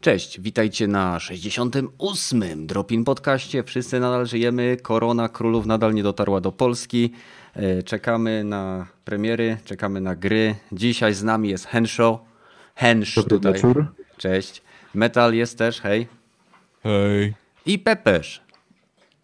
Cześć, 0.00 0.40
witajcie 0.40 0.86
na 0.86 1.20
68. 1.20 2.66
Dropin 2.66 3.04
podcaście. 3.04 3.62
Wszyscy 3.64 4.00
nadal 4.00 4.26
żyjemy. 4.26 4.76
Korona 4.82 5.28
królów 5.28 5.66
nadal 5.66 5.94
nie 5.94 6.02
dotarła 6.02 6.40
do 6.40 6.52
Polski. 6.52 7.12
E, 7.54 7.82
czekamy 7.82 8.44
na 8.44 8.86
premiery, 9.04 9.56
czekamy 9.64 10.00
na 10.00 10.16
gry. 10.16 10.54
Dzisiaj 10.72 11.14
z 11.14 11.22
nami 11.22 11.48
jest 11.48 11.66
Henshaw. 11.66 12.18
Hensz 12.74 13.14
tutaj. 13.14 13.52
Wieczór. 13.52 13.86
Cześć. 14.16 14.62
Metal 14.94 15.34
jest 15.34 15.58
też, 15.58 15.80
hej. 15.80 16.08
Hej. 16.82 17.34
I 17.66 17.78
Pepesz 17.78 18.42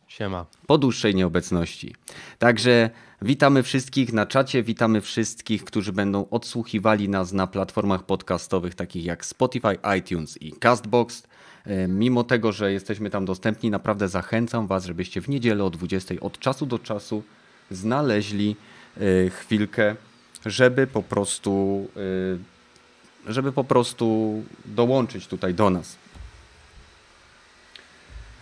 Siema. 0.08 0.46
po 0.66 0.78
dłuższej 0.78 1.14
nieobecności. 1.14 1.94
Także 2.38 2.91
witamy 3.24 3.62
wszystkich 3.62 4.12
na 4.12 4.27
czacie, 4.27 4.62
witamy 4.62 5.01
wszystkich, 5.01 5.64
którzy 5.64 5.92
będą 5.92 6.28
odsłuchiwali 6.30 7.09
nas 7.09 7.33
na 7.33 7.47
platformach 7.47 8.02
podcastowych 8.02 8.74
takich 8.74 9.05
jak 9.05 9.24
Spotify, 9.24 9.78
iTunes 9.98 10.42
i 10.42 10.52
Castbox. 10.52 11.23
E, 11.66 11.88
Mimo 11.88 12.24
tego, 12.24 12.52
że 12.52 12.73
jesteśmy 12.73 13.10
tam 13.10 13.24
dostępni, 13.24 13.70
naprawdę 13.70 14.09
zachęcam 14.09 14.66
Was, 14.66 14.84
żebyście 14.84 15.20
w 15.20 15.28
niedzielę 15.28 15.64
o 15.64 15.70
20 15.70 16.14
od 16.20 16.38
czasu 16.38 16.66
do 16.66 16.78
czasu 16.78 17.23
znaleźli 17.70 18.56
e, 18.97 19.30
chwilkę, 19.30 19.97
żeby 20.47 20.86
po 20.86 21.02
prostu 21.02 21.86
e, 23.27 23.33
żeby 23.33 23.52
po 23.52 23.64
prostu 23.64 24.42
dołączyć 24.64 25.27
tutaj 25.27 25.55
do 25.55 25.70
nas. 25.70 25.97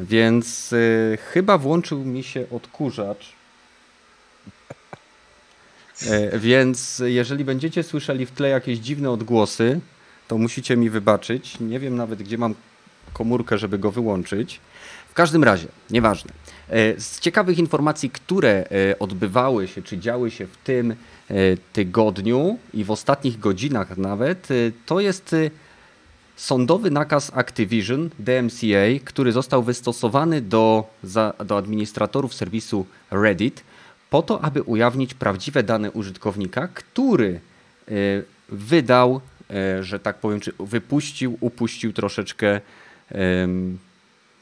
Więc 0.00 0.74
chyba 1.32 1.58
włączył 1.58 2.04
mi 2.04 2.22
się 2.22 2.46
odkurzacz. 2.50 3.41
E, 6.10 6.38
więc 6.38 7.02
jeżeli 7.04 7.44
będziecie 7.44 7.82
słyszeli 7.82 8.26
w 8.26 8.30
tle 8.30 8.48
jakieś 8.48 8.78
dziwne 8.78 9.10
odgłosy, 9.10 9.80
to 10.28 10.38
musicie 10.38 10.76
mi 10.76 10.90
wybaczyć. 10.90 11.60
Nie 11.60 11.78
wiem 11.78 11.96
nawet, 11.96 12.22
gdzie 12.22 12.38
mam 12.38 12.54
komórkę, 13.12 13.58
żeby 13.58 13.78
go 13.78 13.90
wyłączyć. 13.90 14.60
W 15.08 15.14
każdym 15.14 15.44
razie, 15.44 15.66
nieważne. 15.90 16.32
E, 16.68 17.00
Z 17.00 17.20
ciekawych 17.20 17.58
informacji, 17.58 18.10
które 18.10 18.64
e, 18.70 18.98
odbywały 18.98 19.68
się, 19.68 19.82
czy 19.82 19.98
działy 19.98 20.30
się 20.30 20.46
w 20.46 20.56
tym 20.56 20.94
tygodniu 21.72 22.58
i 22.74 22.84
w 22.84 22.90
ostatnich 22.90 23.38
godzinach 23.38 23.96
nawet, 23.98 24.48
to 24.86 25.00
jest 25.00 25.36
sądowy 26.36 26.90
nakaz 26.90 27.32
Activision 27.34 28.10
DMCA, 28.18 29.04
który 29.04 29.32
został 29.32 29.62
wystosowany 29.62 30.40
do, 30.40 30.84
za, 31.02 31.32
do 31.44 31.56
administratorów 31.56 32.34
serwisu 32.34 32.86
Reddit 33.10 33.64
po 34.12 34.22
to, 34.22 34.44
aby 34.44 34.62
ujawnić 34.62 35.14
prawdziwe 35.14 35.62
dane 35.62 35.90
użytkownika, 35.90 36.68
który 36.68 37.40
e, 37.88 37.92
wydał, 38.48 39.20
e, 39.50 39.82
że 39.82 39.98
tak 39.98 40.16
powiem, 40.16 40.40
czy 40.40 40.52
wypuścił, 40.60 41.36
upuścił 41.40 41.92
troszeczkę 41.92 42.60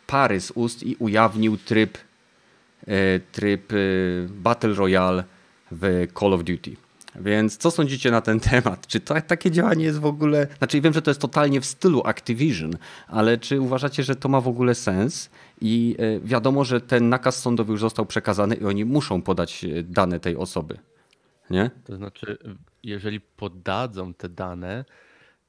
pary 0.07 0.41
z 0.41 0.51
ust 0.51 0.83
i 0.83 0.97
ujawnił 0.99 1.57
tryb, 1.57 1.99
e, 2.87 3.21
tryb 3.33 3.73
Battle 4.29 4.75
Royale 4.75 5.25
w 5.71 6.07
Call 6.19 6.35
of 6.35 6.45
Duty. 6.45 6.77
Więc 7.17 7.57
co 7.57 7.71
sądzicie 7.71 8.11
na 8.11 8.21
ten 8.21 8.41
temat? 8.51 8.87
Czy 8.87 9.01
to, 9.01 9.21
takie 9.21 9.51
działanie 9.51 9.85
jest 9.85 9.99
w 9.99 10.07
ogóle. 10.07 10.47
Znaczy, 10.59 10.81
wiem, 10.81 10.93
że 10.93 11.03
to 11.03 11.11
jest 11.11 11.21
totalnie 11.21 11.61
w 11.61 11.67
stylu 11.67 12.03
Activision, 12.05 12.73
ale 13.09 13.39
czy 13.39 13.61
uważacie, 13.61 14.03
że 14.03 14.17
to 14.17 14.29
ma 14.29 14.41
w 14.41 14.49
ogóle 14.49 14.75
sens? 14.75 15.31
I 15.61 15.97
e, 15.99 16.21
wiadomo, 16.21 16.65
że 16.65 16.81
ten 16.81 17.09
nakaz 17.09 17.43
sądowy 17.43 17.73
już 17.73 17.81
został 17.81 18.07
przekazany 18.07 18.55
i 18.55 18.65
oni 18.65 18.85
muszą 18.85 19.23
podać 19.23 19.65
e, 19.65 19.83
dane 19.83 20.21
tej 20.21 20.37
osoby. 20.37 20.79
Nie? 21.51 21.71
To 21.85 21.97
znaczy, 21.97 22.39
jeżeli 22.83 23.21
podadzą 23.21 24.15
te 24.15 24.29
dane, 24.29 24.85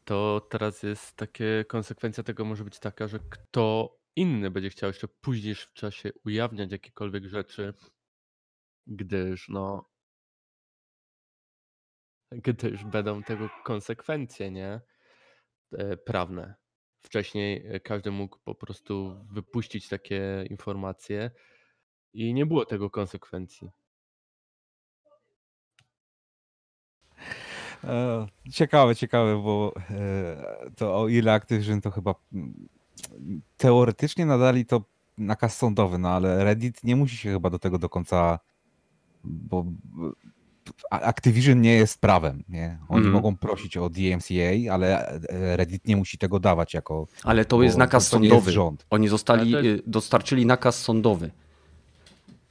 to 0.05 0.47
teraz 0.49 0.83
jest 0.83 1.15
takie, 1.15 1.65
konsekwencja 1.67 2.23
tego 2.23 2.45
może 2.45 2.63
być 2.63 2.79
taka, 2.79 3.07
że 3.07 3.19
kto 3.29 3.97
inny 4.15 4.51
będzie 4.51 4.69
chciał 4.69 4.89
jeszcze 4.89 5.07
później 5.07 5.55
w 5.55 5.73
czasie 5.73 6.11
ujawniać 6.25 6.71
jakiekolwiek 6.71 7.25
rzeczy, 7.25 7.73
gdyż 8.87 9.49
no, 9.49 9.89
gdyż 12.31 12.83
będą 12.83 13.23
tego 13.23 13.49
konsekwencje, 13.63 14.51
nie? 14.51 14.81
E, 15.73 15.97
Prawne. 15.97 16.60
Wcześniej 17.01 17.63
e, 17.67 17.79
każdy 17.79 18.11
mógł 18.11 18.37
po 18.45 18.55
prostu 18.55 19.15
wypuścić 19.31 19.87
takie 19.87 20.45
informacje 20.49 21.31
i 22.13 22.33
nie 22.33 22.45
było 22.45 22.65
tego 22.65 22.89
konsekwencji. 22.89 23.71
E, 27.83 28.27
Ciekawe, 28.51 28.95
ciekawe, 28.95 29.41
bo 29.43 29.73
e, 29.89 30.71
to 30.77 31.01
o 31.01 31.07
ile 31.07 31.33
Activision 31.33 31.81
to 31.81 31.91
chyba 31.91 32.15
mm, 32.33 32.69
teoretycznie 33.57 34.25
nadali 34.25 34.65
to 34.65 34.83
nakaz 35.17 35.57
sądowy, 35.57 35.97
no 35.97 36.09
ale 36.09 36.43
Reddit 36.43 36.83
nie 36.83 36.95
musi 36.95 37.17
się 37.17 37.31
chyba 37.31 37.49
do 37.49 37.59
tego 37.59 37.79
do 37.79 37.89
końca, 37.89 38.39
bo 39.23 39.65
Activision 40.91 41.61
nie 41.61 41.73
jest 41.75 42.01
prawem, 42.01 42.43
nie? 42.49 42.77
Oni 42.89 42.97
Mhm. 42.97 43.13
mogą 43.13 43.37
prosić 43.37 43.77
o 43.77 43.89
DMCA, 43.89 44.73
ale 44.73 45.07
e, 45.09 45.57
Reddit 45.57 45.87
nie 45.87 45.95
musi 45.95 46.17
tego 46.17 46.39
dawać 46.39 46.73
jako 46.73 47.07
Ale 47.23 47.45
to 47.45 47.63
jest 47.63 47.77
nakaz 47.77 48.09
to 48.09 48.19
nie 48.19 48.23
jest 48.27 48.33
sądowy. 48.35 48.51
rząd. 48.51 48.85
Oni 48.89 49.07
zostali, 49.07 49.51
jest- 49.51 49.79
e, 49.87 49.89
dostarczyli 49.91 50.45
nakaz 50.45 50.79
sądowy. 50.79 51.31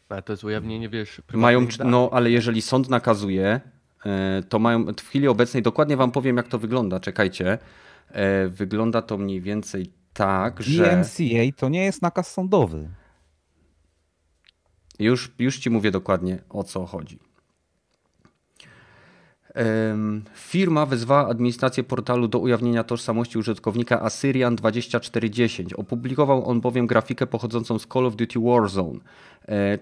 Ale 0.08 0.22
to 0.22 0.32
jest 0.32 0.44
ujawnienie, 0.44 0.88
wiesz, 0.88 1.22
Mają, 1.32 1.60
danych. 1.66 1.78
no, 1.92 2.10
ale 2.12 2.30
jeżeli 2.30 2.62
sąd 2.62 2.88
nakazuje, 2.88 3.60
e, 4.06 4.42
to 4.48 4.58
mają 4.58 4.84
w 4.86 5.00
chwili 5.08 5.28
obecnej, 5.28 5.62
dokładnie 5.62 5.96
wam 5.96 6.10
powiem, 6.12 6.36
jak 6.36 6.48
to 6.48 6.58
wygląda. 6.58 7.00
Czekajcie. 7.00 7.58
Wygląda 8.48 9.02
to 9.02 9.18
mniej 9.18 9.40
więcej 9.40 9.90
tak, 10.12 10.62
że. 10.62 10.84
DMCA 10.90 11.56
to 11.56 11.68
nie 11.68 11.84
jest 11.84 12.02
nakaz 12.02 12.30
sądowy. 12.32 12.88
Już, 14.98 15.32
już 15.38 15.58
ci 15.58 15.70
mówię 15.70 15.90
dokładnie 15.90 16.38
o 16.48 16.64
co 16.64 16.86
chodzi. 16.86 17.18
Firma 20.34 20.86
wezwała 20.86 21.28
administrację 21.28 21.84
portalu 21.84 22.28
do 22.28 22.38
ujawnienia 22.38 22.84
tożsamości 22.84 23.38
użytkownika 23.38 24.02
Assyrian 24.02 24.56
2410. 24.56 25.72
Opublikował 25.72 26.48
on 26.48 26.60
bowiem 26.60 26.86
grafikę 26.86 27.26
pochodzącą 27.26 27.78
z 27.78 27.86
Call 27.86 28.06
of 28.06 28.16
Duty 28.16 28.40
Warzone, 28.40 28.98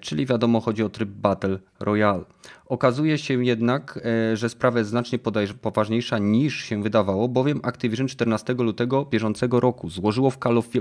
czyli 0.01 0.27
wiadomo 0.27 0.61
chodzi 0.61 0.83
o 0.83 0.89
tryb 0.89 1.09
Battle 1.09 1.59
Royale. 1.81 2.25
Okazuje 2.67 3.19
się 3.19 3.45
jednak, 3.45 4.01
e, 4.33 4.37
że 4.37 4.49
sprawa 4.49 4.79
jest 4.79 4.91
znacznie 4.91 5.19
poważniejsza 5.63 6.19
niż 6.19 6.65
się 6.65 6.83
wydawało, 6.83 7.29
bowiem 7.29 7.61
Activision 7.63 8.09
14 8.09 8.55
lutego 8.55 9.05
bieżącego 9.05 9.61
roku 9.61 9.89
złożyło 9.89 10.31
w 10.31 10.39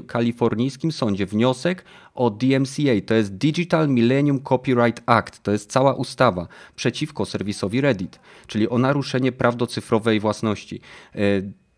kalifornijskim 0.07 0.91
sądzie 0.91 1.25
wniosek 1.25 1.85
o 2.15 2.29
DMCA, 2.29 3.01
to 3.05 3.13
jest 3.13 3.37
Digital 3.37 3.89
Millennium 3.89 4.39
Copyright 4.39 5.03
Act, 5.05 5.43
to 5.43 5.51
jest 5.51 5.71
cała 5.71 5.93
ustawa 5.93 6.47
przeciwko 6.75 7.25
serwisowi 7.25 7.81
Reddit, 7.81 8.19
czyli 8.47 8.69
o 8.69 8.77
naruszenie 8.77 9.31
praw 9.31 9.55
do 9.55 9.67
cyfrowej 9.67 10.19
własności. 10.19 10.81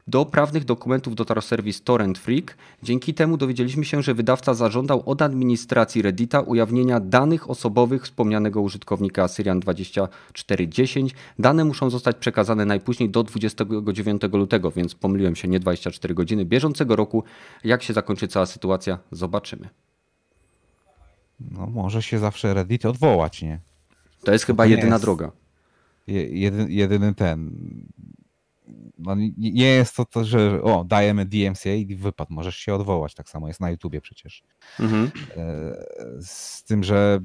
Do 0.09 0.25
prawnych 0.25 0.65
dokumentów 0.65 1.15
dotarł 1.15 1.41
serwis 1.41 1.81
Torrent 1.81 2.17
Freak. 2.17 2.57
Dzięki 2.83 3.13
temu 3.13 3.37
dowiedzieliśmy 3.37 3.85
się, 3.85 4.01
że 4.03 4.13
wydawca 4.13 4.53
zażądał 4.53 5.03
od 5.05 5.21
administracji 5.21 6.01
Reddita 6.01 6.41
ujawnienia 6.41 6.99
danych 6.99 7.49
osobowych 7.49 8.03
wspomnianego 8.03 8.61
użytkownika 8.61 9.27
Syrian 9.27 9.59
2410. 9.59 11.15
Dane 11.39 11.65
muszą 11.65 11.89
zostać 11.89 12.17
przekazane 12.17 12.65
najpóźniej 12.65 13.09
do 13.09 13.23
29 13.23 14.21
lutego, 14.33 14.71
więc 14.71 14.95
pomyliłem 14.95 15.35
się, 15.35 15.47
nie 15.47 15.59
24 15.59 16.13
godziny 16.15 16.45
bieżącego 16.45 16.95
roku. 16.95 17.23
Jak 17.63 17.83
się 17.83 17.93
zakończy 17.93 18.27
cała 18.27 18.45
sytuacja, 18.45 18.99
zobaczymy. 19.11 19.69
No 21.51 21.67
może 21.67 22.01
się 22.01 22.19
zawsze 22.19 22.53
Reddit 22.53 22.85
odwołać, 22.85 23.41
nie? 23.41 23.59
To 24.23 24.31
jest 24.33 24.45
chyba 24.45 24.65
nie 24.65 24.71
jedyna 24.71 24.95
jest- 24.95 25.03
droga. 25.05 25.31
Je- 26.07 26.39
Jedy, 26.39 26.65
jedyny 26.69 27.13
ten. 27.15 27.51
No, 28.99 29.15
nie- 29.37 29.63
jest 29.65 29.95
to, 29.95 30.05
to, 30.05 30.23
że 30.25 30.61
o, 30.63 30.83
dajemy 30.83 31.25
DMCA 31.25 31.69
i 31.69 31.95
wypad, 31.95 32.29
możesz 32.29 32.55
się 32.55 32.73
odwołać. 32.73 33.13
Tak 33.15 33.29
samo 33.29 33.47
jest 33.47 33.59
na 33.59 33.69
YouTubie 33.69 34.01
przecież. 34.01 34.43
Mhm. 34.79 35.11
E, 35.37 35.75
Z 36.21 36.63
tym, 36.63 36.83
że 36.83 37.19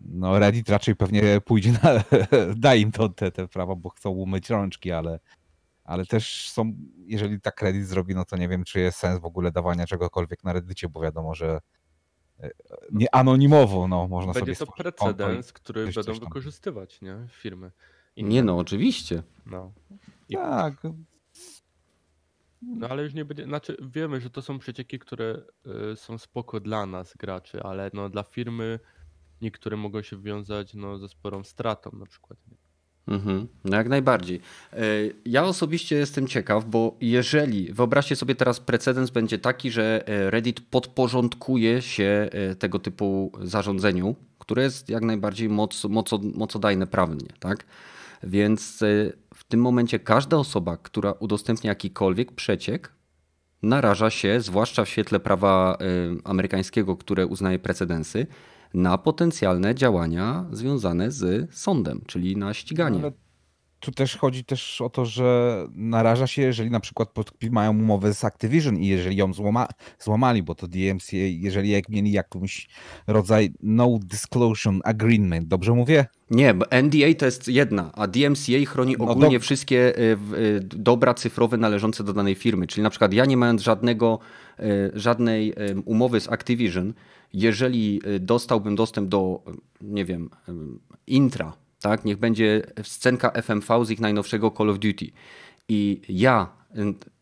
no 0.00 0.38
Reddit 0.38 0.68
raczej 0.68 0.96
pewnie 0.96 1.40
pójdzie 1.44 1.72
na. 1.72 1.78
da 2.56 2.74
im 2.74 2.92
to, 2.92 3.08
te, 3.08 3.30
te 3.30 3.48
prawa, 3.48 3.74
bo 3.74 3.88
chcą 3.90 4.10
umyć 4.10 4.50
rączki, 4.50 4.92
ale, 4.92 5.20
ale 5.84 6.06
też 6.06 6.50
są. 6.50 6.72
Jeżeli 7.06 7.40
tak 7.40 7.62
Reddit 7.62 7.86
zrobi, 7.86 8.14
no 8.14 8.24
to 8.24 8.36
nie 8.36 8.48
wiem, 8.48 8.64
czy 8.64 8.80
jest 8.80 8.98
sens 8.98 9.20
w 9.20 9.24
ogóle 9.24 9.52
dawania 9.52 9.86
czegokolwiek 9.86 10.44
na 10.44 10.52
Reddicie, 10.52 10.88
bo 10.88 11.00
wiadomo, 11.00 11.34
że 11.34 11.60
e, 12.40 12.50
nie 12.92 13.14
anonimowo, 13.14 13.88
no 13.88 14.08
można 14.08 14.32
Będzie 14.32 14.54
sobie 14.54 14.66
to 14.66 14.72
konto 14.92 15.12
i- 15.12 15.14
precedens, 15.16 15.52
który 15.52 15.84
będą 15.92 16.12
wykorzystywać, 16.14 17.00
nie? 17.00 17.16
Firmy. 17.32 17.70
Nie 18.16 18.42
no, 18.42 18.58
oczywiście. 18.58 19.22
No. 19.46 19.72
I- 20.28 20.34
Tak, 20.34 20.82
no 22.62 22.88
ale 22.88 23.02
już 23.02 23.14
nie 23.14 23.24
będzie, 23.24 23.44
znaczy 23.44 23.76
wiemy, 23.94 24.20
że 24.20 24.30
to 24.30 24.42
są 24.42 24.58
przecieki, 24.58 24.98
które 24.98 25.42
y, 25.92 25.96
są 25.96 26.18
spoko 26.18 26.60
dla 26.60 26.86
nas, 26.86 27.14
graczy, 27.16 27.62
ale 27.62 27.90
no 27.94 28.08
dla 28.08 28.22
firmy 28.22 28.78
niektóre 29.42 29.76
mogą 29.76 30.02
się 30.02 30.22
wiązać 30.22 30.74
no, 30.74 30.98
ze 30.98 31.08
sporą 31.08 31.44
stratą 31.44 31.90
na 31.92 32.06
przykład. 32.06 32.38
Mhm, 33.08 33.48
no 33.64 33.76
jak 33.76 33.88
najbardziej. 33.88 34.40
E, 34.72 34.82
ja 35.24 35.44
osobiście 35.44 35.96
jestem 35.96 36.26
ciekaw, 36.26 36.64
bo 36.64 36.96
jeżeli, 37.00 37.72
wyobraźcie 37.72 38.16
sobie 38.16 38.34
teraz 38.34 38.60
precedens 38.60 39.10
będzie 39.10 39.38
taki, 39.38 39.70
że 39.70 40.08
e, 40.08 40.30
Reddit 40.30 40.60
podporządkuje 40.60 41.82
się 41.82 42.28
e, 42.32 42.54
tego 42.54 42.78
typu 42.78 43.32
zarządzeniu, 43.42 44.16
które 44.38 44.62
jest 44.62 44.88
jak 44.88 45.02
najbardziej 45.02 45.48
moc, 45.48 45.84
moc, 45.84 46.10
mocodajne 46.34 46.86
prawnie, 46.86 47.28
tak? 47.40 47.66
Więc 48.22 48.84
w 49.34 49.44
tym 49.48 49.60
momencie 49.60 49.98
każda 49.98 50.36
osoba, 50.36 50.76
która 50.76 51.12
udostępnia 51.12 51.68
jakikolwiek 51.68 52.32
przeciek, 52.32 52.92
naraża 53.62 54.10
się, 54.10 54.40
zwłaszcza 54.40 54.84
w 54.84 54.88
świetle 54.88 55.20
prawa 55.20 55.78
amerykańskiego, 56.24 56.96
które 56.96 57.26
uznaje 57.26 57.58
precedensy, 57.58 58.26
na 58.74 58.98
potencjalne 58.98 59.74
działania 59.74 60.46
związane 60.52 61.10
z 61.10 61.54
sądem, 61.54 62.00
czyli 62.06 62.36
na 62.36 62.54
ściganie. 62.54 62.98
Ale 62.98 63.12
tu 63.80 63.92
też 63.92 64.16
chodzi 64.16 64.44
też 64.44 64.80
o 64.80 64.90
to, 64.90 65.06
że 65.06 65.66
naraża 65.74 66.26
się, 66.26 66.42
jeżeli 66.42 66.70
na 66.70 66.80
przykład 66.80 67.08
mają 67.50 67.70
umowę 67.70 68.14
z 68.14 68.24
Activision 68.24 68.76
i 68.76 68.86
jeżeli 68.86 69.16
ją 69.16 69.32
złama, 69.32 69.68
złamali, 69.98 70.42
bo 70.42 70.54
to 70.54 70.68
DMCA, 70.68 71.16
jeżeli 71.16 71.70
jak 71.70 71.88
mieli 71.88 72.12
jakąś 72.12 72.68
rodzaj 73.06 73.50
no 73.62 73.98
disclosure 74.02 74.78
agreement, 74.84 75.48
dobrze 75.48 75.72
mówię? 75.72 76.06
Nie, 76.30 76.54
bo 76.54 76.66
NDA 76.82 77.14
to 77.18 77.26
jest 77.26 77.48
jedna, 77.48 77.90
a 77.94 78.06
DMCA 78.06 78.64
chroni 78.66 78.96
no 78.98 79.04
ogólnie 79.04 79.36
do... 79.36 79.42
wszystkie 79.42 79.98
y, 79.98 80.18
y, 80.36 80.60
dobra 80.60 81.14
cyfrowe 81.14 81.56
należące 81.56 82.04
do 82.04 82.12
danej 82.12 82.34
firmy. 82.34 82.66
Czyli 82.66 82.82
na 82.82 82.90
przykład 82.90 83.12
ja 83.12 83.24
nie 83.24 83.36
mając 83.36 83.62
żadnego, 83.62 84.18
y, 84.60 84.64
żadnej 84.94 85.54
umowy 85.84 86.20
z 86.20 86.28
Activision, 86.28 86.94
jeżeli 87.32 88.00
dostałbym 88.20 88.76
dostęp 88.76 89.08
do, 89.08 89.42
nie 89.80 90.04
wiem, 90.04 90.30
intra, 91.06 91.52
tak? 91.80 92.04
Niech 92.04 92.16
będzie 92.16 92.62
scenka 92.82 93.30
FMV 93.30 93.84
z 93.84 93.90
ich 93.90 94.00
najnowszego 94.00 94.50
Call 94.50 94.70
of 94.70 94.78
Duty. 94.78 95.06
I 95.68 96.00
ja 96.08 96.48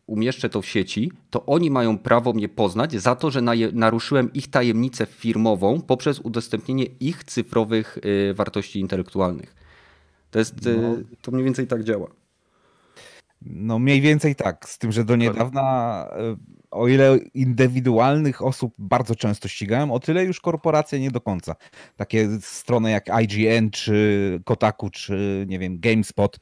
umieszczę 0.07 0.49
to 0.49 0.61
w 0.61 0.65
sieci, 0.65 1.11
to 1.29 1.45
oni 1.45 1.71
mają 1.71 1.97
prawo 1.97 2.33
mnie 2.33 2.49
poznać 2.49 3.01
za 3.01 3.15
to, 3.15 3.31
że 3.31 3.41
naruszyłem 3.73 4.33
ich 4.33 4.47
tajemnicę 4.47 5.05
firmową 5.05 5.81
poprzez 5.81 6.19
udostępnienie 6.19 6.85
ich 6.99 7.23
cyfrowych 7.23 7.97
y, 8.29 8.33
wartości 8.33 8.79
intelektualnych. 8.79 9.55
To 10.31 10.39
jest, 10.39 10.65
y, 10.67 10.77
no. 10.77 10.95
to 11.21 11.31
mniej 11.31 11.43
więcej 11.43 11.67
tak 11.67 11.83
działa. 11.83 12.07
No 13.41 13.79
mniej 13.79 14.01
więcej 14.01 14.35
tak, 14.35 14.69
z 14.69 14.77
tym, 14.77 14.91
że 14.91 15.05
do 15.05 15.15
niedawna 15.15 16.07
y, 16.33 16.56
o 16.71 16.87
ile 16.87 17.17
indywidualnych 17.33 18.41
osób 18.41 18.73
bardzo 18.77 19.15
często 19.15 19.47
ścigałem, 19.47 19.91
o 19.91 19.99
tyle 19.99 20.23
już 20.23 20.41
korporacje 20.41 20.99
nie 20.99 21.11
do 21.11 21.21
końca. 21.21 21.55
Takie 21.95 22.29
strony 22.41 22.91
jak 22.91 23.05
IGN, 23.23 23.69
czy 23.69 24.39
Kotaku, 24.45 24.89
czy 24.89 25.45
nie 25.49 25.59
wiem, 25.59 25.79
GameSpot 25.79 26.39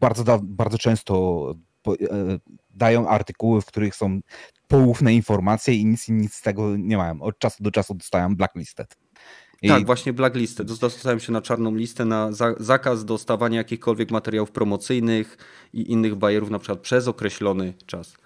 bardzo, 0.00 0.40
bardzo 0.42 0.78
często 0.78 1.54
E, 1.86 2.38
dają 2.70 3.08
artykuły, 3.08 3.60
w 3.60 3.66
których 3.66 3.94
są 3.94 4.20
poufne 4.68 5.14
informacje 5.14 5.74
i 5.74 5.86
nic, 5.86 6.08
nic 6.08 6.34
z 6.34 6.42
tego 6.42 6.76
nie 6.76 6.96
mają. 6.96 7.22
Od 7.22 7.38
czasu 7.38 7.62
do 7.62 7.70
czasu 7.70 7.94
dostają 7.94 8.36
blacklisted. 8.36 8.96
I... 9.62 9.68
Tak, 9.68 9.86
właśnie 9.86 10.12
blacklisted. 10.12 10.72
Dostałem 10.72 11.20
się 11.20 11.32
na 11.32 11.42
czarną 11.42 11.74
listę 11.74 12.04
na 12.04 12.32
za 12.32 12.54
zakaz 12.58 13.04
dostawania 13.04 13.58
jakichkolwiek 13.58 14.10
materiałów 14.10 14.50
promocyjnych 14.50 15.38
i 15.72 15.92
innych 15.92 16.14
bajerów 16.14 16.50
na 16.50 16.58
przykład 16.58 16.80
przez 16.80 17.08
określony 17.08 17.74
czas. 17.86 18.16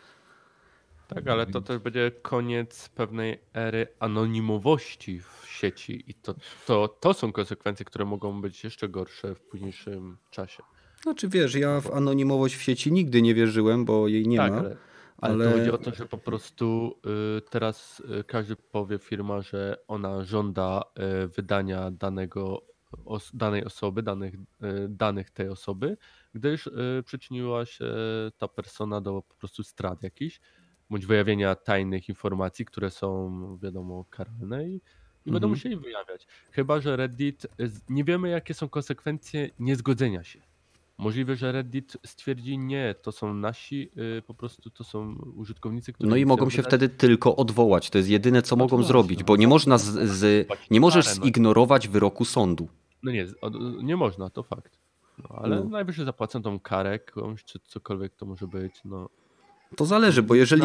Tak, 1.15 1.29
ale 1.29 1.47
to 1.47 1.61
też 1.61 1.79
będzie 1.79 2.11
koniec 2.11 2.89
pewnej 2.89 3.39
ery 3.55 3.87
anonimowości 3.99 5.21
w 5.21 5.47
sieci 5.47 6.05
i 6.11 6.15
to, 6.15 6.35
to, 6.67 6.89
to 6.89 7.15
są 7.15 7.33
konsekwencje, 7.33 7.85
które 7.85 8.05
mogą 8.05 8.41
być 8.41 8.65
jeszcze 8.65 8.89
gorsze 8.89 9.35
w 9.35 9.41
późniejszym 9.41 10.19
czasie. 10.31 10.63
Znaczy 11.03 11.29
wiesz, 11.29 11.55
ja 11.55 11.81
w 11.81 11.91
anonimowość 11.91 12.57
w 12.57 12.63
sieci 12.63 12.93
nigdy 12.93 13.23
nie 13.23 13.35
wierzyłem, 13.35 13.85
bo 13.85 14.09
jej 14.09 14.29
nie 14.29 14.37
tak, 14.37 14.53
ma. 14.53 14.59
Ale, 14.59 14.77
ale, 15.19 15.45
ale 15.45 15.45
to 15.45 15.59
chodzi 15.59 15.71
o 15.71 15.79
to, 15.79 15.95
że 15.95 16.07
po 16.07 16.19
prostu 16.19 16.99
y, 17.39 17.41
teraz 17.51 18.03
y, 18.21 18.25
każdy 18.25 18.57
powie 18.57 18.99
firma, 18.99 19.41
że 19.41 19.77
ona 19.89 20.25
żąda 20.25 20.83
y, 21.25 21.29
wydania 21.29 21.91
danego, 21.91 22.63
os, 23.05 23.31
danej 23.35 23.65
osoby, 23.65 24.03
danych, 24.03 24.35
danych 24.89 25.31
tej 25.31 25.49
osoby, 25.49 25.97
gdyż 26.35 26.71
przyczyniła 27.05 27.67
się 27.67 27.85
ta 28.39 28.49
persona 28.49 29.01
do 29.01 29.23
po 29.23 29.35
prostu 29.35 29.63
strat 29.63 30.03
jakichś, 30.03 30.41
bądź 30.93 31.07
wyjawienia 31.07 31.55
tajnych 31.55 32.09
informacji, 32.09 32.65
które 32.65 32.91
są 32.91 33.59
wiadomo 33.63 34.05
karalne 34.11 34.69
i, 34.69 34.75
i 35.27 35.31
będą 35.33 35.37
mhm. 35.47 35.51
musieli 35.51 35.77
wyjawiać. 35.77 36.27
Chyba, 36.51 36.81
że 36.81 36.97
Reddit, 36.97 37.47
nie 37.89 38.05
wiemy 38.05 38.29
jakie 38.29 38.55
są 38.55 38.69
konsekwencje 38.69 39.51
niezgodzenia 39.59 40.25
się. 40.25 40.41
Możliwe, 40.99 41.37
że 41.37 41.53
Reddit 41.53 41.97
stwierdzi 42.07 42.59
nie, 42.59 42.95
to 43.03 43.13
są 43.13 43.35
nasi, 43.35 43.91
yy, 43.97 44.23
po 44.27 44.35
prostu 44.35 44.71
to 44.71 44.85
są 44.85 45.15
użytkownicy, 45.37 45.93
którzy. 45.93 46.11
No 46.11 46.17
i 46.17 46.27
mogą 46.27 46.51
się 46.51 46.57
wydać... 46.57 46.71
wtedy 46.71 46.89
tylko 46.89 47.37
odwołać. 47.37 47.91
To 47.91 47.99
jest 47.99 48.11
jedyne, 48.11 48.43
co 48.43 48.57
no 48.57 48.65
mogą 48.65 48.83
zrobić, 48.83 49.19
no. 49.19 49.25
bo 49.27 49.37
nie 49.37 49.49
można 49.49 49.79
z, 49.79 49.85
z 50.11 50.49
nie 50.71 50.81
możesz 50.81 51.19
no. 51.19 51.25
zignorować 51.25 51.89
wyroku 51.89 52.25
sądu. 52.25 52.69
No 53.03 53.13
nie, 53.13 53.27
nie 53.83 53.97
można, 53.97 54.31
to 54.31 54.43
fakt. 54.43 54.79
No, 55.19 55.37
ale 55.39 55.57
no. 55.57 55.65
najwyżej 55.65 56.05
zapłacą 56.05 56.43
tą 56.43 56.61
karę 56.61 56.91
jakąś, 56.91 57.45
czy 57.45 57.59
cokolwiek 57.59 58.15
to 58.15 58.27
może 58.27 58.47
być. 58.47 58.75
No. 58.85 59.09
To 59.77 59.87
zależy, 59.87 60.23
bo 60.23 60.35
jeżeli, 60.35 60.63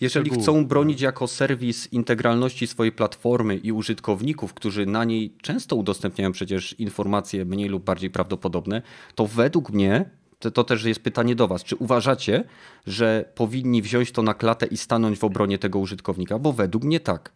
jeżeli 0.00 0.30
chcą 0.30 0.66
bronić 0.66 1.00
jako 1.00 1.26
serwis 1.26 1.92
integralności 1.92 2.66
swojej 2.66 2.92
platformy 2.92 3.56
i 3.56 3.72
użytkowników, 3.72 4.54
którzy 4.54 4.86
na 4.86 5.04
niej 5.04 5.36
często 5.42 5.76
udostępniają 5.76 6.32
przecież 6.32 6.72
informacje 6.72 7.44
mniej 7.44 7.68
lub 7.68 7.84
bardziej 7.84 8.10
prawdopodobne, 8.10 8.82
to 9.14 9.26
według 9.26 9.70
mnie 9.70 10.10
to, 10.38 10.50
to, 10.50 10.64
też 10.64 10.84
jest 10.84 11.00
pytanie 11.00 11.34
do 11.34 11.48
Was. 11.48 11.64
Czy 11.64 11.76
uważacie, 11.76 12.44
że 12.86 13.24
powinni 13.34 13.82
wziąć 13.82 14.12
to 14.12 14.22
na 14.22 14.34
klatę 14.34 14.66
i 14.66 14.76
stanąć 14.76 15.18
w 15.18 15.24
obronie 15.24 15.58
tego 15.58 15.78
użytkownika? 15.78 16.38
Bo 16.38 16.52
według 16.52 16.84
mnie 16.84 17.00
tak. 17.00 17.32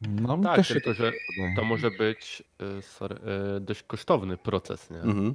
No, 0.00 0.38
tak, 0.38 0.56
też 0.56 0.68
tylko 0.68 0.94
że 0.94 1.12
to 1.56 1.64
może 1.64 1.90
być 1.90 2.42
y, 2.78 2.82
sorry, 2.82 3.16
y, 3.56 3.60
dość 3.60 3.82
kosztowny 3.82 4.36
proces. 4.36 4.90
Nie? 4.90 5.00
Mhm. 5.00 5.34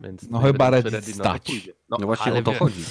Więc 0.00 0.30
no 0.30 0.38
chyba 0.38 0.70
Reddit 0.70 1.14
stać. 1.14 1.52
No, 1.88 1.96
no 2.00 2.06
właśnie 2.06 2.32
o 2.32 2.42
to 2.42 2.52
chodzi. 2.52 2.84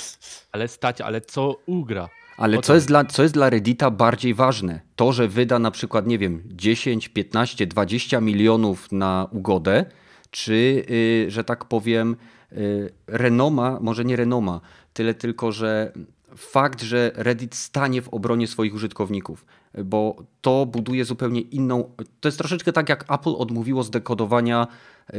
Ale 0.52 0.68
stać, 0.68 1.02
ale 1.02 1.22
co 1.22 1.56
ugra? 1.66 2.10
Ale 2.38 2.62
co 2.62 2.76
jest, 2.76 2.88
dla, 2.88 3.06
co 3.06 3.24
jest 3.24 3.34
dla 3.34 3.50
Reddita 3.50 3.92
bardziej 3.92 4.34
ważne? 4.34 4.82
To, 4.96 5.14
że 5.14 5.28
wyda 5.28 5.60
na 5.60 5.72
przykład, 5.72 6.08
nie 6.08 6.18
wiem, 6.18 6.44
10, 6.46 7.10
15, 7.10 7.68
20 7.68 8.22
milionów 8.22 8.92
na 8.92 9.28
ugodę, 9.32 9.86
czy, 10.32 10.86
yy, 10.90 11.32
że 11.32 11.44
tak 11.44 11.66
powiem, 11.66 12.16
yy, 12.52 12.94
renoma, 13.08 13.80
może 13.82 14.06
nie 14.06 14.16
renoma, 14.16 14.62
tyle 14.94 15.14
tylko, 15.14 15.52
że 15.52 15.94
fakt, 16.36 16.82
że 16.82 17.12
Reddit 17.16 17.56
stanie 17.56 18.02
w 18.02 18.10
obronie 18.10 18.48
swoich 18.48 18.74
użytkowników, 18.74 19.46
bo 19.86 20.16
to 20.42 20.66
buduje 20.66 21.06
zupełnie 21.06 21.42
inną. 21.42 21.92
To 22.20 22.28
jest 22.28 22.38
troszeczkę 22.38 22.74
tak, 22.74 22.90
jak 22.90 23.06
Apple 23.12 23.36
odmówiło 23.38 23.84
zdekodowania 23.84 24.68
E, 25.10 25.18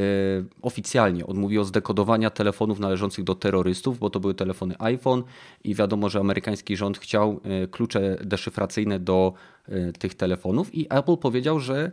oficjalnie 0.62 1.26
odmówiło 1.26 1.64
zdekodowania 1.64 2.30
telefonów 2.30 2.80
należących 2.80 3.24
do 3.24 3.34
terrorystów, 3.34 3.98
bo 3.98 4.10
to 4.10 4.20
były 4.20 4.34
telefony 4.34 4.74
iPhone 4.78 5.22
i 5.64 5.74
wiadomo, 5.74 6.08
że 6.08 6.20
amerykański 6.20 6.76
rząd 6.76 6.98
chciał 6.98 7.40
e, 7.44 7.66
klucze 7.66 8.16
deszyfracyjne 8.24 8.98
do 8.98 9.32
e, 9.68 9.92
tych 9.92 10.14
telefonów 10.14 10.74
i 10.74 10.86
Apple 10.90 11.16
powiedział, 11.16 11.60
że 11.60 11.90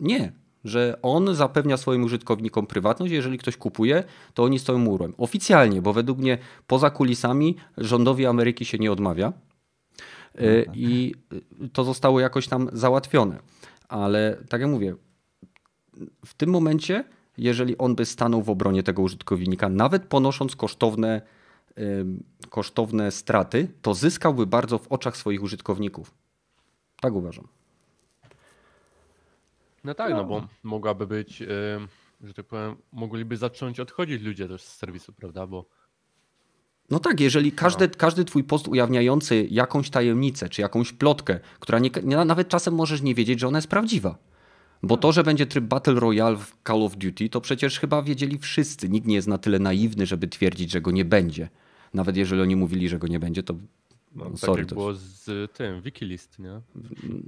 nie, 0.00 0.32
że 0.64 0.98
on 1.02 1.34
zapewnia 1.34 1.76
swoim 1.76 2.04
użytkownikom 2.04 2.66
prywatność, 2.66 3.12
jeżeli 3.12 3.38
ktoś 3.38 3.56
kupuje, 3.56 4.04
to 4.34 4.44
oni 4.44 4.58
stoją 4.58 4.78
murem. 4.78 5.14
Oficjalnie, 5.18 5.82
bo 5.82 5.92
według 5.92 6.18
mnie 6.18 6.38
poza 6.66 6.90
kulisami 6.90 7.56
rządowi 7.78 8.26
Ameryki 8.26 8.64
się 8.64 8.78
nie 8.78 8.92
odmawia. 8.92 9.32
I 10.74 11.14
to 11.72 11.84
zostało 11.84 12.20
jakoś 12.20 12.48
tam 12.48 12.68
załatwione. 12.72 13.38
Ale 13.88 14.36
tak 14.48 14.60
jak 14.60 14.70
mówię, 14.70 14.94
w 16.26 16.34
tym 16.34 16.50
momencie 16.50 17.04
jeżeli 17.40 17.78
on 17.78 17.94
by 17.94 18.06
stanął 18.06 18.42
w 18.42 18.50
obronie 18.50 18.82
tego 18.82 19.02
użytkownika, 19.02 19.68
nawet 19.68 20.04
ponosząc 20.04 20.56
kosztowne, 20.56 21.22
kosztowne 22.48 23.10
straty, 23.10 23.68
to 23.82 23.94
zyskałby 23.94 24.46
bardzo 24.46 24.78
w 24.78 24.88
oczach 24.88 25.16
swoich 25.16 25.42
użytkowników. 25.42 26.14
Tak 27.00 27.14
uważam. 27.14 27.48
No 29.84 29.94
tak, 29.94 30.10
no, 30.10 30.16
no 30.16 30.24
bo 30.24 30.48
mogłaby 30.62 31.06
być, 31.06 31.42
że 32.20 32.34
tak 32.34 32.46
powiem, 32.46 32.76
mogliby 32.92 33.36
zacząć 33.36 33.80
odchodzić 33.80 34.22
ludzie 34.22 34.48
też 34.48 34.62
z 34.62 34.76
serwisu, 34.76 35.12
prawda? 35.12 35.46
Bo 35.46 35.64
no 36.90 36.98
tak, 36.98 37.20
jeżeli 37.20 37.52
każdy, 37.52 37.88
no. 37.88 37.94
każdy 37.96 38.24
twój 38.24 38.44
post 38.44 38.68
ujawniający 38.68 39.46
jakąś 39.50 39.90
tajemnicę, 39.90 40.48
czy 40.48 40.62
jakąś 40.62 40.92
plotkę, 40.92 41.40
która 41.60 41.78
nie, 41.78 41.90
nawet 42.24 42.48
czasem 42.48 42.74
możesz 42.74 43.02
nie 43.02 43.14
wiedzieć, 43.14 43.40
że 43.40 43.48
ona 43.48 43.58
jest 43.58 43.68
prawdziwa. 43.68 44.18
Bo 44.82 44.96
to, 44.96 45.12
że 45.12 45.24
będzie 45.24 45.46
tryb 45.46 45.64
Battle 45.64 45.94
Royale 45.94 46.36
w 46.36 46.56
Call 46.66 46.82
of 46.82 46.96
Duty, 46.96 47.28
to 47.28 47.40
przecież 47.40 47.80
chyba 47.80 48.02
wiedzieli 48.02 48.38
wszyscy. 48.38 48.88
Nikt 48.88 49.06
nie 49.06 49.14
jest 49.14 49.28
na 49.28 49.38
tyle 49.38 49.58
naiwny, 49.58 50.06
żeby 50.06 50.28
twierdzić, 50.28 50.70
że 50.70 50.80
go 50.80 50.90
nie 50.90 51.04
będzie. 51.04 51.48
Nawet 51.94 52.16
jeżeli 52.16 52.42
oni 52.42 52.56
mówili, 52.56 52.88
że 52.88 52.98
go 52.98 53.06
nie 53.06 53.20
będzie, 53.20 53.42
to 53.42 53.54
No, 54.14 54.24
tak 54.24 54.38
Sorry, 54.38 54.60
jak 54.60 54.68
to 54.68 54.74
było 54.74 54.94
z 54.94 55.52
tym, 55.52 55.82
Wikilist, 55.82 56.38
nie? 56.38 56.60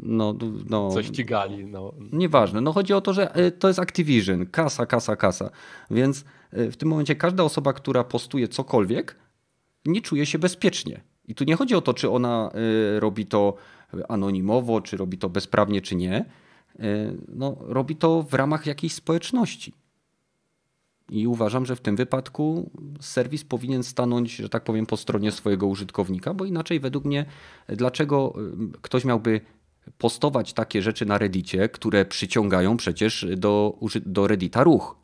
No, 0.02 0.34
no, 0.70 0.90
Co 0.90 1.02
ścigali, 1.02 1.64
no. 1.64 1.94
Nieważne. 2.12 2.60
No 2.60 2.72
chodzi 2.72 2.92
o 2.92 3.00
to, 3.00 3.12
że 3.12 3.38
y, 3.46 3.52
to 3.52 3.68
jest 3.68 3.80
Activision. 3.80 4.46
Kasa, 4.46 4.86
kasa, 4.86 5.16
kasa. 5.16 5.50
Więc 5.90 6.24
y, 6.58 6.70
w 6.70 6.76
tym 6.76 6.88
momencie 6.88 7.16
każda 7.16 7.42
osoba, 7.44 7.72
która 7.72 8.04
postuje 8.04 8.48
cokolwiek, 8.48 9.16
nie 9.86 10.00
czuje 10.00 10.26
się 10.26 10.38
bezpiecznie. 10.38 11.00
I 11.28 11.34
tu 11.34 11.44
nie 11.44 11.56
chodzi 11.56 11.74
o 11.74 11.80
to, 11.80 11.94
czy 11.94 12.10
ona 12.10 12.50
y, 12.96 13.00
robi 13.00 13.26
to 13.26 13.54
anonimowo, 14.08 14.80
czy 14.80 14.96
robi 14.96 15.18
to 15.18 15.28
bezprawnie, 15.28 15.80
czy 15.80 15.96
nie. 15.96 16.24
No, 17.28 17.56
robi 17.60 17.96
to 17.96 18.22
w 18.22 18.34
ramach 18.34 18.66
jakiejś 18.66 18.92
społeczności. 18.92 19.72
I 21.10 21.26
uważam, 21.26 21.66
że 21.66 21.76
w 21.76 21.80
tym 21.80 21.96
wypadku 21.96 22.70
serwis 23.00 23.44
powinien 23.44 23.82
stanąć, 23.82 24.36
że 24.36 24.48
tak 24.48 24.64
powiem, 24.64 24.86
po 24.86 24.96
stronie 24.96 25.32
swojego 25.32 25.66
użytkownika, 25.66 26.34
bo 26.34 26.44
inaczej 26.44 26.80
według 26.80 27.04
mnie, 27.04 27.26
dlaczego 27.68 28.34
ktoś 28.82 29.04
miałby 29.04 29.40
postować 29.98 30.52
takie 30.52 30.82
rzeczy 30.82 31.06
na 31.06 31.18
Reddicie, 31.18 31.68
które 31.68 32.04
przyciągają 32.04 32.76
przecież 32.76 33.26
do, 33.36 33.78
do 34.06 34.26
Reddita 34.26 34.64
ruch. 34.64 34.96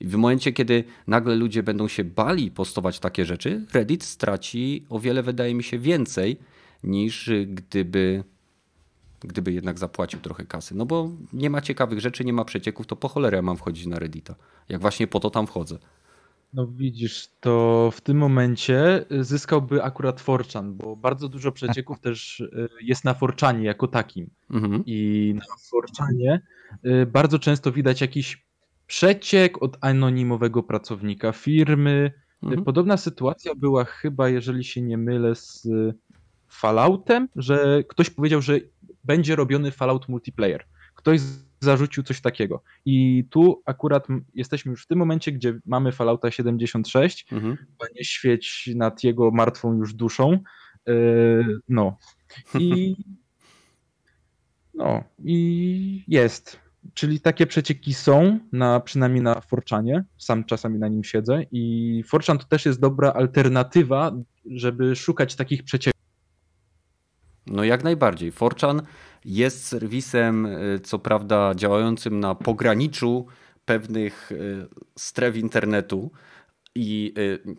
I 0.00 0.06
w 0.06 0.14
momencie, 0.16 0.52
kiedy 0.52 0.84
nagle 1.06 1.34
ludzie 1.34 1.62
będą 1.62 1.88
się 1.88 2.04
bali 2.04 2.50
postować 2.50 2.98
takie 3.00 3.24
rzeczy, 3.24 3.66
Reddit 3.72 4.04
straci 4.04 4.86
o 4.88 4.98
wiele, 4.98 5.22
wydaje 5.22 5.54
mi 5.54 5.62
się, 5.62 5.78
więcej 5.78 6.38
niż 6.84 7.30
gdyby, 7.46 8.24
gdyby 9.20 9.52
jednak 9.52 9.78
zapłacił 9.78 10.20
trochę 10.20 10.46
kasy. 10.46 10.74
No 10.74 10.86
bo 10.86 11.10
nie 11.32 11.50
ma 11.50 11.60
ciekawych 11.60 12.00
rzeczy, 12.00 12.24
nie 12.24 12.32
ma 12.32 12.44
przecieków, 12.44 12.86
to 12.86 12.96
po 12.96 13.08
cholerę 13.08 13.36
ja 13.36 13.42
mam 13.42 13.56
wchodzić 13.56 13.86
na 13.86 13.98
Reddita. 13.98 14.34
Jak 14.68 14.80
właśnie 14.80 15.06
po 15.06 15.20
to 15.20 15.30
tam 15.30 15.46
wchodzę. 15.46 15.78
No 16.52 16.66
widzisz, 16.66 17.28
to 17.40 17.90
w 17.94 18.00
tym 18.00 18.16
momencie 18.16 19.04
zyskałby 19.20 19.82
akurat 19.82 20.20
Forchan, 20.20 20.74
bo 20.74 20.96
bardzo 20.96 21.28
dużo 21.28 21.52
przecieków 21.52 22.00
też 22.06 22.40
y, 22.40 22.68
jest 22.82 23.04
na 23.04 23.14
Forczanie 23.14 23.64
jako 23.64 23.88
takim. 23.88 24.30
Mhm. 24.50 24.82
I 24.86 25.32
na 25.36 25.56
Forczanie 25.70 26.40
y, 26.86 27.06
bardzo 27.06 27.38
często 27.38 27.72
widać 27.72 28.00
jakiś 28.00 28.49
przeciek 28.90 29.62
od 29.62 29.78
anonimowego 29.80 30.62
pracownika 30.62 31.32
firmy. 31.32 32.12
Mhm. 32.42 32.64
Podobna 32.64 32.96
sytuacja 32.96 33.54
była 33.54 33.84
chyba, 33.84 34.28
jeżeli 34.28 34.64
się 34.64 34.82
nie 34.82 34.98
mylę, 34.98 35.34
z 35.34 35.68
Falloutem, 36.48 37.28
że 37.36 37.84
ktoś 37.88 38.10
powiedział, 38.10 38.42
że 38.42 38.60
będzie 39.04 39.36
robiony 39.36 39.70
Fallout 39.70 40.08
multiplayer. 40.08 40.64
Ktoś 40.94 41.20
zarzucił 41.60 42.02
coś 42.02 42.20
takiego. 42.20 42.62
I 42.84 43.24
tu 43.30 43.62
akurat 43.66 44.06
jesteśmy 44.34 44.70
już 44.70 44.84
w 44.84 44.86
tym 44.86 44.98
momencie, 44.98 45.32
gdzie 45.32 45.60
mamy 45.66 45.92
Fallouta 45.92 46.30
76, 46.30 47.32
mhm. 47.32 47.56
Świeć 48.02 48.70
nad 48.74 49.04
jego 49.04 49.30
martwą 49.30 49.74
już 49.74 49.94
duszą. 49.94 50.38
Yy, 50.86 51.58
no. 51.68 51.96
I 52.58 52.96
no, 54.74 55.04
i 55.24 56.04
jest. 56.08 56.69
Czyli 56.94 57.20
takie 57.20 57.46
przecieki 57.46 57.94
są, 57.94 58.38
na, 58.52 58.80
przynajmniej 58.80 59.22
na 59.22 59.40
Forczanie, 59.40 60.04
sam 60.18 60.44
czasami 60.44 60.78
na 60.78 60.88
nim 60.88 61.04
siedzę 61.04 61.42
i 61.52 62.04
Forczan 62.06 62.38
to 62.38 62.44
też 62.44 62.66
jest 62.66 62.80
dobra 62.80 63.12
alternatywa, 63.12 64.12
żeby 64.46 64.96
szukać 64.96 65.36
takich 65.36 65.62
przecieków. 65.62 66.00
No 67.46 67.64
jak 67.64 67.84
najbardziej. 67.84 68.32
Forczan 68.32 68.82
jest 69.24 69.66
serwisem, 69.66 70.46
y, 70.46 70.80
co 70.82 70.98
prawda, 70.98 71.54
działającym 71.54 72.20
na 72.20 72.34
pograniczu 72.34 73.26
pewnych 73.64 74.32
y, 74.32 74.66
stref 74.98 75.36
internetu 75.36 76.10
i 76.74 77.14
y, 77.18 77.56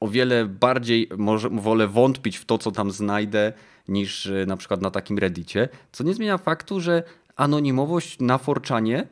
o 0.00 0.08
wiele 0.08 0.46
bardziej 0.46 1.08
może, 1.18 1.48
wolę 1.50 1.88
wątpić 1.88 2.36
w 2.36 2.44
to, 2.44 2.58
co 2.58 2.72
tam 2.72 2.90
znajdę, 2.90 3.52
niż 3.88 4.32
na 4.46 4.56
przykład 4.56 4.82
na 4.82 4.90
takim 4.90 5.18
Reddicie. 5.18 5.68
Co 5.92 6.04
nie 6.04 6.14
zmienia 6.14 6.38
faktu, 6.38 6.80
że 6.80 7.02
anonimowość 7.36 8.20
na 8.20 8.38
Forczanie, 8.38 9.08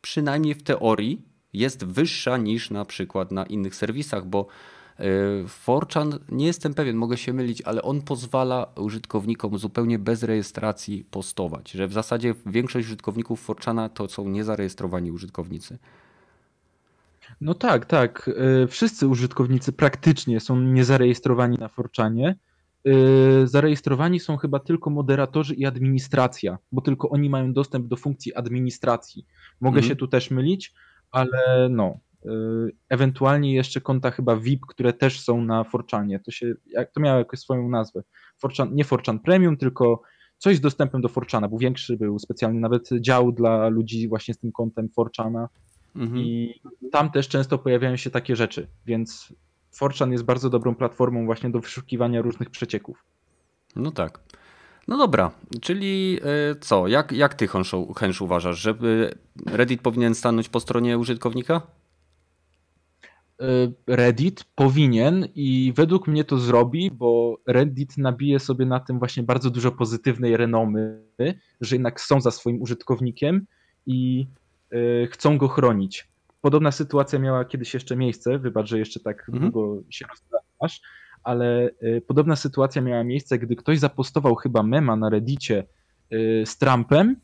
przynajmniej 0.00 0.54
w 0.54 0.62
teorii, 0.62 1.22
jest 1.52 1.84
wyższa 1.84 2.36
niż 2.36 2.70
na 2.70 2.84
przykład 2.84 3.32
na 3.32 3.46
innych 3.46 3.76
serwisach, 3.76 4.26
bo 4.26 4.46
Y, 5.00 5.48
Forchan, 5.48 6.18
nie 6.28 6.46
jestem 6.46 6.74
pewien, 6.74 6.96
mogę 6.96 7.16
się 7.16 7.32
mylić, 7.32 7.62
ale 7.62 7.82
on 7.82 8.02
pozwala 8.02 8.66
użytkownikom 8.76 9.58
zupełnie 9.58 9.98
bez 9.98 10.22
rejestracji 10.22 11.04
postować. 11.10 11.70
Że 11.70 11.88
w 11.88 11.92
zasadzie 11.92 12.34
większość 12.46 12.86
użytkowników 12.86 13.40
Forchana 13.40 13.88
to 13.88 14.08
są 14.08 14.28
niezarejestrowani 14.28 15.12
użytkownicy. 15.12 15.78
No 17.40 17.54
tak, 17.54 17.86
tak. 17.86 18.30
Y, 18.64 18.66
wszyscy 18.66 19.08
użytkownicy 19.08 19.72
praktycznie 19.72 20.40
są 20.40 20.60
niezarejestrowani 20.60 21.58
na 21.58 21.68
Forczanie. 21.68 22.36
Y, 22.88 23.46
zarejestrowani 23.46 24.20
są 24.20 24.36
chyba 24.36 24.60
tylko 24.60 24.90
moderatorzy 24.90 25.54
i 25.54 25.66
administracja, 25.66 26.58
bo 26.72 26.80
tylko 26.80 27.08
oni 27.08 27.30
mają 27.30 27.52
dostęp 27.52 27.86
do 27.86 27.96
funkcji 27.96 28.34
administracji. 28.34 29.26
Mogę 29.60 29.78
mm. 29.78 29.88
się 29.88 29.96
tu 29.96 30.08
też 30.08 30.30
mylić, 30.30 30.74
ale 31.10 31.68
no, 31.70 31.98
Y, 32.26 32.72
ewentualnie 32.88 33.54
jeszcze 33.54 33.80
konta 33.80 34.10
chyba 34.10 34.36
VIP, 34.36 34.66
które 34.66 34.92
też 34.92 35.20
są 35.20 35.44
na 35.44 35.64
Forczanie. 35.64 36.20
To, 36.20 36.30
się, 36.30 36.54
to 36.92 37.00
miało 37.00 37.18
jakąś 37.18 37.40
swoją 37.40 37.68
nazwę. 37.68 38.02
Nie 38.70 38.84
Forchan 38.84 39.18
Premium, 39.18 39.56
tylko 39.56 40.02
coś 40.38 40.56
z 40.56 40.60
dostępem 40.60 41.00
do 41.00 41.08
Forczana. 41.08 41.48
Był 41.48 41.58
większy, 41.58 41.96
był 41.96 42.18
specjalny 42.18 42.60
nawet 42.60 42.88
dział 43.00 43.32
dla 43.32 43.68
ludzi 43.68 44.08
właśnie 44.08 44.34
z 44.34 44.38
tym 44.38 44.52
kontem 44.52 44.88
Forczana. 44.88 45.48
Mhm. 45.96 46.20
I 46.20 46.54
tam 46.92 47.10
też 47.10 47.28
często 47.28 47.58
pojawiają 47.58 47.96
się 47.96 48.10
takie 48.10 48.36
rzeczy, 48.36 48.66
więc 48.86 49.34
Forczan 49.70 50.12
jest 50.12 50.24
bardzo 50.24 50.50
dobrą 50.50 50.74
platformą 50.74 51.24
właśnie 51.24 51.50
do 51.50 51.60
wyszukiwania 51.60 52.22
różnych 52.22 52.50
przecieków. 52.50 53.04
No 53.76 53.90
tak. 53.90 54.20
No 54.88 54.98
dobra, 54.98 55.30
czyli 55.60 56.20
y, 56.52 56.60
co? 56.60 56.88
Jak, 56.88 57.12
jak 57.12 57.34
ty, 57.34 57.48
Hensz, 57.96 58.20
uważasz, 58.20 58.58
żeby 58.58 59.14
Reddit 59.46 59.82
powinien 59.82 60.14
stanąć 60.14 60.48
po 60.48 60.60
stronie 60.60 60.98
użytkownika? 60.98 61.62
Y, 63.42 63.72
Reddit 63.86 64.44
powinien 64.54 65.28
i 65.34 65.72
według 65.76 66.08
mnie 66.08 66.24
to 66.24 66.38
zrobi, 66.38 66.90
bo 66.90 67.38
Reddit 67.46 67.98
nabije 67.98 68.38
sobie 68.38 68.66
na 68.66 68.80
tym 68.80 68.98
właśnie 68.98 69.22
bardzo 69.22 69.50
dużo 69.50 69.72
pozytywnej 69.72 70.36
renomy, 70.36 71.02
że 71.60 71.76
jednak 71.76 72.00
są 72.00 72.20
za 72.20 72.30
swoim 72.30 72.62
użytkownikiem 72.62 73.46
i 73.86 74.26
y, 74.72 75.08
chcą 75.12 75.38
go 75.38 75.48
chronić. 75.48 76.08
Podobna 76.48 76.72
sytuacja 76.72 77.18
miała 77.18 77.44
kiedyś 77.44 77.74
jeszcze 77.74 77.96
miejsce, 77.96 78.38
wybacz, 78.38 78.68
że 78.68 78.78
jeszcze 78.78 79.00
tak 79.00 79.28
mhm. 79.28 79.50
długo 79.50 79.82
się 79.90 80.04
rozprawiasz, 80.10 80.80
ale 81.22 81.70
y, 81.82 82.02
podobna 82.06 82.36
sytuacja 82.36 82.82
miała 82.82 83.04
miejsce, 83.04 83.38
gdy 83.38 83.56
ktoś 83.56 83.78
zapostował 83.78 84.34
chyba 84.34 84.62
mema 84.62 84.96
na 84.96 85.10
Reddicie 85.10 85.66
z 86.44 86.58
Trumpem, 86.58 87.16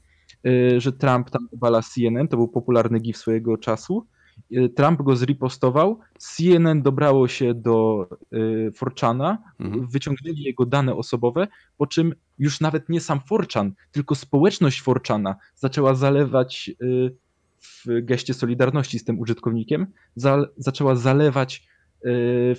że 0.78 0.92
Trump 0.92 1.30
tam 1.30 1.48
obala 1.52 1.82
CNN, 1.82 2.28
to 2.28 2.36
był 2.36 2.48
popularny 2.48 3.00
gif 3.00 3.16
swojego 3.16 3.58
czasu 3.58 4.06
Y, 4.52 4.68
Trump 4.68 5.02
go 5.02 5.16
zripostował, 5.16 6.00
CNN 6.18 6.82
dobrało 6.82 7.28
się 7.28 7.54
do 7.54 8.08
y, 8.32 8.72
Forchana, 8.74 9.38
mhm. 9.60 9.88
wyciągnęli 9.88 10.42
jego 10.42 10.66
dane 10.66 10.94
osobowe, 10.94 11.48
po 11.76 11.86
czym 11.86 12.14
już 12.38 12.60
nawet 12.60 12.88
nie 12.88 13.00
sam 13.00 13.20
Forchan, 13.20 13.72
tylko 13.90 14.14
społeczność 14.14 14.82
Forchana 14.82 15.36
zaczęła 15.54 15.94
zalewać 15.94 16.70
y, 16.82 17.16
w 17.64 17.84
geście 18.02 18.34
solidarności 18.34 18.98
z 18.98 19.04
tym 19.04 19.18
użytkownikiem, 19.18 19.86
za, 20.16 20.46
zaczęła 20.56 20.96
zalewać 20.96 21.66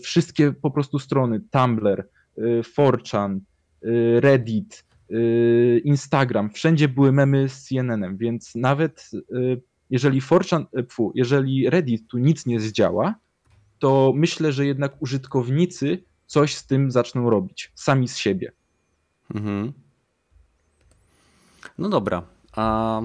wszystkie 0.04 0.54
po 0.54 0.72
prostu 0.72 1.00
strony, 1.00 1.42
Tumblr, 1.52 2.08
Forchan, 2.64 3.42
Reddit, 4.20 4.86
Instagram, 5.84 6.50
wszędzie 6.50 6.88
były 6.88 7.12
memy 7.12 7.50
z 7.50 7.64
CNN-em, 7.64 8.18
więc 8.18 8.56
nawet 8.56 9.10
jeżeli 9.90 10.22
Forchan, 10.22 10.66
e, 10.74 10.84
pfu, 10.84 11.12
jeżeli 11.16 11.70
Reddit 11.70 12.08
tu 12.08 12.18
nic 12.18 12.46
nie 12.46 12.60
zdziała, 12.60 13.16
to 13.80 14.14
myślę, 14.16 14.52
że 14.52 14.66
jednak 14.66 15.02
użytkownicy 15.02 16.04
coś 16.26 16.56
z 16.56 16.66
tym 16.66 16.92
zaczną 16.92 17.30
robić, 17.30 17.72
sami 17.76 18.08
z 18.08 18.18
siebie. 18.18 18.52
Mhm. 19.36 19.74
No 21.78 21.90
dobra, 21.90 22.24
a 22.52 23.02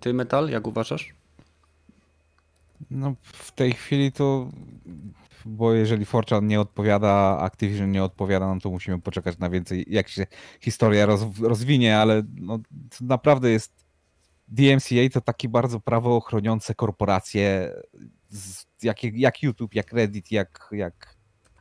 ty 0.00 0.14
Metal, 0.14 0.48
jak 0.48 0.66
uważasz? 0.66 1.14
No 2.90 3.14
w 3.22 3.52
tej 3.52 3.72
chwili 3.72 4.12
to, 4.12 4.50
bo 5.44 5.72
jeżeli 5.72 6.04
Forchan 6.04 6.46
nie 6.46 6.60
odpowiada, 6.60 7.38
Activision 7.40 7.90
nie 7.90 8.04
odpowiada, 8.04 8.54
no 8.54 8.60
to 8.60 8.70
musimy 8.70 9.00
poczekać 9.00 9.38
na 9.38 9.50
więcej, 9.50 9.86
jak 9.88 10.08
się 10.08 10.26
historia 10.60 11.06
roz, 11.06 11.26
rozwinie, 11.42 11.98
ale 11.98 12.22
no, 12.34 12.58
naprawdę 13.00 13.50
jest 13.50 13.84
DMCA 14.48 15.08
to 15.12 15.20
takie 15.20 15.48
bardzo 15.48 15.80
prawo 15.80 16.20
chroniące 16.20 16.74
korporacje, 16.74 17.72
jak, 18.82 19.02
jak 19.02 19.42
YouTube, 19.42 19.74
jak 19.74 19.92
Reddit, 19.92 20.32
jak, 20.32 20.68
jak 20.72 21.16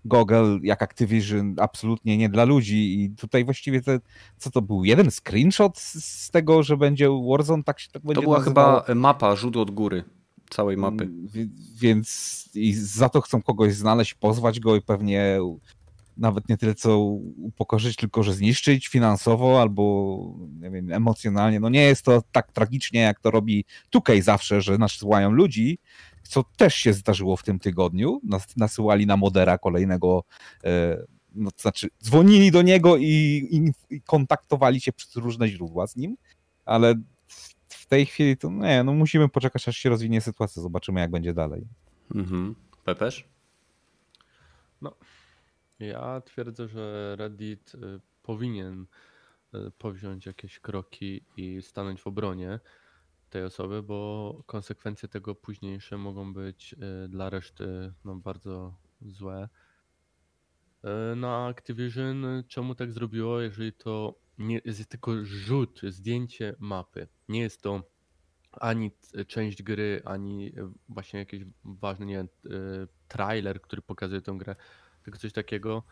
Google, 0.05 0.57
jak 0.63 0.81
Activision, 0.81 1.55
absolutnie 1.59 2.17
nie 2.17 2.29
dla 2.29 2.43
ludzi. 2.43 3.03
I 3.03 3.09
tutaj 3.09 3.45
właściwie 3.45 3.81
te, 3.81 3.99
co 4.37 4.51
to 4.51 4.61
był? 4.61 4.85
Jeden 4.85 5.11
screenshot 5.11 5.77
z 5.77 6.31
tego, 6.31 6.63
że 6.63 6.77
będzie 6.77 7.09
Warzone, 7.29 7.63
tak 7.63 7.79
się 7.79 7.91
tak 7.91 8.01
będzie 8.01 8.15
To 8.15 8.21
była 8.21 8.39
nazywało? 8.39 8.81
chyba 8.81 8.95
mapa, 8.95 9.35
rzut 9.35 9.57
od 9.57 9.71
góry 9.71 10.03
całej 10.49 10.77
mapy. 10.77 11.09
Więc 11.75 12.49
i 12.53 12.73
za 12.73 13.09
to 13.09 13.21
chcą 13.21 13.41
kogoś 13.41 13.73
znaleźć, 13.73 14.13
pozwać 14.13 14.59
go 14.59 14.75
i 14.75 14.81
pewnie 14.81 15.39
nawet 16.19 16.49
nie 16.49 16.57
tyle 16.57 16.75
co 16.75 16.99
upokorzyć, 17.37 17.95
tylko 17.95 18.23
że 18.23 18.33
zniszczyć 18.33 18.87
finansowo 18.87 19.61
albo 19.61 19.83
nie 20.61 20.69
wiem, 20.69 20.91
emocjonalnie. 20.91 21.59
No 21.59 21.69
nie 21.69 21.81
jest 21.81 22.03
to 22.03 22.23
tak 22.31 22.51
tragicznie, 22.51 22.99
jak 22.99 23.19
to 23.19 23.31
robi 23.31 23.65
Tukej 23.89 24.21
zawsze, 24.21 24.61
że 24.61 24.77
nasyłają 24.77 25.31
ludzi, 25.31 25.79
co 26.23 26.43
też 26.57 26.75
się 26.75 26.93
zdarzyło 26.93 27.37
w 27.37 27.43
tym 27.43 27.59
tygodniu. 27.59 28.21
Nas, 28.23 28.57
nasyłali 28.57 29.05
na 29.05 29.17
Modera 29.17 29.57
kolejnego, 29.57 30.23
e, 30.63 30.97
no 31.35 31.51
to 31.51 31.61
znaczy 31.61 31.87
dzwonili 32.03 32.51
do 32.51 32.61
niego 32.61 32.97
i, 32.97 33.03
i, 33.51 33.71
i 33.95 34.01
kontaktowali 34.01 34.81
się 34.81 34.93
przez 34.93 35.15
różne 35.15 35.47
źródła 35.47 35.87
z 35.87 35.95
nim, 35.95 36.17
ale 36.65 36.95
tej 37.89 38.05
chwili 38.05 38.37
to 38.37 38.49
nie, 38.51 38.83
no 38.83 38.93
musimy 38.93 39.29
poczekać, 39.29 39.67
aż 39.67 39.77
się 39.77 39.89
rozwinie 39.89 40.21
sytuacja, 40.21 40.61
zobaczymy 40.61 40.99
jak 40.99 41.11
będzie 41.11 41.33
dalej. 41.33 41.67
Mhm. 42.15 42.55
Pepesz? 42.83 43.29
Ja 45.79 46.21
twierdzę, 46.21 46.67
że 46.67 47.15
Reddit 47.15 47.75
y, 47.75 47.99
powinien 48.23 48.85
y, 49.55 49.71
powziąć 49.71 50.25
jakieś 50.25 50.59
kroki 50.59 51.21
i 51.37 51.61
stanąć 51.61 52.01
w 52.01 52.07
obronie 52.07 52.59
tej 53.29 53.43
osoby, 53.43 53.83
bo 53.83 54.41
konsekwencje 54.45 55.09
tego 55.09 55.35
późniejsze 55.35 55.97
mogą 55.97 56.33
być 56.33 56.73
y, 56.73 57.09
dla 57.09 57.29
reszty 57.29 57.93
no, 58.05 58.15
bardzo 58.15 58.73
złe. 59.01 59.49
Na 61.15 61.47
Activision 61.47 62.25
czemu 62.47 62.75
tak 62.75 62.91
zrobiło, 62.91 63.41
jeżeli 63.41 63.73
to 63.73 64.15
nie 64.39 64.61
jest 64.65 64.89
tylko 64.89 65.25
rzut, 65.25 65.81
zdjęcie 65.83 66.55
mapy. 66.59 67.07
Nie 67.29 67.39
jest 67.39 67.61
to 67.61 67.83
ani 68.51 68.91
część 69.27 69.63
gry, 69.63 70.01
ani 70.05 70.47
y, 70.47 70.69
właśnie 70.89 71.19
jakiś 71.19 71.43
ważny, 71.63 72.05
nie 72.05 72.21
y, 72.21 72.27
trailer, 73.07 73.61
który 73.61 73.81
pokazuje 73.81 74.21
tę 74.21 74.35
grę, 74.37 74.55
tylko 75.03 75.19
coś 75.19 75.33
takiego. 75.33 75.83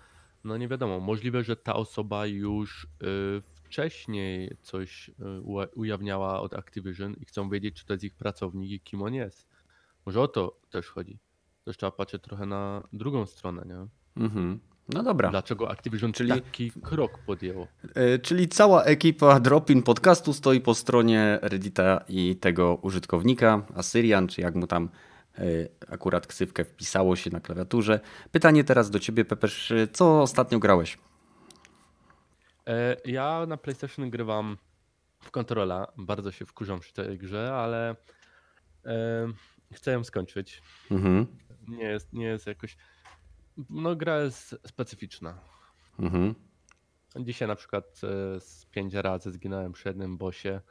No 0.44 0.58
nie 0.58 0.68
wiadomo, 0.68 1.00
możliwe, 1.00 1.44
że 1.44 1.56
ta 1.56 1.76
osoba 1.76 2.26
już 2.26 2.84
y, 2.84 2.88
wcześniej 3.42 4.58
coś 4.62 5.12
ujawniała 5.76 6.42
od 6.42 6.54
Activision 6.54 7.14
i 7.14 7.26
chcą 7.26 7.50
wiedzieć, 7.50 7.76
czy 7.76 7.86
to 7.86 7.94
jest 7.94 8.04
ich 8.04 8.16
pracownik 8.16 8.72
i 8.72 8.80
kim 8.80 9.02
on 9.02 9.14
jest. 9.14 9.48
Może 10.06 10.22
o 10.22 10.28
to 10.28 10.60
też 10.70 10.88
chodzi. 10.88 11.20
Też 11.66 11.78
trzeba 11.78 11.92
patrzeć 11.92 12.24
trochę 12.24 12.46
na 12.46 12.88
drugą 12.94 13.26
stronę, 13.26 13.66
nie? 13.66 13.88
Mhm. 14.24 14.60
No 14.90 15.04
dobra. 15.04 15.30
Dlaczego 15.30 15.72
Activision 15.72 16.14
Czyli- 16.14 16.30
taki 16.42 16.72
krok 16.72 17.18
podjęło? 17.20 17.68
E, 17.96 18.20
Czyli 18.20 18.48
cała 18.48 18.84
ekipa 18.84 19.40
Dropin 19.40 19.84
Podcastu 19.84 20.34
stoi 20.34 20.62
po 20.62 20.76
stronie 20.76 21.40
Reddita 21.42 22.04
i 22.10 22.36
tego 22.36 22.76
użytkownika, 22.82 23.62
Assyrian, 23.76 24.28
czy 24.28 24.42
jak 24.42 24.56
mu 24.56 24.68
tam 24.68 24.90
e, 25.38 25.42
akurat 25.94 26.28
ksywkę 26.28 26.66
wpisało 26.66 27.16
się 27.16 27.30
na 27.30 27.40
klawiaturze. 27.40 28.00
Pytanie 28.32 28.64
teraz 28.64 28.90
do 28.90 29.00
ciebie, 29.00 29.26
Pepesz, 29.26 29.74
co 29.94 30.22
ostatnio 30.22 30.60
grałeś? 30.60 30.98
E, 32.68 32.98
Ja 33.06 33.46
na 33.48 33.58
PlayStation 33.58 34.10
grywam 34.10 34.58
w 35.20 35.32
kontrola. 35.32 35.88
Bardzo 35.98 36.32
się 36.32 36.46
wkurzam 36.46 36.80
przy 36.80 36.94
tej 36.94 37.18
grze, 37.18 37.54
ale 37.56 37.96
chcę 39.74 39.92
ją 39.92 40.04
skończyć. 40.04 40.62
Mhm. 40.92 41.28
Nie 41.68 41.84
jest, 41.84 42.14
nie 42.14 42.26
jest 42.26 42.48
jakoś. 42.48 42.78
No, 43.70 43.96
gra 43.96 44.22
jest 44.24 44.56
specyficzna. 44.68 45.40
Mhm. 46.00 46.36
Dzisiaj 47.20 47.48
na 47.48 47.56
przykład 47.56 48.02
e, 48.04 48.40
z 48.40 48.66
pięć 48.66 48.94
razy 48.94 49.32
zginąłem 49.32 49.72
przy 49.72 49.90
jednym 49.90 50.18
bosie. 50.18 50.62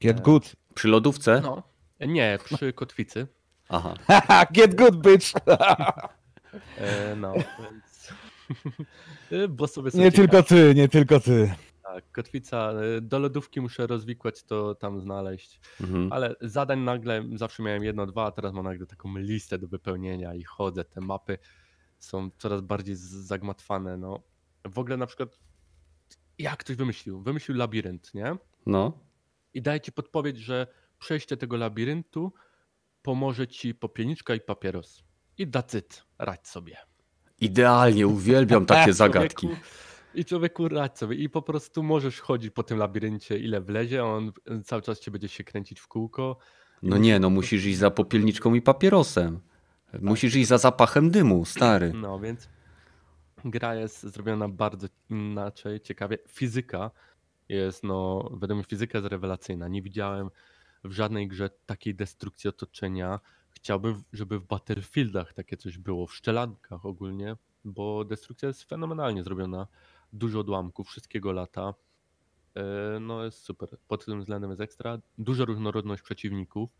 Get 0.00 0.20
good. 0.20 0.56
Przy 0.74 0.88
lodówce? 0.88 1.40
No. 1.40 1.62
Nie, 2.00 2.38
przy 2.44 2.72
kotwicy. 2.72 3.26
Aha. 3.68 3.94
Get 4.52 4.74
good, 4.74 4.96
bitch! 4.96 5.32
E, 6.78 7.16
No, 7.16 7.32
więc. 7.34 8.08
E, 9.32 9.48
Bo 9.48 9.66
sobie 9.66 9.90
Nie 9.94 10.12
tylko 10.12 10.42
ty, 10.42 10.72
nie 10.74 10.88
tylko 10.88 11.20
ty. 11.20 11.54
Tak, 11.82 12.12
kotwica. 12.12 12.72
e, 12.72 13.00
Do 13.00 13.18
lodówki 13.18 13.60
muszę 13.60 13.86
rozwikłać, 13.86 14.44
to 14.44 14.74
tam 14.74 15.00
znaleźć. 15.00 15.60
Mhm. 15.80 16.12
Ale 16.12 16.34
zadań 16.40 16.80
nagle 16.80 17.24
zawsze 17.34 17.62
miałem 17.62 17.84
jedno, 17.84 18.06
dwa, 18.06 18.26
a 18.26 18.30
teraz 18.30 18.52
mam 18.52 18.64
nagle 18.64 18.86
taką 18.86 19.16
listę 19.18 19.58
do 19.58 19.68
wypełnienia 19.68 20.34
i 20.34 20.44
chodzę. 20.44 20.84
Te 20.84 21.00
mapy 21.00 21.38
są 21.98 22.30
coraz 22.38 22.60
bardziej 22.60 22.96
zagmatwane. 22.96 23.96
No. 23.96 24.22
W 24.64 24.78
ogóle 24.78 24.96
na 24.96 25.06
przykład 25.06 25.38
jak 26.38 26.58
ktoś 26.58 26.76
wymyślił? 26.76 27.22
Wymyślił 27.22 27.56
labirynt, 27.56 28.14
nie? 28.14 28.36
No. 28.66 28.98
I 29.54 29.62
daje 29.62 29.80
ci 29.80 29.92
podpowiedź, 29.92 30.36
że 30.36 30.66
przejście 30.98 31.36
tego 31.36 31.56
labiryntu 31.56 32.32
pomoże 33.02 33.48
ci 33.48 33.74
popielniczka 33.74 34.34
i 34.34 34.40
papieros. 34.40 35.04
I 35.38 35.42
it. 35.74 36.02
Radź 36.18 36.48
sobie. 36.48 36.76
Idealnie, 37.40 38.06
uwielbiam 38.06 38.66
takie 38.76 38.92
zagadki. 38.92 39.46
Człowieku, 39.46 39.66
I 40.14 40.24
człowieku 40.24 40.68
radź 40.68 40.98
sobie. 40.98 41.16
I 41.16 41.28
po 41.28 41.42
prostu 41.42 41.82
możesz 41.82 42.20
chodzić 42.20 42.50
po 42.50 42.62
tym 42.62 42.78
labiryncie 42.78 43.38
ile 43.38 43.60
wlezie, 43.60 44.04
on 44.04 44.32
cały 44.64 44.82
czas 44.82 45.00
cię 45.00 45.10
będzie 45.10 45.28
się 45.28 45.44
kręcić 45.44 45.80
w 45.80 45.88
kółko. 45.88 46.38
No 46.82 46.98
nie, 46.98 47.20
no 47.20 47.30
musisz 47.30 47.64
iść 47.64 47.78
za 47.78 47.90
popielniczką 47.90 48.54
i 48.54 48.62
papierosem. 48.62 49.40
Musisz 50.00 50.34
iść 50.34 50.48
za 50.48 50.58
zapachem 50.58 51.10
dymu, 51.10 51.44
stary. 51.44 51.92
No 51.94 52.18
więc 52.20 52.48
gra 53.44 53.74
jest 53.74 54.02
zrobiona 54.02 54.48
bardzo 54.48 54.86
inaczej, 55.10 55.80
ciekawie. 55.80 56.18
Fizyka 56.28 56.90
jest, 57.48 57.84
no, 57.84 58.30
mnie 58.40 58.64
fizyka 58.64 58.98
jest 58.98 59.10
rewelacyjna. 59.10 59.68
Nie 59.68 59.82
widziałem 59.82 60.30
w 60.84 60.92
żadnej 60.92 61.28
grze 61.28 61.50
takiej 61.66 61.94
destrukcji 61.94 62.48
otoczenia. 62.48 63.20
Chciałbym, 63.50 64.02
żeby 64.12 64.38
w 64.38 64.44
Battlefieldach 64.44 65.32
takie 65.32 65.56
coś 65.56 65.78
było, 65.78 66.06
w 66.06 66.14
szczelankach 66.14 66.86
ogólnie, 66.86 67.36
bo 67.64 68.04
destrukcja 68.04 68.48
jest 68.48 68.62
fenomenalnie 68.62 69.22
zrobiona. 69.22 69.66
Dużo 70.12 70.40
odłamków, 70.40 70.88
wszystkiego 70.88 71.32
lata. 71.32 71.74
E, 72.54 73.00
No 73.00 73.24
jest 73.24 73.44
super. 73.44 73.68
Pod 73.88 74.04
tym 74.04 74.20
względem 74.20 74.50
jest 74.50 74.60
ekstra. 74.62 74.98
Duża 75.18 75.44
różnorodność 75.44 76.02
przeciwników, 76.02 76.70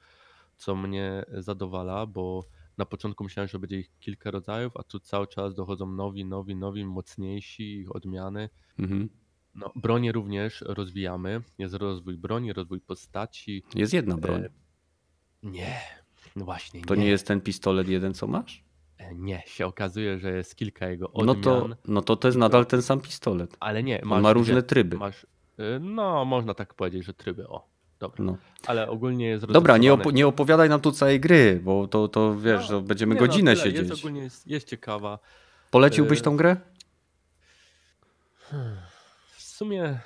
co 0.56 0.76
mnie 0.76 1.24
zadowala, 1.32 2.06
bo 2.06 2.44
na 2.78 2.84
początku 2.86 3.24
myślałem, 3.24 3.48
że 3.48 3.58
będzie 3.58 3.78
ich 3.78 3.90
kilka 4.00 4.30
rodzajów, 4.30 4.76
a 4.76 4.82
tu 4.82 5.00
cały 5.00 5.26
czas 5.26 5.54
dochodzą 5.54 5.86
nowi, 5.92 6.24
nowi, 6.24 6.56
nowi, 6.56 6.84
mocniejsi, 6.84 7.76
ich 7.80 7.96
odmiany. 7.96 8.48
Mhm. 8.78 9.08
No, 9.54 9.72
bronię 9.76 10.12
również 10.12 10.60
rozwijamy. 10.66 11.42
Jest 11.58 11.74
rozwój 11.74 12.16
broni, 12.18 12.52
rozwój 12.52 12.80
postaci. 12.80 13.62
Jest 13.74 13.92
jedna 13.92 14.16
broń. 14.16 14.42
E, 14.44 14.50
Nie, 15.42 15.80
no 16.36 16.44
właśnie. 16.44 16.82
To 16.82 16.94
nie 16.94 17.06
jest 17.06 17.26
ten 17.26 17.40
pistolet 17.40 17.88
jeden, 17.88 18.14
co 18.14 18.26
masz? 18.26 18.64
E, 18.98 19.14
Nie, 19.14 19.42
się 19.46 19.66
okazuje, 19.66 20.18
że 20.18 20.32
jest 20.36 20.56
kilka 20.56 20.88
jego 20.88 21.10
No 21.14 21.32
odmian. 21.32 21.42
to, 21.42 21.68
no 21.88 22.02
to 22.02 22.16
to 22.16 22.28
jest 22.28 22.38
nadal 22.38 22.66
ten 22.66 22.82
sam 22.82 23.00
pistolet. 23.00 23.56
Ale 23.60 23.82
nie, 23.82 24.00
On 24.02 24.08
masz, 24.08 24.22
ma 24.22 24.32
różne 24.32 24.62
tryby. 24.62 24.96
Masz, 24.96 25.24
y, 25.24 25.80
no, 25.80 26.24
można 26.24 26.54
tak 26.54 26.74
powiedzieć, 26.74 27.04
że 27.04 27.14
tryby. 27.14 27.48
O, 27.48 27.68
dobra. 28.00 28.24
No. 28.24 28.36
Ale 28.66 28.88
ogólnie 28.90 29.26
jest 29.26 29.46
Dobra, 29.46 29.76
nie, 29.76 29.98
nie 30.12 30.26
opowiadaj 30.26 30.68
nam 30.68 30.80
tu 30.80 30.92
całej 30.92 31.20
gry, 31.20 31.60
bo 31.64 31.88
to, 31.88 32.08
to 32.08 32.36
wiesz, 32.38 32.62
No, 32.62 32.68
to 32.68 32.80
będziemy 32.80 33.14
nie 33.14 33.20
no, 33.20 33.26
godzinę 33.26 33.52
tyle, 33.52 33.64
siedzieć. 33.64 33.88
Jest 33.88 34.00
ogólnie 34.00 34.20
jest, 34.20 34.46
jest 34.46 34.68
ciekawa. 34.68 35.18
Poleciłbyś 35.70 36.18
y- 36.18 36.22
tą 36.22 36.36
grę? 36.36 36.56
W 39.36 39.42
sumie, 39.42 40.00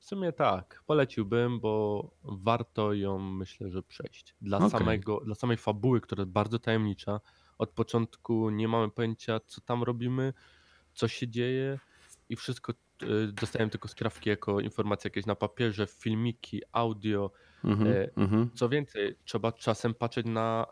w 0.00 0.04
sumie 0.04 0.32
tak, 0.32 0.82
poleciłbym, 0.86 1.60
bo 1.60 2.10
warto 2.22 2.92
ją 2.92 3.18
myślę, 3.18 3.70
że 3.70 3.82
przejść. 3.82 4.34
Dla, 4.40 4.58
Okej. 4.58 4.70
samego, 4.70 5.20
dla 5.20 5.34
samej 5.34 5.56
fabuły, 5.56 6.00
która 6.00 6.20
jest 6.20 6.32
bardzo 6.32 6.58
tajemnicza. 6.58 7.20
Od 7.58 7.70
początku 7.70 8.50
nie 8.50 8.68
mamy 8.68 8.90
pojęcia, 8.90 9.40
co 9.46 9.60
tam 9.60 9.82
robimy, 9.82 10.32
co 10.94 11.08
się 11.08 11.28
dzieje 11.28 11.78
i 12.28 12.36
wszystko 12.36 12.72
dostałem 13.32 13.70
tylko 13.70 13.88
skrawki 13.88 14.30
jako 14.30 14.60
informacje 14.60 15.08
jakieś 15.08 15.26
na 15.26 15.34
papierze, 15.34 15.86
filmiki, 15.86 16.62
audio. 16.72 17.30
Mhm, 17.64 17.92
e, 17.92 18.08
mhm. 18.16 18.50
Co 18.54 18.68
więcej, 18.68 19.18
trzeba 19.24 19.52
czasem 19.52 19.94
patrzeć 19.94 20.26
na 20.26 20.66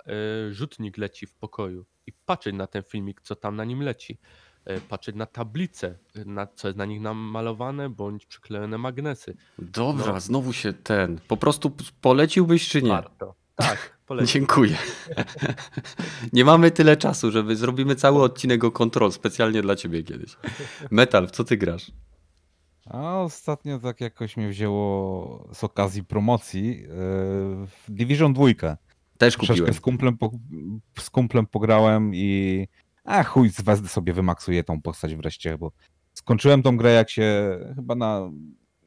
y, 0.48 0.54
rzutnik 0.54 0.98
leci 0.98 1.26
w 1.26 1.34
pokoju 1.34 1.86
i 2.06 2.12
patrzeć 2.12 2.54
na 2.54 2.66
ten 2.66 2.82
filmik, 2.82 3.20
co 3.22 3.36
tam 3.36 3.56
na 3.56 3.64
nim 3.64 3.82
leci. 3.82 4.18
Y, 4.70 4.80
Patrzeć 4.80 5.16
na 5.16 5.26
tablice, 5.26 5.98
y, 6.16 6.24
na, 6.24 6.46
co 6.46 6.68
jest 6.68 6.78
na 6.78 6.84
nich 6.84 7.00
namalowane, 7.00 7.90
bądź 7.90 8.26
przyklejone 8.26 8.78
magnesy. 8.78 9.36
Dobra, 9.58 10.12
no. 10.12 10.20
znowu 10.20 10.52
się 10.52 10.72
ten. 10.72 11.20
Po 11.28 11.36
prostu 11.36 11.72
poleciłbyś 12.00 12.68
czy 12.68 12.82
nie? 12.82 12.88
Warto. 12.88 13.34
Tak, 13.56 13.96
polecam. 14.06 14.26
Dziękuję. 14.26 14.76
nie 16.32 16.44
mamy 16.44 16.70
tyle 16.70 16.96
czasu, 16.96 17.30
żeby 17.30 17.56
zrobimy 17.56 17.96
cały 17.96 18.22
odcinek 18.22 18.64
o 18.64 18.70
kontrol 18.70 19.12
specjalnie 19.12 19.62
dla 19.62 19.76
ciebie 19.76 20.02
kiedyś. 20.02 20.36
Metal, 20.90 21.26
w 21.26 21.30
co 21.30 21.44
ty 21.44 21.56
grasz? 21.56 21.92
A 22.92 23.20
ostatnio 23.20 23.78
tak 23.78 24.00
jakoś 24.00 24.36
mnie 24.36 24.48
wzięło 24.48 25.48
z 25.52 25.64
okazji 25.64 26.04
promocji 26.04 26.68
yy, 26.68 26.86
w 27.66 27.84
Division 27.88 28.32
2. 28.32 28.46
Też 29.18 29.36
kupiłem. 29.36 29.74
z 29.74 29.80
kumplem, 29.80 30.18
po, 30.18 30.30
z 30.98 31.10
kumplem 31.10 31.46
pograłem 31.46 32.14
i 32.14 32.68
a 33.04 33.24
chuj, 33.24 33.50
wezmę 33.64 33.88
sobie 33.88 34.12
wymaksuję 34.12 34.64
tą 34.64 34.82
postać 34.82 35.14
wreszcie, 35.14 35.58
bo 35.58 35.72
skończyłem 36.14 36.62
tą 36.62 36.76
grę 36.76 36.92
jak 36.92 37.10
się 37.10 37.58
chyba 37.74 37.94
na 37.94 38.30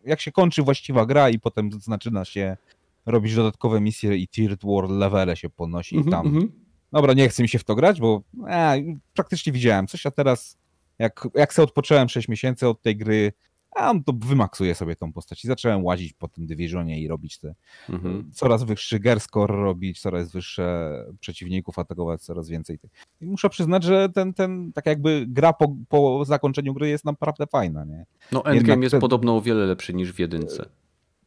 jak 0.06 0.22
się 0.22 0.32
kończy 0.32 0.64
właściwa 0.64 1.06
gra 1.06 1.30
i 1.30 1.40
potem 1.40 1.70
zaczyna 1.82 2.26
się 2.26 2.58
robić 3.06 3.36
dodatkowe 3.36 3.82
misje 3.82 4.18
i 4.18 4.28
tier 4.28 4.58
world 4.64 4.92
levele 4.92 5.36
się 5.36 5.50
podnosi 5.50 5.96
i 5.96 5.98
Mhm, 5.98 6.12
tam 6.12 6.28
mhm. 6.28 6.52
dobra, 6.92 7.14
nie 7.14 7.30
chce 7.30 7.44
mi 7.44 7.50
się 7.50 7.60
w 7.60 7.64
to 7.64 7.76
grać, 7.76 8.00
bo 8.00 8.22
e, 8.48 8.78
praktycznie 9.14 9.54
widziałem 9.54 9.88
coś, 9.88 10.06
a 10.06 10.12
teraz 10.12 10.58
Jak, 11.00 11.28
jak 11.34 11.54
sobie 11.54 11.64
odpocząłem 11.64 12.10
6 12.10 12.28
miesięcy 12.28 12.68
od 12.68 12.82
tej 12.82 12.98
gry, 12.98 13.34
a 13.76 13.94
to 14.06 14.14
wymaksuję 14.14 14.76
sobie 14.76 14.96
tą 14.96 15.14
postać. 15.14 15.46
I 15.46 15.48
zacząłem 15.48 15.84
łazić 15.86 16.14
po 16.14 16.28
tym 16.28 16.46
dywizjonie 16.48 17.02
i 17.02 17.08
robić 17.08 17.40
te 17.40 17.56
Mhm. 17.90 18.32
coraz 18.34 18.64
wyższy 18.64 19.00
gear 19.00 19.20
score 19.20 19.56
robić, 19.56 20.02
coraz 20.02 20.32
wyższe 20.32 20.92
przeciwników 21.20 21.80
atakować, 21.80 22.22
coraz 22.22 22.50
więcej. 22.50 22.80
tych. 22.80 22.92
I 23.22 23.26
muszę 23.26 23.50
przyznać, 23.50 23.84
że 23.84 24.10
ten, 24.10 24.34
ten 24.34 24.74
tak 24.74 24.86
jakby 24.86 25.26
gra 25.28 25.54
po, 25.54 25.76
po 25.90 26.26
zakończeniu 26.26 26.74
gry 26.74 26.90
jest 26.90 27.06
naprawdę 27.06 27.48
fajna, 27.48 27.86
nie? 27.86 28.06
No 28.32 28.40
Endgame 28.40 28.56
Jednak 28.56 28.82
jest 28.82 28.96
podobno 29.02 29.38
o 29.38 29.42
wiele 29.42 29.66
lepszy 29.66 29.94
niż 29.94 30.14
w 30.14 30.20
jedynce. 30.20 30.70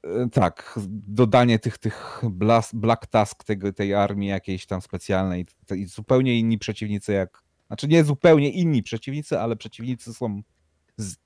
E, 0.04 0.28
Tak, 0.32 0.80
dodanie 1.08 1.58
tych, 1.58 1.78
tych 1.78 2.22
blas, 2.30 2.74
black 2.74 3.06
task 3.06 3.44
tego, 3.44 3.72
tej 3.72 3.94
armii 3.94 4.28
jakiejś 4.28 4.66
tam 4.66 4.80
specjalnej 4.80 5.46
i 5.76 5.84
zupełnie 5.86 6.38
inni 6.38 6.58
przeciwnicy 6.58 7.12
jak, 7.12 7.42
znaczy 7.66 7.88
nie 7.88 8.04
zupełnie 8.04 8.50
inni 8.50 8.82
przeciwnicy, 8.82 9.40
ale 9.40 9.56
przeciwnicy 9.56 10.14
są 10.14 10.42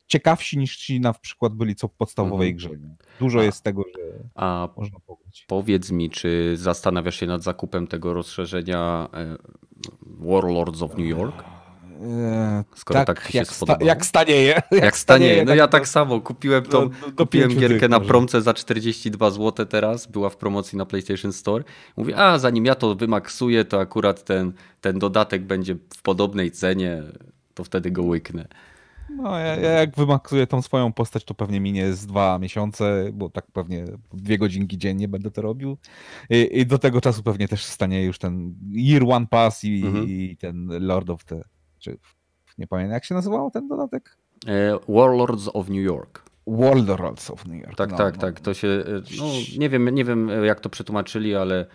ciekawsi 0.06 0.58
niż 0.58 0.76
ci 0.76 1.00
na 1.00 1.12
przykład 1.12 1.52
byli 1.54 1.74
co 1.76 1.88
w 1.88 1.94
podstawowej 1.94 2.50
Mhm. 2.50 2.56
grze. 2.56 2.86
Nie? 2.88 2.94
Dużo 3.20 3.38
A- 3.38 3.42
jest 3.44 3.62
tego, 3.62 3.82
że 3.82 4.00
A 4.34 4.68
można 4.76 4.98
pograć. 5.06 5.44
powiedz 5.48 5.90
mi, 5.90 6.10
czy 6.10 6.54
zastanawiasz 6.56 7.20
się 7.20 7.26
nad 7.26 7.42
zakupem 7.42 7.86
tego 7.86 8.14
rozszerzenia 8.14 9.08
e, 9.14 9.36
Warlords 10.02 10.82
of 10.82 10.90
New 10.96 11.06
York? 11.06 11.44
E, 12.02 12.64
Skoro 12.74 13.04
tak 13.04 13.30
się 13.30 13.38
jak, 13.38 13.46
sta, 13.46 13.54
spodobało. 13.56 13.86
jak 13.88 14.06
stanieje. 14.06 14.62
Jak 14.72 14.96
stanie, 14.96 15.44
no 15.46 15.54
ja 15.54 15.68
tak 15.68 15.88
samo, 15.88 16.20
kupiłem 16.20 16.64
tą, 16.64 16.88
do- 16.90 17.10
do 17.10 17.12
kupiłem 17.16 17.50
gierkę 17.54 17.88
na 17.88 17.98
może. 17.98 18.08
promce 18.08 18.42
za 18.42 18.54
42 18.54 19.30
zł 19.30 19.66
teraz, 19.66 20.06
była 20.06 20.30
w 20.30 20.36
promocji 20.36 20.78
na 20.78 20.86
PlayStation 20.86 21.32
Store. 21.32 21.64
Mówię, 21.96 22.16
a 22.16 22.38
zanim 22.38 22.64
ja 22.66 22.74
to 22.74 22.94
wymaksuję, 22.94 23.64
to 23.64 23.80
akurat 23.80 24.24
ten, 24.24 24.52
ten 24.80 24.98
dodatek 24.98 25.42
będzie 25.42 25.74
w 25.96 26.02
podobnej 26.02 26.50
cenie, 26.50 27.02
to 27.54 27.64
wtedy 27.64 27.90
go 27.90 28.02
łyknę. 28.02 28.48
No, 29.16 29.38
ja, 29.38 29.56
ja 29.56 29.70
jak 29.70 29.96
wymaksuję 29.96 30.46
tą 30.46 30.62
swoją 30.62 30.92
postać, 30.92 31.24
to 31.24 31.34
pewnie 31.34 31.60
minie 31.60 31.92
z 31.92 32.06
dwa 32.06 32.38
miesiące, 32.38 33.10
bo 33.12 33.28
tak 33.30 33.46
pewnie 33.52 33.84
dwie 34.12 34.38
godzinki 34.38 34.78
dziennie 34.78 35.08
będę 35.08 35.30
to 35.30 35.42
robił. 35.42 35.78
I, 36.30 36.48
i 36.52 36.66
do 36.66 36.78
tego 36.78 37.00
czasu 37.00 37.22
pewnie 37.22 37.48
też 37.48 37.64
stanie 37.64 38.04
już 38.04 38.18
ten 38.18 38.54
Year 38.76 39.02
One 39.08 39.26
Pass 39.26 39.64
i, 39.64 39.82
Mhm. 39.86 40.08
i 40.08 40.36
ten 40.40 40.68
Lord 40.80 41.10
of 41.10 41.24
the... 41.24 41.44
Czy, 41.78 41.98
nie 42.58 42.66
pamiętam, 42.66 42.92
jak 42.94 43.04
się 43.04 43.14
nazywał 43.14 43.50
ten 43.50 43.68
dodatek? 43.68 44.16
E, 44.46 44.78
Warlords 44.88 45.48
of 45.54 45.68
New 45.68 45.84
York. 45.84 46.22
Warlords 46.46 47.30
of 47.30 47.46
New 47.46 47.62
York. 47.62 47.76
Tak, 47.76 47.90
no, 47.90 47.96
tak, 47.96 48.14
no. 48.14 48.20
tak. 48.20 48.40
To 48.40 48.54
się, 48.54 48.68
e, 48.68 48.82
no, 49.18 49.24
nie 49.58 49.68
wiem, 49.68 49.88
nie 49.88 50.04
wiem 50.04 50.28
jak 50.44 50.60
to 50.60 50.70
przetłumaczyli, 50.70 51.34
ale 51.34 51.66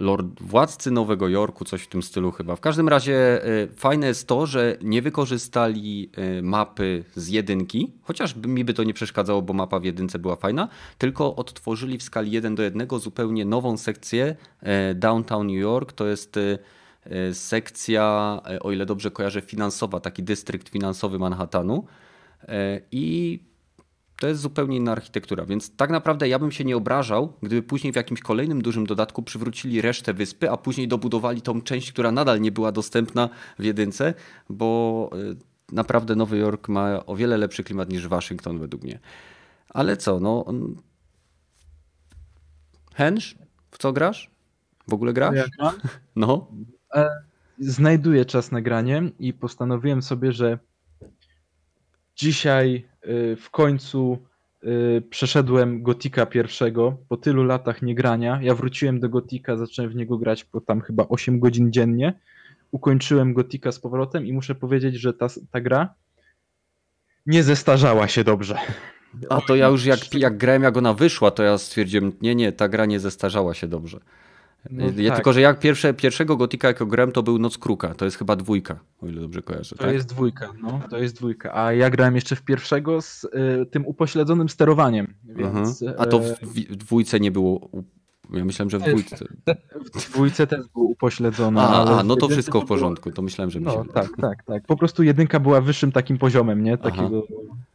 Lord, 0.00 0.26
władcy 0.40 0.90
Nowego 0.90 1.28
Jorku, 1.28 1.64
coś 1.64 1.82
w 1.82 1.86
tym 1.86 2.02
stylu 2.02 2.32
chyba. 2.32 2.56
W 2.56 2.60
każdym 2.60 2.88
razie 2.88 3.44
e, 3.44 3.66
fajne 3.76 4.06
jest 4.06 4.28
to, 4.28 4.46
że 4.46 4.76
nie 4.82 5.02
wykorzystali 5.02 6.10
e, 6.16 6.42
mapy 6.42 7.04
z 7.14 7.28
jedynki, 7.28 7.92
chociaż 8.02 8.36
mi 8.36 8.64
by 8.64 8.74
to 8.74 8.84
nie 8.84 8.94
przeszkadzało, 8.94 9.42
bo 9.42 9.52
mapa 9.52 9.80
w 9.80 9.84
jedynce 9.84 10.18
była 10.18 10.36
fajna, 10.36 10.68
tylko 10.98 11.36
odtworzyli 11.36 11.98
w 11.98 12.02
skali 12.02 12.30
1 12.30 12.54
do 12.54 12.62
1 12.62 12.88
zupełnie 12.98 13.44
nową 13.44 13.76
sekcję 13.76 14.36
e, 14.60 14.94
Downtown 14.94 15.46
New 15.46 15.60
York. 15.60 15.92
To 15.92 16.06
jest 16.06 16.36
e, 16.36 16.58
e, 17.04 17.34
sekcja, 17.34 18.40
e, 18.50 18.60
o 18.60 18.72
ile 18.72 18.86
dobrze 18.86 19.10
kojarzę, 19.10 19.40
finansowa, 19.40 20.00
taki 20.00 20.22
dystrykt 20.22 20.68
finansowy 20.68 21.18
Manhattanu. 21.18 21.86
E, 22.48 22.80
I 22.92 23.38
to 24.20 24.26
jest 24.26 24.40
zupełnie 24.40 24.76
inna 24.76 24.92
architektura, 24.92 25.44
więc 25.44 25.76
tak 25.76 25.90
naprawdę 25.90 26.28
ja 26.28 26.38
bym 26.38 26.52
się 26.52 26.64
nie 26.64 26.76
obrażał, 26.76 27.32
gdyby 27.42 27.62
później 27.62 27.92
w 27.92 27.96
jakimś 27.96 28.20
kolejnym 28.20 28.62
dużym 28.62 28.86
dodatku 28.86 29.22
przywrócili 29.22 29.80
resztę 29.80 30.14
wyspy, 30.14 30.50
a 30.50 30.56
później 30.56 30.88
dobudowali 30.88 31.42
tą 31.42 31.62
część, 31.62 31.92
która 31.92 32.12
nadal 32.12 32.40
nie 32.40 32.52
była 32.52 32.72
dostępna 32.72 33.28
w 33.58 33.64
jedynce, 33.64 34.14
bo 34.48 35.10
y, 35.32 35.36
naprawdę 35.72 36.16
Nowy 36.16 36.38
Jork 36.38 36.68
ma 36.68 37.06
o 37.06 37.16
wiele 37.16 37.36
lepszy 37.36 37.64
klimat 37.64 37.88
niż 37.88 38.08
Waszyngton 38.08 38.58
według 38.58 38.82
mnie. 38.82 38.98
Ale 39.68 39.96
co, 39.96 40.20
no... 40.20 40.44
Hensz, 42.94 43.38
w 43.70 43.78
co 43.78 43.92
grasz? 43.92 44.30
W 44.88 44.94
ogóle 44.94 45.12
grasz? 45.12 45.36
Ja 45.36 45.44
gram? 45.58 45.74
No. 46.16 46.46
znajduję 47.58 48.24
czas 48.24 48.52
na 48.52 48.60
granie 48.60 49.02
i 49.18 49.32
postanowiłem 49.32 50.02
sobie, 50.02 50.32
że 50.32 50.58
dzisiaj 52.16 52.88
y, 53.06 53.36
w 53.36 53.50
końcu 53.50 54.18
y, 54.64 55.02
przeszedłem 55.10 55.82
Gotika 55.82 56.26
pierwszego 56.26 56.96
po 57.08 57.16
tylu 57.16 57.44
latach 57.44 57.82
niegrania. 57.82 58.38
Ja 58.42 58.54
wróciłem 58.54 59.00
do 59.00 59.08
Gotika, 59.08 59.56
zacząłem 59.56 59.90
w 59.90 59.94
niego 59.94 60.18
grać 60.18 60.44
po 60.44 60.60
tam 60.60 60.80
chyba 60.80 61.06
8 61.08 61.40
godzin 61.40 61.72
dziennie. 61.72 62.20
Ukończyłem 62.70 63.34
Gotika 63.34 63.72
z 63.72 63.78
powrotem 63.78 64.26
i 64.26 64.32
muszę 64.32 64.54
powiedzieć, 64.54 64.94
że 64.94 65.14
ta, 65.14 65.26
ta 65.50 65.60
gra 65.60 65.94
nie 67.26 67.42
zestarzała 67.42 68.08
się 68.08 68.24
dobrze. 68.24 68.58
A 69.30 69.40
to 69.40 69.56
ja 69.56 69.68
już 69.68 69.84
jak, 69.84 70.14
jak 70.14 70.36
grałem, 70.36 70.62
jak 70.62 70.76
ona 70.76 70.94
wyszła, 70.94 71.30
to 71.30 71.42
ja 71.42 71.58
stwierdziłem, 71.58 72.12
nie, 72.20 72.34
nie, 72.34 72.52
ta 72.52 72.68
gra 72.68 72.86
nie 72.86 73.00
zestarzała 73.00 73.54
się 73.54 73.68
dobrze. 73.68 74.00
No 74.70 74.84
ja 74.96 75.08
tak. 75.08 75.16
Tylko, 75.16 75.32
że 75.32 75.40
jak 75.40 75.58
pierwsze, 75.58 75.94
pierwszego 75.94 76.36
Gotika, 76.36 76.68
jakiego 76.68 76.86
grałem, 76.86 77.12
to 77.12 77.22
był 77.22 77.38
Noc 77.38 77.58
Kruka. 77.58 77.94
To 77.94 78.04
jest 78.04 78.18
chyba 78.18 78.36
dwójka, 78.36 78.80
o 79.02 79.06
ile 79.06 79.20
dobrze 79.20 79.42
kojarzę. 79.42 79.76
To 79.76 79.84
tak? 79.84 79.94
jest 79.94 80.08
dwójka, 80.08 80.52
no, 80.62 80.80
to 80.90 80.98
jest 80.98 81.16
dwójka. 81.16 81.54
A 81.54 81.72
ja 81.72 81.90
grałem 81.90 82.14
jeszcze 82.14 82.36
w 82.36 82.42
pierwszego 82.42 83.02
z 83.02 83.24
y, 83.24 83.66
tym 83.70 83.86
upośledzonym 83.86 84.48
sterowaniem, 84.48 85.14
więc 85.24 85.82
Mhm. 85.82 85.94
A 85.98 86.06
to 86.06 86.18
w, 86.18 86.32
w 86.70 86.76
dwójce 86.76 87.20
nie 87.20 87.30
było. 87.30 87.68
Ja 88.32 88.44
myślałem, 88.44 88.70
że 88.70 88.78
w 88.78 88.82
dwójce. 88.82 89.16
w 89.94 90.10
dwójce 90.10 90.46
też 90.46 90.68
był 90.74 90.90
upośledzony. 90.90 91.60
A, 91.60 91.68
ale 91.68 91.90
a 91.90 92.02
no 92.02 92.16
to 92.16 92.28
wszystko 92.28 92.60
w 92.60 92.64
porządku. 92.66 93.10
To 93.10 93.22
myślałem, 93.22 93.50
że 93.50 93.60
mi 93.60 93.66
się. 93.66 93.84
No 93.86 93.92
tak, 93.92 94.08
tak, 94.20 94.44
tak. 94.46 94.66
Po 94.66 94.76
prostu 94.76 95.02
jedynka 95.02 95.40
była 95.40 95.60
wyższym 95.60 95.92
takim 95.92 96.18
poziomem, 96.18 96.62
nie? 96.62 96.78
Takiego... 96.78 97.26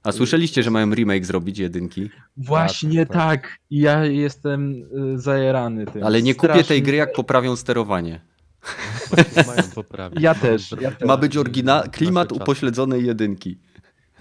A 0.03 0.11
słyszeliście, 0.11 0.63
że 0.63 0.71
mają 0.71 0.93
remake 0.93 1.25
zrobić 1.25 1.59
jedynki? 1.59 2.09
Właśnie 2.37 3.05
tak. 3.05 3.15
tak. 3.15 3.57
I 3.69 3.79
ja 3.79 4.05
jestem 4.05 4.83
y, 5.13 5.19
zajarany 5.19 5.85
tym. 5.85 6.03
Ale 6.03 6.21
nie 6.21 6.35
kupię 6.35 6.63
tej 6.63 6.83
gry, 6.83 6.97
jak 6.97 7.13
poprawią 7.13 7.55
sterowanie. 7.55 8.21
Mają 9.47 9.69
poprawić. 9.75 10.21
Ja 10.21 10.35
też, 10.35 10.75
ja 10.81 10.91
też. 10.91 11.07
Ma 11.07 11.17
być 11.17 11.37
oryginal, 11.37 11.89
klimat 11.89 12.31
upośledzonej 12.31 13.05
jedynki. 13.05 13.57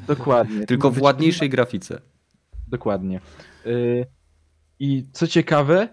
Dokładnie. 0.07 0.67
Tylko 0.67 0.91
w 0.91 1.03
ładniejszej 1.03 1.51
grafice. 1.51 2.01
Dokładnie. 2.69 3.21
Y, 3.67 4.07
I 4.79 5.07
co 5.13 5.27
ciekawe, 5.27 5.89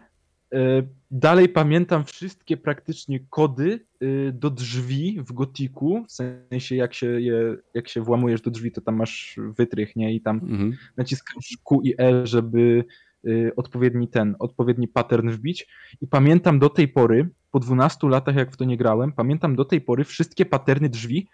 dalej 1.12 1.50
pamiętam 1.50 2.06
wszystkie 2.06 2.58
praktycznie 2.58 3.20
kody 3.30 3.80
y, 4.04 4.32
do 4.34 4.50
drzwi 4.50 5.18
w 5.22 5.34
Gotiku, 5.34 6.06
w 6.08 6.12
sensie 6.12 6.76
jak 6.76 6.94
się, 6.94 7.22
je, 7.22 7.58
jak 7.74 7.88
się 7.90 8.02
włamujesz 8.02 8.42
do 8.42 8.52
drzwi, 8.52 8.72
to 8.72 8.82
tam 8.82 8.96
masz 8.96 9.40
wytrych, 9.58 9.96
nie? 9.96 10.14
I 10.14 10.22
tam 10.22 10.36
Mhm. 10.36 10.78
naciskasz 10.98 11.58
Q 11.64 11.82
i 11.84 11.94
L, 11.98 12.28
żeby 12.28 12.86
y, 13.26 13.52
odpowiedni 13.56 14.08
ten, 14.08 14.36
odpowiedni 14.40 14.88
pattern 14.88 15.30
wbić. 15.30 15.68
I 16.02 16.08
pamiętam 16.08 16.60
do 16.60 16.70
tej 16.70 16.88
pory, 16.88 17.30
po 17.52 17.60
12 17.60 18.10
latach 18.10 18.36
jak 18.36 18.52
w 18.52 18.58
to 18.58 18.66
nie 18.66 18.78
grałem, 18.78 19.12
pamiętam 19.12 19.56
do 19.56 19.66
tej 19.66 19.82
pory 19.82 20.04
wszystkie 20.04 20.46
patterny 20.46 20.90
drzwi 20.90 21.28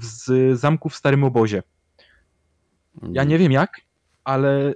z 0.00 0.58
zamku 0.58 0.88
w 0.88 0.96
Starym 0.96 1.24
Obozie. 1.24 1.62
Ja 3.12 3.24
nie 3.24 3.38
wiem 3.38 3.52
jak, 3.52 3.80
ale 4.24 4.74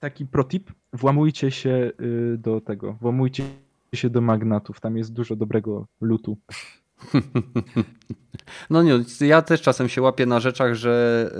taki 0.00 0.26
protip, 0.26 0.70
włamujcie 0.92 1.50
się 1.50 1.92
y, 2.00 2.38
do 2.38 2.60
tego, 2.60 2.92
włamujcie 3.00 3.44
się 3.94 4.10
do 4.10 4.20
magnatów, 4.20 4.80
tam 4.80 4.96
jest 4.96 5.12
dużo 5.12 5.36
dobrego 5.36 5.86
lutu. 6.00 6.38
No 8.70 8.82
nie, 8.82 8.92
ja 9.20 9.42
też 9.42 9.62
czasem 9.62 9.88
się 9.88 10.02
łapię 10.02 10.26
na 10.26 10.40
rzeczach, 10.40 10.74
że 10.74 11.30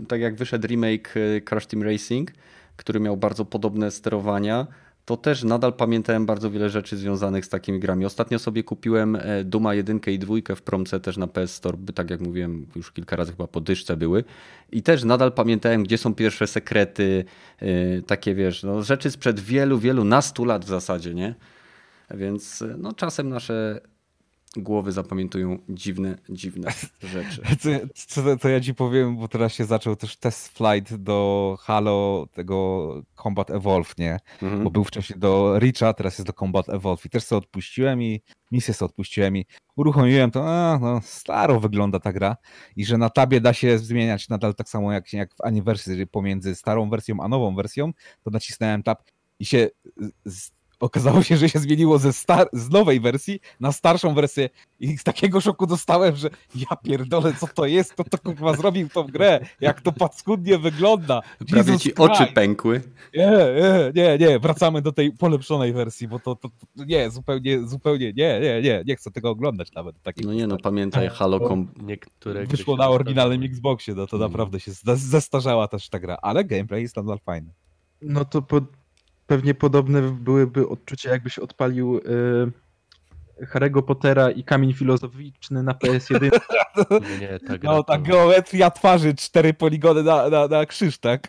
y, 0.00 0.06
tak 0.06 0.20
jak 0.20 0.36
wyszedł 0.36 0.68
remake 0.68 1.16
y, 1.16 1.42
Crash 1.44 1.66
Team 1.66 1.82
Racing, 1.82 2.30
który 2.76 3.00
miał 3.00 3.16
bardzo 3.16 3.44
podobne 3.44 3.90
sterowania, 3.90 4.66
to 5.04 5.16
też 5.16 5.44
nadal 5.44 5.72
pamiętałem 5.72 6.26
bardzo 6.26 6.50
wiele 6.50 6.70
rzeczy 6.70 6.96
związanych 6.96 7.44
z 7.44 7.48
takimi 7.48 7.80
grami. 7.80 8.04
Ostatnio 8.04 8.38
sobie 8.38 8.62
kupiłem 8.62 9.16
e, 9.16 9.44
Duma 9.44 9.74
1 9.74 10.00
i 10.06 10.18
2 10.18 10.34
w 10.56 10.62
promce 10.62 11.00
też 11.00 11.16
na 11.16 11.26
PS 11.26 11.54
Store, 11.54 11.76
by 11.78 11.92
tak 11.92 12.10
jak 12.10 12.20
mówiłem, 12.20 12.66
już 12.76 12.92
kilka 12.92 13.16
razy 13.16 13.32
chyba 13.32 13.46
po 13.46 13.60
dyszce 13.60 13.96
były. 13.96 14.24
I 14.72 14.82
też 14.82 15.04
nadal 15.04 15.32
pamiętałem, 15.32 15.82
gdzie 15.82 15.98
są 15.98 16.14
pierwsze 16.14 16.46
sekrety, 16.46 17.24
y, 17.62 18.02
takie 18.06 18.34
wiesz, 18.34 18.62
no, 18.62 18.82
rzeczy 18.82 19.10
sprzed 19.10 19.40
wielu, 19.40 19.78
wielu 19.78 20.04
nastu 20.04 20.44
lat 20.44 20.64
w 20.64 20.68
zasadzie, 20.68 21.14
nie? 21.14 21.34
Więc 22.14 22.62
y, 22.62 22.74
no, 22.78 22.92
czasem 22.92 23.28
nasze 23.28 23.80
głowy 24.56 24.92
zapamiętują 24.92 25.58
dziwne, 25.68 26.18
dziwne 26.28 26.72
rzeczy. 27.02 27.42
Co, 27.60 27.70
co, 27.94 28.36
co 28.36 28.48
ja 28.48 28.60
ci 28.60 28.74
powiem, 28.74 29.16
bo 29.16 29.28
teraz 29.28 29.52
się 29.52 29.64
zaczął 29.64 29.96
też 29.96 30.16
test 30.16 30.58
flight 30.58 30.94
do 30.94 31.56
Halo 31.60 32.26
tego 32.32 33.02
Combat 33.22 33.50
Evolve, 33.50 33.98
nie? 33.98 34.18
Mhm. 34.42 34.64
Bo 34.64 34.70
był 34.70 34.84
wcześniej 34.84 35.18
do 35.18 35.58
Reacha, 35.58 35.94
teraz 35.94 36.18
jest 36.18 36.26
do 36.26 36.32
Combat 36.32 36.68
Evolve 36.68 37.06
i 37.06 37.10
też 37.10 37.24
sobie 37.24 37.38
odpuściłem 37.38 38.02
i 38.02 38.22
misję 38.50 38.74
sobie 38.74 38.86
odpuściłem 38.86 39.36
i 39.36 39.46
uruchomiłem 39.76 40.30
to, 40.30 40.48
a, 40.48 40.78
no 40.78 41.00
staro 41.04 41.60
wygląda 41.60 42.00
ta 42.00 42.12
gra 42.12 42.36
i 42.76 42.84
że 42.84 42.98
na 42.98 43.10
tabie 43.10 43.40
da 43.40 43.52
się 43.52 43.78
zmieniać 43.78 44.28
nadal 44.28 44.54
tak 44.54 44.68
samo 44.68 44.92
jak, 44.92 45.12
jak 45.12 45.34
w 45.34 45.40
Anniversary 45.40 46.06
pomiędzy 46.06 46.54
starą 46.54 46.90
wersją 46.90 47.16
a 47.20 47.28
nową 47.28 47.54
wersją, 47.54 47.92
to 48.22 48.30
nacisnąłem 48.30 48.82
tab 48.82 49.02
i 49.38 49.44
się 49.44 49.68
z, 50.24 50.50
okazało 50.80 51.22
się, 51.22 51.36
że 51.36 51.48
się 51.48 51.58
zmieniło 51.58 51.98
ze 51.98 52.12
star- 52.12 52.48
z 52.52 52.70
nowej 52.70 53.00
wersji 53.00 53.40
na 53.60 53.72
starszą 53.72 54.14
wersję 54.14 54.48
i 54.80 54.98
z 54.98 55.04
takiego 55.04 55.40
szoku 55.40 55.66
dostałem, 55.66 56.16
że 56.16 56.30
ja 56.54 56.76
pierdolę, 56.76 57.34
co 57.40 57.46
to 57.46 57.66
jest, 57.66 57.92
kto 57.92 58.04
to 58.04 58.18
kurwa 58.18 58.54
zrobił 58.56 58.88
tą 58.88 59.02
grę, 59.02 59.40
jak 59.60 59.80
to 59.80 59.92
paskudnie 59.92 60.58
wygląda. 60.58 61.20
Prawie 61.50 61.70
Jesus 61.72 61.82
ci 61.82 61.94
oczy 61.94 62.16
Christ. 62.16 62.32
pękły. 62.34 62.82
Nie, 63.14 63.30
nie, 63.30 63.92
nie, 64.02 64.18
nie, 64.28 64.38
wracamy 64.38 64.82
do 64.82 64.92
tej 64.92 65.12
polepszonej 65.12 65.72
wersji, 65.72 66.08
bo 66.08 66.18
to, 66.18 66.36
to, 66.36 66.48
to 66.76 66.84
nie, 66.84 67.10
zupełnie, 67.10 67.68
zupełnie, 67.68 68.12
nie, 68.12 68.40
nie, 68.40 68.62
nie, 68.62 68.82
nie 68.86 68.96
chcę 68.96 69.10
tego 69.10 69.30
oglądać 69.30 69.72
nawet. 69.72 70.02
Takiej 70.02 70.26
No 70.26 70.32
nie 70.32 70.46
no, 70.46 70.56
pamiętaj, 70.58 71.08
Halo 71.08 71.40
kom... 71.40 71.68
Niektóre 71.82 72.46
Wyszło 72.46 72.76
na 72.76 72.88
oryginalnym 72.88 73.42
Xboxie, 73.42 73.94
no 73.94 74.06
to 74.06 74.16
Mm. 74.16 74.28
naprawdę 74.28 74.60
się 74.60 74.72
zestarzała 74.94 75.68
też 75.68 75.88
ta 75.88 75.98
gra, 75.98 76.18
ale 76.22 76.44
gameplay 76.44 76.82
jest 76.82 76.96
nadal 76.96 77.18
fajny. 77.18 77.52
No 78.02 78.24
to 78.24 78.42
po, 78.42 78.60
pewnie 79.30 79.54
podobne 79.54 80.02
byłyby 80.02 80.68
odczucia, 80.68 81.10
jakbyś 81.10 81.38
odpalił 81.38 81.96
y, 81.98 83.46
Harry'ego 83.46 83.82
Pottera 83.82 84.30
i 84.30 84.44
Kamień 84.44 84.72
Filozoficzny 84.72 85.62
na 85.62 85.72
PS1. 85.72 86.30
Nie, 87.10 87.18
nie, 87.18 87.38
ta 87.40 87.58
gra 87.58 87.72
No 87.72 87.82
ta 87.82 87.96
to- 87.96 88.02
geometria 88.02 88.70
twarzy, 88.70 89.14
cztery 89.14 89.54
poligony 89.54 90.02
na, 90.02 90.28
na, 90.30 90.48
na 90.48 90.66
krzyż, 90.66 90.98
tak? 90.98 91.28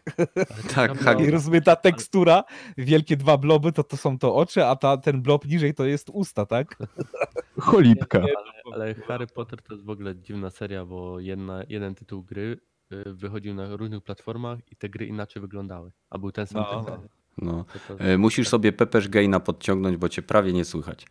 Tak. 0.75 0.97
Hagi. 0.99 1.23
I 1.27 1.31
rozumiem, 1.31 1.61
ta 1.61 1.75
tekstura, 1.75 2.43
wielkie 2.77 3.17
dwa 3.17 3.37
bloby, 3.37 3.71
to 3.71 3.83
to 3.83 3.97
są 3.97 4.19
to 4.19 4.35
oczy, 4.35 4.65
a 4.65 4.75
ta, 4.75 4.97
ten 4.97 5.21
blob 5.21 5.45
niżej 5.45 5.73
to 5.73 5.85
jest 5.85 6.09
usta, 6.09 6.45
tak? 6.45 6.75
Cholipka. 7.59 8.19
Ale, 8.19 8.33
ale 8.73 8.95
Harry 8.95 9.27
Potter 9.27 9.61
to 9.61 9.73
jest 9.73 9.85
w 9.85 9.89
ogóle 9.89 10.15
dziwna 10.15 10.49
seria, 10.49 10.85
bo 10.85 11.19
jedna, 11.19 11.63
jeden 11.69 11.95
tytuł 11.95 12.23
gry 12.23 12.57
y, 12.93 13.13
wychodził 13.13 13.53
na 13.53 13.75
różnych 13.75 14.03
platformach 14.03 14.59
i 14.71 14.75
te 14.75 14.89
gry 14.89 15.05
inaczej 15.05 15.41
wyglądały. 15.41 15.91
A 16.09 16.17
był 16.17 16.31
ten 16.31 16.47
sam 16.47 16.61
No, 16.61 16.83
tytuł. 16.83 17.20
No. 17.37 17.65
To. 17.87 17.99
E, 17.99 18.17
Musisz 18.17 18.49
sobie 18.49 18.73
Pepesz 18.73 19.07
Gaina 19.07 19.39
podciągnąć, 19.39 19.97
bo 19.97 20.09
cię 20.09 20.21
prawie 20.21 20.53
nie 20.53 20.65
słychać. 20.65 21.05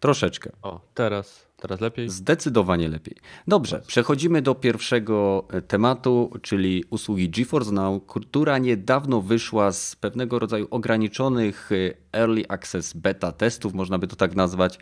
Troszeczkę. 0.00 0.50
O, 0.62 0.80
teraz, 0.94 1.46
teraz 1.56 1.80
lepiej. 1.80 2.08
Zdecydowanie 2.08 2.88
lepiej. 2.88 3.16
Dobrze, 3.48 3.82
przechodzimy 3.86 4.42
do 4.42 4.54
pierwszego 4.54 5.44
e, 5.50 5.62
tematu, 5.62 6.32
czyli 6.42 6.84
usługi 6.90 7.30
GeForce 7.30 7.72
Now, 7.72 8.06
która 8.06 8.58
niedawno 8.58 9.20
wyszła 9.20 9.72
z 9.72 9.96
pewnego 9.96 10.38
rodzaju 10.38 10.66
ograniczonych 10.70 11.70
e, 11.72 11.94
early 12.18 12.44
access 12.48 12.92
beta 12.92 13.32
testów, 13.32 13.74
można 13.74 13.98
by 13.98 14.06
to 14.06 14.16
tak 14.16 14.34
nazwać. 14.34 14.78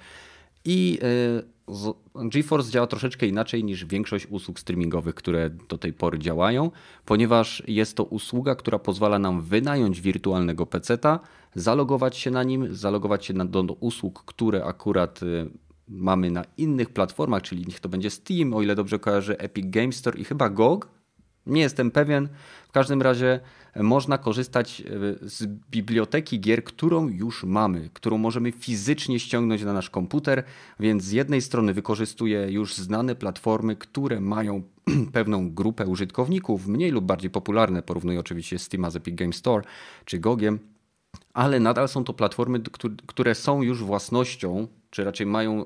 I 0.65 0.99
e, 1.03 1.61
GeForce 2.15 2.71
działa 2.71 2.87
troszeczkę 2.87 3.27
inaczej 3.27 3.65
niż 3.65 3.85
większość 3.85 4.27
usług 4.31 4.61
streamingowych, 4.61 5.15
które 5.15 5.51
do 5.51 5.79
tej 5.79 5.93
pory 5.93 6.19
działają, 6.19 6.71
ponieważ 7.05 7.63
jest 7.69 7.97
to 7.97 8.05
usługa, 8.05 8.55
która 8.55 8.79
pozwala 8.79 9.19
nam 9.19 9.43
wynająć 9.43 10.01
wirtualnego 10.01 10.67
peceta, 10.67 11.21
zalogować 11.55 12.17
się 12.17 12.31
na 12.31 12.43
nim, 12.43 12.75
zalogować 12.75 13.25
się 13.25 13.35
do, 13.35 13.63
do 13.63 13.75
usług, 13.75 14.25
które 14.25 14.65
akurat 14.65 15.23
y, 15.23 15.51
mamy 15.89 16.31
na 16.31 16.45
innych 16.57 16.91
platformach, 16.91 17.43
czyli 17.43 17.65
niech 17.67 17.81
to 17.81 17.89
będzie 17.89 18.11
Steam, 18.11 18.55
o 18.55 18.63
ile 18.63 18.75
dobrze 18.75 18.99
kojarzę, 18.99 19.41
Epic 19.41 19.67
Game 19.69 19.93
Store 19.93 20.19
i 20.19 20.25
chyba 20.25 20.51
GOG. 20.51 20.89
Nie 21.47 21.61
jestem 21.61 21.91
pewien. 21.91 22.29
W 22.71 22.73
każdym 22.73 23.03
razie 23.03 23.41
e, 23.75 23.83
można 23.83 24.19
korzystać 24.19 24.81
e, 24.81 24.85
z 25.29 25.47
biblioteki 25.71 26.41
gier, 26.41 26.65
którą 26.65 27.09
już 27.09 27.45
mamy, 27.45 27.91
którą 27.93 28.19
możemy 28.19 28.53
fizycznie 28.53 29.21
ściągnąć 29.21 29.63
na 29.63 29.73
nasz 29.73 29.91
komputer, 29.91 30.45
więc 30.81 31.05
z 31.05 31.13
jednej 31.13 31.43
strony 31.43 31.75
wykorzystuje 31.75 32.51
już 32.51 32.75
znane 32.75 33.15
platformy, 33.15 33.77
które 33.77 34.21
mają 34.21 34.63
pewną 35.13 35.51
grupę 35.55 35.87
użytkowników, 35.87 36.67
mniej 36.67 36.91
lub 36.91 37.05
bardziej 37.05 37.31
popularne, 37.31 37.83
porównuję 37.83 38.21
oczywiście 38.21 38.59
Steam 38.59 38.91
z 38.91 38.97
Epic 38.97 39.15
Game 39.17 39.33
Store 39.33 39.65
czy 40.05 40.19
GOGiem, 40.19 40.59
ale 41.35 41.61
nadal 41.61 41.89
są 41.89 42.05
to 42.05 42.13
platformy, 42.13 42.61
któ- 42.61 42.97
które 43.07 43.35
są 43.35 43.63
już 43.63 43.85
własnością, 43.85 44.69
czy 44.91 45.05
raczej 45.05 45.27
mają 45.27 45.65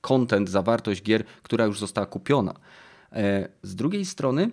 content, 0.00 0.48
zawartość 0.48 1.02
gier, 1.02 1.24
która 1.42 1.64
już 1.64 1.78
została 1.78 2.06
kupiona. 2.06 2.54
E, 3.12 3.48
Z 3.62 3.74
drugiej 3.74 4.04
strony 4.04 4.50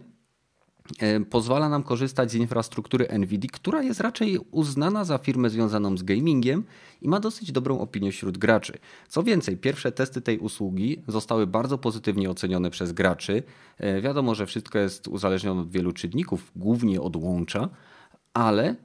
pozwala 1.30 1.70
nam 1.70 1.84
korzystać 1.84 2.32
z 2.32 2.36
infrastruktury 2.36 3.08
NVIDIA, 3.20 3.50
która 3.54 3.84
jest 3.84 4.00
raczej 4.00 4.38
uznana 4.52 5.06
za 5.06 5.18
firmę 5.18 5.50
związaną 5.50 5.98
z 5.98 6.04
gamingiem 6.04 6.64
i 7.02 7.08
ma 7.08 7.20
dosyć 7.20 7.52
dobrą 7.52 7.80
opinię 7.80 8.12
wśród 8.12 8.38
graczy. 8.38 8.74
Co 9.08 9.24
więcej, 9.24 9.58
pierwsze 9.58 9.92
testy 9.92 10.22
tej 10.22 10.40
usługi 10.40 11.02
zostały 11.08 11.48
bardzo 11.48 11.78
pozytywnie 11.78 12.30
ocenione 12.30 12.70
przez 12.70 12.92
graczy. 12.92 13.44
E, 13.78 14.02
Wiadomo, 14.02 14.36
że 14.36 14.46
wszystko 14.46 14.80
jest 14.80 15.08
uzależnione 15.08 15.62
od 15.62 15.72
wielu 15.72 15.92
czynników, 15.92 16.52
głównie 16.56 17.02
od 17.02 17.16
łącza, 17.16 17.70
ale 18.34 18.76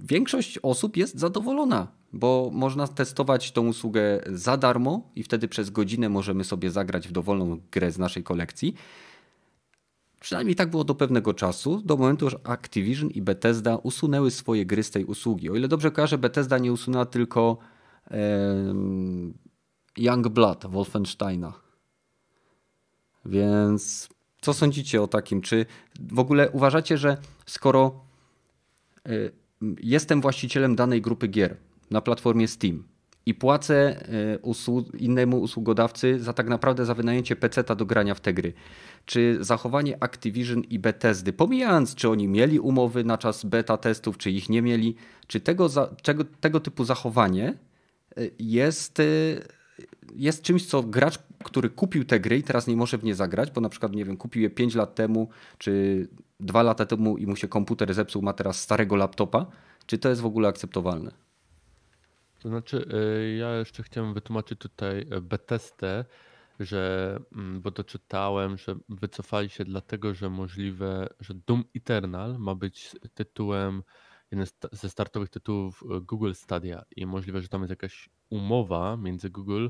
większość 0.00 0.58
osób 0.58 0.96
jest 0.96 1.18
zadowolona, 1.18 1.86
bo 2.12 2.50
można 2.52 2.88
testować 2.88 3.52
tą 3.52 3.68
usługę 3.68 4.20
za 4.26 4.56
darmo 4.56 5.10
i 5.16 5.22
wtedy 5.22 5.48
przez 5.48 5.70
godzinę 5.70 6.08
możemy 6.08 6.44
sobie 6.44 6.70
zagrać 6.70 7.08
w 7.08 7.12
dowolną 7.12 7.60
grę 7.72 7.92
z 7.92 7.98
naszej 7.98 8.22
kolekcji. 8.22 8.74
Przynajmniej 10.20 10.56
tak 10.56 10.70
było 10.70 10.84
do 10.84 10.94
pewnego 10.94 11.34
czasu, 11.34 11.82
do 11.84 11.96
momentu, 11.96 12.30
że 12.30 12.38
Activision 12.44 13.10
i 13.10 13.22
Bethesda 13.22 13.76
usunęły 13.76 14.30
swoje 14.30 14.66
gry 14.66 14.82
z 14.82 14.90
tej 14.90 15.04
usługi. 15.04 15.50
O 15.50 15.54
ile 15.54 15.68
dobrze 15.68 15.90
kojarzę, 15.90 16.18
Bethesda 16.18 16.58
nie 16.58 16.72
usunęła 16.72 17.06
tylko 17.06 17.58
em, 18.04 19.34
Young 19.96 20.28
Blood 20.28 20.66
Wolfensteina. 20.66 21.52
Więc 23.24 24.08
co 24.40 24.54
sądzicie 24.54 25.02
o 25.02 25.06
takim? 25.06 25.40
Czy 25.40 25.66
w 26.00 26.18
ogóle 26.18 26.50
uważacie, 26.50 26.98
że 26.98 27.16
skoro 27.46 28.04
jestem 29.80 30.20
właścicielem 30.20 30.76
danej 30.76 31.02
grupy 31.02 31.28
gier 31.28 31.56
na 31.90 32.00
platformie 32.00 32.48
Steam 32.48 32.84
i 33.26 33.34
płacę 33.34 33.96
y, 34.34 34.38
usłu- 34.42 34.96
innemu 34.98 35.40
usługodawcy 35.40 36.20
za 36.20 36.32
tak 36.32 36.48
naprawdę 36.48 36.84
za 36.84 36.94
wynajęcie 36.94 37.36
PC-ta 37.36 37.74
do 37.74 37.86
grania 37.86 38.14
w 38.14 38.20
te 38.20 38.34
gry. 38.34 38.52
Czy 39.04 39.38
zachowanie 39.40 40.02
Activision 40.02 40.60
i 40.60 40.78
Bethesdy, 40.78 41.32
pomijając 41.32 41.94
czy 41.94 42.08
oni 42.08 42.28
mieli 42.28 42.60
umowy 42.60 43.04
na 43.04 43.18
czas 43.18 43.44
beta 43.44 43.76
testów, 43.76 44.18
czy 44.18 44.30
ich 44.30 44.48
nie 44.48 44.62
mieli, 44.62 44.96
czy 45.26 45.40
tego, 45.40 45.68
za, 45.68 45.96
czego, 46.02 46.24
tego 46.24 46.60
typu 46.60 46.84
zachowanie 46.84 47.58
y, 48.18 48.30
jest, 48.38 49.00
y, 49.00 49.42
jest 50.14 50.42
czymś, 50.42 50.66
co 50.66 50.82
gracz, 50.82 51.18
który 51.44 51.70
kupił 51.70 52.04
te 52.04 52.20
gry 52.20 52.38
i 52.38 52.42
teraz 52.42 52.66
nie 52.66 52.76
może 52.76 52.98
w 52.98 53.04
nie 53.04 53.14
zagrać, 53.14 53.50
bo 53.50 53.60
na 53.60 53.68
przykład, 53.68 53.92
nie 53.92 54.04
wiem, 54.04 54.16
kupił 54.16 54.42
je 54.42 54.50
5 54.50 54.74
lat 54.74 54.94
temu, 54.94 55.28
czy 55.58 56.08
2 56.40 56.62
lata 56.62 56.86
temu 56.86 57.18
i 57.18 57.26
mu 57.26 57.36
się 57.36 57.48
komputer 57.48 57.94
zepsuł, 57.94 58.22
ma 58.22 58.32
teraz 58.32 58.60
starego 58.60 58.96
laptopa, 58.96 59.46
czy 59.86 59.98
to 59.98 60.08
jest 60.08 60.20
w 60.20 60.26
ogóle 60.26 60.48
akceptowalne? 60.48 61.25
To 62.46 62.50
znaczy, 62.50 62.88
y, 63.24 63.36
ja 63.36 63.56
jeszcze 63.56 63.82
chciałem 63.82 64.14
wytłumaczyć 64.14 64.58
tutaj 64.58 65.00
y, 65.00 65.20
Bethesdę, 65.20 66.04
że, 66.60 67.18
mm, 67.32 67.60
bo 67.60 67.70
doczytałem, 67.70 68.58
że 68.58 68.76
wycofali 68.88 69.48
się 69.48 69.64
dlatego, 69.64 70.14
że 70.14 70.30
możliwe, 70.30 71.08
że 71.20 71.34
Doom 71.34 71.64
Eternal 71.76 72.38
ma 72.38 72.54
być 72.54 72.96
tytułem, 73.14 73.82
jeden 74.30 74.46
ze 74.72 74.88
startowych 74.88 75.28
tytułów 75.28 75.82
y, 75.82 76.00
Google 76.00 76.32
Stadia 76.32 76.82
i 76.96 77.06
możliwe, 77.06 77.42
że 77.42 77.48
tam 77.48 77.60
jest 77.60 77.70
jakaś 77.70 78.08
umowa 78.30 78.96
między 78.96 79.30
Google 79.30 79.68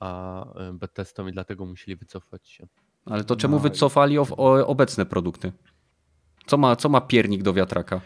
a 0.00 0.44
Bethesdą 0.72 1.26
i 1.26 1.32
dlatego 1.32 1.66
musieli 1.66 1.96
wycofać 1.96 2.48
się. 2.48 2.66
Ale 3.04 3.24
to 3.24 3.36
czemu 3.36 3.56
No 3.56 3.62
wycofali 3.62 4.18
o, 4.18 4.26
o, 4.36 4.66
obecne 4.66 5.06
produkty? 5.06 5.52
Co 6.46 6.56
ma, 6.56 6.76
co 6.76 6.88
ma 6.88 7.00
piernik 7.00 7.42
do 7.42 7.52
wiatraka? 7.52 8.00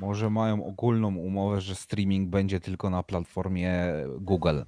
Może 0.00 0.30
mają 0.30 0.64
ogólną 0.64 1.16
umowę, 1.16 1.60
że 1.60 1.74
streaming 1.74 2.30
będzie 2.30 2.60
tylko 2.60 2.90
na 2.90 3.02
platformie 3.02 3.76
Google. 4.20 4.60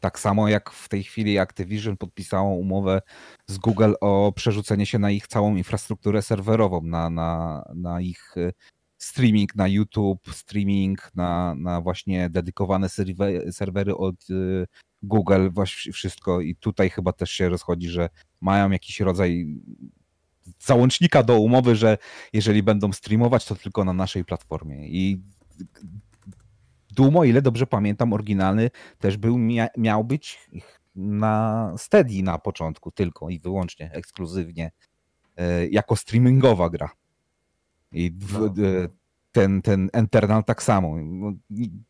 Tak 0.00 0.18
samo 0.18 0.48
jak 0.48 0.70
w 0.70 0.88
tej 0.88 1.02
chwili 1.02 1.38
Activision 1.38 1.96
podpisało 1.96 2.54
umowę 2.56 3.02
z 3.46 3.58
Google 3.58 3.92
o 4.00 4.32
przerzucenie 4.36 4.86
się 4.86 4.98
na 4.98 5.10
ich 5.10 5.26
całą 5.26 5.56
infrastrukturę 5.56 6.22
serwerową, 6.22 6.82
na, 6.82 7.10
na, 7.10 7.62
na 7.74 8.00
ich 8.00 8.36
y, 8.36 8.52
streaming 8.98 9.54
na 9.54 9.68
YouTube, 9.68 10.28
streaming 10.32 11.10
na, 11.14 11.54
na 11.54 11.80
właśnie 11.80 12.30
dedykowane 12.30 12.86
serwe- 12.86 13.52
serwery 13.52 13.96
od 13.96 14.30
y, 14.30 14.66
Google, 15.02 15.50
właśnie 15.50 15.92
wszystko. 15.92 16.40
I 16.40 16.56
tutaj 16.56 16.90
chyba 16.90 17.12
też 17.12 17.30
się 17.30 17.48
rozchodzi, 17.48 17.88
że 17.88 18.08
mają 18.40 18.70
jakiś 18.70 19.00
rodzaj 19.00 19.46
załącznika 20.58 21.22
do 21.22 21.40
umowy, 21.40 21.76
że 21.76 21.98
jeżeli 22.32 22.62
będą 22.62 22.92
streamować, 22.92 23.44
to 23.44 23.54
tylko 23.54 23.84
na 23.84 23.92
naszej 23.92 24.24
platformie. 24.24 24.88
I 24.88 25.22
Doom, 26.90 27.16
o 27.16 27.24
ile 27.24 27.42
dobrze 27.42 27.66
pamiętam, 27.66 28.12
oryginalny 28.12 28.70
też 28.98 29.16
był, 29.16 29.38
mia, 29.38 29.68
miał 29.76 30.04
być 30.04 30.38
na 30.94 31.74
Steady 31.76 32.22
na 32.22 32.38
początku 32.38 32.90
tylko 32.90 33.30
i 33.30 33.38
wyłącznie, 33.38 33.90
ekskluzywnie, 33.92 34.70
e, 35.36 35.66
jako 35.66 35.96
streamingowa 35.96 36.70
gra. 36.70 36.90
I 37.92 38.10
w, 38.18 38.32
No. 38.32 38.88
Ten, 39.36 39.62
ten 39.62 39.90
Eternal 39.92 40.44
tak 40.44 40.62
samo. 40.62 40.96
No, 41.02 41.32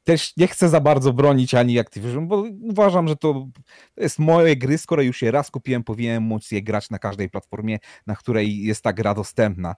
Też 0.05 0.37
nie 0.37 0.47
chcę 0.47 0.69
za 0.69 0.81
bardzo 0.81 1.13
bronić 1.13 1.55
ani 1.55 1.79
Activision, 1.79 2.29
bo 2.29 2.45
uważam, 2.63 3.09
że 3.09 3.17
to, 3.17 3.47
to 3.95 4.03
jest 4.03 4.19
moje 4.19 4.57
gry, 4.57 4.79
skoro 4.79 5.03
już 5.03 5.23
je 5.23 5.31
raz 5.31 5.51
kupiłem, 5.51 5.85
powinienem 5.85 6.23
móc 6.23 6.51
je 6.51 6.63
grać 6.63 6.91
na 6.91 6.99
każdej 6.99 7.31
platformie, 7.31 7.79
na 8.07 8.17
której 8.17 8.63
jest 8.63 8.83
ta 8.83 8.93
gra 8.93 9.15
dostępna. 9.15 9.75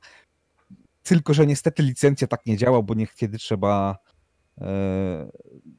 Tylko, 1.03 1.35
że 1.35 1.47
niestety 1.47 1.83
licencja 1.83 2.27
tak 2.27 2.47
nie 2.47 2.57
działa, 2.57 2.83
bo 2.83 2.95
niekiedy 2.95 3.39
trzeba 3.39 3.99
e, 4.61 5.31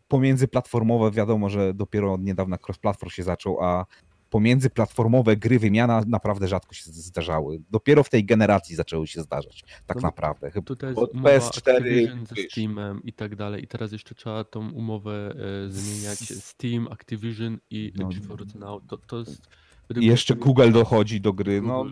pomiędzyplatformowe, 0.07 1.11
wiadomo, 1.11 1.49
że 1.49 1.73
dopiero 1.73 2.13
od 2.13 2.21
niedawna 2.21 2.57
cross-platform 2.57 3.09
się 3.09 3.23
zaczął, 3.23 3.63
a 3.63 3.85
pomiędzyplatformowe 4.29 5.37
gry, 5.37 5.59
wymiana 5.59 6.03
naprawdę 6.07 6.47
rzadko 6.47 6.73
się 6.73 6.91
zdarzały. 6.91 7.61
Dopiero 7.69 8.03
w 8.03 8.09
tej 8.09 8.25
generacji 8.25 8.75
zaczęły 8.75 9.07
się 9.07 9.21
zdarzać, 9.21 9.63
tak 9.85 9.97
No, 9.97 10.01
naprawdę. 10.01 10.51
Tutaj 10.65 10.89
jest 10.89 11.01
od 11.01 11.13
umowa 11.13 11.29
PS4 11.29 11.77
Activision 11.77 12.25
ze. 12.25 12.35
Steamem 12.51 13.03
i 13.03 13.13
tak 13.13 13.35
dalej. 13.35 13.63
I 13.63 13.67
teraz 13.67 13.91
jeszcze 13.91 14.15
trzeba 14.15 14.43
tą 14.43 14.71
umowę 14.71 15.35
e, 15.65 15.71
zmieniać. 15.71 16.19
Steam, 16.19 16.87
Activision 16.87 17.57
i 17.69 17.93
No. 17.95 18.07
GeForce 18.07 18.59
Now. 18.59 18.81
To, 18.87 18.97
to 18.97 19.19
jest... 19.19 19.49
I 19.95 20.05
jeszcze 20.05 20.35
Google 20.35 20.71
dochodzi 20.71 21.21
do 21.21 21.33
gry. 21.33 21.61
No. 21.61 21.85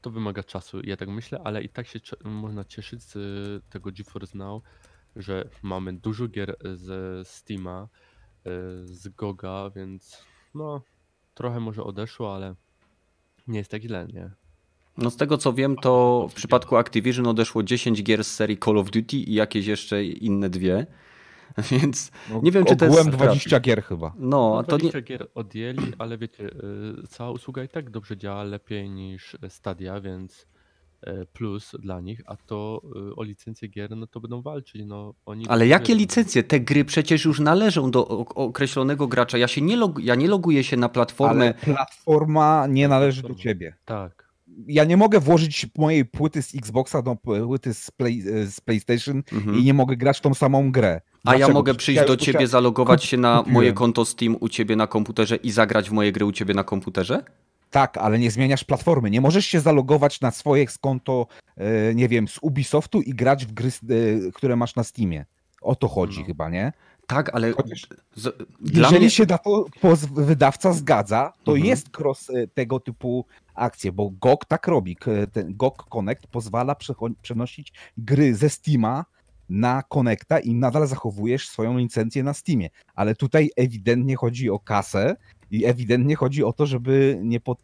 To 0.00 0.10
wymaga 0.10 0.42
czasu, 0.42 0.80
ja 0.84 0.96
tak 0.96 1.08
myślę, 1.08 1.40
ale 1.44 1.62
i 1.62 1.68
tak 1.68 1.86
się 1.86 2.00
można 2.24 2.64
cieszyć 2.64 3.02
z 3.02 3.16
e, 3.16 3.70
tego 3.70 3.90
GeForce 3.92 4.38
Now, 4.38 4.62
że 5.16 5.48
mamy 5.62 5.92
dużo 5.92 6.28
gier 6.28 6.56
ze 6.74 7.24
Steama, 7.24 7.88
e, 8.46 8.50
z 8.84 9.08
Goga, 9.08 9.70
więc 9.76 10.24
no 10.54 10.82
trochę 11.38 11.60
może 11.60 11.84
odeszło, 11.84 12.34
ale 12.34 12.54
nie 13.46 13.58
jest 13.58 13.70
tak 13.70 13.82
źle, 13.82 14.06
nie? 14.12 14.30
No 14.96 15.10
z 15.10 15.16
tego 15.16 15.38
co 15.38 15.52
wiem, 15.52 15.76
to 15.76 16.26
w 16.30 16.34
przypadku 16.34 16.76
Activision 16.76 17.26
odeszło 17.26 17.62
10 17.62 18.02
gier 18.02 18.24
z 18.24 18.34
serii 18.34 18.58
Call 18.58 18.78
of 18.78 18.90
Duty 18.90 19.16
i 19.16 19.34
jakieś 19.34 19.66
jeszcze 19.66 20.04
inne 20.04 20.50
dwie. 20.50 20.86
Więc 21.70 22.10
no, 22.30 22.40
nie 22.42 22.52
wiem, 22.52 22.64
czy 22.64 22.76
to 22.76 22.84
jest 22.84 22.98
ogółem 22.98 23.14
strat. 23.14 23.28
20 23.28 23.60
gier 23.60 23.82
chyba. 23.82 24.14
no, 24.18 24.54
No, 24.56 24.62
to 24.62 24.76
nie, 24.76 24.90
20 24.90 25.00
gier 25.00 25.28
odjęli, 25.34 25.92
ale 25.98 26.18
wiecie, 26.18 26.44
y, 26.44 27.08
cała 27.08 27.30
usługa 27.30 27.64
i 27.64 27.68
tak 27.68 27.90
dobrze 27.90 28.16
działa, 28.16 28.44
lepiej 28.44 28.90
niż 28.90 29.36
Stadia, 29.48 30.00
więc 30.00 30.46
plus 31.32 31.72
dla 31.78 32.00
nich, 32.00 32.20
a 32.26 32.36
to 32.36 32.82
y, 33.10 33.16
o 33.16 33.22
licencję 33.22 33.68
gier, 33.68 33.96
no 33.96 34.06
to 34.06 34.20
będą 34.20 34.42
walczyć, 34.42 34.82
no 34.86 35.14
oni... 35.26 35.48
Ale 35.48 35.66
jakie 35.66 35.86
wiedzą. 35.92 35.98
licencje? 35.98 36.42
Te 36.42 36.60
gry 36.60 36.84
przecież 36.84 37.24
już 37.24 37.40
należą 37.40 37.90
do 37.90 38.08
określonego 38.34 39.06
gracza. 39.08 39.38
Ja 39.38 39.48
się 39.48 39.60
nie, 39.60 39.76
log, 39.76 39.98
ja 40.02 40.14
nie 40.14 40.28
loguję 40.28 40.64
się 40.64 40.76
na 40.76 40.88
platformę. 40.88 41.44
Ale 41.44 41.54
platforma 41.54 42.66
nie 42.68 42.88
należy 42.88 43.22
do 43.22 43.28
Platforma. 43.28 43.42
ciebie. 43.42 43.74
Tak. 43.84 44.28
Ja 44.66 44.84
nie 44.84 44.96
mogę 44.96 45.20
włożyć 45.20 45.66
mojej 45.78 46.04
płyty 46.04 46.42
z 46.42 46.54
Xboxa 46.54 47.02
do 47.02 47.16
płyty 47.16 47.74
z, 47.74 47.90
Play, 47.90 48.22
z 48.50 48.60
PlayStation 48.60 49.22
Mhm. 49.32 49.58
i 49.58 49.64
nie 49.64 49.74
mogę 49.74 49.96
grać 49.96 50.18
w 50.18 50.20
tą 50.20 50.34
samą 50.34 50.72
grę. 50.72 51.00
A 51.24 51.36
ja 51.36 51.48
mogę 51.48 51.74
przyjść 51.74 52.00
ja 52.00 52.06
do 52.06 52.16
ciebie, 52.16 52.46
zalogować 52.46 53.04
się 53.04 53.16
na 53.16 53.44
moje 53.46 53.72
konto 53.72 54.04
Steam 54.04 54.36
u 54.40 54.48
ciebie 54.48 54.76
na 54.76 54.86
komputerze 54.86 55.36
i 55.36 55.50
zagrać 55.50 55.90
w 55.90 55.92
moje 55.92 56.12
gry 56.12 56.24
u 56.24 56.32
ciebie 56.32 56.54
na 56.54 56.64
komputerze? 56.64 57.24
Tak, 57.70 57.98
ale 57.98 58.18
nie 58.18 58.30
zmieniasz 58.30 58.64
platformy. 58.64 59.10
Nie 59.10 59.20
możesz 59.20 59.46
się 59.46 59.60
zalogować 59.60 60.20
na 60.20 60.30
swoje 60.30 60.66
konto, 60.80 61.26
e, 61.56 61.94
nie 61.94 62.08
wiem, 62.08 62.28
z 62.28 62.38
Ubisoftu 62.42 63.00
i 63.02 63.10
grać 63.14 63.46
w 63.46 63.52
gry, 63.52 63.68
e, 63.68 64.32
które 64.32 64.56
masz 64.56 64.76
na 64.76 64.84
Steamie. 64.84 65.24
O 65.62 65.74
to 65.74 65.88
chodzi 65.88 66.20
No. 66.20 66.26
chyba, 66.26 66.48
nie? 66.48 66.72
Tak, 67.06 67.34
ale 67.34 67.52
Chociaż 67.52 67.86
z, 68.16 68.36
Jeżeli 68.74 68.98
mnie... 69.00 69.10
się 69.10 69.26
na 69.28 69.38
to 69.38 69.64
poz- 69.82 70.24
wydawca 70.24 70.72
zgadza, 70.72 71.32
to 71.44 71.52
Mhm. 71.52 71.66
jest 71.68 71.96
cross 71.98 72.30
e, 72.30 72.46
tego 72.48 72.80
typu 72.80 73.24
akcje, 73.54 73.92
bo 73.92 74.10
GOG 74.10 74.44
tak 74.44 74.66
robi. 74.66 74.96
Ten 75.32 75.56
GOG 75.56 75.84
Connect 75.88 76.26
pozwala 76.26 76.76
przenosić 77.22 77.72
gry 77.98 78.34
ze 78.34 78.48
Steama 78.50 79.04
na 79.48 79.82
Connecta 79.82 80.38
i 80.38 80.54
nadal 80.54 80.86
zachowujesz 80.86 81.48
swoją 81.48 81.78
licencję 81.78 82.22
na 82.22 82.34
Steamie. 82.34 82.68
Ale 82.94 83.14
tutaj 83.14 83.50
ewidentnie 83.56 84.16
chodzi 84.16 84.50
o 84.50 84.58
kasę 84.58 85.16
i 85.50 85.64
ewidentnie 85.64 86.16
chodzi 86.16 86.44
o 86.44 86.52
to, 86.52 86.66
żeby 86.66 87.18
nie 87.22 87.40
po, 87.40 87.56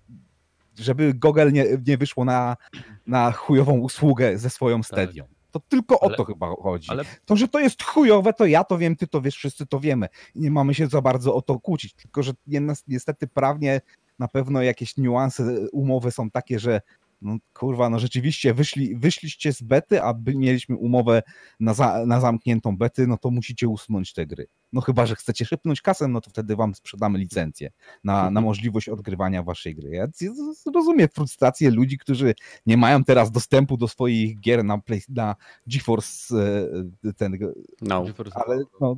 żeby 0.78 1.14
Google 1.14 1.52
nie, 1.52 1.66
nie 1.86 1.96
wyszło 1.98 2.24
na, 2.24 2.56
na 3.06 3.32
chujową 3.32 3.78
usługę 3.78 4.38
ze 4.38 4.50
swoją 4.50 4.82
stadią. 4.82 5.24
To 5.50 5.60
tylko 5.60 6.02
Ale- 6.02 6.14
o 6.14 6.16
to 6.16 6.24
chyba 6.24 6.54
chodzi. 6.62 6.90
Ale 6.90 7.04
To, 7.24 7.36
że 7.36 7.48
to 7.48 7.60
jest 7.60 7.82
chujowe, 7.82 8.32
to 8.32 8.46
ja 8.46 8.64
to 8.64 8.78
wiem, 8.78 8.96
ty 8.96 9.06
to 9.06 9.20
wiesz, 9.20 9.36
wszyscy 9.36 9.66
to 9.66 9.80
wiemy. 9.80 10.06
Nie 10.34 10.50
mamy 10.50 10.74
się 10.74 10.86
za 10.86 11.00
bardzo 11.02 11.34
o 11.34 11.42
to 11.42 11.60
kłócić. 11.60 11.94
Tylko, 11.94 12.22
że 12.22 12.32
ni- 12.46 12.60
niestety 12.88 13.26
prawnie 13.26 13.80
na 14.18 14.28
pewno 14.28 14.62
jakieś 14.62 14.96
niuanse 14.96 15.68
umowy 15.72 16.10
są 16.10 16.30
takie, 16.30 16.58
że 16.58 16.80
no 17.24 17.36
kurwa, 17.52 17.90
no 17.90 17.98
rzeczywiście 17.98 18.54
wyszli, 18.54 18.96
wyszliście 18.96 19.52
z 19.52 19.62
bety, 19.62 20.02
a 20.02 20.14
by 20.14 20.34
mieliśmy 20.34 20.76
umowę 20.76 21.22
na, 21.60 21.74
za, 21.74 22.06
na 22.06 22.20
zamkniętą 22.20 22.76
bety, 22.76 23.06
no 23.06 23.16
to 23.18 23.30
musicie 23.30 23.68
usunąć 23.68 24.12
te 24.12 24.26
gry. 24.26 24.46
No 24.72 24.80
chyba, 24.80 25.06
że 25.06 25.16
chcecie 25.16 25.44
szybnąć 25.44 25.82
kasem, 25.82 26.12
no 26.12 26.20
to 26.20 26.30
wtedy 26.30 26.56
wam 26.56 26.74
sprzedamy 26.74 27.18
licencję 27.18 27.70
na, 28.04 28.30
na 28.30 28.40
możliwość 28.40 28.88
odgrywania 28.88 29.42
waszej 29.42 29.74
gry. 29.74 29.90
Ja 29.90 30.06
rozumiem 30.74 31.08
frustrację 31.08 31.70
ludzi, 31.70 31.98
którzy 31.98 32.34
nie 32.66 32.76
mają 32.76 33.04
teraz 33.04 33.30
dostępu 33.30 33.76
do 33.76 33.88
swoich 33.88 34.40
gier 34.40 34.64
na, 34.64 34.78
play, 34.78 35.02
na 35.08 35.36
GeForce 35.66 36.34
e, 37.04 37.12
ten, 37.12 37.38
No. 37.80 38.04
Ale 38.34 38.64
Now, 38.80 38.96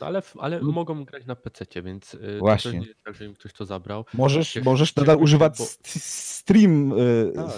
no, 0.00 0.06
ale, 0.06 0.22
ale 0.38 0.60
mogą 0.62 1.04
grać 1.04 1.26
na 1.26 1.36
PC, 1.36 1.82
więc 1.82 2.14
y, 2.14 2.18
to 2.18 2.38
Właśnie. 2.38 2.72
nie 2.80 2.86
jest 2.86 3.02
tak, 3.04 3.14
że 3.14 3.24
im 3.26 3.34
ktoś 3.34 3.52
to 3.52 3.64
zabrał. 3.64 4.04
możesz, 4.14 4.56
możesz 4.64 4.96
nadal 4.96 5.22
używać 5.22 5.58
bo- 5.58 5.64
st- 5.64 6.02
stream 6.04 6.92
e, 6.92 7.32
Tak, 7.32 7.56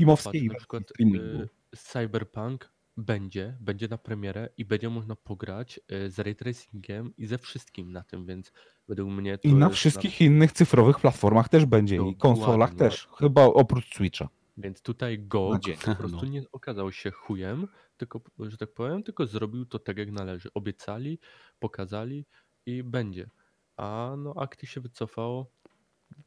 y, 0.00 0.06
popatrz, 0.06 0.42
na 0.48 0.54
przykład 0.54 0.82
y, 1.00 1.48
Cyberpunk 1.76 2.70
będzie, 2.96 3.56
będzie 3.60 3.88
na 3.88 3.98
premierę 3.98 4.48
i 4.56 4.64
będzie 4.64 4.90
można 4.90 5.16
pograć 5.16 5.80
y, 5.92 6.10
z 6.10 6.18
ray 6.18 6.34
tracingiem 6.36 7.12
i 7.16 7.26
ze 7.26 7.38
wszystkim 7.38 7.92
na 7.92 8.02
tym, 8.02 8.26
więc 8.26 8.52
według 8.88 9.10
mnie 9.10 9.38
I 9.42 9.54
na 9.54 9.68
wszystkich 9.68 10.20
innych 10.20 10.52
cyfrowych 10.52 11.00
platformach 11.00 11.48
też 11.48 11.66
będzie 11.66 11.94
i 11.94 11.98
Dokładnie. 11.98 12.18
konsolach 12.20 12.74
też, 12.74 13.08
chyba 13.18 13.44
oprócz 13.44 13.94
Switcha. 13.94 14.28
Więc 14.56 14.82
tutaj 14.82 15.18
Na 15.52 15.58
dzień. 15.58 15.76
po 15.84 15.94
prostu 15.94 16.18
No. 16.22 16.28
nie 16.32 16.42
okazał 16.52 16.92
się 16.92 17.10
chujem, 17.10 17.68
tylko, 18.06 18.20
że 18.38 18.56
tak 18.56 18.72
powiem, 18.74 19.02
tylko 19.02 19.26
zrobił 19.26 19.66
to 19.66 19.78
tak 19.78 19.98
jak 19.98 20.10
należy. 20.10 20.48
Obiecali, 20.54 21.18
pokazali 21.58 22.24
i 22.66 22.82
będzie. 22.82 23.30
A 23.76 24.14
no 24.18 24.34
Acti 24.36 24.66
się 24.66 24.80
wycofało. 24.80 25.46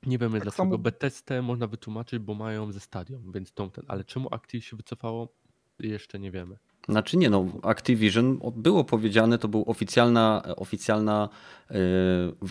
Nie 0.06 0.18
wiemy 0.18 0.34
Tak 0.40 0.44
dlaczego. 0.44 0.64
samo- 0.64 0.78
można 1.42 1.68
wytłumaczyć, 1.68 2.20
bo 2.20 2.34
mają 2.34 2.72
ze 2.72 2.80
stadion, 2.80 3.32
więc 3.32 3.54
tą 3.54 3.72
ten. 3.72 3.86
Ale 3.88 4.04
czemu 4.04 4.28
Acti 4.34 4.62
się 4.62 4.78
wycofało? 4.78 5.28
Jeszcze 5.80 6.20
nie 6.20 6.32
wiemy. 6.32 6.58
Znaczy 6.90 7.18
nie 7.18 7.30
no, 7.30 7.46
Activision 7.64 8.40
było 8.56 8.84
powiedziane, 8.84 9.38
to 9.38 9.48
była 9.48 9.66
oficjalna, 9.66 10.44
oficjalna 10.56 11.30
e, 11.72 11.76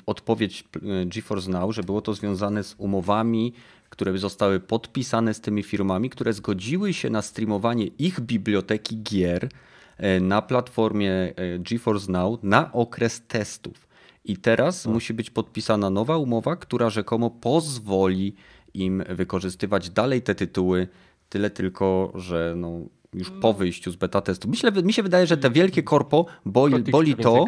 odpowiedź 0.07 0.65
e, 1.03 1.07
GeForce 1.07 1.51
Now, 1.51 1.75
że 1.75 1.83
było 1.83 2.01
to 2.01 2.15
związane 2.15 2.65
z 2.65 2.75
umowami, 2.79 3.53
które 3.97 4.19
zostały 4.19 4.61
podpisane 4.61 5.35
z 5.35 5.41
tymi 5.41 5.63
firmami, 5.63 6.11
które 6.11 6.33
zgodziły 6.33 6.93
się 6.93 7.11
na 7.11 7.23
streamowanie 7.23 7.87
ich 7.87 8.21
biblioteki 8.21 9.03
gier 9.03 9.49
e, 9.97 10.21
na 10.21 10.43
platformie 10.43 11.13
e, 11.13 11.59
GeForce 11.59 12.13
Now 12.13 12.43
na 12.43 12.73
okres 12.73 13.23
testów. 13.29 13.89
I 14.25 14.37
teraz 14.37 14.87
musi 14.87 15.15
być 15.15 15.31
podpisana 15.31 15.91
nowa 15.91 16.17
umowa, 16.17 16.57
która 16.57 16.91
rzekomo 16.91 17.31
pozwoli 17.31 18.35
im 18.75 19.05
wykorzystywać 19.09 19.91
dalej 19.91 20.23
te 20.23 20.35
tytuły, 20.35 20.89
tyle 21.29 21.51
tylko, 21.51 22.13
że 22.15 22.55
no, 22.57 22.81
już 23.15 23.31
po 23.31 23.53
wyjściu 23.53 23.93
z 23.93 23.97
beta 23.97 24.21
testu. 24.21 24.49
Myślę, 24.49 24.73
mi 24.73 24.93
się 24.93 25.03
wydaje, 25.03 25.27
że 25.27 25.37
te 25.37 25.51
wielkie 25.51 25.83
korpo 25.83 26.27
boli, 26.47 26.83
boli 26.83 27.15
to, 27.15 27.45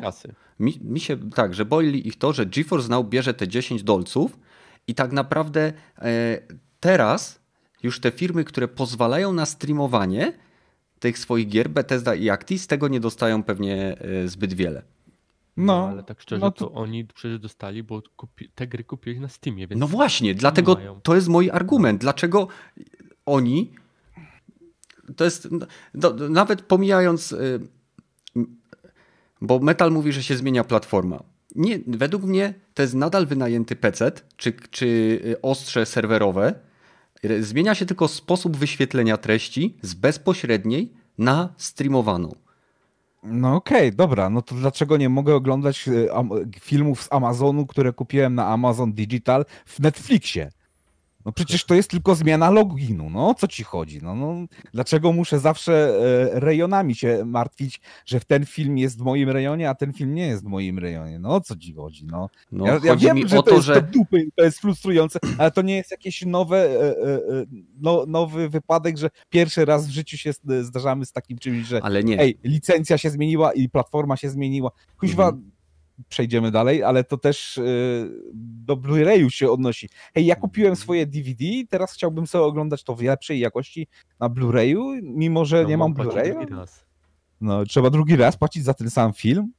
mi, 0.60 0.74
mi 0.82 1.00
się 1.00 1.30
tak, 1.30 1.54
że 1.54 1.64
boli 1.64 2.08
ich 2.08 2.18
to, 2.18 2.32
że 2.32 2.46
GeForce 2.46 2.88
Now 2.88 3.06
bierze 3.08 3.34
te 3.34 3.48
10 3.48 3.82
dolców 3.82 4.38
i 4.88 4.94
tak 4.94 5.12
naprawdę 5.12 5.72
e, 5.98 6.38
teraz 6.80 7.40
już 7.82 8.00
te 8.00 8.10
firmy, 8.10 8.44
które 8.44 8.68
pozwalają 8.68 9.32
na 9.32 9.46
streamowanie 9.46 10.32
tych 11.00 11.18
swoich 11.18 11.48
gier, 11.48 11.68
Bethesda 11.70 12.14
i 12.14 12.30
Acti, 12.30 12.58
z 12.58 12.66
tego 12.66 12.88
nie 12.88 13.00
dostają 13.00 13.42
pewnie 13.42 13.98
e, 13.98 14.28
zbyt 14.28 14.54
wiele. 14.54 14.82
No, 15.56 15.64
No, 15.66 15.88
ale 15.88 16.02
tak 16.02 16.20
szczerze, 16.20 16.40
no 16.40 16.50
to... 16.50 16.66
to- 16.66 16.72
oni 16.72 17.04
przecież 17.04 17.38
dostali, 17.38 17.82
bo 17.82 18.02
kupi... 18.16 18.48
te 18.54 18.66
gry 18.66 18.84
kupiłeś 18.84 19.18
na 19.18 19.28
Steamie, 19.28 19.66
więc 19.66 19.80
No 19.80 19.86
właśnie, 19.86 20.34
dlatego 20.34 20.74
mają. 20.74 21.00
to 21.00 21.14
jest 21.14 21.28
mój 21.28 21.50
argument. 21.50 22.00
Dlaczego 22.00 22.48
oni. 23.26 23.72
To 25.16 25.24
jest. 25.24 25.48
No, 25.94 26.10
nawet 26.30 26.62
pomijając. 26.62 27.32
y, 27.32 27.60
Bo 29.40 29.58
Metal 29.58 29.92
mówi, 29.92 30.12
że 30.12 30.22
się 30.22 30.36
zmienia 30.36 30.64
platforma. 30.64 31.22
Nie, 31.58 31.78
według 31.86 32.22
mnie 32.22 32.54
to 32.74 32.82
jest 32.82 32.94
nadal 32.94 33.26
wynajęty 33.26 33.76
PC, 33.76 34.12
czy, 34.36 34.52
czy 34.70 34.86
y, 34.86 35.40
ostrze 35.42 35.86
serwerowe. 35.86 36.54
Y, 37.24 37.44
Zmienia 37.44 37.74
się 37.74 37.86
tylko 37.86 38.08
sposób 38.08 38.56
wyświetlenia 38.56 39.16
treści 39.16 39.76
z 39.82 39.94
bezpośredniej 39.94 40.92
na 41.18 41.54
streamowaną. 41.56 42.34
No 43.22 43.56
okej, 43.56 43.92
dobra, 43.92 44.30
no 44.30 44.42
to 44.42 44.54
dlaczego 44.54 44.96
nie 44.96 45.08
mogę 45.08 45.34
oglądać 45.34 45.88
am- 46.12 46.30
filmów 46.60 47.02
z 47.02 47.12
Amazonu, 47.12 47.66
które 47.66 47.92
kupiłem 47.92 48.34
na 48.34 48.46
Amazon 48.46 48.92
Digital 48.92 49.44
w 49.66 49.80
Netflixie? 49.80 50.50
No 51.24 51.32
przecież 51.32 51.64
to 51.64 51.74
jest 51.74 51.90
tylko 51.90 52.14
zmiana 52.14 52.50
loginu, 52.50 53.10
no 53.10 53.28
o 53.28 53.34
co 53.34 53.48
ci 53.48 53.64
chodzi? 53.64 54.02
No, 54.02 54.14
no, 54.14 54.34
dlaczego 54.72 55.12
muszę 55.12 55.38
zawsze 55.38 55.72
e, 56.34 56.40
rejonami 56.40 56.94
się 56.94 57.24
martwić, 57.24 57.80
że 58.06 58.20
ten 58.20 58.46
film 58.46 58.78
jest 58.78 58.98
w 58.98 59.02
moim 59.02 59.30
rejonie, 59.30 59.70
a 59.70 59.74
ten 59.74 59.92
film 59.92 60.14
nie 60.14 60.26
jest 60.26 60.44
w 60.44 60.46
moim 60.46 60.78
rejonie? 60.78 61.18
No 61.18 61.34
o 61.34 61.40
co 61.40 61.56
ci 61.56 61.74
chodzi? 61.74 62.06
No, 62.06 62.28
No, 62.52 62.66
ja, 62.66 62.80
ja 62.84 62.96
wiem, 62.96 63.28
że 63.28 63.36
to, 63.36 63.42
to, 63.42 63.54
jest 63.54 63.66
że 63.66 63.74
do 63.74 63.82
dupy, 63.82 64.28
to 64.36 64.44
jest 64.44 64.60
frustrujące, 64.60 65.18
ale 65.38 65.50
to 65.50 65.62
nie 65.62 65.76
jest 65.76 65.90
jakiś 65.90 66.22
nowy, 66.26 66.56
e, 66.56 66.90
e, 66.90 67.44
no, 67.80 68.04
nowy 68.08 68.48
wypadek, 68.48 68.98
że 68.98 69.10
pierwszy 69.30 69.64
raz 69.64 69.86
w 69.86 69.90
życiu 69.90 70.16
się 70.16 70.32
zdarzamy 70.60 71.06
z 71.06 71.12
takim 71.12 71.38
czymś, 71.38 71.66
że 71.66 71.80
ale 71.82 72.04
nie. 72.04 72.20
ej, 72.20 72.38
licencja 72.44 72.98
się 72.98 73.10
zmieniła 73.10 73.52
i 73.52 73.68
platforma 73.68 74.16
się 74.16 74.30
zmieniła. 74.30 74.70
Kuźwa, 75.00 75.28
Mhm. 75.28 75.50
Przejdziemy 76.08 76.50
dalej, 76.50 76.82
ale 76.82 77.04
to 77.04 77.16
też 77.16 77.58
y, 77.58 78.10
do 78.34 78.76
Blu-rayu 78.76 79.30
się 79.30 79.50
odnosi. 79.50 79.88
Hej, 80.14 80.26
ja 80.26 80.36
kupiłem 80.36 80.70
Mhm. 80.70 80.82
swoje 80.82 81.06
DVD, 81.06 81.44
teraz 81.68 81.92
chciałbym 81.92 82.26
sobie 82.26 82.44
oglądać 82.44 82.84
to 82.84 82.94
w 82.94 83.02
lepszej 83.02 83.38
jakości 83.40 83.86
na 84.20 84.28
Blu-rayu, 84.28 85.00
mimo 85.02 85.44
że 85.44 85.62
No, 85.62 85.68
nie 85.68 85.76
mam 85.78 85.94
Blu-rayu. 85.94 86.32
drugi 86.38 86.54
raz. 86.54 86.84
No, 87.40 87.64
trzeba 87.64 87.90
drugi 87.90 88.16
raz 88.16 88.36
płacić 88.36 88.64
za 88.64 88.74
ten 88.74 88.90
sam 88.90 89.12
film. 89.12 89.52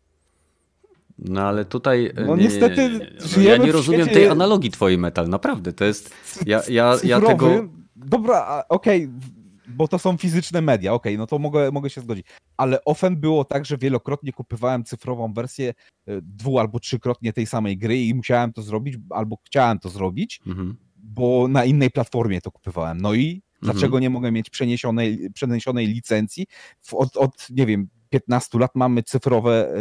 No 1.19 1.41
ale 1.41 1.65
tutaj. 1.65 2.11
No 2.27 2.35
nie, 2.35 2.43
niestety 2.43 2.75
nie, 2.81 2.89
nie, 2.89 2.97
nie. 2.99 3.11
No, 3.37 3.43
ja 3.43 3.57
nie 3.57 3.71
rozumiem 3.71 4.01
świecie- 4.01 4.13
tej 4.21 4.29
analogii 4.29 4.71
twojej 4.71 4.97
metal, 4.97 5.29
naprawdę. 5.29 5.73
To 5.73 5.85
jest. 5.85 6.13
Ja, 6.45 6.61
ja, 6.69 6.95
ja 7.03 7.21
tego. 7.21 7.49
Dobra, 7.95 8.63
okej, 8.69 9.07
w- 9.07 9.38
bo 9.69 9.87
to 9.87 9.99
są 9.99 10.17
fizyczne 10.17 10.61
media, 10.61 10.93
okej, 10.93 11.17
no 11.17 11.27
to 11.27 11.39
mogę, 11.39 11.71
mogę 11.71 11.89
się 11.89 12.01
zgodzić. 12.01 12.25
Ale 12.57 12.83
often 12.85 13.15
było 13.17 13.43
tak, 13.45 13.65
że 13.65 13.77
wielokrotnie 13.77 14.33
kupywałem 14.33 14.83
cyfrową 14.83 15.33
wersję 15.33 15.69
y, 16.09 16.21
dwu 16.21 16.59
albo 16.59 16.79
trzykrotnie 16.79 17.33
tej 17.33 17.45
samej 17.45 17.77
gry 17.77 17.97
i 18.01 18.13
musiałem 18.13 18.53
to 18.53 18.61
zrobić, 18.61 18.95
albo 19.09 19.37
chciałem 19.45 19.79
to 19.79 19.89
zrobić, 19.89 20.39
Mhm. 20.47 20.77
bo 20.97 21.47
na 21.47 21.65
innej 21.65 21.89
platformie 21.91 22.41
to 22.41 22.51
kupowałem. 22.51 23.01
No 23.01 23.13
i 23.13 23.41
dlaczego 23.61 23.85
Mhm. 23.85 24.01
nie 24.01 24.09
mogę 24.09 24.31
mieć 24.31 24.49
przeniesionej, 24.49 25.29
przeniesionej 25.33 25.87
licencji? 25.87 26.45
Od, 26.91 27.17
od, 27.17 27.47
nie 27.49 27.65
wiem, 27.65 27.87
15 28.09 28.59
lat 28.59 28.71
mamy 28.75 29.03
cyfrowe 29.03 29.69
y, 29.69 29.77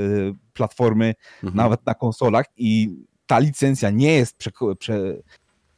y, 0.00 0.34
platformy, 0.52 1.14
Mhm. 1.42 1.56
nawet 1.56 1.86
na 1.86 1.94
konsolach 1.94 2.46
i 2.56 2.88
ta 3.26 3.38
licencja 3.38 3.90
nie 3.90 4.12
jest, 4.12 4.36
prze, 4.36 4.50
prze, 4.78 5.22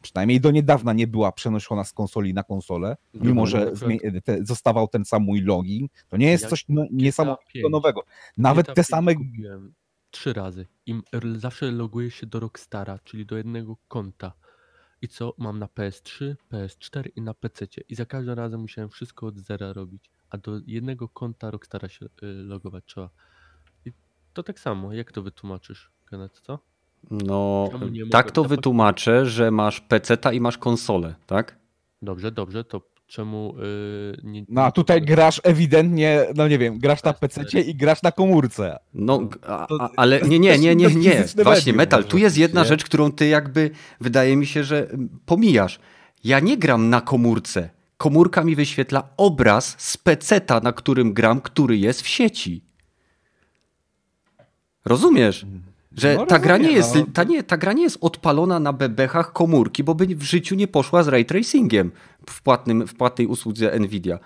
przynajmniej 0.04 0.40
do 0.40 0.50
niedawna 0.50 0.92
nie 0.92 1.06
była 1.06 1.32
przenoszona 1.32 1.84
z 1.84 1.92
konsoli 1.92 2.34
na 2.34 2.42
konsolę, 2.42 2.96
mimo 3.14 3.46
że 3.46 3.72
te, 4.24 4.44
zostawał 4.44 4.88
ten 4.88 5.04
sam 5.04 5.22
mój 5.22 5.40
login. 5.40 5.88
To 6.08 6.16
nie 6.16 6.30
jest 6.30 6.46
coś 6.46 6.64
no, 6.68 6.84
niesamowitego 6.90 7.52
5. 7.52 7.72
nowego. 7.72 8.04
Nawet 8.36 8.66
GTA 8.66 8.74
te 8.74 8.82
5 8.82 8.86
same... 8.86 9.14
Kupiłem 9.14 9.74
trzy 10.10 10.32
razy. 10.32 10.66
I 10.86 11.00
zawsze 11.36 11.70
loguję 11.70 12.10
się 12.10 12.26
do 12.26 12.40
Rockstara, 12.40 12.98
czyli 12.98 13.26
do 13.26 13.36
jednego 13.36 13.76
konta. 13.88 14.32
I 15.02 15.08
co? 15.08 15.34
Mam 15.38 15.58
na 15.58 15.66
PS3, 15.66 16.34
PS4 16.52 17.08
i 17.16 17.22
na 17.22 17.34
PC. 17.34 17.66
I 17.88 17.94
za 17.94 18.06
każdym 18.06 18.34
razem 18.34 18.60
musiałem 18.60 18.90
wszystko 18.90 19.26
od 19.26 19.38
zera 19.38 19.72
robić. 19.72 20.10
A 20.30 20.38
do 20.38 20.60
jednego 20.66 21.08
konta 21.08 21.50
Rockstara 21.50 21.88
się 21.88 22.06
y, 22.06 22.08
logować 22.22 22.84
trzeba. 22.86 23.10
I 23.84 23.92
to 24.32 24.42
tak 24.42 24.60
samo. 24.60 24.92
Jak 24.92 25.12
to 25.12 25.22
wytłumaczysz, 25.22 25.90
Kenneth, 26.10 26.40
co? 26.40 26.58
No, 27.10 27.70
tak 28.10 28.30
to 28.30 28.44
wytłumaczę, 28.44 29.26
że 29.26 29.50
masz 29.50 29.80
PC-ta 29.80 30.32
i 30.32 30.40
masz 30.40 30.58
konsolę, 30.58 31.14
tak? 31.26 31.58
Dobrze, 32.02 32.32
dobrze, 32.32 32.64
to 32.64 32.80
czemu 33.06 33.54
y, 33.62 34.20
nie... 34.24 34.44
No 34.48 34.62
a 34.62 34.72
tutaj 34.72 35.02
grasz 35.02 35.40
ewidentnie, 35.44 36.26
no 36.36 36.48
nie 36.48 36.58
wiem, 36.58 36.78
grasz 36.78 37.02
na 37.02 37.12
PC 37.12 37.60
i 37.60 37.74
grasz 37.74 38.02
na 38.02 38.12
komórce. 38.12 38.78
No, 38.94 39.28
a, 39.42 39.66
a, 39.80 39.90
ale 39.96 40.20
nie, 40.20 40.38
nie, 40.38 40.58
nie, 40.58 40.76
nie, 40.76 40.94
nie. 40.94 41.24
Właśnie, 41.42 41.72
Metal, 41.72 42.04
tu 42.04 42.18
jest 42.18 42.38
jedna 42.38 42.64
rzecz, 42.64 42.84
którą 42.84 43.12
ty 43.12 43.26
jakby, 43.26 43.70
wydaje 44.00 44.36
mi 44.36 44.46
się, 44.46 44.64
że 44.64 44.88
pomijasz. 45.26 45.78
Ja 46.24 46.40
nie 46.40 46.56
gram 46.56 46.90
na 46.90 47.00
komórce. 47.00 47.70
Komórka 47.96 48.44
mi 48.44 48.56
wyświetla 48.56 49.08
obraz 49.16 49.74
z 49.78 49.96
peceta, 49.96 50.60
na 50.60 50.72
którym 50.72 51.12
gram, 51.12 51.40
który 51.40 51.76
jest 51.78 52.02
w 52.02 52.08
sieci. 52.08 52.64
Rozumiesz? 54.84 55.46
Że 55.96 56.14
No 56.16 56.26
ta, 56.26 56.38
gra 56.38 56.56
nie 56.58 56.72
jest, 56.72 56.94
no. 56.94 57.06
ta, 57.14 57.24
nie, 57.24 57.42
ta 57.42 57.56
gra 57.56 57.72
nie 57.72 57.82
jest 57.82 57.98
odpalona 58.00 58.60
na 58.60 58.72
bebechach 58.72 59.32
komórki, 59.32 59.84
bo 59.84 59.94
by 59.94 60.06
w 60.06 60.22
życiu 60.22 60.54
nie 60.54 60.68
poszła 60.68 61.02
z 61.02 61.08
ray 61.08 61.24
tracingiem 61.24 61.92
w, 62.30 62.42
płatnym, 62.42 62.86
w 62.86 62.94
płatnej 62.94 63.26
usłudze 63.26 63.78
Nvidia. 63.80 64.18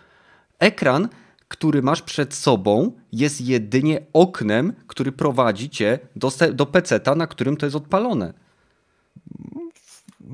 Ekran, 0.58 1.08
który 1.48 1.82
masz 1.82 2.02
przed 2.02 2.34
sobą, 2.34 2.92
jest 3.12 3.40
jedynie 3.40 4.00
oknem, 4.12 4.72
który 4.86 5.12
prowadzi 5.12 5.70
cię 5.70 5.98
do, 6.16 6.32
do 6.52 6.66
peceta, 6.66 7.14
na 7.14 7.26
którym 7.26 7.56
to 7.56 7.66
jest 7.66 7.76
odpalone. 7.76 8.32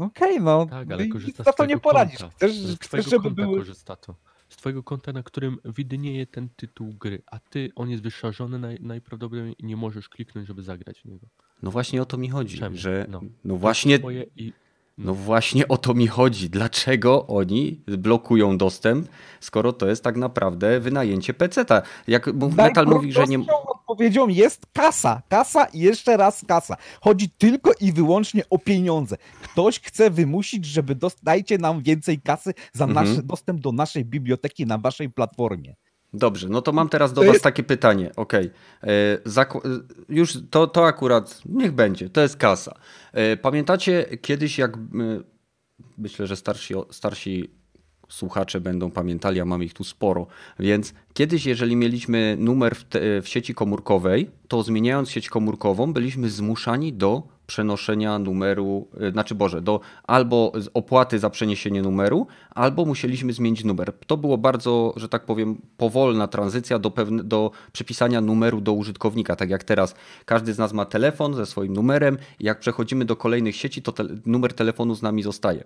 Okej, 0.00 0.40
no. 0.40 0.66
Tak, 0.70 0.88
no 0.88 0.94
ale 0.94 1.04
i 1.04 1.08
korzysta 1.08 1.30
nic 1.38 1.46
na 1.46 1.52
z 1.52 1.56
to 1.56 1.66
nie 1.66 1.78
poradzisz. 1.78 2.20
Chcesz, 2.36 2.56
Z 2.56 2.78
chcesz 2.80 3.06
żeby 3.06 3.30
były... 3.30 3.58
korzysta 3.58 3.96
to. 3.96 4.14
Z 4.48 4.56
twojego 4.56 4.82
konta, 4.82 5.12
na 5.12 5.22
którym 5.22 5.58
widnieje 5.64 6.26
ten 6.26 6.48
tytuł 6.56 6.94
gry, 7.00 7.22
a 7.26 7.38
ty, 7.38 7.72
on 7.76 7.90
jest 7.90 8.02
wyszarzony 8.02 8.58
naj, 8.58 8.78
najprawdopodobniej 8.80 9.54
i 9.58 9.64
nie 9.66 9.76
możesz 9.76 10.08
kliknąć, 10.08 10.48
żeby 10.48 10.62
zagrać 10.62 11.00
w 11.00 11.04
niego. 11.04 11.26
No 11.62 11.70
właśnie 11.70 12.02
o 12.02 12.04
to 12.06 12.16
mi 12.16 12.28
chodzi, 12.28 12.58
Czemu? 12.58 12.76
że 12.76 13.06
No. 13.08 13.20
no 13.44 13.56
właśnie 13.56 13.98
Twoje 13.98 14.26
i 14.36 14.52
No 14.98 15.14
właśnie 15.14 15.68
o 15.68 15.76
to 15.76 15.94
mi 15.94 16.06
chodzi. 16.06 16.50
Dlaczego 16.50 17.26
oni 17.26 17.80
blokują 17.86 18.58
dostęp, 18.58 19.08
skoro 19.40 19.72
to 19.72 19.86
jest 19.88 20.04
tak 20.04 20.16
naprawdę 20.16 20.80
wynajęcie 20.80 21.34
peceta? 21.34 21.82
Jak 22.06 22.34
Metal 22.56 22.86
mówi, 22.86 23.12
że 23.12 23.24
nie. 23.26 23.38
Odpowiedzią 23.86 24.28
jest 24.28 24.66
kasa. 24.72 25.22
Kasa 25.28 25.64
i 25.64 25.78
jeszcze 25.78 26.16
raz 26.16 26.44
kasa. 26.48 26.76
Chodzi 27.00 27.30
tylko 27.30 27.70
i 27.80 27.92
wyłącznie 27.92 28.42
o 28.50 28.58
pieniądze. 28.58 29.16
Ktoś 29.42 29.80
chce 29.80 30.10
wymusić, 30.10 30.64
żeby 30.64 30.94
dos- 30.94 31.16
dajcie 31.22 31.58
nam 31.58 31.82
więcej 31.82 32.20
kasy 32.20 32.54
za 32.72 32.84
Mhm. 32.84 33.06
nasz 33.08 33.16
dostęp 33.24 33.60
do 33.60 33.72
naszej 33.72 34.04
biblioteki 34.04 34.66
na 34.66 34.78
waszej 34.78 35.10
platformie. 35.10 35.74
Dobrze, 36.12 36.48
no 36.48 36.62
to 36.62 36.72
mam 36.72 36.88
teraz 36.88 37.12
do 37.12 37.22
Was 37.24 37.40
takie 37.40 37.62
pytanie. 37.62 38.10
Okej. 38.16 38.50
E, 38.82 38.88
zak- 39.24 39.56
e, 39.56 39.60
Już 40.08 40.38
to, 40.50 40.66
to 40.66 40.86
akurat 40.86 41.40
niech 41.44 41.72
będzie, 41.72 42.10
to 42.10 42.20
jest 42.20 42.36
kasa. 42.36 42.74
E, 43.12 43.36
Pamiętacie 43.36 44.06
kiedyś, 44.22 44.58
jak. 44.58 44.76
e, 44.76 44.80
Myślę, 45.98 46.26
że 46.26 46.36
starsi, 46.36 46.74
starsi 46.90 47.50
słuchacze 48.08 48.60
będą 48.60 48.90
pamiętali, 48.90 49.40
a 49.40 49.44
mamy 49.44 49.64
ich 49.64 49.74
tu 49.74 49.84
sporo. 49.84 50.26
Więc 50.58 50.94
kiedyś, 51.14 51.46
jeżeli 51.46 51.76
mieliśmy 51.76 52.36
numer 52.38 52.74
w, 52.74 52.84
te, 52.84 53.22
w 53.22 53.28
sieci 53.28 53.54
komórkowej, 53.54 54.30
to 54.48 54.62
zmieniając 54.62 55.10
sieć 55.10 55.28
komórkową, 55.28 55.92
byliśmy 55.92 56.30
zmuszani 56.30 56.92
do 56.92 57.34
przenoszenia 57.46 58.18
numeru, 58.18 58.88
y, 59.08 59.10
znaczy 59.10 59.34
Boże, 59.34 59.60
do 59.60 59.80
albo 60.02 60.52
opłaty 60.74 61.18
za 61.18 61.30
przeniesienie 61.30 61.82
numeru, 61.82 62.26
albo 62.50 62.84
musieliśmy 62.84 63.32
zmienić 63.32 63.64
numer. 63.64 63.92
To 64.06 64.16
było 64.16 64.38
bardzo, 64.38 64.94
że 64.96 65.08
tak 65.08 65.24
powiem, 65.24 65.60
powolna 65.76 66.28
tranzycja 66.28 66.78
do, 66.78 66.90
pewne, 66.90 67.24
do 67.24 67.50
przypisania 67.72 68.20
numeru 68.20 68.60
do 68.60 68.72
użytkownika. 68.72 69.36
Tak 69.36 69.50
jak 69.50 69.64
teraz 69.64 69.94
każdy 70.24 70.54
z 70.54 70.58
nas 70.58 70.72
ma 70.72 70.84
telefon 70.84 71.34
ze 71.34 71.46
swoim 71.46 71.72
numerem 71.72 72.18
jak 72.40 72.60
przechodzimy 72.60 73.04
do 73.04 73.16
kolejnych 73.16 73.56
sieci, 73.56 73.82
to 73.82 73.92
te, 73.92 74.04
numer 74.26 74.54
telefonu 74.54 74.94
z 74.94 75.02
nami 75.02 75.22
zostaje. 75.22 75.64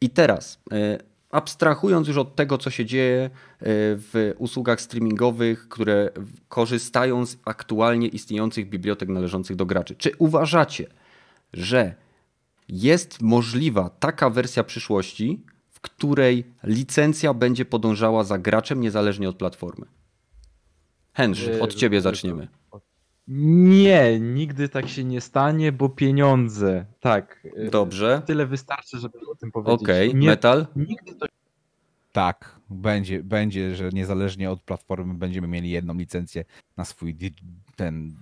I 0.00 0.10
teraz 0.10 0.60
y, 0.72 1.13
abstrahując 1.34 2.08
już 2.08 2.16
od 2.16 2.36
tego, 2.36 2.58
co 2.58 2.70
się 2.70 2.84
dzieje 2.86 3.24
y, 3.26 3.30
w 3.96 4.34
usługach 4.38 4.80
streamingowych, 4.80 5.68
które 5.68 6.10
korzystają 6.48 7.26
z 7.26 7.36
aktualnie 7.44 8.08
istniejących 8.08 8.68
bibliotek 8.68 9.08
należących 9.08 9.56
do 9.56 9.66
graczy, 9.66 9.94
czy 9.96 10.10
uważacie, 10.18 10.86
że 11.52 11.94
jest 12.68 13.22
możliwa 13.22 13.88
taka 13.90 14.30
wersja 14.30 14.64
przyszłości, 14.64 15.44
w 15.70 15.80
której 15.80 16.44
licencja 16.62 17.34
będzie 17.34 17.64
podążała 17.64 18.24
za 18.24 18.38
graczem 18.38 18.80
niezależnie 18.80 19.28
od 19.28 19.36
platformy? 19.36 19.86
Henry, 21.12 21.52
Yy, 21.52 21.62
od 21.62 21.74
ciebie 21.74 21.98
to- 21.98 22.02
zaczniemy. 22.02 22.48
Nie, 23.28 24.20
nigdy 24.20 24.68
tak 24.68 24.88
się 24.88 25.04
nie 25.04 25.20
stanie, 25.20 25.72
bo 25.72 25.88
pieniądze. 25.88 26.86
Tak. 27.00 27.46
y, 27.58 27.70
Dobrze. 27.70 28.22
Tyle 28.26 28.46
wystarczy, 28.46 28.98
żeby 28.98 29.18
o 29.30 29.34
tym 29.34 29.52
powiedzieć. 29.52 29.82
Okej, 29.82 30.14
nie, 30.14 30.26
metal. 30.26 30.66
Nigdy 30.76 31.14
to 31.14 31.26
Tak, 32.12 32.60
będzie, 32.70 33.22
będzie, 33.22 33.74
że 33.76 33.88
niezależnie 33.92 34.50
od 34.50 34.62
platformy 34.62 35.14
będziemy 35.14 35.48
mieli 35.48 35.70
jedną 35.70 35.94
licencję 35.94 36.44
na 36.76 36.84
swój 36.84 37.16
ten. 37.76 38.12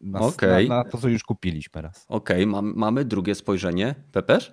Na, 0.00 0.20
Okej. 0.20 0.68
na, 0.68 0.76
na 0.76 0.90
to, 0.90 0.98
co 0.98 1.08
już 1.08 1.22
kupiliśmy 1.22 1.82
raz. 1.82 2.06
Okej, 2.08 2.46
mam, 2.46 2.72
mamy 2.76 3.04
drugie 3.04 3.34
spojrzenie. 3.34 3.94
Pepeż? 4.12 4.52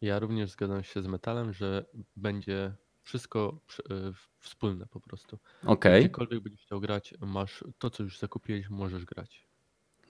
Ja 0.00 0.18
również 0.18 0.50
zgadzam 0.50 0.82
się 0.84 1.02
z 1.02 1.06
metalem, 1.06 1.52
że 1.52 1.84
będzie 2.16 2.72
wszystko 3.04 3.60
y, 3.90 3.94
wspólne 4.40 4.86
po 4.86 5.00
prostu. 5.00 5.38
Okej. 5.66 6.00
Gdziekolwiek 6.00 6.40
będziesz 6.40 6.62
chciał 6.62 6.80
grać, 6.80 7.14
masz 7.20 7.64
to, 7.78 7.90
co 7.90 8.02
już 8.02 8.18
zakupiłeś, 8.18 8.70
możesz 8.70 9.04
grać. 9.04 9.46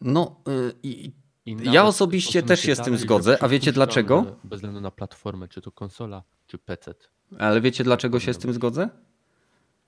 No 0.01 0.41
y, 0.49 0.73
i 0.83 1.13
Ja 1.47 1.85
osobiście 1.85 2.43
też 2.43 2.61
się 2.61 2.75
z 2.77 2.81
tym 2.81 2.99
zgodzę, 2.99 3.43
a 3.43 3.49
wiecie 3.49 3.73
dlaczego? 3.73 4.37
Bez 4.45 4.59
względu 4.59 4.81
na 4.81 4.91
platformę, 4.91 5.49
czy 5.49 5.61
to 5.61 5.73
konsola, 5.73 6.23
czy 6.47 6.59
PC. 6.59 6.95
Ale 7.39 7.61
wiecie 7.61 7.85
dlaczego 7.85 8.21
się 8.21 8.35
z 8.35 8.39
tym 8.39 8.53
zgodzę? 8.53 8.89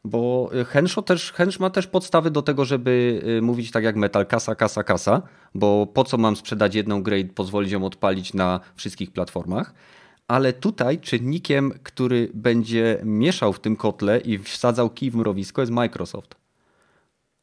Bo 0.05 0.51
y, 0.55 0.65
Henshaw 0.65 1.05
też, 1.05 1.33
Hensch 1.33 1.61
ma 1.61 1.71
też 1.71 1.87
podstawy 1.87 2.31
do 2.31 2.43
tego, 2.43 2.65
żeby 2.65 3.23
y, 3.39 3.43
mówić 3.43 3.71
tak 3.71 3.85
jak 3.85 3.97
metal, 3.97 4.27
kasa, 4.27 4.55
kasa, 4.55 4.85
kasa, 4.85 5.23
bo 5.55 5.87
po 5.87 6.05
co 6.05 6.19
mam 6.19 6.37
sprzedać 6.37 6.75
jedną 6.75 7.03
grę 7.03 7.21
i 7.21 7.25
pozwolić 7.25 7.73
ją 7.73 7.85
odpalić 7.85 8.35
na 8.35 8.61
wszystkich 8.75 9.13
platformach. 9.13 9.75
Ale 10.29 10.53
tutaj 10.53 11.01
czynnikiem, 11.01 11.73
który 11.83 12.31
będzie 12.35 13.01
mieszał 13.05 13.53
w 13.53 13.61
tym 13.61 13.77
kotle 13.77 14.19
i 14.21 14.39
wsadzał 14.39 14.91
kij 14.91 15.11
w 15.11 15.17
mrowisko 15.17 15.63
jest 15.63 15.73
Microsoft, 15.73 16.35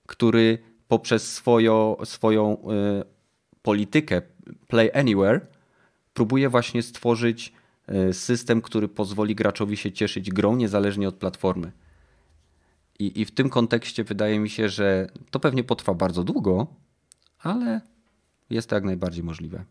który 0.05 0.57
poprzez 0.87 1.33
swoją, 1.33 1.95
swoją 2.03 2.57
y, 2.57 3.03
politykę 3.61 4.21
Play 4.67 4.91
Anywhere 4.93 5.41
próbuje 6.13 6.49
właśnie 6.49 6.83
stworzyć 6.83 7.53
y, 8.09 8.13
system, 8.13 8.61
który 8.61 8.87
pozwoli 8.87 9.35
graczowi 9.35 9.77
się 9.77 9.91
cieszyć 9.91 10.29
grą 10.29 10.55
niezależnie 10.55 11.07
od 11.07 11.15
platformy. 11.15 11.71
I, 12.99 13.21
I 13.21 13.25
w 13.25 13.31
tym 13.31 13.49
kontekście 13.49 14.03
wydaje 14.03 14.39
mi 14.39 14.49
się, 14.49 14.69
że 14.69 15.07
to 15.31 15.39
pewnie 15.39 15.63
potrwa 15.63 15.93
bardzo 15.93 16.23
długo, 16.23 16.67
ale 17.39 17.81
jest 18.49 18.69
to 18.69 18.75
jak 18.75 18.83
najbardziej 18.83 19.23
możliwe. 19.23 19.65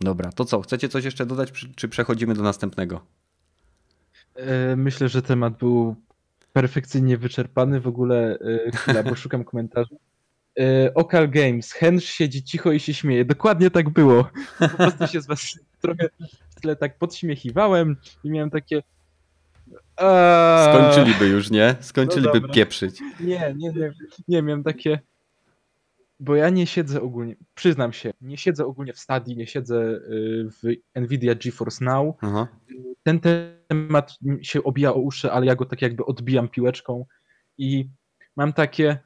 Dobra, 0.00 0.32
to 0.32 0.44
co? 0.44 0.60
Chcecie 0.60 0.88
coś 0.88 1.04
jeszcze 1.04 1.26
dodać, 1.26 1.52
czy 1.76 1.88
przechodzimy 1.88 2.34
do 2.34 2.42
następnego? 2.42 3.00
E, 4.34 4.76
myślę, 4.76 5.08
że 5.08 5.22
temat 5.22 5.58
był 5.58 5.96
perfekcyjnie 6.52 7.16
wyczerpany. 7.16 7.80
W 7.80 7.86
ogóle 7.86 8.38
e, 8.66 8.70
chwila, 8.70 9.02
bo 9.02 9.14
szukam 9.14 9.44
komentarzy. 9.44 9.96
E, 10.60 10.94
Okal 10.94 11.30
Games. 11.30 11.72
Henry 11.72 12.00
siedzi 12.00 12.44
cicho 12.44 12.72
i 12.72 12.80
się 12.80 12.94
śmieje. 12.94 13.24
Dokładnie 13.24 13.70
tak 13.70 13.90
było. 13.90 14.30
Po 14.58 14.68
prostu 14.68 15.06
się 15.06 15.20
z 15.20 15.26
was 15.26 15.58
trochę 15.80 16.08
w 16.56 16.60
tle 16.60 16.76
tak 16.76 16.98
podśmiechiwałem 16.98 17.96
i 18.24 18.30
miałem 18.30 18.50
takie. 18.50 18.82
Skończyliby 20.64 21.26
już, 21.26 21.50
nie? 21.50 21.76
Skończyliby 21.80 22.40
no 22.40 22.48
pieprzyć. 22.48 23.00
Nie, 23.20 23.54
nie, 23.56 23.72
nie. 23.72 23.92
Nie, 24.28 24.42
miałem 24.42 24.62
takie 24.62 25.00
bo 26.20 26.34
ja 26.36 26.50
nie 26.50 26.66
siedzę 26.66 27.02
ogólnie, 27.02 27.36
przyznam 27.54 27.92
się, 27.92 28.12
nie 28.20 28.36
siedzę 28.36 28.66
ogólnie 28.66 28.92
w 28.92 28.98
Stadii, 28.98 29.36
nie 29.36 29.46
siedzę 29.46 29.76
y, 29.76 30.48
w 30.50 30.76
Nvidia 31.00 31.34
GeForce 31.34 31.84
Now. 31.84 32.16
Aha. 32.20 32.48
Ten 33.02 33.20
temat 33.68 34.18
się 34.42 34.64
obija 34.64 34.94
o 34.94 34.98
uszy, 34.98 35.32
ale 35.32 35.46
ja 35.46 35.56
go 35.56 35.64
tak 35.64 35.82
jakby 35.82 36.04
odbijam 36.04 36.48
piłeczką 36.48 37.06
i 37.58 37.88
mam 38.36 38.52
takie, 38.52 38.98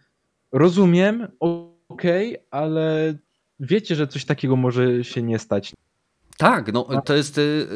rozumiem, 0.52 1.28
okej, 1.38 2.38
okay, 2.38 2.46
ale 2.50 3.14
wiecie, 3.60 3.94
że 3.94 4.06
coś 4.06 4.24
takiego 4.24 4.56
może 4.56 5.04
się 5.04 5.22
nie 5.22 5.38
stać. 5.38 5.72
Tak, 6.38 6.72
no 6.72 7.02
to 7.04 7.14
jest, 7.14 7.38
y, 7.38 7.66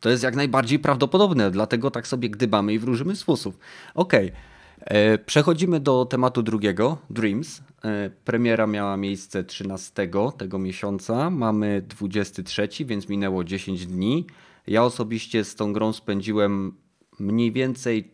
to 0.00 0.10
jest 0.10 0.22
jak 0.22 0.36
najbardziej 0.36 0.78
prawdopodobne, 0.78 1.50
dlatego 1.50 1.90
tak 1.90 2.06
sobie 2.06 2.30
gdybamy 2.30 2.72
i 2.72 2.78
wróżymy 2.78 3.16
z 3.16 3.22
fusów. 3.22 3.58
Okej. 3.94 4.26
Okay. 4.26 4.49
E, 4.80 5.18
przechodzimy 5.18 5.80
do 5.80 6.04
tematu 6.04 6.42
drugiego, 6.42 6.98
Dreams. 7.10 7.62
E, 7.84 8.10
premiera 8.24 8.66
miała 8.66 8.96
miejsce 8.96 9.44
13 9.44 10.08
tego 10.38 10.58
miesiąca, 10.58 11.30
mamy 11.30 11.82
23, 11.88 12.68
więc 12.84 13.08
minęło 13.08 13.44
10 13.44 13.86
dni. 13.86 14.26
Ja 14.66 14.84
osobiście 14.84 15.44
z 15.44 15.54
tą 15.54 15.72
grą 15.72 15.92
spędziłem 15.92 16.72
mniej 17.18 17.52
więcej 17.52 18.10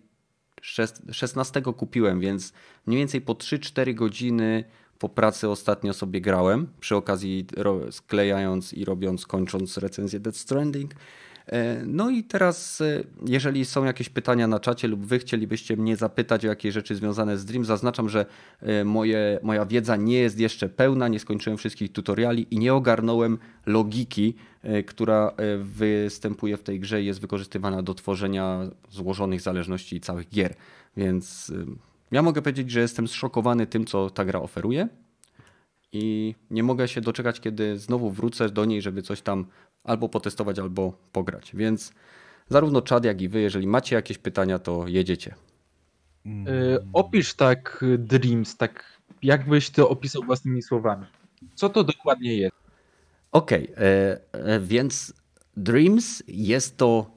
16 1.12 1.62
kupiłem, 1.62 2.20
więc 2.20 2.52
mniej 2.86 2.98
więcej 2.98 3.20
po 3.20 3.34
3-4 3.34 3.94
godziny 3.94 4.64
po 4.98 5.08
pracy 5.08 5.48
ostatnio 5.48 5.94
sobie 5.94 6.20
grałem, 6.20 6.66
przy 6.80 6.96
okazji 6.96 7.46
sklejając 7.90 8.72
i 8.72 8.84
robiąc, 8.84 9.26
kończąc 9.26 9.78
recenzję 9.78 10.20
Death 10.20 10.38
Stranding. 10.38 10.94
E, 11.46 11.82
no 11.86 12.10
i 12.10 12.24
teraz, 12.24 12.80
e, 12.80 13.04
jeżeli 13.26 13.64
są 13.64 13.84
jakieś 13.84 14.08
pytania 14.08 14.46
na 14.46 14.60
czacie 14.60 14.88
lub 14.88 15.06
wy 15.06 15.18
chcielibyście 15.18 15.76
mnie 15.76 15.96
zapytać 15.96 16.44
o 16.44 16.48
jakieś 16.48 16.74
rzeczy 16.74 16.94
związane 16.94 17.38
z 17.38 17.44
Dream, 17.44 17.64
zaznaczam, 17.64 18.08
że 18.08 18.26
e, 18.60 18.84
moje, 18.84 19.38
moja 19.42 19.66
wiedza 19.66 19.96
nie 19.96 20.18
jest 20.18 20.38
jeszcze 20.40 20.68
pełna, 20.68 21.08
nie 21.08 21.20
skończyłem 21.20 21.56
wszystkich 21.56 21.92
tutoriali 21.92 22.46
i 22.50 22.58
nie 22.58 22.74
ogarnąłem 22.74 23.38
logiki, 23.66 24.34
która 24.86 25.34
występuje 25.58 26.56
w 26.56 26.62
tej 26.62 26.80
grze 26.80 27.02
i 27.02 27.06
jest 27.06 27.20
wykorzystywana 27.20 27.82
do 27.82 27.94
tworzenia 27.94 28.60
złożonych 28.90 29.40
zależności 29.40 30.00
całych 30.00 30.28
gier. 30.28 30.54
Więc 30.96 31.52
ja 32.10 32.22
mogę 32.22 32.42
powiedzieć, 32.42 32.70
że 32.70 32.80
jestem 32.80 33.08
zszokowany 33.08 33.66
tym, 33.66 33.84
co 33.84 34.10
ta 34.10 34.24
gra 34.24 34.40
oferuje 34.40 34.88
i 35.92 36.34
nie 36.50 36.62
mogę 36.62 36.88
się 36.88 37.00
doczekać, 37.00 37.40
kiedy 37.40 37.78
znowu 37.78 38.10
wrócę 38.10 38.48
do 38.48 38.64
niej, 38.64 38.82
żeby 38.82 39.02
coś 39.02 39.22
tam 39.22 39.46
albo 39.86 40.08
potestować, 40.08 40.58
albo 40.58 40.92
pograć. 41.12 41.56
Więc 41.56 41.92
zarówno 42.48 42.82
czad, 42.82 43.04
jak 43.04 43.20
i 43.20 43.28
wy, 43.28 43.40
jeżeli 43.40 43.66
macie 43.66 43.96
jakieś 43.96 44.18
pytania, 44.18 44.58
to 44.58 44.88
jedziecie. 44.88 45.34
Yy, 46.24 46.32
opisz 46.92 47.34
tak 47.34 47.84
Dreams, 47.98 48.56
tak 48.56 48.84
jakbyś 49.22 49.70
to 49.70 49.88
opisał 49.88 50.22
własnymi 50.22 50.62
słowami. 50.62 51.06
Co 51.54 51.68
to 51.68 51.84
dokładnie 51.84 52.36
jest? 52.36 52.56
Okej, 53.32 53.72
okay, 53.72 53.84
e, 53.84 54.20
e, 54.32 54.60
więc 54.60 55.14
Dreams 55.56 56.22
jest 56.28 56.76
to 56.76 57.10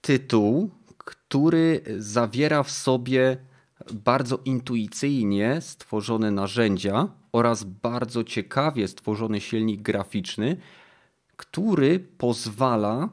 tytuł, 0.00 0.70
który 0.98 1.82
zawiera 1.98 2.62
w 2.62 2.70
sobie 2.70 3.36
bardzo 3.92 4.38
intuicyjnie 4.44 5.60
stworzone 5.60 6.30
narzędzia 6.30 7.08
oraz 7.32 7.64
bardzo 7.64 8.24
ciekawie 8.24 8.88
stworzony 8.88 9.40
silnik 9.40 9.82
graficzny, 9.82 10.56
który 11.36 12.00
pozwala 12.00 13.08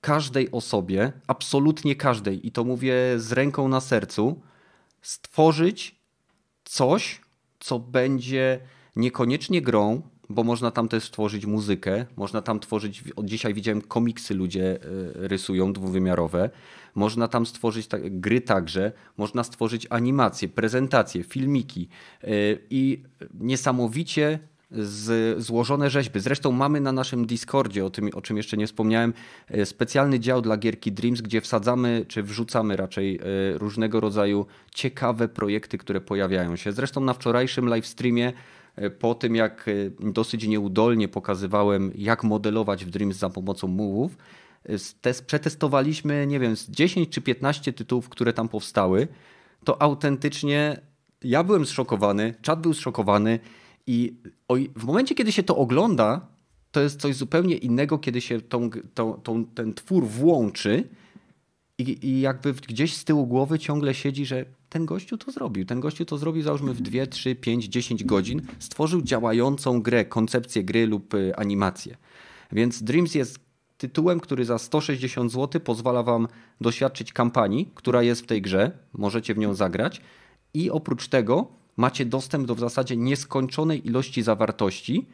każdej 0.00 0.50
osobie, 0.50 1.12
absolutnie 1.26 1.96
każdej, 1.96 2.46
i 2.46 2.52
to 2.52 2.64
mówię 2.64 2.94
z 3.16 3.32
ręką 3.32 3.68
na 3.68 3.80
sercu, 3.80 4.40
stworzyć 5.02 6.00
coś, 6.64 7.20
co 7.60 7.78
będzie 7.78 8.60
niekoniecznie 8.96 9.62
grą, 9.62 10.02
bo 10.28 10.44
można 10.44 10.70
tam 10.70 10.88
też 10.88 11.04
stworzyć 11.04 11.46
muzykę, 11.46 12.06
można 12.16 12.42
tam 12.42 12.60
tworzyć, 12.60 13.04
od 13.16 13.26
dzisiaj 13.26 13.54
widziałem 13.54 13.82
komiksy 13.82 14.34
ludzie 14.34 14.72
e, 14.74 14.78
rysują 15.14 15.72
dwuwymiarowe, 15.72 16.50
można 16.94 17.28
tam 17.28 17.46
stworzyć 17.46 17.88
gry 18.02 18.40
także, 18.40 18.92
można 19.16 19.44
stworzyć 19.44 19.86
animacje, 19.90 20.48
prezentacje, 20.48 21.22
filmiki 21.22 21.88
e, 22.22 22.28
i 22.70 23.02
niesamowicie 23.40 24.38
z, 24.78 25.42
złożone 25.42 25.90
rzeźby. 25.90 26.20
Zresztą 26.20 26.52
mamy 26.52 26.80
na 26.80 26.92
naszym 26.92 27.26
Discordzie, 27.26 27.84
o 27.84 27.90
tym 27.90 28.10
o 28.14 28.22
czym 28.22 28.36
jeszcze 28.36 28.56
nie 28.56 28.66
wspomniałem, 28.66 29.12
e, 29.48 29.66
specjalny 29.66 30.20
dział 30.20 30.42
dla 30.42 30.56
gierki 30.56 30.92
Dreams, 30.92 31.20
gdzie 31.20 31.40
wsadzamy, 31.40 32.04
czy 32.08 32.22
wrzucamy 32.22 32.76
raczej 32.76 33.16
e, 33.16 33.58
różnego 33.58 34.00
rodzaju 34.00 34.46
ciekawe 34.74 35.28
projekty, 35.28 35.78
które 35.78 36.00
pojawiają 36.00 36.56
się. 36.56 36.72
Zresztą 36.72 37.00
na 37.00 37.14
wczorajszym 37.14 37.68
live 37.68 37.86
streamie 37.86 38.32
e, 38.76 38.90
po 38.90 39.14
tym 39.14 39.36
jak 39.36 39.70
dosyć 40.00 40.46
nieudolnie 40.46 41.08
pokazywałem, 41.08 41.92
jak 41.94 42.24
modelować 42.24 42.84
w 42.84 42.90
Dreams 42.90 43.16
za 43.16 43.30
pomocą 43.30 43.68
move'ów, 43.68 44.08
przetestowaliśmy, 45.26 46.26
nie 46.26 46.40
wiem, 46.40 46.56
z 46.56 46.70
10 46.70 47.08
czy 47.08 47.20
15 47.20 47.72
tytułów, 47.72 48.08
które 48.08 48.32
tam 48.32 48.48
powstały, 48.48 49.08
to 49.64 49.82
autentycznie 49.82 50.80
ja 51.24 51.44
byłem 51.44 51.66
zszokowany, 51.66 52.34
czat 52.42 52.60
był 52.60 52.74
zszokowany 52.74 53.38
i 53.86 54.16
w 54.76 54.84
momencie, 54.84 55.14
kiedy 55.14 55.32
się 55.32 55.42
to 55.42 55.56
ogląda, 55.56 56.26
to 56.72 56.80
jest 56.80 57.00
coś 57.00 57.14
zupełnie 57.14 57.56
innego, 57.56 57.98
kiedy 57.98 58.20
się 58.20 58.40
tą, 58.40 58.70
tą, 58.94 59.12
tą 59.12 59.44
ten 59.44 59.74
twór 59.74 60.06
włączy 60.06 60.88
i, 61.78 62.06
i, 62.08 62.20
jakby 62.20 62.52
gdzieś 62.52 62.96
z 62.96 63.04
tyłu 63.04 63.26
głowy 63.26 63.58
ciągle 63.58 63.94
siedzi, 63.94 64.26
że 64.26 64.44
ten 64.68 64.86
gościu 64.86 65.18
to 65.18 65.32
zrobił. 65.32 65.64
Ten 65.64 65.80
gościu 65.80 66.04
to 66.04 66.18
zrobił 66.18 66.42
załóżmy 66.42 66.74
w 66.74 66.80
2, 66.80 67.06
3, 67.06 67.34
5, 67.34 67.64
10 67.64 68.04
godzin. 68.04 68.42
Stworzył 68.58 69.02
działającą 69.02 69.82
grę, 69.82 70.04
koncepcję 70.04 70.64
gry 70.64 70.86
lub 70.86 71.14
y, 71.14 71.36
animację. 71.36 71.96
Więc 72.52 72.82
Dreams 72.82 73.14
jest 73.14 73.38
tytułem, 73.78 74.20
który 74.20 74.44
za 74.44 74.58
160 74.58 75.32
zł 75.32 75.60
pozwala 75.60 76.02
wam 76.02 76.28
doświadczyć 76.60 77.12
kampanii, 77.12 77.70
która 77.74 78.02
jest 78.02 78.22
w 78.22 78.26
tej 78.26 78.42
grze. 78.42 78.70
Możecie 78.92 79.34
w 79.34 79.38
nią 79.38 79.54
zagrać. 79.54 80.00
I 80.54 80.70
oprócz 80.70 81.08
tego 81.08 81.63
macie 81.76 82.04
dostęp 82.04 82.46
do 82.46 82.54
w 82.54 82.60
zasadzie 82.60 82.96
nieskończonej 82.96 83.86
ilości 83.86 84.22
zawartości, 84.22 85.08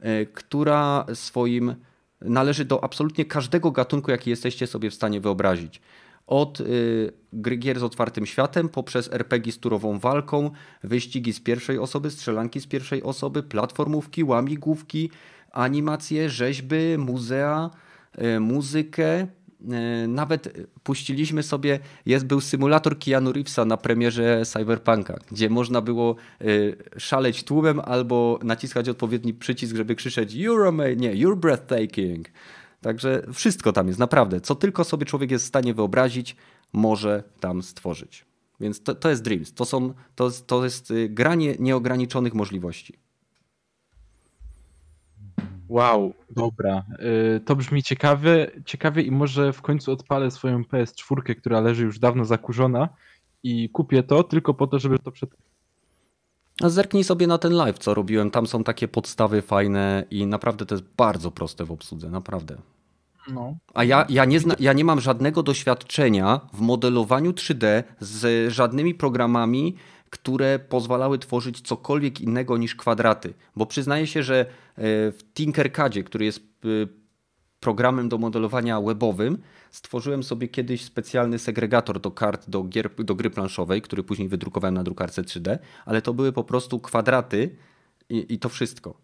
e, 0.00 0.26
która 0.26 1.06
swoim 1.14 1.74
należy 2.20 2.64
do 2.64 2.84
absolutnie 2.84 3.24
każdego 3.24 3.70
gatunku, 3.70 4.10
jaki 4.10 4.30
jesteście 4.30 4.66
sobie 4.66 4.90
w 4.90 4.94
stanie 4.94 5.20
wyobrazić. 5.20 5.80
Od 6.26 6.60
y, 6.60 7.12
gry 7.32 7.56
gier 7.56 7.80
z 7.80 7.82
otwartym 7.82 8.26
światem, 8.26 8.68
poprzez 8.68 9.12
RPG 9.12 9.52
z 9.52 9.58
turową 9.58 9.98
walką, 9.98 10.50
wyścigi 10.82 11.32
z 11.32 11.40
pierwszej 11.40 11.78
osoby, 11.78 12.10
strzelanki 12.10 12.60
z 12.60 12.66
pierwszej 12.66 13.02
osoby, 13.02 13.42
platformówki, 13.42 14.24
łamigłówki, 14.24 15.10
animacje, 15.52 16.30
rzeźby, 16.30 16.98
muzea, 16.98 17.70
y, 18.22 18.40
muzykę, 18.40 19.26
E, 19.26 19.45
nawet 20.08 20.66
puściliśmy 20.82 21.42
sobie, 21.42 21.78
jest 22.06 22.26
był 22.26 22.40
symulator 22.40 22.98
Keanu 22.98 23.32
Reevesa 23.32 23.64
na 23.64 23.76
premierze 23.76 24.42
Cyberpunka, 24.44 25.18
gdzie 25.30 25.50
można 25.50 25.80
było 25.80 26.16
e, 26.40 26.44
szaleć 27.00 27.44
tłumem 27.44 27.80
albo 27.80 28.38
naciskać 28.42 28.88
odpowiedni 28.88 29.34
przycisk, 29.34 29.76
żeby 29.76 29.94
krzyczeć 29.94 30.34
you're 30.34 30.68
amazing, 30.68 31.00
nie, 31.00 31.14
you're 31.14 31.36
breathtaking. 31.36 32.28
Także 32.80 33.22
wszystko 33.32 33.72
tam 33.72 33.86
jest, 33.86 33.98
naprawdę. 33.98 34.40
Co 34.40 34.54
tylko 34.54 34.84
sobie 34.84 35.06
człowiek 35.06 35.30
jest 35.30 35.44
w 35.44 35.48
stanie 35.48 35.74
wyobrazić, 35.74 36.36
może 36.72 37.22
tam 37.40 37.62
stworzyć. 37.62 38.24
Więc 38.60 38.82
to, 38.82 38.94
to 38.94 39.10
jest 39.10 39.22
Dreams. 39.22 39.52
To, 39.54 39.64
są, 39.64 39.94
to, 40.14 40.30
to 40.30 40.64
jest 40.64 40.90
y, 40.90 41.08
granie 41.08 41.54
nieograniczonych 41.58 42.34
możliwości. 42.34 43.05
Wow, 45.68 46.14
dobra. 46.30 46.84
Y, 47.36 47.40
to 47.40 47.56
brzmi 47.56 47.82
ciekawie, 47.82 48.50
ciekawie 48.64 49.02
i 49.02 49.10
może 49.10 49.52
w 49.52 49.62
końcu 49.62 49.92
odpalę 49.92 50.30
swoją 50.30 50.62
PS4, 50.62 51.34
która 51.34 51.60
leży 51.60 51.84
już 51.84 51.98
dawno 51.98 52.24
zakurzona 52.24 52.88
i 53.42 53.70
kupię 53.70 54.02
to 54.02 54.22
tylko 54.22 54.54
po 54.54 54.66
to, 54.66 54.78
żeby 54.78 54.98
to 54.98 55.10
przed... 55.10 55.30
A 56.62 56.68
zerknij 56.68 57.04
sobie 57.04 57.26
na 57.26 57.38
ten 57.38 57.52
live, 57.52 57.78
co 57.78 57.94
robiłem. 57.94 58.30
Tam 58.30 58.46
są 58.46 58.64
takie 58.64 58.88
podstawy 58.88 59.42
fajne 59.42 60.04
i 60.10 60.26
naprawdę 60.26 60.66
to 60.66 60.74
jest 60.74 60.86
bardzo 60.96 61.30
proste 61.30 61.64
w 61.64 61.72
obsłudze, 61.72 62.10
naprawdę. 62.10 62.56
No. 63.28 63.56
A 63.74 63.84
ja, 63.84 64.06
ja, 64.08 64.24
nie 64.24 64.40
zna, 64.40 64.54
ja 64.58 64.72
nie 64.72 64.84
mam 64.84 65.00
żadnego 65.00 65.42
doświadczenia 65.42 66.40
w 66.52 66.60
modelowaniu 66.60 67.30
3D 67.30 67.82
z 68.00 68.52
żadnymi 68.52 68.94
programami, 68.94 69.76
które 70.16 70.58
pozwalały 70.58 71.18
tworzyć 71.18 71.60
cokolwiek 71.60 72.20
innego 72.20 72.56
niż 72.56 72.74
kwadraty. 72.74 73.34
Bo 73.56 73.66
przyznaję 73.66 74.06
się, 74.06 74.22
że 74.22 74.40
e, 74.40 74.46
w 75.12 75.18
Tinkercadzie, 75.34 76.04
który 76.04 76.24
jest 76.24 76.40
e, 76.40 76.68
programem 77.60 78.08
do 78.08 78.18
modelowania 78.18 78.80
webowym, 78.80 79.38
stworzyłem 79.70 80.22
sobie 80.22 80.48
kiedyś 80.48 80.84
specjalny 80.84 81.38
segregator 81.38 82.00
do 82.00 82.10
kart 82.10 82.50
do, 82.50 82.64
gier, 82.64 82.90
do 83.04 83.14
gry 83.14 83.30
planszowej, 83.30 83.82
który 83.82 84.02
później 84.02 84.28
wydrukowałem 84.28 84.74
na 84.74 84.82
drukarce 84.82 85.22
3D, 85.22 85.58
ale 85.84 86.02
to 86.02 86.14
były 86.14 86.32
po 86.32 86.44
prostu 86.44 86.80
kwadraty 86.80 87.56
i, 88.08 88.34
i 88.34 88.38
to 88.38 88.48
wszystko. 88.48 89.00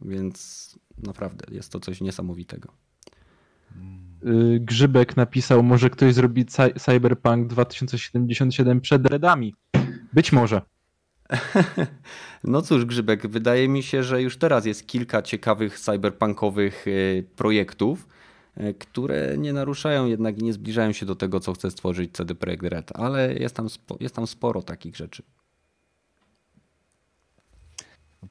Więc 0.00 0.78
naprawdę 0.98 1.54
jest 1.54 1.72
to 1.72 1.80
coś 1.80 2.00
niesamowitego. 2.00 2.72
Y, 4.26 4.60
Grzybek 4.60 5.16
napisał, 5.16 5.62
może 5.62 5.90
ktoś 5.90 6.14
zrobi 6.14 6.46
Cyberpunk 6.78 7.46
2077 7.46 8.80
przed 8.80 9.06
Redami. 9.06 9.54
Być 10.12 10.32
może. 10.32 10.62
No 12.44 12.62
cóż, 12.62 12.84
Grzybek, 12.84 13.26
wydaje 13.26 13.68
mi 13.68 13.82
się, 13.82 14.02
że 14.02 14.22
już 14.22 14.36
teraz 14.36 14.66
jest 14.66 14.86
kilka 14.86 15.22
ciekawych 15.22 15.80
cyberpunkowych 15.80 16.86
y, 16.86 17.24
projektów, 17.36 18.08
y, 18.60 18.74
które 18.74 19.38
nie 19.38 19.52
naruszają 19.52 20.06
jednak 20.06 20.38
i 20.38 20.44
nie 20.44 20.52
zbliżają 20.52 20.92
się 20.92 21.06
do 21.06 21.16
tego, 21.16 21.40
co 21.40 21.52
chce 21.52 21.70
stworzyć 21.70 22.12
CD 22.12 22.34
Projekt 22.34 22.62
Red, 22.62 22.90
ale 22.94 23.34
jest 23.34 23.54
tam, 23.54 23.68
jest 24.00 24.14
tam 24.14 24.26
sporo 24.26 24.62
takich 24.62 24.96
rzeczy. 24.96 25.22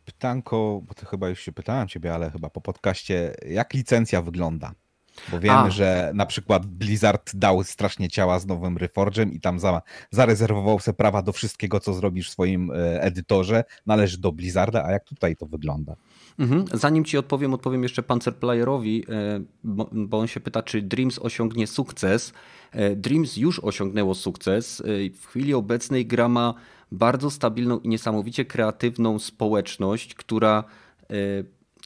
Pytanko, 0.05 0.81
bo 0.87 0.93
to 0.93 1.05
chyba 1.05 1.29
już 1.29 1.39
się 1.39 1.51
pytałem 1.51 1.87
ciebie, 1.87 2.13
ale 2.13 2.31
chyba 2.31 2.49
po 2.49 2.61
podcaście, 2.61 3.35
jak 3.47 3.73
licencja 3.73 4.21
wygląda? 4.21 4.73
Bo 5.31 5.39
wiemy, 5.39 5.57
A. 5.57 5.69
że 5.69 6.11
na 6.13 6.25
przykład 6.25 6.65
Blizzard 6.65 7.35
dał 7.35 7.63
strasznie 7.63 8.09
ciała 8.09 8.39
z 8.39 8.45
nowym 8.45 8.77
Reforgem 8.77 9.33
i 9.33 9.39
tam 9.39 9.59
za, 9.59 9.81
zarezerwował 10.11 10.79
sobie 10.79 10.95
prawa 10.95 11.21
do 11.21 11.31
wszystkiego, 11.31 11.79
co 11.79 11.93
zrobisz 11.93 12.29
w 12.29 12.31
swoim 12.31 12.71
e, 12.71 13.01
edytorze, 13.01 13.63
należy 13.85 14.17
do 14.17 14.31
Blizzarda, 14.31 14.83
a 14.83 14.91
jak 14.91 15.03
tutaj 15.03 15.35
to 15.35 15.45
wygląda? 15.45 15.95
Mhm. 16.39 16.65
Zanim 16.73 17.05
ci 17.05 17.17
odpowiem, 17.17 17.53
odpowiem 17.53 17.83
jeszcze 17.83 18.03
Panzerplayerowi, 18.03 19.05
e, 19.09 19.41
bo 19.91 20.19
on 20.19 20.27
się 20.27 20.39
pyta, 20.39 20.63
czy 20.63 20.81
Dreams 20.81 21.19
osiągnie 21.19 21.67
sukces. 21.67 22.33
E, 22.71 22.95
Dreams 22.95 23.37
już 23.37 23.59
osiągnęło 23.59 24.15
sukces. 24.15 24.83
W 25.21 25.25
chwili 25.25 25.53
obecnej 25.53 26.05
gra 26.05 26.29
ma 26.29 26.53
bardzo 26.91 27.31
stabilną 27.31 27.79
i 27.79 27.89
niesamowicie 27.89 28.45
kreatywną 28.45 29.19
społeczność, 29.19 30.13
która 30.13 30.63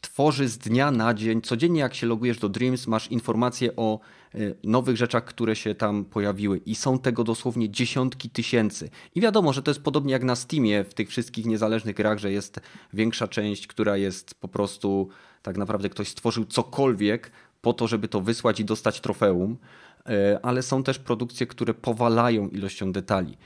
tworzy 0.04 0.48
z 0.48 0.58
dnia 0.58 0.92
na 0.92 1.14
dzień. 1.14 1.42
Codziennie 1.42 1.80
jak 1.80 1.94
się 1.94 2.08
logujesz 2.08 2.40
do 2.40 2.50
Dreams, 2.50 2.88
masz 2.88 3.08
informacje 3.08 3.76
o 3.76 4.00
e, 4.00 4.38
nowych 4.64 4.98
rzeczach, 4.98 5.26
które 5.26 5.56
się 5.56 5.76
tam 5.76 6.06
pojawiły 6.06 6.58
i 6.58 6.76
są 6.76 7.00
tego 7.00 7.24
dosłownie 7.24 7.70
dziesiątki 7.70 8.30
tysięcy. 8.30 8.90
I 9.16 9.22
wiadomo, 9.22 9.54
że 9.54 9.64
to 9.64 9.72
jest 9.72 9.82
podobnie 9.82 10.14
jak 10.14 10.24
na 10.24 10.36
Steamie 10.36 10.84
w 10.84 10.94
tych 10.94 11.10
wszystkich 11.10 11.46
niezależnych 11.46 11.96
grach, 11.96 12.20
że 12.20 12.32
jest 12.32 12.60
większa 12.94 13.28
część, 13.28 13.68
która 13.68 13.98
jest 13.98 14.36
po 14.36 14.48
prostu 14.48 15.10
tak 15.42 15.58
naprawdę 15.58 15.90
ktoś 15.90 16.08
stworzył 16.08 16.46
cokolwiek 16.46 17.32
po 17.62 17.74
to, 17.74 17.88
żeby 17.88 18.08
to 18.08 18.22
wysłać 18.22 18.60
i 18.60 18.66
dostać 18.66 19.02
trofeum, 19.02 19.58
e, 20.06 20.40
ale 20.44 20.62
są 20.62 20.84
też 20.84 21.00
produkcje, 21.00 21.48
które 21.48 21.74
powalają 21.74 22.50
ilością 22.50 22.92
detali. 22.92 23.38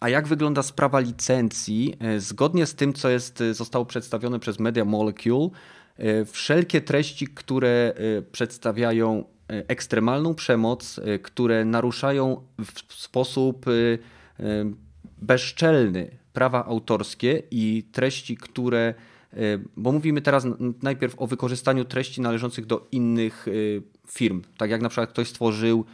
A 0.00 0.08
jak 0.08 0.28
wygląda 0.28 0.62
sprawa 0.62 1.00
licencji? 1.00 1.94
E, 2.00 2.20
zgodnie 2.20 2.66
z 2.66 2.74
tym, 2.74 2.92
co 2.92 3.08
jest, 3.08 3.40
e, 3.40 3.54
zostało 3.54 3.84
przedstawione 3.84 4.38
przez 4.38 4.58
Media 4.58 4.84
Molecule, 4.84 5.48
e, 5.96 6.24
wszelkie 6.24 6.80
treści, 6.80 7.26
które 7.26 7.94
przedstawiają 8.32 9.24
ekstremalną 9.48 10.34
przemoc, 10.34 11.00
które 11.22 11.64
naruszają 11.64 12.42
w 12.88 12.94
sposób 12.94 13.66
bezczelny 15.22 16.10
prawa 16.32 16.64
autorskie 16.64 17.42
i 17.50 17.84
treści, 17.92 18.36
które. 18.36 18.94
Bo 19.76 19.92
mówimy 19.92 20.22
teraz 20.22 20.46
najpierw 20.82 21.14
o 21.18 21.26
wykorzystaniu 21.26 21.84
treści 21.84 22.20
należących 22.20 22.66
do 22.66 22.88
innych 22.92 23.46
firm. 24.08 24.42
Tak 24.56 24.70
jak 24.70 24.82
na 24.82 24.88
przykład 24.88 25.10
ktoś 25.10 25.28
stworzył 25.28 25.84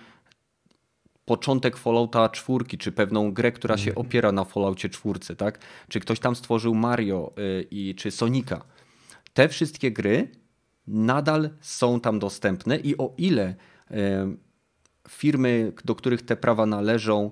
początek 1.27 1.77
Fallouta 1.77 2.29
czwórki, 2.29 2.79
czy 2.79 2.93
pewną 2.93 3.33
grę, 3.33 3.53
która 3.53 3.77
się 3.77 3.91
mhm. 3.91 4.07
opiera 4.07 4.33
na 4.33 4.45
Falloutie 4.45 4.89
czwórce, 4.89 5.37
tak? 5.37 5.59
Czy 5.89 6.01
ktoś 6.01 6.20
tam 6.20 6.37
stworzył 6.37 6.74
Mario 6.74 7.33
y, 7.39 7.66
i 7.70 7.95
czy 7.95 8.11
Sonika. 8.11 8.64
Te 9.35 9.49
wszystkie 9.49 9.93
gry 9.93 10.29
nadal 10.87 11.51
są 11.61 12.01
tam 12.01 12.18
dostępne 12.18 12.77
i 12.77 12.99
o 12.99 13.14
ile 13.18 13.55
y, 13.91 13.95
firmy, 15.09 15.72
do 15.85 15.95
których 15.95 16.22
te 16.22 16.37
prawa 16.37 16.66
należą, 16.66 17.31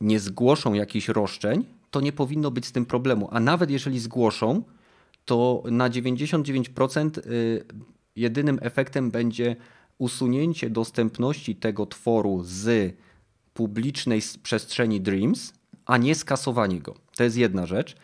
nie 0.00 0.20
zgłoszą 0.20 0.74
jakichś 0.74 1.08
roszczeń, 1.08 1.64
to 1.90 2.00
nie 2.00 2.12
powinno 2.12 2.50
być 2.50 2.66
z 2.66 2.72
tym 2.72 2.86
problemu. 2.86 3.28
A 3.32 3.40
nawet 3.40 3.70
jeżeli 3.70 3.98
zgłoszą, 3.98 4.62
to 5.24 5.62
na 5.70 5.90
99% 5.90 7.18
y, 7.18 7.64
jedynym 8.16 8.58
efektem 8.62 9.10
będzie 9.10 9.56
usunięcie 10.00 10.70
dostępności 10.70 11.56
tego 11.56 11.86
tworu 11.86 12.40
z 12.44 12.94
publicznej 13.54 14.20
przestrzeni 14.42 15.00
Dreams, 15.00 15.52
a 15.86 15.96
nie 15.96 16.14
skasowanie 16.14 16.80
go. 16.80 16.94
To 17.16 17.24
jest 17.24 17.36
jedna 17.36 17.66
rzecz. 17.66 17.96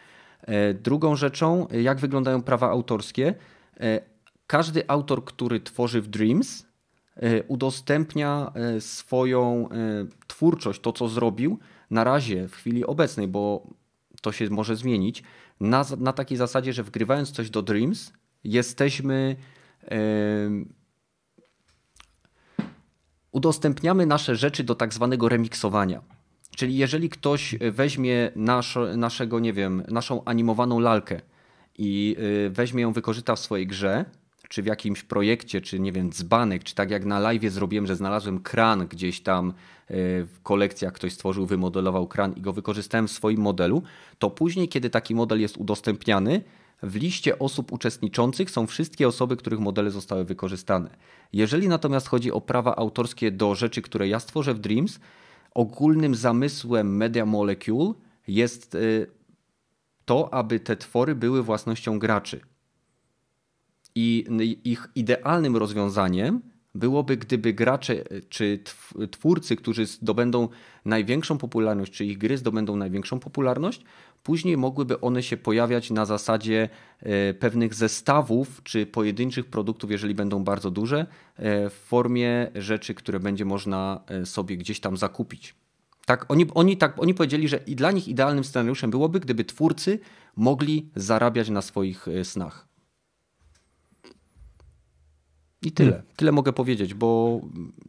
E, 0.42 0.74
drugą 0.74 1.16
rzeczą, 1.16 1.66
jak 1.82 1.98
wyglądają 1.98 2.42
prawa 2.42 2.70
autorskie. 2.70 3.34
E, 3.80 4.00
każdy 4.46 4.88
autor, 4.88 5.24
który 5.24 5.60
tworzy 5.60 6.02
w 6.02 6.08
Dreams, 6.08 6.66
e, 7.16 7.42
udostępnia 7.42 8.52
swoją 8.80 9.68
twórczość, 10.26 10.80
to 10.80 10.92
co 10.92 11.08
zrobił, 11.08 11.58
na 11.90 12.04
razie 12.04 12.48
w 12.48 12.54
chwili 12.54 12.86
obecnej, 12.86 13.28
bo 13.28 13.66
to 14.22 14.32
się 14.32 14.50
może 14.50 14.76
zmienić, 14.76 15.22
na, 15.60 15.84
na 15.98 16.12
takiej 16.12 16.38
zasadzie, 16.38 16.72
że 16.72 16.82
wgrywając 16.82 17.30
coś 17.30 17.50
do 17.50 17.62
Dreams, 17.62 18.12
jesteśmy 18.44 19.36
udostępniamy 23.36 24.06
nasze 24.06 24.36
rzeczy 24.36 24.64
do 24.64 24.74
tak 24.74 24.94
zwanego 24.94 25.28
remiksowania. 25.28 26.00
Czyli 26.56 26.76
jeżeli 26.76 27.08
ktoś 27.08 27.54
weźmie 27.72 28.30
nasz, 28.36 28.78
naszego, 28.96 29.40
nie 29.40 29.52
wiem, 29.52 29.82
naszą 29.88 30.24
animowaną 30.24 30.80
lalkę 30.80 31.20
i 31.78 32.16
y, 32.46 32.50
weźmie 32.50 32.82
ją, 32.82 32.92
wykorzysta 32.92 33.36
w 33.36 33.40
swojej 33.40 33.66
grze, 33.66 34.04
czy 34.48 34.62
w 34.62 34.66
jakimś 34.66 35.02
projekcie, 35.02 35.60
czy 35.60 35.80
nie 35.80 35.92
wiem, 35.92 36.10
dzbanek, 36.12 36.64
czy 36.64 36.74
tak 36.74 36.90
jak 36.90 37.04
na 37.04 37.20
live 37.20 37.52
zrobiłem, 37.52 37.86
że 37.86 37.96
znalazłem 37.96 38.40
kran 38.40 38.86
gdzieś 38.86 39.20
tam 39.20 39.48
y, 39.48 39.52
w 40.26 40.42
kolekcjach, 40.42 40.92
ktoś 40.92 41.12
stworzył, 41.12 41.46
wymodelował 41.46 42.08
kran 42.08 42.32
i 42.32 42.40
go 42.40 42.52
wykorzystałem 42.52 43.08
w 43.08 43.12
swoim 43.12 43.40
modelu, 43.40 43.82
to 44.18 44.30
później, 44.30 44.68
kiedy 44.68 44.90
taki 44.90 45.14
model 45.14 45.40
jest 45.40 45.56
udostępniany, 45.56 46.42
w 46.82 46.96
liście 46.96 47.38
osób 47.38 47.72
uczestniczących 47.72 48.50
są 48.50 48.66
wszystkie 48.66 49.08
osoby, 49.08 49.36
których 49.36 49.60
modele 49.60 49.90
zostały 49.90 50.24
wykorzystane. 50.24 50.90
Jeżeli 51.32 51.68
natomiast 51.68 52.08
chodzi 52.08 52.32
o 52.32 52.40
prawa 52.40 52.76
autorskie 52.76 53.30
do 53.30 53.54
rzeczy, 53.54 53.82
które 53.82 54.08
ja 54.08 54.20
stworzę 54.20 54.54
w 54.54 54.58
Dreams, 54.58 55.00
ogólnym 55.54 56.14
zamysłem 56.14 56.96
Media 56.96 57.26
Molecule 57.26 57.94
jest 58.28 58.74
y, 58.74 59.06
to, 60.04 60.34
aby 60.34 60.60
te 60.60 60.76
twory 60.76 61.14
były 61.14 61.42
własnością 61.42 61.98
graczy. 61.98 62.40
I 63.94 64.26
ich 64.64 64.88
idealnym 64.94 65.56
rozwiązaniem 65.56 66.40
byłoby, 66.76 67.16
gdyby 67.16 67.52
gracze 67.52 68.04
czy 68.28 68.58
twórcy, 69.10 69.56
którzy 69.56 69.86
zdobędą 69.86 70.48
największą 70.84 71.38
popularność, 71.38 71.92
czy 71.92 72.04
ich 72.04 72.18
gry 72.18 72.38
zdobędą 72.38 72.76
największą 72.76 73.18
popularność, 73.18 73.84
Później 74.26 74.56
mogłyby 74.56 75.00
one 75.00 75.22
się 75.22 75.36
pojawiać 75.36 75.90
na 75.90 76.04
zasadzie 76.04 76.68
e, 77.00 77.34
pewnych 77.34 77.74
zestawów 77.74 78.60
czy 78.64 78.86
pojedynczych 78.86 79.46
produktów, 79.46 79.90
jeżeli 79.90 80.14
będą 80.14 80.44
bardzo 80.44 80.70
duże, 80.70 81.06
e, 81.36 81.70
w 81.70 81.72
formie 81.72 82.50
rzeczy, 82.54 82.94
które 82.94 83.20
będzie 83.20 83.44
można 83.44 84.00
e, 84.06 84.26
sobie 84.26 84.56
gdzieś 84.56 84.80
tam 84.80 84.96
zakupić. 84.96 85.54
Tak, 86.06 86.30
oni, 86.30 86.46
oni, 86.54 86.76
tak, 86.76 87.02
oni 87.02 87.14
powiedzieli, 87.14 87.48
że 87.48 87.56
i 87.66 87.76
dla 87.76 87.90
nich 87.92 88.08
idealnym 88.08 88.44
scenariuszem 88.44 88.90
byłoby, 88.90 89.20
gdyby 89.20 89.44
twórcy 89.44 89.98
mogli 90.36 90.90
zarabiać 90.96 91.48
na 91.48 91.62
swoich 91.62 92.06
snach. 92.22 92.68
I 95.66 95.72
tyle. 95.72 95.90
Hmm. 95.90 96.06
Tyle 96.16 96.32
mogę 96.32 96.52
powiedzieć, 96.52 96.94
bo 96.94 97.40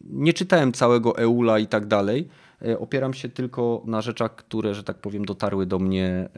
nie 0.10 0.34
czytałem 0.34 0.72
całego 0.72 1.18
Eula 1.18 1.60
i 1.60 1.68
tak 1.68 1.86
dalej. 1.86 2.28
E, 2.66 2.80
opieram 2.80 3.14
się 3.14 3.30
tylko 3.30 3.84
na 3.86 4.02
rzeczach, 4.02 4.36
które, 4.36 4.74
że 4.74 4.84
tak 4.84 4.98
powiem, 4.98 5.26
dotarły 5.26 5.66
do 5.66 5.80
mnie 5.80 6.08
e, 6.08 6.30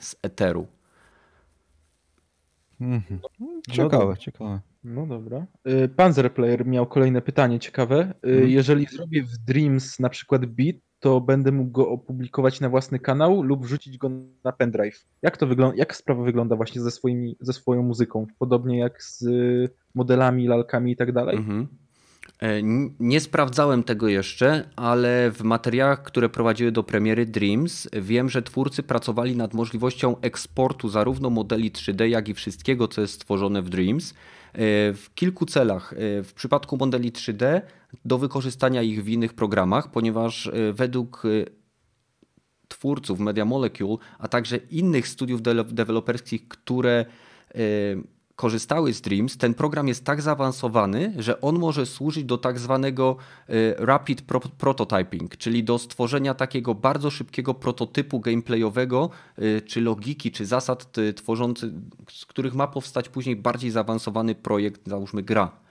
z 0.00 0.16
eteru. 0.22 0.66
Mhm. 2.80 3.20
Ciekawe, 3.70 3.98
dobra. 3.98 4.16
ciekawe. 4.16 4.60
No 4.84 5.06
dobra. 5.06 5.46
Y, 5.68 5.88
Panzer 5.88 6.34
Player 6.34 6.66
miał 6.66 6.86
kolejne 6.86 7.22
pytanie 7.22 7.58
ciekawe. 7.58 8.14
Mhm. 8.22 8.48
Jeżeli 8.48 8.86
zrobię 8.86 9.22
w 9.22 9.38
Dreams 9.38 10.00
na 10.00 10.08
przykład 10.08 10.46
beat, 10.46 10.76
to 11.00 11.20
będę 11.20 11.52
mógł 11.52 11.70
go 11.70 11.88
opublikować 11.88 12.60
na 12.60 12.68
własny 12.68 12.98
kanał 12.98 13.42
lub 13.42 13.64
wrzucić 13.64 13.98
go 13.98 14.10
na 14.44 14.52
pendrive. 14.52 15.04
Jak 15.22 15.36
to 15.36 15.46
wygląda, 15.46 15.76
jak 15.76 15.96
sprawa 15.96 16.22
wygląda 16.24 16.56
właśnie 16.56 16.80
ze, 16.82 16.90
swoimi, 16.90 17.36
ze 17.40 17.52
swoją 17.52 17.82
muzyką? 17.82 18.26
Podobnie 18.38 18.78
jak 18.78 19.02
z 19.02 19.22
y, 19.22 19.70
modelami, 19.94 20.46
lalkami 20.48 20.92
i 20.92 20.96
tak 20.96 21.12
dalej? 21.12 21.36
Mhm. 21.36 21.66
E, 22.42 22.62
Nie 23.00 23.20
sprawdzałem 23.20 23.82
tego 23.82 24.08
jeszcze, 24.08 24.68
ale 24.76 25.30
w 25.30 25.42
materiałach, 25.42 26.02
które 26.02 26.28
prowadziły 26.28 26.72
do 26.72 26.82
premiery 26.82 27.26
Dreams, 27.26 27.88
wiem, 27.92 28.28
że 28.28 28.42
twórcy 28.42 28.82
pracowali 28.82 29.36
nad 29.36 29.54
możliwością 29.54 30.20
eksportu 30.20 30.88
zarówno 30.88 31.30
modeli 31.30 31.70
3D, 31.72 32.04
jak 32.04 32.28
i 32.28 32.34
wszystkiego, 32.34 32.88
co 32.88 33.00
jest 33.00 33.14
stworzone 33.14 33.62
w 33.62 33.68
Dreams. 33.68 34.10
e, 34.10 34.14
W 34.92 35.06
kilku 35.14 35.46
celach. 35.46 35.92
E, 35.92 36.22
W 36.22 36.34
przypadku 36.34 36.76
modeli 36.76 37.12
3D 37.12 37.60
do 38.04 38.18
wykorzystania 38.18 38.82
ich 38.82 39.04
w 39.04 39.08
innych 39.08 39.34
programach, 39.34 39.90
ponieważ 39.90 40.46
e, 40.46 40.72
według 40.72 41.22
e, 41.24 41.28
twórców 42.68 43.20
Media 43.20 43.44
Molecule, 43.44 43.96
a 44.18 44.28
także 44.28 44.56
innych 44.56 45.08
studiów 45.08 45.42
de- 45.42 45.64
deweloperskich, 45.64 46.48
które 46.48 47.04
e, 47.54 47.58
korzystały 48.36 48.92
z 48.92 49.00
Dreams, 49.00 49.36
ten 49.36 49.54
program 49.54 49.88
jest 49.88 50.04
tak 50.04 50.22
zaawansowany, 50.22 51.14
że 51.18 51.40
on 51.40 51.58
może 51.58 51.86
służyć 51.86 52.24
do 52.24 52.38
tak 52.38 52.58
zwanego 52.58 53.16
rapid 53.78 54.22
pro 54.22 54.40
prototyping, 54.40 55.36
czyli 55.36 55.64
do 55.64 55.78
stworzenia 55.78 56.34
takiego 56.34 56.74
bardzo 56.74 57.10
szybkiego 57.10 57.54
prototypu 57.54 58.20
gameplayowego, 58.20 59.10
czy 59.66 59.80
logiki, 59.80 60.32
czy 60.32 60.46
zasad 60.46 60.92
tworzący, 61.16 61.72
z 62.10 62.26
których 62.26 62.54
ma 62.54 62.66
powstać 62.66 63.08
później 63.08 63.36
bardziej 63.36 63.70
zaawansowany 63.70 64.34
projekt, 64.34 64.88
załóżmy 64.88 65.22
gra. 65.22 65.65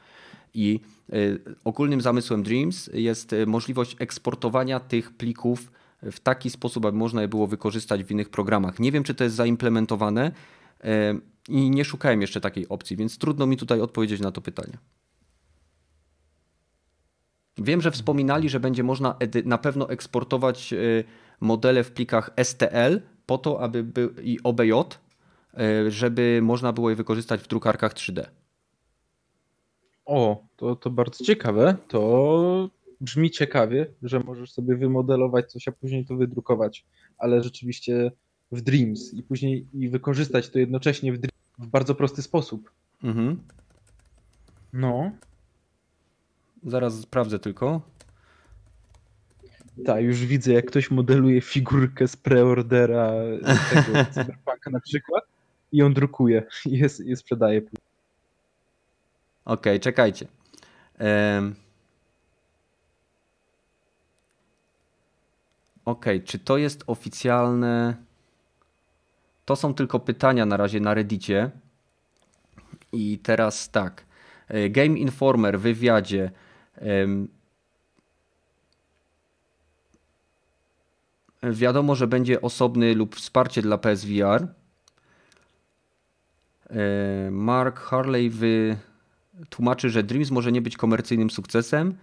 I 0.55 0.79
y, 1.13 1.39
ogólnym 1.63 2.01
zamysłem 2.01 2.43
Dreams 2.43 2.89
jest 2.93 3.33
y, 3.33 3.45
możliwość 3.45 3.95
eksportowania 3.99 4.79
tych 4.79 5.13
plików 5.13 5.71
w 6.01 6.19
taki 6.19 6.49
sposób, 6.49 6.85
aby 6.85 6.97
można 6.97 7.21
je 7.21 7.27
było 7.27 7.47
wykorzystać 7.47 8.03
w 8.03 8.11
innych 8.11 8.29
programach. 8.29 8.79
Nie 8.79 8.91
wiem, 8.91 9.03
czy 9.03 9.15
to 9.15 9.23
jest 9.23 9.35
zaimplementowane 9.35 10.31
y, 10.31 10.87
i 11.49 11.69
nie 11.69 11.85
szukałem 11.85 12.21
jeszcze 12.21 12.41
takiej 12.41 12.69
opcji, 12.69 12.97
więc 12.97 13.17
trudno 13.17 13.47
mi 13.47 13.57
tutaj 13.57 13.81
odpowiedzieć 13.81 14.21
na 14.21 14.31
to 14.31 14.41
pytanie. 14.41 14.77
Wiem, 17.57 17.81
że 17.81 17.91
wspominali, 17.91 18.49
że 18.49 18.59
będzie 18.59 18.83
można 18.83 19.15
na 19.45 19.57
pewno 19.57 19.89
eksportować 19.89 20.73
modele 21.39 21.83
w 21.83 21.91
plikach 21.91 22.29
STL 22.43 23.01
po 23.25 23.37
to, 23.37 23.61
aby 23.61 23.83
był 23.83 24.09
i 24.23 24.39
OBJ, 24.43 24.71
żeby 25.87 26.39
można 26.43 26.73
było 26.73 26.89
je 26.89 26.95
wykorzystać 26.95 27.41
w 27.41 27.47
drukarkach 27.47 27.93
3D. 27.93 28.25
O, 30.05 30.43
to, 30.55 30.75
to 30.75 30.89
bardzo 30.89 31.23
ciekawe. 31.23 31.75
To 31.87 32.69
brzmi 33.01 33.31
ciekawie, 33.31 33.85
że 34.03 34.19
możesz 34.19 34.51
sobie 34.51 34.75
wymodelować 34.75 35.51
coś, 35.51 35.67
a 35.67 35.71
później 35.71 36.05
to 36.05 36.15
wydrukować, 36.15 36.85
ale 37.17 37.43
rzeczywiście 37.43 38.11
w 38.51 38.61
Dreams 38.61 39.13
i 39.13 39.23
później 39.23 39.67
i 39.73 39.89
wykorzystać 39.89 40.49
to 40.49 40.59
jednocześnie 40.59 41.13
w, 41.13 41.17
Dreams 41.17 41.35
w 41.59 41.67
bardzo 41.67 41.95
prosty 41.95 42.21
sposób. 42.21 42.71
Mhm. 43.03 43.39
No, 44.73 45.11
Zaraz 46.65 46.99
sprawdzę 46.99 47.39
tylko. 47.39 47.81
tak, 49.85 50.03
już 50.03 50.25
widzę, 50.25 50.53
jak 50.53 50.65
ktoś 50.65 50.91
modeluje 50.91 51.41
figurkę 51.41 52.07
z 52.07 52.15
preordera 52.15 53.11
tego 53.69 54.05
Cyberpunka 54.13 54.69
na 54.71 54.79
przykład 54.79 55.23
i 55.71 55.77
ją 55.77 55.93
drukuje 55.93 56.43
i 56.65 56.77
je, 56.77 56.87
je 57.05 57.15
sprzedaje. 57.15 57.61
Okej, 59.45 59.79
czekajcie. 59.79 60.27
Em. 60.97 61.55
Okej, 65.85 66.23
czy 66.23 66.39
to 66.39 66.57
jest 66.57 66.83
oficjalne? 66.87 67.95
To 69.45 69.55
są 69.55 69.73
tylko 69.73 69.99
pytania 69.99 70.45
na 70.45 70.57
razie 70.57 70.79
na 70.79 70.93
Reddicie. 70.93 71.51
I 72.91 73.19
teraz 73.19 73.69
tak. 73.71 74.05
E, 74.47 74.69
Game 74.69 74.97
Informer 74.99 75.59
w 75.59 75.61
wywiadzie. 75.61 76.31
em, 76.75 77.27
Wiadomo, 81.43 81.95
że 81.95 82.07
będzie 82.07 82.41
osobny 82.41 82.95
lub 82.95 83.15
wsparcie 83.15 83.61
dla 83.61 83.77
PSVR. 83.77 84.47
E, 86.69 87.31
Mark 87.31 87.79
Harley 87.79 88.29
wy, 88.29 88.77
tłumaczy, 89.49 89.89
że 89.89 90.03
Dreams 90.03 90.31
może 90.31 90.51
nie 90.51 90.61
być 90.61 90.77
komercyjnym 90.77 91.29
sukcesem 91.29 91.97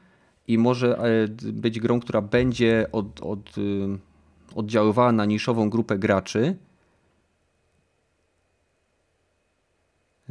i 0.49 0.59
może 0.59 0.99
e, 0.99 1.28
być 1.53 1.80
grą, 1.80 2.01
która 2.01 2.22
będzie 2.22 2.87
od, 2.93 3.20
od, 3.20 3.59
y, 3.59 3.99
oddziaływała 4.55 5.12
na 5.12 5.24
niszową 5.24 5.70
grupę 5.70 5.99
graczy. 5.99 6.57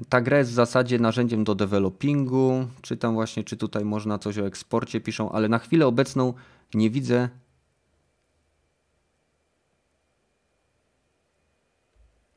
Ta 0.09 0.21
gra 0.21 0.37
jest 0.37 0.51
w 0.51 0.53
zasadzie 0.53 0.99
narzędziem 0.99 1.43
do 1.43 1.55
developingu. 1.55 2.67
Czytam 2.81 3.13
właśnie, 3.13 3.43
czy 3.43 3.57
tutaj 3.57 3.85
można 3.85 4.19
coś 4.19 4.37
o 4.37 4.45
eksporcie 4.45 5.01
piszą, 5.01 5.31
ale 5.31 5.49
na 5.49 5.59
chwilę 5.59 5.87
obecną 5.87 6.33
nie 6.73 6.89
widzę. 6.89 7.29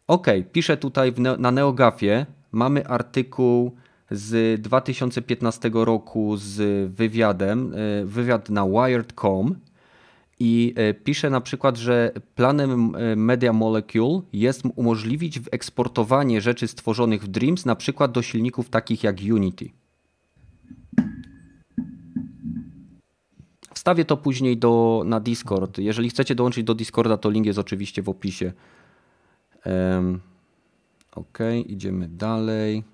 Okej, 0.07 0.45
piszę 0.45 0.77
tutaj 0.77 1.15
na 1.39 1.51
NeoGafie. 1.51 2.27
Mamy 2.53 2.87
artykuł 2.87 3.77
z 4.11 4.61
2015 4.61 5.71
roku 5.75 6.37
z 6.37 6.91
wywiadem, 6.93 7.75
e, 7.75 8.05
wywiad 8.05 8.51
na 8.51 8.67
Wired.com 8.67 9.55
i 10.41 10.75
e, 10.77 10.95
pisze 10.95 11.31
na 11.31 11.41
przykład, 11.41 11.77
że 11.77 12.13
planem 12.35 12.95
e, 12.97 13.17
Media 13.17 13.53
Molecule 13.53 14.21
jest 14.33 14.63
umożliwić 14.77 15.41
eksportowanie 15.53 16.41
rzeczy 16.41 16.69
stworzonych 16.69 17.23
w 17.23 17.29
Dreams 17.29 17.67
na 17.67 17.77
przykład 17.77 18.13
do 18.13 18.23
silników 18.23 18.69
takich 18.69 19.05
jak 19.05 19.17
Unity. 19.33 19.71
Wstawię 23.75 24.05
to 24.05 24.17
później 24.17 24.57
do, 24.57 25.03
na 25.07 25.21
Discord. 25.21 25.79
Jeżeli 25.79 26.11
chcecie 26.11 26.35
dołączyć 26.35 26.65
do 26.65 26.75
Discorda, 26.75 27.17
to 27.17 27.31
link 27.31 27.47
jest 27.47 27.59
oczywiście 27.59 28.03
w 28.03 28.09
opisie. 28.09 28.53
Um, 29.67 30.21
ok, 31.13 31.39
idziemy 31.67 32.09
dalej. 32.09 32.94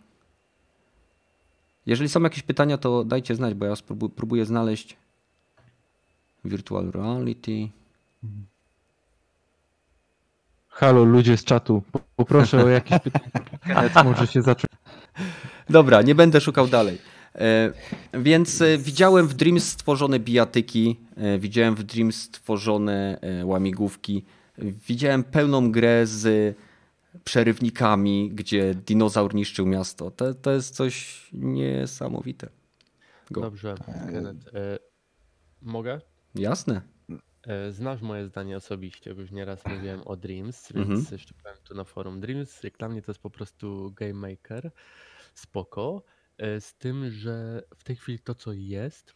Jeżeli 1.90 2.08
są 2.08 2.22
jakieś 2.22 2.42
pytania, 2.42 2.78
to 2.78 3.04
dajcie 3.04 3.34
znać, 3.34 3.54
bo 3.54 3.66
ja 3.66 3.72
spróbu- 3.74 4.10
próbuję 4.16 4.44
znaleźć 4.46 4.96
virtual 6.44 6.90
reality. 6.90 7.68
Halo, 10.68 11.04
ludzie 11.04 11.36
z 11.36 11.44
czatu, 11.44 11.82
po- 11.92 12.00
poproszę 12.16 12.64
o 12.64 12.68
jakieś 12.68 12.98
pytania. 13.00 14.04
Może 14.04 14.26
się 14.26 14.42
zacząć. 14.42 14.72
Dobra, 15.70 16.02
nie 16.02 16.14
będę 16.14 16.40
szukał 16.40 16.68
dalej. 16.68 16.98
E, 17.34 17.72
więc 18.14 18.60
e, 18.62 18.78
widziałem 18.78 19.28
w 19.28 19.34
Dreams 19.34 19.68
stworzone 19.68 20.18
bijatyki, 20.18 20.96
e, 21.16 21.38
widziałem 21.38 21.74
w 21.74 21.82
Dreams 21.82 22.22
stworzone 22.22 23.20
łamigłówki, 23.44 24.24
widziałem 24.58 25.24
pełną 25.24 25.72
grę 25.72 26.06
z 26.06 26.56
przerywnikami, 27.24 28.30
gdzie 28.34 28.74
dinozaur 28.74 29.34
niszczył 29.34 29.66
miasto. 29.66 30.10
To, 30.10 30.34
to 30.34 30.50
jest 30.50 30.74
coś 30.74 31.26
niesamowite. 31.32 32.48
Go. 33.30 33.40
Dobrze, 33.40 33.74
Kenneth. 34.12 34.54
E, 34.54 34.78
mogę? 35.62 36.00
Jasne. 36.34 36.80
E, 37.46 37.72
Znasz 37.72 38.00
moje 38.02 38.26
zdanie 38.26 38.56
osobiście, 38.56 39.14
bo 39.14 39.20
już 39.20 39.30
nieraz 39.30 39.66
mówiłem 39.66 40.02
o 40.02 40.16
Dreams, 40.16 40.72
więc 40.72 40.88
Mhm. 40.88 41.06
jeszcze 41.12 41.34
powiem 41.42 41.58
tu 41.64 41.74
na 41.74 41.84
forum. 41.84 42.20
Dreams 42.20 42.62
jak 42.62 42.78
dla 42.78 42.88
mnie 42.88 43.02
to 43.02 43.12
jest 43.12 43.20
po 43.22 43.30
prostu 43.30 43.92
game 43.96 44.14
maker, 44.14 44.70
spoko, 45.34 46.02
e, 46.38 46.60
z 46.60 46.74
tym, 46.74 47.10
że 47.10 47.62
w 47.76 47.84
tej 47.84 47.96
chwili 47.96 48.18
to 48.18 48.34
co 48.34 48.52
jest, 48.52 49.14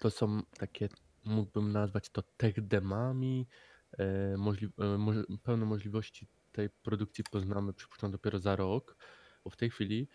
to 0.00 0.10
są 0.10 0.42
takie, 0.58 0.88
mógłbym 1.24 1.72
nazwać 1.72 2.10
to 2.10 2.22
tech 2.36 2.66
demami, 2.66 3.46
e, 3.98 4.36
możli 4.36 4.68
e, 4.78 4.98
moż 4.98 5.16
pełne 5.42 5.66
możliwości 5.66 6.26
tej 6.54 6.70
produkcji 6.70 7.24
poznamy, 7.30 7.72
przypuszczam, 7.72 8.10
dopiero 8.10 8.38
za 8.38 8.56
rok, 8.56 8.96
bo 9.44 9.50
w 9.50 9.56
tej 9.56 9.70
chwili, 9.70 10.08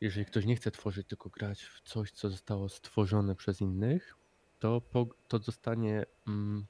jeżeli 0.00 0.26
ktoś 0.26 0.44
nie 0.44 0.56
chce 0.56 0.70
tworzyć, 0.70 1.06
tylko 1.06 1.30
grać 1.30 1.62
w 1.62 1.80
coś, 1.80 2.12
co 2.12 2.30
zostało 2.30 2.68
stworzone 2.68 3.34
przez 3.34 3.60
innych, 3.60 4.14
to, 4.58 4.80
po, 4.80 5.06
to 5.28 5.38
zostanie, 5.38 6.06
mm, 6.28 6.66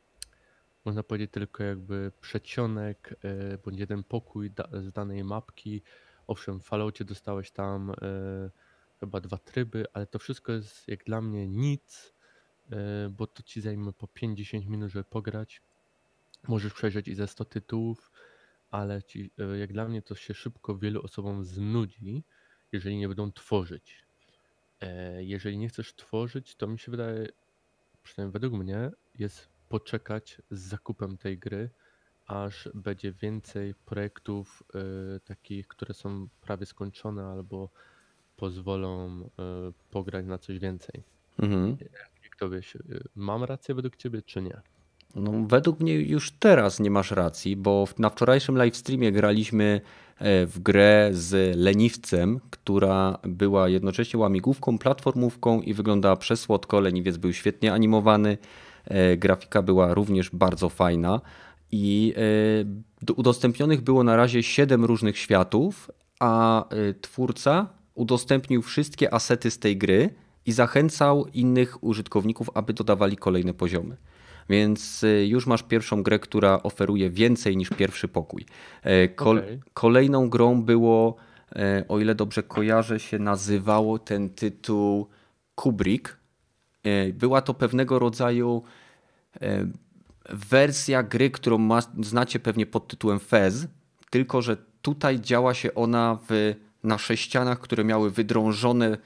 można 0.84 1.02
powiedzieć, 1.02 1.30
tylko 1.30 1.64
jakby 1.64 2.12
przedsionek, 2.20 3.14
e, 3.22 3.58
bądź 3.58 3.80
jeden 3.80 4.04
pokój 4.04 4.50
da, 4.50 4.68
z 4.72 4.92
danej 4.92 5.24
mapki. 5.24 5.82
Owszem, 6.26 6.60
w 6.60 6.64
Falloutie 6.64 7.04
dostałeś 7.04 7.50
tam 7.50 7.90
e, 7.90 7.94
chyba 9.00 9.20
dwa 9.20 9.38
tryby, 9.38 9.84
ale 9.92 10.06
to 10.06 10.18
wszystko 10.18 10.52
jest 10.52 10.88
jak 10.88 11.04
dla 11.04 11.20
mnie 11.20 11.48
nic, 11.48 12.14
e, 12.70 13.08
bo 13.08 13.26
to 13.26 13.42
ci 13.42 13.60
zajmie 13.60 13.92
po 13.92 14.06
5-10 14.06 14.66
minut, 14.66 14.90
żeby 14.90 15.04
pograć. 15.04 15.62
Możesz 16.48 16.72
przejrzeć 16.72 17.08
i 17.08 17.14
ze 17.14 17.26
100 17.26 17.44
tytułów. 17.44 18.10
Ale 18.70 19.02
ci, 19.02 19.30
e, 19.38 19.58
jak 19.58 19.72
dla 19.72 19.88
mnie 19.88 20.02
to 20.02 20.14
się 20.14 20.34
szybko 20.34 20.78
wielu 20.78 21.02
osobom 21.02 21.44
znudzi, 21.44 22.22
jeżeli 22.72 22.96
nie 22.96 23.08
będą 23.08 23.32
tworzyć. 23.32 24.04
E, 24.80 25.24
Jeżeli 25.24 25.58
nie 25.58 25.68
chcesz 25.68 25.94
tworzyć, 25.94 26.54
to 26.54 26.66
mi 26.66 26.78
się 26.78 26.90
wydaje, 26.90 27.28
przynajmniej 28.02 28.32
według 28.32 28.54
mnie, 28.54 28.90
jest 29.18 29.48
poczekać 29.68 30.42
z 30.50 30.60
zakupem 30.60 31.18
tej 31.18 31.38
gry, 31.38 31.70
aż 32.26 32.68
będzie 32.74 33.12
więcej 33.12 33.74
projektów 33.74 34.62
e, 34.74 35.20
takich, 35.20 35.68
które 35.68 35.94
są 35.94 36.28
prawie 36.40 36.66
skończone 36.66 37.26
albo 37.26 37.68
pozwolą 38.36 39.30
pograć 39.90 40.26
na 40.26 40.38
coś 40.38 40.58
więcej. 40.58 41.02
Mhm. 41.38 41.76
Jak 42.24 42.36
to 42.36 42.50
wiesz, 42.50 42.78
mam 43.16 43.44
rację 43.44 43.74
według 43.74 43.96
ciebie, 43.96 44.22
czy 44.22 44.42
nie? 44.42 44.60
No, 45.14 45.32
według 45.46 45.80
mnie 45.80 45.94
już 45.94 46.30
teraz 46.30 46.80
nie 46.80 46.90
masz 46.90 47.10
racji, 47.10 47.56
bo 47.56 47.88
na 47.98 48.10
wczorajszym 48.10 48.56
live 48.56 48.76
streamie 48.76 49.12
graliśmy 49.12 49.80
e, 50.18 50.46
w 50.46 50.58
grę 50.58 51.10
z 51.12 51.56
leniwcem, 51.56 52.40
która 52.50 53.18
była 53.22 53.68
jednocześnie 53.68 54.20
łamigłówką, 54.20 54.78
platformówką 54.78 55.60
i 55.60 55.74
wyglądała 55.74 56.16
przesłodko. 56.16 56.80
Leniwiec 56.80 57.16
był 57.16 57.32
świetnie 57.32 57.72
animowany, 57.72 58.38
e, 58.84 59.16
grafika 59.16 59.62
była 59.62 59.94
również 59.94 60.30
bardzo 60.30 60.68
fajna 60.68 61.20
i 61.72 62.14
e, 62.16 62.20
do- 63.02 63.14
udostępnionych 63.14 63.80
było 63.80 64.04
na 64.04 64.16
razie 64.16 64.42
7 64.42 64.84
różnych 64.84 65.18
światów, 65.18 65.90
a 66.20 66.64
twórca 67.00 67.68
udostępnił 67.94 68.62
wszystkie 68.62 69.14
asety 69.14 69.50
z 69.50 69.58
tej 69.58 69.76
gry 69.76 70.10
i 70.46 70.52
zachęcał 70.52 71.26
innych 71.26 71.84
użytkowników, 71.84 72.50
aby 72.54 72.72
dodawali 72.72 73.16
kolejne 73.16 73.54
poziomy. 73.54 73.96
Więc 74.48 75.04
y, 75.04 75.26
już 75.26 75.46
masz 75.46 75.62
pierwszą 75.62 76.02
grę, 76.02 76.18
która 76.18 76.62
oferuje 76.62 77.10
więcej 77.10 77.56
niż 77.56 77.70
pierwszy 77.70 78.08
pokój. 78.08 78.46
E, 78.82 79.08
Kol 79.08 79.38
Okej. 79.38 79.60
Kolejną 79.74 80.28
grą 80.28 80.62
było, 80.62 81.16
e, 81.56 81.84
o 81.88 81.98
ile 81.98 82.14
dobrze 82.14 82.42
kojarzę, 82.42 83.00
się 83.00 83.18
nazywało 83.18 83.98
ten 83.98 84.30
tytuł 84.30 85.06
Kubrick. 85.54 86.16
E, 86.84 87.12
Była 87.12 87.42
to 87.42 87.54
pewnego 87.54 87.98
rodzaju 87.98 88.62
wersja 90.30 91.02
gry, 91.02 91.30
którą 91.30 91.58
ma, 91.58 91.80
znacie 92.02 92.38
pewnie 92.38 92.66
pod 92.66 92.88
tytułem 92.88 93.20
Fez, 93.20 93.66
tylko 94.10 94.42
że 94.42 94.56
tutaj 94.82 95.20
działa 95.20 95.54
się 95.54 95.74
ona 95.74 96.18
w, 96.28 96.54
na 96.84 96.98
sześcianach, 96.98 97.60
które 97.60 97.84
miały 97.84 98.10
wydrążone 98.10 98.98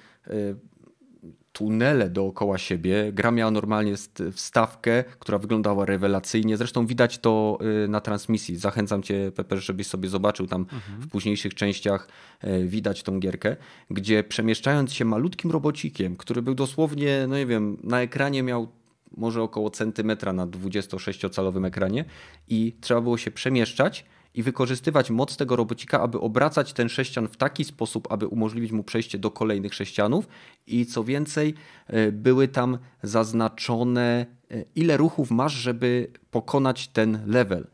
tunele 1.53 2.11
dookoła 2.11 2.59
siebie. 2.59 3.13
Gra 3.13 3.31
miała 3.31 3.51
normalnie 3.51 3.97
st- 3.97 4.23
wstawkę, 4.33 5.05
która 5.19 5.39
wyglądała 5.39 5.87
rewelacyjnie. 5.87 6.57
Zresztą 6.57 6.87
widać 6.87 7.19
to 7.19 7.59
y, 7.85 7.89
na 7.89 8.01
transmisji. 8.01 8.57
Zachęcam 8.57 9.03
cię, 9.03 9.33
Peper, 9.37 9.59
żebyś 9.59 9.87
sobie 9.87 10.09
zobaczył 10.09 10.47
tam 10.47 10.67
w 11.01 11.09
późniejszych 11.09 11.55
częściach 11.55 12.09
y, 12.45 12.69
widać 12.69 13.03
tą 13.03 13.21
gierkę, 13.21 13.57
gdzie 13.91 14.25
przemieszczając 14.25 14.93
się 14.93 15.05
malutkim 15.05 15.51
robocikiem, 15.51 16.17
który 16.17 16.43
był 16.43 16.55
dosłownie, 16.55 17.27
no 17.29 17.37
nie 17.37 17.47
wiem, 17.47 17.77
na 17.83 18.01
ekranie 18.01 18.43
miał 18.43 18.69
może 19.17 19.43
około 19.43 19.71
centymetra 19.71 20.33
na 20.33 20.47
26-calowym 20.47 21.67
ekranie 21.67 22.05
i 22.49 22.77
trzeba 22.81 23.01
było 23.01 23.19
się 23.19 23.31
przemieszczać 23.31 24.05
i 24.35 24.43
wykorzystywać 24.43 25.11
moc 25.11 25.37
tego 25.37 25.57
robocika, 25.57 26.01
aby 26.01 26.20
obracać 26.20 26.72
ten 26.72 26.89
sześcian 26.89 27.28
w 27.28 27.37
taki 27.37 27.64
sposób, 27.64 28.12
aby 28.12 28.26
umożliwić 28.26 28.72
mu 28.72 28.83
przejście 28.85 29.18
do 29.18 29.31
kolejnych 29.31 29.74
sześcianów. 29.74 30.28
I 30.66 30.87
co 30.87 31.05
więcej, 31.05 31.55
e, 31.87 32.12
były 32.12 32.49
tam 32.49 32.78
zaznaczone, 33.03 34.26
e, 34.51 34.64
ile 34.74 34.97
ruchów 34.97 35.31
masz, 35.31 35.53
żeby 35.53 36.12
pokonać 36.31 36.89
ten 36.89 37.22
level. 37.26 37.66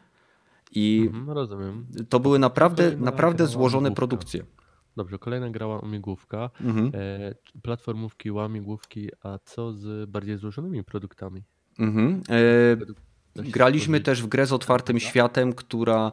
I 0.72 1.04
Mhm, 1.06 1.30
rozumiem. 1.30 1.86
to 2.08 2.20
były 2.20 2.38
naprawdę, 2.38 2.96
naprawdę 2.96 3.46
złożone 3.46 3.90
produkcje. 3.92 4.44
Dobrze, 4.96 5.18
kolejna 5.18 5.50
gra 5.50 5.66
łamigłówka. 5.66 6.50
Mhm. 6.60 6.90
E, 6.94 7.34
platformówki, 7.62 8.30
łamigłówki, 8.30 9.08
a 9.22 9.38
co 9.44 9.72
z 9.72 10.10
bardziej 10.10 10.36
złożonymi 10.38 10.84
produktami? 10.84 11.42
Mhm. 11.78 12.22
E, 12.30 13.42
Graliśmy 13.42 14.00
też 14.00 14.22
w 14.22 14.26
grę 14.26 14.46
z 14.46 14.52
otwartym 14.52 14.98
światem, 15.00 15.52
która 15.52 16.12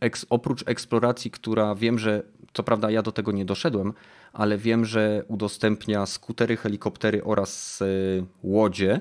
eks, 0.00 0.26
oprócz 0.30 0.64
eksploracji, 0.66 1.30
która 1.30 1.74
wiem, 1.74 1.98
że 1.98 2.22
co 2.52 2.62
prawda 2.62 2.90
ja 2.90 3.02
do 3.02 3.12
tego 3.12 3.32
nie 3.32 3.44
doszedłem, 3.44 3.92
ale 4.32 4.58
wiem, 4.58 4.84
że 4.84 5.24
udostępnia 5.28 6.06
skutery, 6.06 6.56
helikoptery 6.56 7.24
oraz 7.24 7.82
e, 7.82 7.86
łodzie. 8.42 9.00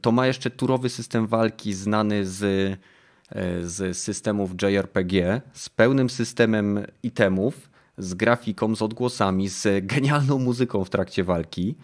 To 0.00 0.12
ma 0.12 0.26
jeszcze 0.26 0.50
turowy 0.50 0.88
system 0.88 1.26
walki 1.26 1.72
znany 1.72 2.26
z, 2.26 2.42
e, 2.42 3.64
z 3.64 3.98
systemów 3.98 4.50
JRPG, 4.62 5.40
z 5.52 5.68
pełnym 5.68 6.10
systemem 6.10 6.84
itemów, 7.02 7.70
z 7.98 8.14
grafiką, 8.14 8.76
z 8.76 8.82
odgłosami, 8.82 9.48
z 9.48 9.86
genialną 9.86 10.38
muzyką 10.38 10.84
w 10.84 10.90
trakcie 10.90 11.24
walki. 11.24 11.74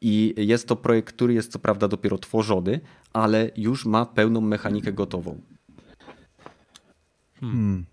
I 0.00 0.34
jest 0.36 0.68
to 0.68 0.76
projekt, 0.76 1.14
który 1.14 1.34
jest 1.34 1.52
co 1.52 1.58
prawda 1.58 1.88
dopiero 1.88 2.18
tworzony, 2.18 2.80
ale 3.12 3.50
już 3.56 3.86
ma 3.86 4.06
pełną 4.06 4.40
mechanikę 4.40 4.92
gotową. 4.92 5.40
Hmm. 7.40 7.86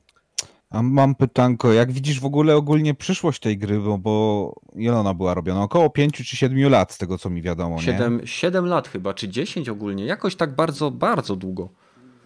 A 0.69 0.81
mam 0.81 1.15
pytanko, 1.15 1.73
jak 1.73 1.91
widzisz 1.91 2.19
w 2.19 2.25
ogóle 2.25 2.55
ogólnie 2.55 2.93
przyszłość 2.93 3.39
tej 3.39 3.57
gry, 3.57 3.79
bo, 3.79 3.97
bo 3.97 4.55
ile 4.75 4.97
ona 4.97 5.13
była 5.13 5.33
robiona? 5.33 5.63
Około 5.63 5.89
5 5.89 6.13
czy 6.13 6.37
7 6.37 6.69
lat, 6.69 6.93
z 6.93 6.97
tego 6.97 7.17
co 7.17 7.29
mi 7.29 7.41
wiadomo, 7.41 7.75
nie? 7.75 7.81
7, 7.81 8.21
7 8.25 8.65
lat 8.65 8.87
chyba, 8.87 9.13
czy 9.13 9.29
10 9.29 9.69
ogólnie, 9.69 10.05
jakoś 10.05 10.35
tak 10.35 10.55
bardzo, 10.55 10.91
bardzo 10.91 11.35
długo. 11.35 11.69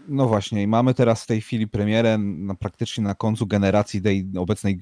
No 0.08 0.28
właśnie, 0.28 0.64
i 0.64 0.68
mamy 0.68 0.94
teraz 0.94 1.24
w 1.24 1.28
tej 1.28 1.42
chwili 1.42 1.68
premierę 1.68 2.18
na, 2.18 2.56
praktycznie 2.56 3.04
na 3.04 3.16
końcu 3.16 3.48
generacji 3.48 4.02
tej 4.02 4.32
obecnej 4.38 4.80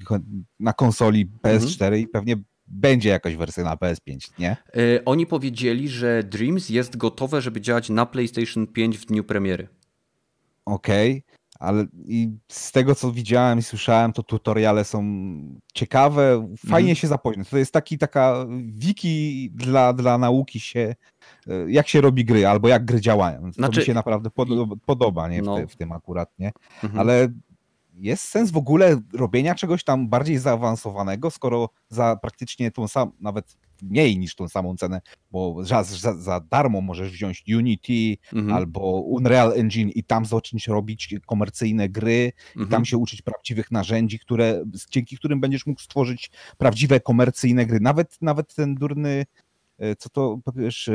na 0.60 0.72
konsoli 0.72 1.26
PS4 1.42 1.98
i 1.98 2.06
pewnie 2.06 2.36
będzie 2.66 3.08
jakaś 3.08 3.36
wersja 3.36 3.64
na 3.64 3.76
PS5, 3.76 4.30
nie? 4.38 4.50
E, 4.50 5.04
Oni 5.04 5.26
powiedzieli, 5.26 5.88
że 5.88 6.22
Dreams 6.22 6.68
jest 6.68 6.96
gotowe, 6.96 7.40
żeby 7.40 7.60
działać 7.60 7.90
na 7.90 8.06
PlayStation 8.06 8.66
5 8.66 8.98
w 8.98 9.06
dniu 9.06 9.24
premiery. 9.24 9.68
Okej, 10.64 11.22
ale 11.58 11.86
i 12.06 12.30
z 12.48 12.72
tego 12.72 12.94
co 12.94 13.12
widziałem 13.12 13.58
i 13.58 13.62
słyszałem, 13.62 14.12
to 14.12 14.22
tutoriale 14.22 14.84
są 14.84 15.04
ciekawe, 15.74 16.48
fajnie 16.58 16.90
Mhm. 16.90 16.96
się 16.96 17.08
zapoznać. 17.08 17.48
To 17.48 17.58
jest 17.58 17.72
taki 17.72 17.98
taka 17.98 18.46
wiki 18.66 19.50
dla, 19.54 19.92
dla 19.92 20.18
nauki 20.18 20.60
się, 20.60 20.94
e, 21.46 21.70
jak 21.70 21.88
się 21.88 22.00
robi 22.00 22.24
gry, 22.24 22.46
albo 22.46 22.68
jak 22.68 22.84
gry 22.84 23.00
działają. 23.00 23.42
To 23.46 23.52
Znaczy- 23.52 23.80
mi 23.80 23.86
się 23.86 23.94
naprawdę 23.94 24.30
podoba, 24.30 24.76
podoba 24.86 25.28
nie? 25.28 25.42
W, 25.42 25.46
No. 25.46 25.56
te, 25.56 25.66
w 25.66 25.76
tym 25.76 25.92
akurat, 25.92 26.30
nie? 26.38 26.52
Mhm. 26.82 27.00
Ale 27.00 27.28
jest 27.94 28.24
sens 28.24 28.50
w 28.50 28.56
ogóle 28.56 29.00
robienia 29.14 29.54
czegoś 29.54 29.84
tam 29.84 30.08
bardziej 30.08 30.38
zaawansowanego, 30.38 31.30
skoro 31.30 31.68
za 31.88 32.16
praktycznie 32.16 32.70
tą 32.70 32.88
samą, 32.88 33.12
nawet 33.20 33.56
mniej 33.82 34.18
niż 34.18 34.34
tą 34.34 34.48
samą 34.48 34.76
cenę, 34.76 35.00
bo 35.30 35.64
za, 35.64 35.82
za, 35.82 36.14
za 36.14 36.40
darmo 36.50 36.80
możesz 36.80 37.10
wziąć 37.12 37.44
Unity 37.56 38.16
Mhm. 38.32 38.52
albo 38.56 38.80
Unreal 39.00 39.52
Engine 39.56 39.90
i 39.90 40.04
tam 40.04 40.24
zacząć 40.26 40.66
robić 40.68 41.14
komercyjne 41.26 41.88
gry, 41.88 42.32
i 42.56 42.58
Mhm. 42.58 42.68
tam 42.70 42.84
się 42.84 42.96
uczyć 42.96 43.22
prawdziwych 43.22 43.70
narzędzi, 43.70 44.18
które, 44.18 44.64
dzięki 44.90 45.16
którym 45.16 45.40
będziesz 45.40 45.66
mógł 45.66 45.80
stworzyć 45.80 46.30
prawdziwe 46.58 47.00
komercyjne 47.00 47.66
gry. 47.66 47.80
Nawet, 47.80 48.16
nawet 48.22 48.54
ten 48.54 48.74
durny, 48.74 49.26
e, 49.78 49.96
co 49.96 50.08
to 50.08 50.38
powiesz, 50.44 50.88
e, 50.88 50.92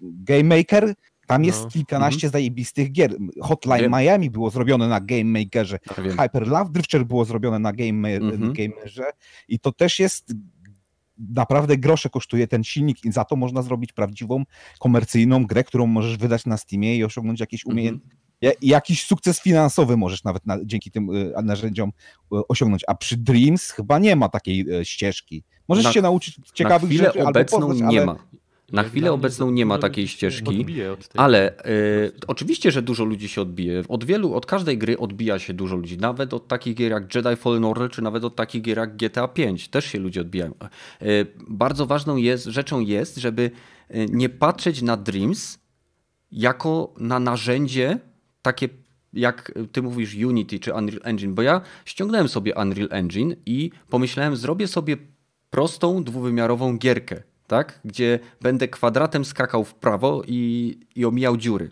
Game 0.00 0.56
Maker, 0.56 0.94
tam 1.26 1.44
jest 1.44 1.62
No. 1.64 1.68
kilkanaście 1.70 2.28
zajebistych 2.30 2.92
gier. 2.92 3.16
Hotline 3.40 3.80
Wiem. 3.80 3.92
Miami 3.92 4.30
było 4.30 4.50
zrobione 4.50 4.88
na 4.88 5.00
Game 5.00 5.24
Makerze, 5.24 5.78
wiem. 6.04 6.18
Hyper 6.18 6.48
Love 6.48 6.70
Drifter 6.72 7.04
było 7.06 7.24
zrobione 7.24 7.58
na 7.58 7.72
Game, 7.72 8.08
Mhm. 8.16 8.52
Gamerze 8.52 9.04
i 9.48 9.58
to 9.58 9.72
też 9.72 9.98
jest 9.98 10.32
naprawdę 11.18 11.76
grosze 11.76 12.10
kosztuje 12.10 12.46
ten 12.46 12.64
silnik 12.64 13.04
i 13.04 13.12
za 13.12 13.24
to 13.24 13.36
można 13.36 13.62
zrobić 13.62 13.92
prawdziwą 13.92 14.44
komercyjną 14.80 15.46
grę, 15.46 15.64
którą 15.64 15.86
możesz 15.86 16.16
wydać 16.16 16.46
na 16.46 16.56
Steamie 16.56 16.96
i 16.96 17.04
osiągnąć 17.04 17.40
jakieś 17.40 17.60
Mhm. 17.60 17.74
umiejętności. 17.74 18.16
Jakiś 18.62 19.04
sukces 19.04 19.40
finansowy 19.40 19.96
możesz 19.96 20.24
nawet 20.24 20.46
na, 20.46 20.58
dzięki 20.64 20.90
tym 20.90 21.10
y, 21.10 21.32
narzędziom 21.42 21.88
y, 21.88 22.46
osiągnąć, 22.48 22.82
a 22.88 22.94
przy 22.94 23.16
Dreams 23.16 23.70
chyba 23.70 23.98
nie 23.98 24.16
ma 24.16 24.28
takiej 24.28 24.74
y, 24.80 24.84
ścieżki. 24.84 25.44
Możesz 25.68 25.84
Na- 25.84 25.92
się 25.92 26.02
nauczyć 26.02 26.38
Na 26.38 26.44
ciekawych 26.54 26.90
chwilę 26.90 27.04
rzeczy 27.04 27.24
obecną 27.26 27.58
albo 27.58 27.68
poznać, 27.68 27.92
nie 27.92 27.98
ale 27.98 28.06
ma. 28.06 28.16
Na 28.72 28.82
chwilę 28.82 29.12
obecną 29.12 29.50
nie 29.50 29.66
ma 29.66 29.78
takiej 29.78 30.08
ścieżki, 30.08 30.66
Ale 31.14 31.66
y, 31.66 32.12
oczywiście, 32.26 32.70
że 32.70 32.82
dużo 32.82 33.04
ludzi 33.04 33.28
się 33.28 33.40
odbije. 33.40 33.82
Od 33.88 34.04
wielu, 34.04 34.34
od 34.34 34.46
każdej 34.46 34.78
gry 34.78 34.98
odbija 34.98 35.38
się 35.38 35.54
dużo 35.54 35.76
ludzi. 35.76 35.98
Nawet 35.98 36.34
od 36.34 36.48
takich 36.48 36.74
gier 36.74 36.92
jak 36.92 37.14
Jedi 37.14 37.36
Fallen 37.36 37.64
Order, 37.64 37.90
czy 37.90 38.02
nawet 38.02 38.24
od 38.24 38.36
takich 38.36 38.62
gier 38.62 38.78
jak 38.78 38.96
GTA 38.96 39.28
5 39.28 39.68
też 39.68 39.84
się 39.84 39.98
ludzie 39.98 40.20
odbijają. 40.20 40.54
Y, 41.02 41.26
bardzo 41.48 41.86
ważną 41.86 42.16
jest, 42.16 42.44
rzeczą 42.44 42.80
jest, 42.80 43.16
żeby 43.16 43.50
y, 43.90 44.06
nie 44.10 44.28
patrzeć 44.28 44.82
na 44.82 44.96
Dreams 44.96 45.58
jako 46.32 46.94
na 46.98 47.20
narzędzie 47.20 47.98
takie 48.42 48.68
jak 49.12 49.52
ty 49.72 49.82
mówisz 49.82 50.14
Unity 50.14 50.58
czy 50.58 50.74
Unreal 50.74 51.00
Engine, 51.04 51.34
bo 51.34 51.42
ja 51.42 51.60
ściągnąłem 51.84 52.28
sobie 52.28 52.54
Unreal 52.54 52.88
Engine 52.90 53.36
i 53.46 53.70
pomyślałem, 53.90 54.36
zrobię 54.36 54.66
sobie 54.66 54.96
prostą, 55.50 56.04
dwuwymiarową 56.04 56.78
gierkę, 56.78 57.22
tak? 57.46 57.80
gdzie 57.84 58.18
będę 58.40 58.68
kwadratem 58.68 59.24
skakał 59.24 59.64
w 59.64 59.74
prawo 59.74 60.22
i, 60.26 60.80
i 60.94 61.04
omijał 61.04 61.36
dziury. 61.36 61.70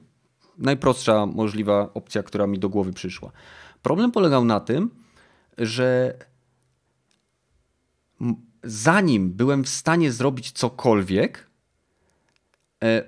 Najprostsza 0.59 1.27
możliwa 1.27 1.91
opcja, 1.95 2.23
która 2.23 2.47
mi 2.47 2.59
do 2.59 2.69
głowy 2.69 2.93
przyszła. 2.93 3.33
Problem 3.83 4.13
polegał 4.13 4.45
na 4.45 4.61
tym, 4.61 4.91
że 5.59 6.19
zanim 8.63 9.31
byłem 9.31 9.65
w 9.65 9.69
stanie 9.69 10.13
zrobić 10.13 10.53
cokolwiek, 10.53 11.51
e, 12.83 13.05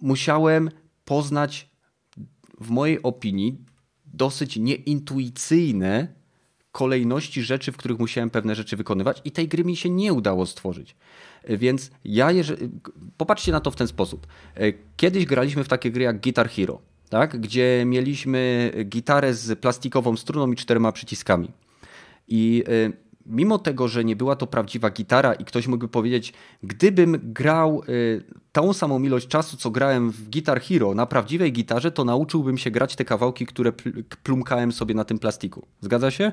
musiałem 0.00 0.70
poznać, 1.04 1.68
w 2.60 2.70
mojej 2.70 3.02
opinii, 3.02 3.58
dosyć 4.06 4.56
nieintuicyjne 4.56 6.17
kolejności 6.78 7.42
rzeczy, 7.42 7.72
w 7.72 7.76
których 7.76 7.98
musiałem 7.98 8.30
pewne 8.30 8.54
rzeczy 8.54 8.76
wykonywać, 8.76 9.20
i 9.24 9.30
tej 9.30 9.48
gry 9.48 9.64
mi 9.64 9.76
się 9.76 9.90
nie 9.90 10.12
udało 10.12 10.46
stworzyć. 10.46 10.96
Więc 11.48 11.90
ja, 12.04 12.32
jeżeli... 12.32 12.68
popatrzcie 13.16 13.52
na 13.52 13.60
to 13.60 13.70
w 13.70 13.76
ten 13.76 13.88
sposób. 13.88 14.26
Kiedyś 14.96 15.24
graliśmy 15.26 15.64
w 15.64 15.68
takie 15.68 15.90
gry 15.90 16.04
jak 16.04 16.20
Guitar 16.20 16.50
Hero, 16.50 16.80
tak? 17.08 17.40
gdzie 17.40 17.82
mieliśmy 17.86 18.72
gitarę 18.84 19.34
z 19.34 19.58
plastikową 19.58 20.16
struną 20.16 20.52
i 20.52 20.56
czterema 20.56 20.92
przyciskami. 20.92 21.52
I 22.28 22.64
mimo 23.28 23.58
tego, 23.58 23.88
że 23.88 24.04
nie 24.04 24.16
była 24.16 24.36
to 24.36 24.46
prawdziwa 24.46 24.90
gitara 24.90 25.34
i 25.34 25.44
ktoś 25.44 25.66
mógłby 25.66 25.88
powiedzieć, 25.88 26.32
gdybym 26.62 27.20
grał 27.22 27.82
y, 27.88 28.24
tą 28.52 28.72
samą 28.72 29.02
ilość 29.02 29.28
czasu, 29.28 29.56
co 29.56 29.70
grałem 29.70 30.10
w 30.10 30.30
Guitar 30.30 30.60
Hero 30.60 30.94
na 30.94 31.06
prawdziwej 31.06 31.52
gitarze, 31.52 31.90
to 31.90 32.04
nauczyłbym 32.04 32.58
się 32.58 32.70
grać 32.70 32.96
te 32.96 33.04
kawałki, 33.04 33.46
które 33.46 33.72
plumkałem 34.22 34.72
sobie 34.72 34.94
na 34.94 35.04
tym 35.04 35.18
plastiku. 35.18 35.66
Zgadza 35.80 36.10
się? 36.10 36.32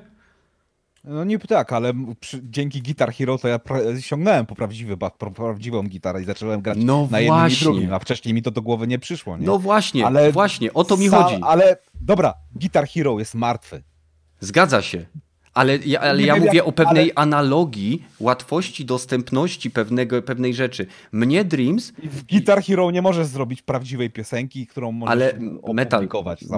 No 1.08 1.24
niby 1.24 1.48
tak, 1.48 1.74
ale 1.74 1.94
przy, 2.20 2.40
dzięki 2.44 2.82
Guitar 2.82 3.14
Hero 3.14 3.38
to 3.38 3.48
ja 3.48 3.60
sięgnąłem 4.00 4.46
po, 4.46 4.56
prawdziwy, 4.56 4.98
po 4.98 5.32
prawdziwą 5.32 5.84
gitarę 5.84 6.22
i 6.22 6.26
zacząłem 6.26 6.62
grać 6.62 6.78
no 6.82 7.08
na 7.12 7.20
jednym 7.20 7.48
i 7.50 7.56
drugim, 7.56 7.94
a 7.94 8.00
wcześniej 8.00 8.34
mi 8.34 8.42
to 8.42 8.52
do 8.52 8.62
głowy 8.62 8.88
nie 8.88 9.00
przyszło. 9.00 9.38
Nie? 9.38 9.46
No 9.46 9.60
właśnie, 9.60 10.06
ale 10.06 10.32
właśnie, 10.32 10.74
o 10.74 10.84
to 10.84 10.98
mi 10.98 11.08
chodzi. 11.08 11.36
Ale 11.42 11.78
dobra, 12.02 12.34
Guitar 12.56 12.88
Hero 12.88 13.20
jest 13.20 13.36
martwy. 13.36 13.84
Zgadza 14.40 14.82
się. 14.82 15.06
Ale, 15.56 15.78
ja, 15.86 16.00
ale 16.00 16.22
ja 16.24 16.36
mówię 16.36 16.66
o 16.66 16.72
pewnej 16.72 17.04
ale... 17.04 17.14
analogii, 17.16 18.04
łatwości 18.20 18.86
dostępności 18.86 19.72
pewnego, 19.72 20.22
pewnej 20.22 20.54
rzeczy. 20.54 20.86
Mnie 21.12 21.46
Dreams... 21.46 21.94
W 22.04 22.24
Guitar 22.24 22.64
Hero 22.64 22.92
nie 22.92 23.02
możesz 23.02 23.28
zrobić 23.28 23.62
prawdziwej 23.62 24.10
piosenki, 24.10 24.68
którą 24.68 24.92
możesz 24.92 25.12
ale 25.12 25.34
metal, 25.74 26.08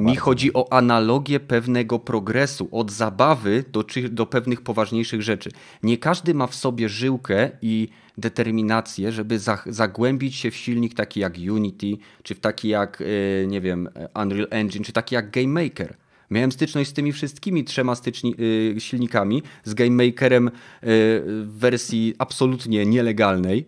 mi 0.02 0.16
chodzi 0.16 0.54
o 0.54 0.74
analogię 0.74 1.40
pewnego 1.40 2.00
progresu, 2.00 2.68
od 2.72 2.92
zabawy 2.92 3.64
do, 3.72 3.84
do 4.10 4.26
pewnych 4.26 4.62
poważniejszych 4.62 5.22
rzeczy. 5.22 5.50
Nie 5.84 5.98
każdy 5.98 6.34
ma 6.34 6.48
w 6.48 6.56
sobie 6.56 6.90
żyłkę 6.90 7.50
i 7.62 7.90
determinację, 8.18 9.12
żeby 9.12 9.40
za, 9.40 9.64
zagłębić 9.66 10.36
się 10.36 10.52
w 10.52 10.56
silnik 10.56 10.94
taki 10.94 11.20
jak 11.20 11.34
Unity, 11.52 11.98
czy 12.24 12.36
w 12.36 12.40
taki 12.40 12.68
jak, 12.68 13.02
e, 13.02 13.48
nie 13.48 13.62
wiem, 13.62 13.90
Unreal 14.22 14.48
Engine, 14.50 14.84
czy 14.84 14.94
taki 14.94 15.16
jak 15.16 15.32
Game 15.32 15.64
Maker 15.64 15.96
Miałem 16.32 16.52
styczność 16.52 16.90
z 16.90 16.94
tymi 16.94 17.14
wszystkimi 17.14 17.64
trzema 17.64 17.96
styczni, 17.96 18.36
y, 18.40 18.76
silnikami, 18.80 19.44
z 19.64 19.74
Game 19.74 20.06
Makerem 20.06 20.48
y, 20.48 20.52
w 20.84 21.50
wersji 21.56 22.16
absolutnie 22.18 22.86
nielegalnej, 22.86 23.66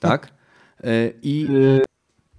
tak? 0.00 0.32
Y, 0.84 1.14
I... 1.22 1.46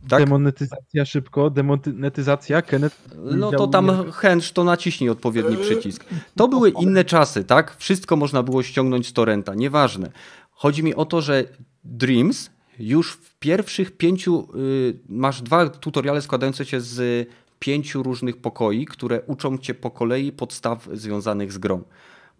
Tak? 0.10 0.20
Demonetyzacja 0.20 1.06
szybko, 1.06 1.50
demonetyzacja, 1.50 2.62
Kenneth. 2.62 2.98
No 3.16 3.52
to 3.52 3.68
tam 3.68 4.12
chęć 4.12 4.52
to 4.52 4.64
naciśnij 4.64 5.10
odpowiedni 5.10 5.58
przycisk. 5.58 6.06
To 6.36 6.48
były 6.48 6.70
inne 6.70 7.06
czasy, 7.06 7.44
tak? 7.44 7.76
Wszystko 7.78 8.16
można 8.16 8.44
było 8.44 8.64
ściągnąć 8.64 9.08
z 9.08 9.14
torrenta, 9.14 9.56
nieważne. 9.56 10.12
Chodzi 10.52 10.84
mi 10.84 10.96
o 10.96 11.06
to, 11.06 11.22
że 11.22 11.44
Dreams 11.84 12.50
już 12.80 13.14
w 13.14 13.40
pierwszych 13.40 13.98
pięciu, 13.98 14.48
masz 15.10 15.42
dwa 15.42 15.70
tutoriale 15.70 16.22
składające 16.22 16.66
się 16.66 16.82
z 16.82 17.28
pięciu 17.60 18.04
różnych 18.04 18.38
pokoi, 18.38 18.86
które 18.86 19.22
uczą 19.22 19.58
cię 19.58 19.74
po 19.74 19.92
kolei 19.92 20.32
podstaw 20.32 20.90
związanych 20.94 21.52
z 21.52 21.58
grą. 21.58 21.84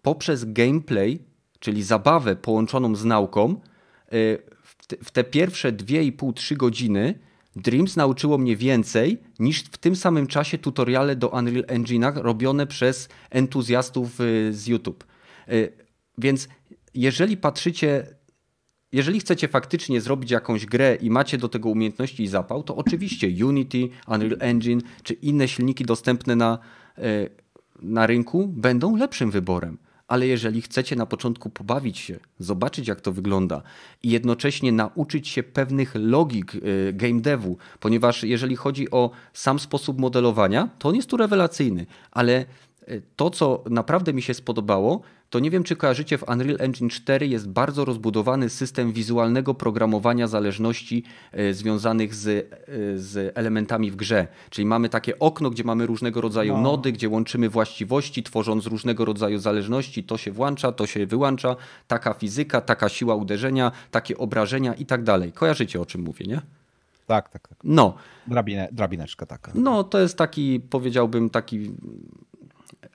Poprzez 0.02 0.44
gameplay, 0.44 1.18
czyli 1.58 1.82
zabawę 1.82 2.36
połączoną 2.36 2.94
z 2.94 3.04
nauką, 3.04 3.60
y, 4.12 4.42
w 5.04 5.10
te 5.10 5.24
pierwsze 5.24 5.72
2,5-3 5.72 6.56
godziny 6.56 7.18
Dreams 7.56 7.96
nauczyło 7.96 8.38
mnie 8.38 8.56
więcej 8.56 9.18
niż 9.38 9.62
w 9.62 9.78
tym 9.78 9.96
samym 9.96 10.26
czasie 10.26 10.58
tutoriale 10.58 11.16
do 11.16 11.28
Unreal 11.28 11.64
Engine'a 11.64 12.22
robione 12.22 12.66
przez 12.66 13.08
entuzjastów 13.30 14.20
y, 14.20 14.52
z 14.52 14.66
YouTube. 14.66 15.04
Y, 15.48 15.72
więc 16.18 16.48
jeżeli 16.94 17.36
patrzycie 17.36 18.06
jeżeli 18.92 19.20
chcecie 19.20 19.48
faktycznie 19.48 20.00
zrobić 20.00 20.30
jakąś 20.30 20.66
grę 20.66 20.94
i 20.94 21.10
macie 21.10 21.38
do 21.38 21.48
tego 21.48 21.68
umiejętności 21.68 22.22
i 22.22 22.28
zapał, 22.28 22.62
to 22.62 22.76
oczywiście 22.76 23.46
Unity, 23.46 23.88
Unreal 24.08 24.36
Engine 24.40 24.80
czy 25.02 25.14
inne 25.14 25.48
silniki 25.48 25.84
dostępne 25.84 26.36
na, 26.36 26.58
e, 26.98 27.02
na 27.82 28.06
rynku 28.06 28.48
będą 28.48 28.96
lepszym 28.96 29.30
wyborem. 29.30 29.78
Ale 30.08 30.26
jeżeli 30.26 30.62
chcecie 30.62 30.96
na 30.96 31.06
początku 31.06 31.50
pobawić 31.50 31.98
się, 31.98 32.18
zobaczyć 32.38 32.88
jak 32.88 33.00
to 33.00 33.12
wygląda 33.12 33.62
i 34.02 34.10
jednocześnie 34.10 34.72
nauczyć 34.72 35.28
się 35.28 35.42
pewnych 35.42 35.92
logik 35.94 36.52
e, 36.54 36.92
game 36.92 37.20
devu, 37.20 37.58
ponieważ 37.80 38.22
jeżeli 38.24 38.56
chodzi 38.56 38.90
o 38.90 39.10
sam 39.32 39.58
sposób 39.58 40.00
modelowania, 40.00 40.68
to 40.78 40.88
on 40.88 40.96
jest 40.96 41.10
tu 41.10 41.16
rewelacyjny, 41.16 41.86
ale 42.10 42.32
e, 42.86 43.00
to, 43.16 43.30
co 43.30 43.64
naprawdę 43.70 44.12
mi 44.12 44.22
się 44.22 44.34
spodobało, 44.34 45.02
to 45.30 45.38
nie 45.38 45.50
wiem, 45.50 45.64
czy 45.64 45.76
kojarzycie, 45.76 46.18
w 46.18 46.28
Unreal 46.28 46.56
Engine 46.60 46.88
4 46.88 47.26
jest 47.26 47.48
bardzo 47.48 47.84
rozbudowany 47.84 48.48
system 48.48 48.92
wizualnego 48.92 49.54
programowania 49.54 50.26
zależności 50.26 51.04
e, 51.32 51.54
związanych 51.54 52.14
z, 52.14 52.28
e, 52.28 52.98
z 52.98 53.32
elementami 53.38 53.90
w 53.90 53.96
grze. 53.96 54.26
Czyli 54.50 54.66
mamy 54.66 54.88
takie 54.88 55.18
okno, 55.18 55.50
gdzie 55.50 55.64
mamy 55.64 55.86
różnego 55.86 56.20
rodzaju 56.20 56.54
no. 56.56 56.62
nody, 56.62 56.92
gdzie 56.92 57.08
łączymy 57.08 57.48
właściwości, 57.48 58.22
tworząc 58.22 58.66
różnego 58.66 59.04
rodzaju 59.04 59.38
zależności. 59.38 60.04
To 60.04 60.18
się 60.18 60.32
włącza, 60.32 60.72
to 60.72 60.86
się 60.86 61.06
wyłącza, 61.06 61.56
taka 61.88 62.14
fizyka, 62.14 62.60
taka 62.60 62.88
siła 62.88 63.14
uderzenia, 63.14 63.72
takie 63.90 64.18
obrażenia 64.18 64.74
i 64.74 64.86
tak 64.86 65.02
dalej. 65.02 65.32
Kojarzycie, 65.32 65.80
o 65.80 65.86
czym 65.86 66.00
mówię, 66.00 66.26
nie? 66.26 66.40
Tak, 67.06 67.28
tak. 67.28 67.48
tak. 67.48 67.58
No. 67.64 67.94
Drabine, 68.26 68.68
drabineczka 68.72 69.26
taka. 69.26 69.52
No, 69.54 69.84
to 69.84 70.00
jest 70.00 70.18
taki, 70.18 70.60
powiedziałbym, 70.60 71.30
taki. 71.30 71.70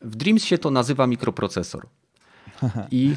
W 0.02 0.16
Dreams 0.16 0.44
się 0.44 0.58
to 0.58 0.72
nazywa 0.72 1.08
mikroprocesor. 1.08 1.88
I 2.92 3.16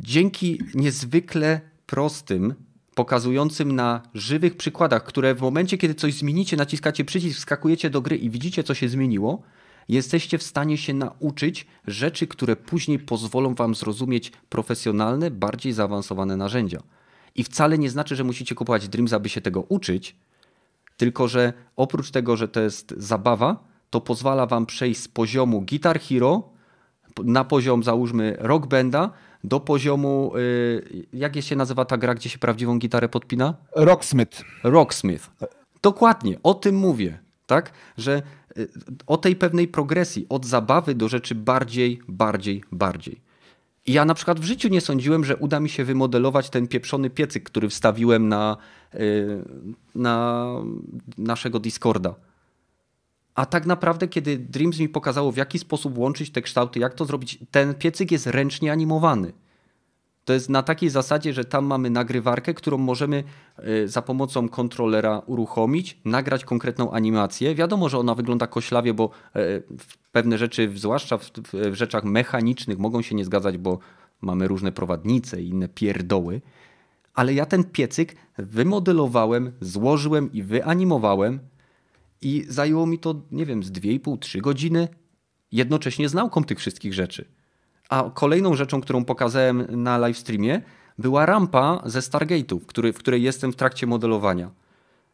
dzięki 0.00 0.60
niezwykle 0.74 1.60
prostym, 1.86 2.54
pokazującym 2.94 3.72
na 3.72 4.02
żywych 4.14 4.56
przykładach, 4.56 5.04
które 5.04 5.34
w 5.34 5.40
momencie, 5.40 5.78
kiedy 5.78 5.94
coś 5.94 6.14
zmienicie, 6.14 6.56
naciskacie 6.56 7.04
przycisk, 7.04 7.38
wskakujecie 7.38 7.90
do 7.90 8.00
gry 8.00 8.16
i 8.16 8.30
widzicie, 8.30 8.64
co 8.64 8.74
się 8.74 8.88
zmieniło, 8.88 9.42
jesteście 9.88 10.38
w 10.38 10.42
stanie 10.42 10.78
się 10.78 10.94
nauczyć 10.94 11.66
rzeczy, 11.86 12.26
które 12.26 12.56
później 12.56 12.98
pozwolą 12.98 13.54
wam 13.54 13.74
zrozumieć 13.74 14.32
profesjonalne, 14.48 15.30
bardziej 15.30 15.72
zaawansowane 15.72 16.36
narzędzia. 16.36 16.82
I 17.34 17.44
wcale 17.44 17.78
nie 17.78 17.90
znaczy, 17.90 18.16
że 18.16 18.24
musicie 18.24 18.54
kupować 18.54 18.88
Dreams, 18.88 19.12
aby 19.12 19.28
się 19.28 19.40
tego 19.40 19.60
uczyć, 19.60 20.16
tylko 20.96 21.28
że 21.28 21.52
oprócz 21.76 22.10
tego, 22.10 22.36
że 22.36 22.48
to 22.48 22.60
jest 22.60 22.94
zabawa, 22.96 23.64
to 23.90 24.00
pozwala 24.00 24.46
wam 24.46 24.66
przejść 24.66 25.00
z 25.00 25.08
poziomu 25.08 25.60
Guitar 25.60 26.00
Hero 26.00 26.55
na 27.24 27.44
poziom 27.44 27.82
załóżmy 27.82 28.36
rock 28.38 28.66
banda 28.66 29.10
do 29.44 29.60
poziomu, 29.60 30.32
y, 30.36 31.06
jak 31.12 31.36
się 31.40 31.56
nazywa 31.56 31.84
ta 31.84 31.96
gra, 31.96 32.14
gdzie 32.14 32.28
się 32.28 32.38
prawdziwą 32.38 32.78
gitarę 32.78 33.08
podpina? 33.08 33.54
Rocksmith. 33.76 34.44
Rocksmith. 34.62 35.30
Dokładnie, 35.82 36.38
o 36.42 36.54
tym 36.54 36.76
mówię, 36.76 37.18
tak? 37.46 37.72
Że 37.96 38.22
y, 38.58 38.68
o 39.06 39.16
tej 39.16 39.36
pewnej 39.36 39.68
progresji, 39.68 40.26
od 40.28 40.46
zabawy 40.46 40.94
do 40.94 41.08
rzeczy 41.08 41.34
bardziej, 41.34 42.00
bardziej, 42.08 42.62
bardziej. 42.72 43.20
I 43.86 43.92
ja 43.92 44.04
na 44.04 44.14
przykład 44.14 44.40
w 44.40 44.44
życiu 44.44 44.68
nie 44.68 44.80
sądziłem, 44.80 45.24
że 45.24 45.36
uda 45.36 45.60
mi 45.60 45.68
się 45.68 45.84
wymodelować 45.84 46.50
ten 46.50 46.68
pieprzony 46.68 47.10
piecyk, 47.10 47.44
który 47.44 47.68
wstawiłem 47.68 48.28
na, 48.28 48.56
y, 48.94 49.42
na 49.94 50.46
naszego 51.18 51.58
Discorda. 51.58 52.14
A 53.36 53.46
tak 53.46 53.66
naprawdę, 53.66 54.08
kiedy 54.08 54.38
Dreams 54.38 54.78
mi 54.78 54.88
pokazało, 54.88 55.32
w 55.32 55.36
jaki 55.36 55.58
sposób 55.58 55.98
łączyć 55.98 56.30
te 56.30 56.42
kształty, 56.42 56.80
jak 56.80 56.94
to 56.94 57.04
zrobić, 57.04 57.38
ten 57.50 57.74
piecyk 57.74 58.12
jest 58.12 58.26
ręcznie 58.26 58.72
animowany. 58.72 59.32
To 60.24 60.32
jest 60.32 60.48
na 60.48 60.62
takiej 60.62 60.90
zasadzie, 60.90 61.32
że 61.32 61.44
tam 61.44 61.66
mamy 61.66 61.90
nagrywarkę, 61.90 62.54
którą 62.54 62.78
możemy 62.78 63.24
e, 63.56 63.88
za 63.88 64.02
pomocą 64.02 64.48
kontrolera 64.48 65.22
uruchomić, 65.26 66.00
nagrać 66.04 66.44
konkretną 66.44 66.90
animację. 66.90 67.54
Wiadomo, 67.54 67.88
że 67.88 67.98
ona 67.98 68.14
wygląda 68.14 68.46
koślawie, 68.46 68.94
bo 68.94 69.10
e, 69.36 69.40
pewne 70.12 70.38
rzeczy, 70.38 70.72
zwłaszcza 70.74 71.18
w, 71.18 71.30
rzeczach 71.72 72.04
mechanicznych, 72.04 72.78
mogą 72.78 73.02
się 73.02 73.14
nie 73.14 73.24
zgadzać, 73.24 73.58
bo 73.58 73.78
mamy 74.20 74.48
różne 74.48 74.72
prowadnice 74.72 75.42
i 75.42 75.48
inne 75.48 75.68
pierdoły. 75.68 76.40
Ale 77.14 77.34
ja 77.34 77.46
ten 77.46 77.64
piecyk 77.64 78.16
wymodelowałem, 78.38 79.52
złożyłem 79.60 80.32
i 80.32 80.42
wyanimowałem 80.42 81.40
i 82.22 82.44
zajęło 82.48 82.86
mi 82.86 82.98
to, 82.98 83.22
nie 83.30 83.46
wiem, 83.46 83.62
z 83.62 83.72
2,5-3 83.72 84.40
godziny, 84.40 84.88
jednocześnie 85.52 86.08
z 86.08 86.14
nauką 86.14 86.44
tych 86.44 86.58
wszystkich 86.58 86.94
rzeczy. 86.94 87.24
A 87.88 88.10
kolejną 88.14 88.54
rzeczą, 88.54 88.80
którą 88.80 89.04
pokazałem 89.04 89.82
na 89.82 89.98
livestreamie, 89.98 90.62
była 90.98 91.26
rampa 91.26 91.82
ze 91.84 92.00
Stargate'ów, 92.00 92.60
który, 92.66 92.92
w 92.92 92.98
której 92.98 93.22
jestem 93.22 93.52
w 93.52 93.56
trakcie 93.56 93.86
modelowania. 93.86 94.50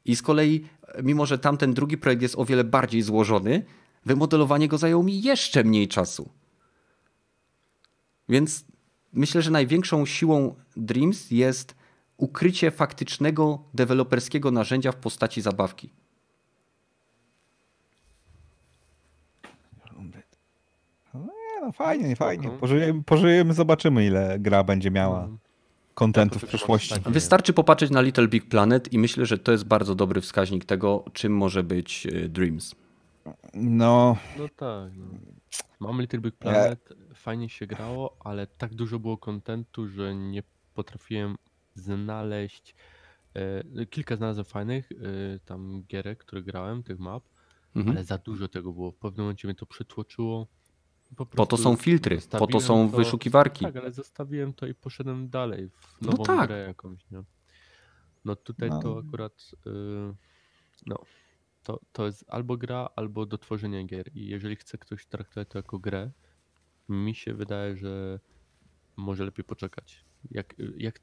I 0.05 0.17
z 0.17 0.23
kolei, 0.23 0.65
mimo 1.03 1.27
że 1.27 1.39
tamten 1.39 1.75
drugi 1.75 1.99
projekt 1.99 2.23
jest 2.23 2.39
o 2.39 2.45
wiele 2.45 2.65
bardziej 2.65 3.03
złożony, 3.03 3.65
Wymodelowanie 4.07 4.69
go 4.69 4.79
zajęło 4.79 5.03
mi 5.03 5.23
jeszcze 5.23 5.65
mniej 5.65 5.89
czasu. 5.89 6.29
Więc 8.29 8.65
myślę, 9.13 9.43
że 9.43 9.51
największą 9.51 10.07
siłą 10.07 10.55
Dreams 10.77 11.31
jest 11.31 11.75
ukrycie 12.17 12.71
faktycznego 12.71 13.65
deweloperskiego 13.75 14.51
narzędzia 14.51 14.93
w 14.93 14.97
postaci 14.97 15.41
zabawki. 15.41 15.91
No, 21.63 21.67
nie, 21.69 21.73
fajnie, 21.73 22.09
nie, 22.09 22.17
fajnie. 22.17 22.49
Pożyjemy, 22.51 23.03
pożyjemy, 23.03 23.55
zobaczymy 23.55 24.07
ile 24.07 24.37
gra 24.39 24.65
będzie 24.65 24.91
miała 24.91 25.27
No. 25.27 25.39
kontentu 25.95 26.39
Ja 26.43 26.47
w 26.47 26.49
przyszłości. 26.49 26.95
Wystarczy 27.07 27.53
popatrzeć 27.53 27.91
na 27.91 28.01
Little 28.01 28.29
Big 28.29 28.49
Planet 28.49 28.93
i 28.93 28.99
myślę, 28.99 29.27
że 29.27 29.39
to 29.39 29.53
jest 29.53 29.65
bardzo 29.65 29.95
dobry 29.95 30.21
wskaźnik 30.21 30.65
tego, 30.65 31.05
czym 31.13 31.37
może 31.37 31.63
być 31.63 32.07
y, 32.07 32.29
Dreams. 32.29 32.75
No, 33.55 34.17
No 34.39 34.49
tak. 34.57 34.93
No. 34.97 35.07
Mam 35.81 36.01
Little 36.01 36.19
Big 36.21 36.35
Planet, 36.35 36.89
fajnie 37.15 37.49
się 37.49 37.67
grało, 37.67 38.17
ale 38.25 38.47
tak 38.47 38.75
dużo 38.75 38.99
było 38.99 39.19
kontentu, 39.19 39.89
że 39.89 40.15
nie 40.15 40.43
potrafiłem 40.75 41.37
znaleźć. 41.75 42.75
E, 43.35 43.87
kilka 43.87 44.17
znalazłem 44.17 44.45
fajnych 44.45 44.93
e, 44.93 45.39
tam 45.39 45.83
gierek, 45.89 46.19
które 46.19 46.43
grałem, 46.43 46.83
tych 46.83 46.99
map, 46.99 47.23
Mhm. 47.77 47.97
ale 47.97 48.05
za 48.05 48.19
dużo 48.19 48.49
tego 48.49 48.73
było. 48.73 48.91
W 48.91 48.97
pewnym 48.97 49.25
momencie 49.25 49.49
mnie 49.49 49.55
to 49.55 49.67
przytłoczyło. 49.67 50.47
Po, 51.17 51.27
Po 51.27 51.47
to 51.47 51.57
są 51.57 51.77
filtry, 51.77 52.19
po 52.31 52.47
to 52.47 52.61
są 52.61 52.89
wyszukiwarki. 52.89 53.65
Tak, 53.65 53.77
ale 53.77 53.93
zostawiłem 53.93 54.53
to 54.53 54.67
i 54.67 54.75
poszedłem 54.75 55.29
dalej 55.31 55.69
w 55.69 55.97
No 56.03 56.11
nową 56.11 56.25
tak. 56.25 56.49
grę 56.49 56.59
jakąś. 56.67 57.11
Nie? 57.11 57.23
No 58.25 58.37
tutaj 58.37 58.71
No. 58.71 58.83
to 58.83 59.03
akurat 59.07 59.51
y, 59.67 59.71
no, 60.87 60.99
to, 61.63 61.81
to 61.93 62.07
jest 62.07 62.25
albo 62.29 62.57
gra, 62.57 62.89
albo 62.97 63.27
do 63.27 63.39
tworzenia 63.39 63.85
gier. 63.85 64.11
I 64.17 64.27
jeżeli 64.27 64.57
chce 64.57 64.79
ktoś 64.79 65.07
traktować 65.07 65.49
to 65.49 65.59
jako 65.59 65.79
grę, 65.79 66.11
mi 66.89 67.15
się 67.15 67.35
wydaje, 67.35 67.77
że 67.77 68.21
może 68.97 69.25
lepiej 69.25 69.45
poczekać. 69.45 70.05
Jak, 70.31 70.55
jak, 70.77 71.01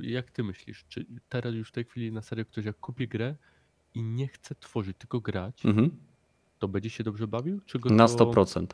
jak 0.00 0.30
ty 0.30 0.42
myślisz? 0.42 0.84
Czy 0.88 1.06
teraz 1.28 1.54
już 1.54 1.68
w 1.68 1.72
tej 1.72 1.84
chwili 1.84 2.12
na 2.12 2.22
serio 2.22 2.44
ktoś 2.44 2.64
jak 2.64 2.78
kupi 2.80 3.08
grę 3.08 3.34
i 3.94 4.02
nie 4.02 4.28
chce 4.28 4.54
tworzyć, 4.54 4.96
tylko 4.98 5.20
grać, 5.20 5.66
Mhm. 5.66 5.90
to 6.58 6.68
będzie 6.68 6.90
się 6.90 7.04
dobrze 7.04 7.26
bawił? 7.28 7.60
Czy 7.60 7.78
go 7.78 7.90
Na 7.90 8.08
to... 8.08 8.14
100%. 8.32 8.66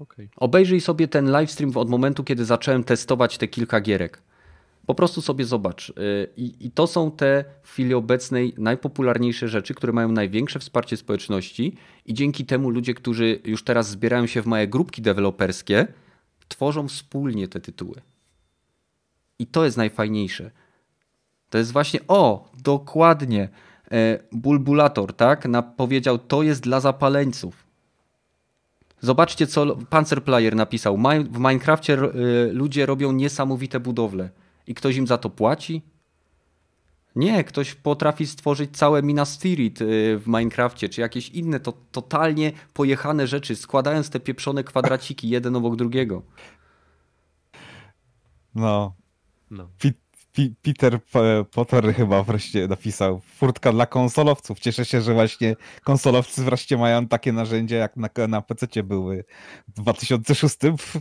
Okej. 0.00 0.28
Obejrzyj 0.36 0.80
sobie 0.80 1.08
ten 1.08 1.26
livestream 1.26 1.76
od 1.76 1.90
momentu, 1.90 2.24
kiedy 2.24 2.44
zacząłem 2.44 2.84
testować 2.84 3.38
te 3.38 3.48
kilka 3.48 3.80
gierek. 3.80 4.22
Po 4.86 4.94
prostu 4.94 5.22
sobie 5.22 5.44
zobacz. 5.44 5.90
Y, 5.90 5.92
I, 6.36 6.66
I 6.66 6.70
to 6.70 6.86
są 6.86 7.10
te 7.10 7.44
w 7.62 7.70
chwili 7.70 7.94
obecnej 7.94 8.54
najpopularniejsze 8.58 9.48
rzeczy, 9.48 9.74
które 9.74 9.92
mają 9.92 10.12
największe 10.12 10.58
wsparcie 10.58 10.96
społeczności, 10.96 11.76
i 12.06 12.14
dzięki 12.14 12.44
temu 12.44 12.70
ludzie, 12.70 12.94
którzy 12.94 13.40
już 13.44 13.64
teraz 13.64 13.90
zbierają 13.90 14.26
się 14.26 14.42
w 14.42 14.46
małe 14.46 14.66
grupki 14.66 15.02
deweloperskie, 15.02 15.86
tworzą 16.48 16.88
wspólnie 16.88 17.48
te 17.48 17.60
tytuły. 17.60 18.02
I 19.38 19.46
to 19.46 19.64
jest 19.64 19.76
najfajniejsze. 19.76 20.50
To 21.50 21.58
jest 21.58 21.72
właśnie, 21.72 22.00
o, 22.08 22.50
dokładnie. 22.62 23.48
e, 23.92 24.18
Bulbulator, 24.32 25.12
tak? 25.12 25.46
Na, 25.46 25.62
powiedział, 25.62 26.18
to 26.18 26.42
jest 26.42 26.62
dla 26.62 26.80
zapaleńców. 26.80 27.69
Zobaczcie, 29.00 29.46
co 29.46 29.76
Panzer 29.76 30.24
Player 30.24 30.56
napisał. 30.56 30.98
"Mi- 30.98 31.24
W 31.24 31.38
Minecrafcie 31.38 31.94
y, 31.94 32.50
ludzie 32.52 32.86
robią 32.86 33.12
niesamowite 33.12 33.80
budowle. 33.80 34.30
I 34.66 34.74
ktoś 34.74 34.96
im 34.96 35.06
za 35.06 35.18
to 35.18 35.30
płaci? 35.30 35.82
Nie, 37.16 37.44
ktoś 37.44 37.74
potrafi 37.74 38.26
stworzyć 38.26 38.76
całe 38.76 39.02
Minas 39.02 39.38
Tirith 39.38 39.82
y, 39.82 40.18
w 40.18 40.26
Minecrafcie, 40.26 40.88
czy 40.88 41.00
jakieś 41.00 41.28
inne 41.28 41.60
to, 41.60 41.72
totalnie 41.92 42.52
pojechane 42.74 43.26
rzeczy, 43.26 43.56
składając 43.56 44.10
te 44.10 44.20
pieprzone 44.20 44.64
kwadraciki 44.64 45.28
jeden 45.28 45.56
obok 45.56 45.76
drugiego. 45.76 46.22
no. 48.54 48.94
No. 49.50 49.68
Peter 50.62 50.98
Potter 51.54 51.94
chyba 51.94 52.22
wreszcie 52.22 52.68
napisał 52.68 53.20
furtka 53.36 53.72
dla 53.72 53.86
konsolowców. 53.86 54.60
Cieszę 54.60 54.84
się, 54.84 55.00
że 55.00 55.14
właśnie 55.14 55.56
konsolowcy 55.84 56.44
wreszcie 56.44 56.76
mają 56.76 57.06
takie 57.06 57.32
narzędzia 57.32 57.76
jak 57.76 57.96
na, 57.96 58.08
na 58.28 58.42
PC 58.42 58.82
były 58.82 59.24
w 59.68 59.72
2006, 59.72 60.56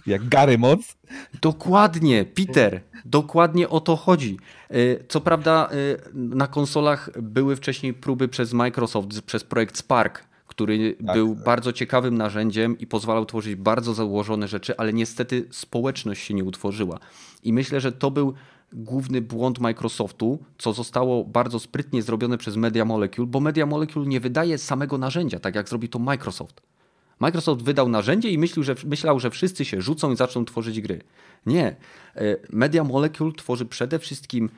jak 0.07 0.27
Gary 0.29 0.57
Moc. 0.57 0.97
Dokładnie, 1.41 2.25
Peter, 2.25 2.81
dokładnie 3.05 3.69
o 3.69 3.79
to 3.79 3.95
chodzi. 3.95 4.37
Y, 4.71 5.05
Co 5.09 5.21
prawda 5.21 5.69
y, 5.73 5.97
na 6.13 6.47
konsolach 6.47 7.09
były 7.21 7.55
wcześniej 7.55 7.93
próby 7.93 8.27
przez 8.27 8.53
Microsoft, 8.53 9.21
przez 9.21 9.43
projekt 9.43 9.77
Spark, 9.77 10.23
który 10.47 10.95
Tak, 11.05 11.15
był 11.15 11.35
tak. 11.35 11.43
bardzo 11.43 11.73
ciekawym 11.73 12.17
narzędziem 12.17 12.79
i 12.79 12.87
pozwalał 12.87 13.25
tworzyć 13.25 13.55
bardzo 13.55 13.93
założone 13.93 14.47
rzeczy, 14.47 14.77
ale 14.77 14.93
niestety 14.93 15.47
społeczność 15.51 16.23
się 16.23 16.33
nie 16.33 16.43
utworzyła. 16.43 16.99
I 17.43 17.53
myślę, 17.53 17.81
że 17.81 17.91
to 17.91 18.11
był 18.11 18.33
główny 18.73 19.21
błąd 19.21 19.59
Microsoftu, 19.59 20.39
co 20.57 20.73
zostało 20.73 21.23
bardzo 21.23 21.59
sprytnie 21.59 22.01
zrobione 22.01 22.37
przez 22.37 22.55
Media 22.55 22.85
Molecule, 22.85 23.27
bo 23.27 23.39
Media 23.39 23.65
Molecule 23.65 24.07
nie 24.07 24.19
wydaje 24.19 24.57
samego 24.57 24.97
narzędzia, 24.97 25.39
tak 25.39 25.55
jak 25.55 25.69
zrobi 25.69 25.89
to 25.89 25.99
Microsoft. 25.99 26.61
Microsoft 27.19 27.61
wydał 27.61 27.89
narzędzie 27.89 28.29
i 28.29 28.37
myślał, 28.37 28.63
że, 28.63 28.75
myślał, 28.85 29.19
że 29.19 29.29
wszyscy 29.29 29.65
się 29.65 29.81
rzucą 29.81 30.11
i 30.11 30.15
zaczną 30.15 30.45
tworzyć 30.45 30.81
gry. 30.81 31.01
Nie. 31.45 31.65
E, 31.65 31.75
Media 32.49 32.83
Molecule 32.83 33.31
tworzy 33.33 33.65
przede 33.65 33.99
wszystkim 33.99 34.49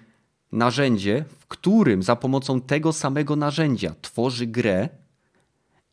narzędzie, 0.52 1.26
w 1.40 1.48
którym 1.48 2.04
za 2.04 2.16
pomocą 2.16 2.62
tego 2.62 2.94
samego 2.94 3.36
narzędzia 3.36 3.96
tworzy 4.02 4.48
grę 4.48 4.90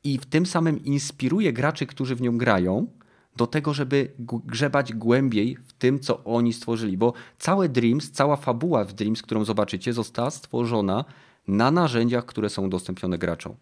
i 0.05 0.19
w 0.19 0.27
tym 0.27 0.47
samym 0.47 0.85
inspiruje 0.85 1.53
graczy, 1.53 1.87
którzy 1.87 2.17
w 2.17 2.21
nią 2.21 2.39
grają, 2.39 2.87
do 3.39 3.47
tego, 3.47 3.75
żeby 3.75 4.13
grzebać 4.47 4.93
głębiej 4.93 5.57
w 5.67 5.73
tym, 5.73 6.01
co 6.01 6.25
oni 6.25 6.53
stworzyli. 6.53 6.97
Bo 6.97 7.13
całe 7.39 7.69
Dreams, 7.69 8.11
cała 8.11 8.37
fabuła 8.37 8.85
w 8.85 8.93
Dreams, 8.93 9.23
którą 9.23 9.45
zobaczycie, 9.45 9.93
została 9.93 10.31
stworzona 10.31 11.05
na 11.49 11.71
narzędziach, 11.71 12.27
które 12.27 12.51
są 12.51 12.67
udostępnione 12.67 13.19
graczom. 13.19 13.55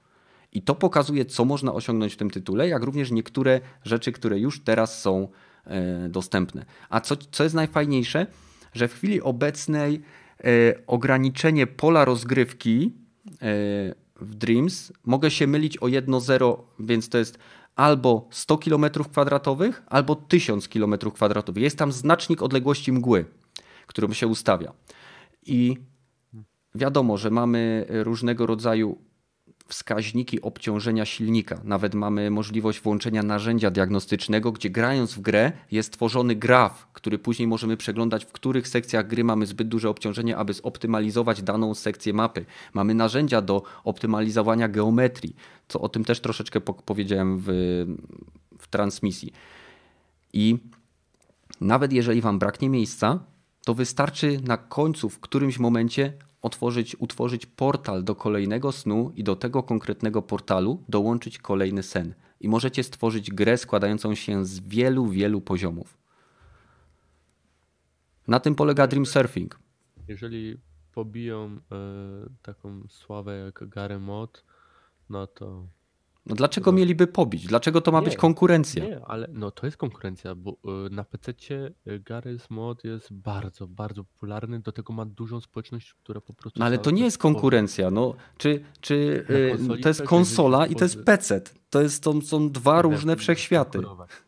I 0.53 0.63
to 0.63 0.75
pokazuje, 0.75 1.25
co 1.25 1.45
można 1.45 1.75
osiągnąć 1.75 2.15
w 2.15 2.17
tym 2.17 2.31
tytule, 2.31 2.69
jak 2.69 2.83
również 2.83 3.11
niektóre 3.11 3.61
rzeczy, 3.85 4.13
które 4.13 4.39
już 4.39 4.61
teraz 4.61 5.01
są 5.01 5.29
e, 5.67 6.09
dostępne. 6.09 6.65
A 6.91 7.01
co, 7.01 7.17
co 7.17 7.45
jest 7.45 7.55
najfajniejsze, 7.55 8.27
że 8.73 8.89
w 8.89 8.95
chwili 8.95 9.23
obecnej 9.23 10.01
e, 10.41 10.45
ograniczenie 10.87 11.67
pola 11.67 12.05
rozgrywki 12.05 12.93
e, 13.27 13.39
w 14.21 14.35
Dreams 14.35 14.93
mogę 15.05 15.31
się 15.31 15.47
mylić 15.47 15.77
o 15.79 15.87
1-0, 15.87 16.57
więc 16.81 17.09
to 17.09 17.19
jest 17.19 17.39
albo 17.77 18.29
100 18.31 18.59
km 18.59 18.87
kwadratowych, 19.11 19.83
albo 19.87 20.17
1000 20.17 20.69
km 20.69 20.95
kwadratowych. 21.15 21.63
Jest 21.63 21.79
tam 21.79 21.93
znacznik 21.93 22.43
odległości 22.43 22.93
mgły, 22.93 23.25
którą 23.87 24.13
się 24.13 24.27
ustawia. 24.27 24.73
I 25.47 25.77
wiadomo, 26.75 27.17
że 27.17 27.31
mamy 27.31 27.87
różnego 27.89 28.47
rodzaju 28.47 28.99
wskaźniki 29.69 30.43
obciążenia 30.43 31.05
silnika. 31.05 31.61
Nawet 31.65 31.95
mamy 31.95 32.31
możliwość 32.31 32.81
włączenia 32.81 33.23
narzędzia 33.23 33.71
diagnostycznego, 33.71 34.53
gdzie 34.53 34.71
grając 34.71 35.15
w 35.15 35.21
grę 35.21 35.53
jest 35.71 35.93
tworzony 35.93 36.37
graf, 36.37 36.89
który 36.93 37.19
później 37.19 37.49
możemy 37.49 37.77
przeglądać, 37.77 38.25
w 38.25 38.33
których 38.33 38.69
sekcjach 38.69 39.07
gry 39.07 39.25
mamy 39.25 39.47
zbyt 39.47 39.69
duże 39.69 39.91
obciążenie, 39.91 40.37
aby 40.37 40.53
zoptymalizować 40.53 41.43
daną 41.43 41.75
sekcję 41.75 42.13
mapy. 42.13 42.45
Mamy 42.75 42.95
narzędzia 42.95 43.43
do 43.43 43.63
optymalizowania 43.85 44.69
geometrii, 44.69 45.37
co 45.69 45.81
o 45.81 45.89
tym 45.89 46.05
też 46.05 46.21
troszeczkę 46.21 46.61
po- 46.61 46.75
powiedziałem 46.75 47.39
w, 47.39 47.47
w 48.59 48.69
transmisji. 48.69 49.33
I 50.33 50.59
nawet 51.61 51.93
jeżeli 51.93 52.21
wam 52.21 52.39
braknie 52.39 52.69
miejsca, 52.69 53.19
to 53.65 53.75
wystarczy 53.75 54.41
na 54.45 54.57
końcu, 54.57 55.09
w 55.09 55.21
którymś 55.21 55.59
momencie 55.59 56.13
otworzyć, 56.43 56.97
utworzyć 56.99 57.47
portal 57.47 58.05
do 58.05 58.15
kolejnego 58.15 58.73
snu 58.73 59.13
i 59.15 59.25
do 59.25 59.37
tego 59.37 59.63
konkretnego 59.63 60.23
portalu 60.23 60.83
dołączyć 60.89 61.39
kolejny 61.39 61.83
sen. 61.83 62.15
I 62.41 62.49
możecie 62.49 62.83
stworzyć 62.83 63.31
grę 63.31 63.57
składającą 63.59 64.15
się 64.15 64.45
z 64.45 64.61
wielu, 64.61 65.07
wielu 65.07 65.41
poziomów. 65.41 65.99
Na 68.29 68.41
tym 68.41 68.55
polega 68.55 68.87
Dream 68.87 69.07
Surfing. 69.07 69.59
Jeżeli 70.09 70.59
pobiją 70.93 71.45
e, 71.47 71.79
taką 72.43 72.83
sławę 72.89 73.37
jak 73.37 73.69
Gary 73.69 73.99
Mod, 73.99 74.45
no 75.11 75.27
to 75.27 75.67
No 76.27 76.35
dlaczego 76.35 76.73
mieliby 76.73 77.07
pobić? 77.07 77.47
Dlaczego 77.47 77.81
to 77.81 77.93
ma 77.93 78.03
być 78.03 78.13
Nie, 78.13 78.19
konkurencja? 78.19 78.85
nie, 78.85 79.01
ale 79.05 79.29
no 79.33 79.51
to 79.51 79.67
jest 79.67 79.79
konkurencja, 79.79 80.35
bo 80.35 80.51
e, 80.51 80.91
na 80.91 81.05
PC 81.05 81.33
Gary's 81.87 82.51
Mod 82.51 82.85
jest 82.85 83.13
bardzo, 83.13 83.67
bardzo 83.69 84.05
popularny, 84.05 84.61
do 84.61 84.73
tego 84.73 84.93
ma 84.93 85.07
dużą 85.07 85.41
społeczność, 85.41 85.95
która 85.95 86.21
po 86.21 86.35
prostu... 86.35 86.61
No 86.61 86.67
ale 86.67 86.79
to 86.79 86.91
nie 86.91 87.05
jest 87.05 87.19
konkurencja. 87.19 87.91
No, 87.91 88.15
czy 88.39 88.65
czy 88.81 88.95
y, 89.75 89.81
to 89.83 89.89
jest 89.89 90.03
konsola 90.03 90.67
i 90.67 90.75
to 90.75 90.85
jest 90.85 91.05
PC. 91.05 91.41
To 91.71 91.83
jest, 91.83 92.03
to 92.03 92.23
są 92.23 92.51
dwa 92.51 92.83
różne 92.83 93.17
wszechświaty. 93.17 93.79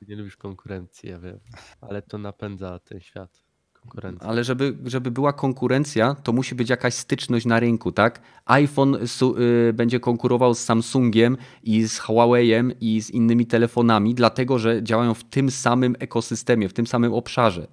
nie 0.08 0.16
lubisz 0.16 0.36
konkurencji, 0.36 1.08
ja 1.08 1.18
wiem, 1.18 1.40
ale 1.80 2.02
to 2.02 2.18
napędza 2.18 2.78
ten 2.78 3.00
świat 3.00 3.47
Konkurencja. 3.80 4.28
Ale 4.28 4.44
żeby, 4.44 4.76
żeby 4.84 5.10
była 5.10 5.32
konkurencja, 5.32 6.14
to 6.14 6.32
musi 6.32 6.54
być 6.54 6.70
jakaś 6.70 6.94
styczność 6.94 7.46
na 7.46 7.60
rynku, 7.60 7.92
tak? 7.92 8.20
iPhone 8.46 9.06
su, 9.06 9.36
y, 9.38 9.72
będzie 9.72 10.00
konkurował 10.00 10.54
z 10.54 10.58
Samsungiem 10.58 11.36
i 11.62 11.88
z 11.88 12.00
Huawei'em 12.00 12.72
i 12.80 13.02
z 13.02 13.10
innymi 13.10 13.46
telefonami, 13.46 14.14
dlatego 14.14 14.58
że 14.58 14.82
działają 14.82 15.14
w 15.14 15.24
tym 15.24 15.50
samym 15.50 15.96
ekosystemie, 15.98 16.68
w 16.68 16.72
tym 16.72 16.86
samym 16.86 17.12
obszarze. 17.12 17.66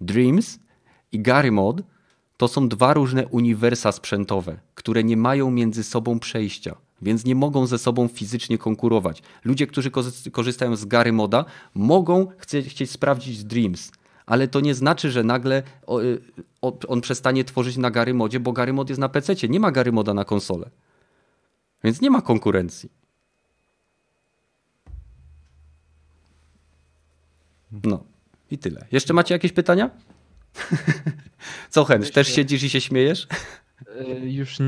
Dreams 0.00 0.58
i 1.12 1.20
Gary 1.20 1.52
Mod 1.52 1.82
to 2.36 2.48
są 2.48 2.68
dwa 2.68 2.94
różne 2.94 3.26
uniwersa 3.26 3.92
sprzętowe, 3.92 4.60
które 4.74 5.04
nie 5.04 5.16
mają 5.16 5.50
między 5.50 5.84
sobą 5.84 6.18
przejścia, 6.18 6.76
więc 7.02 7.24
nie 7.24 7.34
mogą 7.34 7.66
ze 7.66 7.78
sobą 7.78 8.08
fizycznie 8.08 8.58
konkurować. 8.58 9.22
Ludzie, 9.44 9.66
którzy 9.66 9.90
korzy- 9.90 10.30
korzystają 10.30 10.76
z 10.76 10.84
Gary 10.84 11.12
Moda, 11.12 11.44
mogą 11.74 12.26
chcieć 12.38 12.90
sprawdzić 12.90 13.44
Dreams, 13.44 13.92
ale 14.30 14.48
to 14.48 14.60
nie 14.60 14.74
znaczy, 14.74 15.10
że 15.10 15.24
nagle 15.24 15.62
y, 16.04 16.20
on 16.88 17.00
przestanie 17.00 17.44
tworzyć 17.44 17.76
na 17.76 17.90
Gary 17.90 18.14
Modzie, 18.14 18.40
bo 18.40 18.52
Gary 18.52 18.72
Mod 18.72 18.88
jest 18.88 19.00
na 19.00 19.08
PC, 19.08 19.34
nie 19.48 19.60
ma 19.60 19.70
Gary 19.72 19.92
Moda 19.92 20.14
na 20.14 20.24
konsolę. 20.24 20.70
Więc 21.84 22.00
nie 22.00 22.10
ma 22.10 22.22
konkurencji. 22.22 22.90
No 27.84 28.04
i 28.50 28.58
tyle. 28.58 28.86
Jeszcze 28.92 29.14
macie 29.14 29.34
jakieś 29.34 29.52
pytania? 29.52 29.90
Co 31.70 31.84
Henry, 31.84 32.10
też 32.10 32.28
siedzisz 32.34 32.62
i 32.62 32.70
się 32.70 32.80
śmiejesz? 32.80 33.28
E, 33.98 34.30
Już 34.30 34.58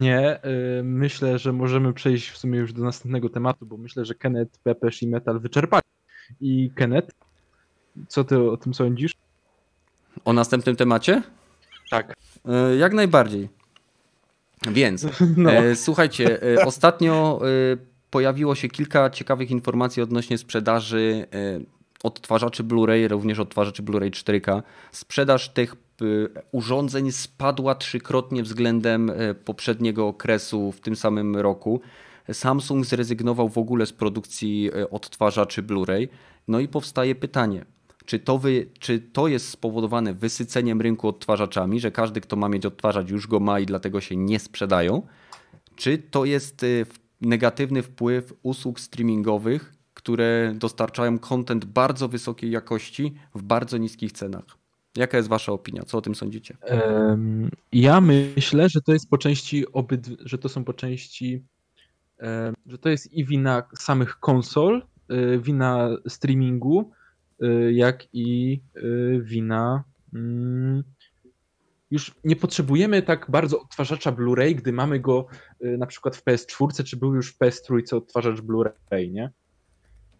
nie. 0.00 0.42
E, 0.42 0.82
Myślę, 0.82 1.38
że 1.38 1.52
możemy 1.52 1.92
przejść 1.92 2.28
w 2.30 2.38
sumie 2.38 2.58
już 2.58 2.72
do 2.72 2.82
następnego 2.84 3.28
tematu, 3.28 3.66
bo 3.66 3.76
myślę, 3.76 4.04
że 4.04 4.14
Kenneth, 4.14 4.58
Pepeż 4.58 5.02
i 5.02 5.06
Metal 5.08 5.40
wyczerpali. 5.40 5.82
I 6.40 6.70
Kenneth, 6.74 7.14
co 8.08 8.24
ty 8.24 8.38
o 8.50 8.56
tym 8.56 8.74
sądzisz? 8.74 9.12
O 10.24 10.32
następnym 10.32 10.76
temacie? 10.76 11.22
Tak. 11.90 12.14
E, 12.48 12.76
Jak 12.76 12.92
najbardziej. 12.92 13.48
Więc, 14.70 15.06
No. 15.36 15.52
e, 15.52 15.76
słuchajcie, 15.76 16.42
e, 16.42 16.64
ostatnio 16.66 17.40
e, 17.42 17.76
pojawiło 18.10 18.54
się 18.54 18.68
kilka 18.68 19.10
ciekawych 19.10 19.50
informacji 19.50 20.02
odnośnie 20.02 20.38
sprzedaży 20.38 21.26
odtwarzaczy 22.02 22.64
Blu-ray, 22.64 23.08
również 23.08 23.38
odtwarzaczy 23.38 23.82
Blu-ray 23.82 24.10
4K. 24.10 24.62
Sprzedaż 24.92 25.48
tych 25.48 25.76
urządzeń 26.52 27.12
spadła 27.12 27.74
trzykrotnie 27.74 28.42
względem 28.42 29.12
poprzedniego 29.44 30.06
okresu 30.06 30.72
w 30.72 30.80
tym 30.80 30.96
samym 30.96 31.36
roku. 31.36 31.80
Samsung 32.32 32.84
zrezygnował 32.84 33.48
w 33.48 33.58
ogóle 33.58 33.86
z 33.86 33.92
produkcji 33.92 34.70
odtwarzaczy 34.90 35.62
Blu-ray. 35.62 36.08
No 36.48 36.60
i 36.60 36.68
powstaje 36.68 37.14
pytanie, 37.14 37.64
czy 38.04 38.18
to, 38.18 38.38
wy, 38.38 38.66
czy 38.78 39.00
to 39.00 39.28
jest 39.28 39.48
spowodowane 39.48 40.14
wysyceniem 40.14 40.80
rynku 40.80 41.08
odtwarzaczami, 41.08 41.80
że 41.80 41.90
każdy, 41.90 42.20
kto 42.20 42.36
ma 42.36 42.48
mieć 42.48 42.66
odtwarzacz, 42.66 43.10
już 43.10 43.26
go 43.26 43.40
ma 43.40 43.60
i 43.60 43.66
dlatego 43.66 44.00
się 44.00 44.16
nie 44.16 44.38
sprzedają? 44.38 45.02
Czy 45.76 45.98
to 45.98 46.24
jest 46.24 46.62
y, 46.62 46.86
negatywny 47.20 47.82
wpływ 47.82 48.34
usług 48.42 48.80
streamingowych, 48.80 49.74
które 49.94 50.54
dostarczają 50.56 51.18
content 51.18 51.64
bardzo 51.64 52.08
wysokiej 52.08 52.50
jakości 52.50 53.14
w 53.34 53.42
bardzo 53.42 53.78
niskich 53.78 54.12
cenach? 54.12 54.44
Jaka 54.96 55.16
jest 55.16 55.28
Wasza 55.28 55.52
opinia? 55.52 55.82
Co 55.82 55.98
o 55.98 56.02
tym 56.02 56.14
sądzicie? 56.14 56.56
Ja 57.72 58.00
myślę, 58.00 58.68
że 58.68 58.80
to 58.80 58.92
jest 58.92 59.10
po 59.10 59.18
części 59.18 59.72
obyd, 59.72 60.06
że 60.20 60.38
to 60.38 60.48
są 60.48 60.64
po 60.64 60.72
części, 60.72 61.44
że 62.66 62.78
to 62.80 62.88
jest 62.88 63.12
i 63.12 63.24
wina 63.24 63.62
samych 63.78 64.18
konsol, 64.18 64.82
y, 65.12 65.40
wina 65.40 65.88
streamingu, 66.08 66.90
jak 67.72 68.08
i 68.12 68.60
y, 68.76 69.20
wina. 69.24 69.84
mm, 70.14 70.82
Już 71.90 72.14
nie 72.24 72.36
potrzebujemy 72.36 73.02
tak 73.02 73.26
bardzo 73.30 73.60
odtwarzacza 73.60 74.12
Blu-ray, 74.12 74.54
gdy 74.54 74.72
mamy 74.72 75.00
go 75.00 75.26
y, 75.64 75.78
na 75.78 75.86
przykład 75.86 76.16
w 76.16 76.24
PS4, 76.24 76.84
czy 76.84 76.96
był 76.96 77.14
już 77.14 77.32
w 77.32 77.38
PS3 77.38 77.96
odtwarzacz 77.96 78.40
Blu-ray, 78.40 79.10
nie? 79.12 79.30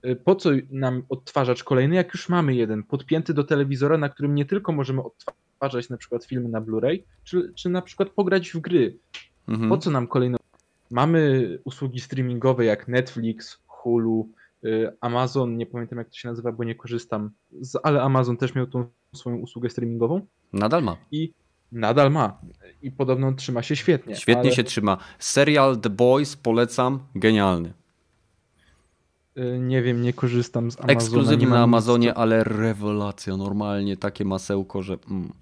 Y, 0.07 0.17
Po 0.17 0.35
co 0.35 0.51
nam 0.71 1.03
odtwarzacz 1.09 1.65
kolejny, 1.65 1.95
jak 1.97 2.15
już 2.15 2.29
mamy 2.29 2.55
jeden 2.55 2.83
podpięty 2.83 3.35
do 3.35 3.45
telewizora, 3.45 3.99
na 3.99 4.09
którym 4.09 4.35
nie 4.35 4.45
tylko 4.45 4.73
możemy 4.73 5.03
odtwarzać 5.03 5.89
na 5.89 5.97
przykład 5.97 6.25
filmy 6.25 6.49
na 6.49 6.61
Blu-ray, 6.61 7.03
czy, 7.25 7.53
czy 7.55 7.69
na 7.69 7.83
przykład 7.83 8.11
pograć 8.11 8.51
w 8.51 8.61
gry. 8.61 8.99
Mhm. 9.49 9.69
Po 9.69 9.79
co 9.79 9.91
nam 9.91 10.07
kolejne? 10.07 10.39
Mamy 10.91 11.59
usługi 11.65 12.01
streamingowe 12.01 12.65
jak 12.65 12.89
Netflix, 12.89 13.59
Hulu, 13.67 14.29
y, 14.29 14.42
Amazon, 15.01 15.57
nie 15.57 15.67
pamiętam 15.67 15.99
jak 15.99 16.09
to 16.09 16.15
się 16.15 16.29
nazywa, 16.29 16.53
bo 16.53 16.65
nie 16.65 16.75
korzystam, 16.75 17.31
z, 17.61 17.79
ale 17.83 18.03
Amazon 18.03 18.37
też 18.37 18.55
miał 18.55 18.67
tą 18.67 18.85
swoją 19.15 19.37
usługę 19.37 19.71
streamingową 19.71 20.27
Nadal 20.53 20.83
ma. 20.83 20.97
i 21.11 21.33
nadal 21.73 22.11
ma. 22.11 22.39
I 22.83 22.91
podobno 22.91 23.33
trzyma 23.33 23.63
się 23.63 23.77
świetnie. 23.77 24.17
Świetnie 24.17 24.43
ale, 24.43 24.53
się 24.53 24.65
trzyma. 24.65 24.99
Serial 25.19 25.81
The 25.81 25.91
Boys 25.91 26.37
polecam, 26.37 26.99
genialny. 27.15 27.73
y, 29.39 29.59
Nie 29.59 29.83
wiem, 29.83 30.03
nie 30.03 30.13
korzystam 30.13 30.71
z 30.71 30.77
Amazona. 30.77 30.93
Ekskluzywny 30.93 31.37
nie 31.37 31.47
mam 31.47 31.53
na 31.53 31.59
nic 31.61 31.65
Amazonie, 31.65 32.15
ale 32.15 32.45
rewelacja, 32.45 33.37
normalnie 33.37 33.97
takie 33.97 34.25
masełko, 34.25 34.83
że... 34.83 34.97
Mm. 35.11 35.33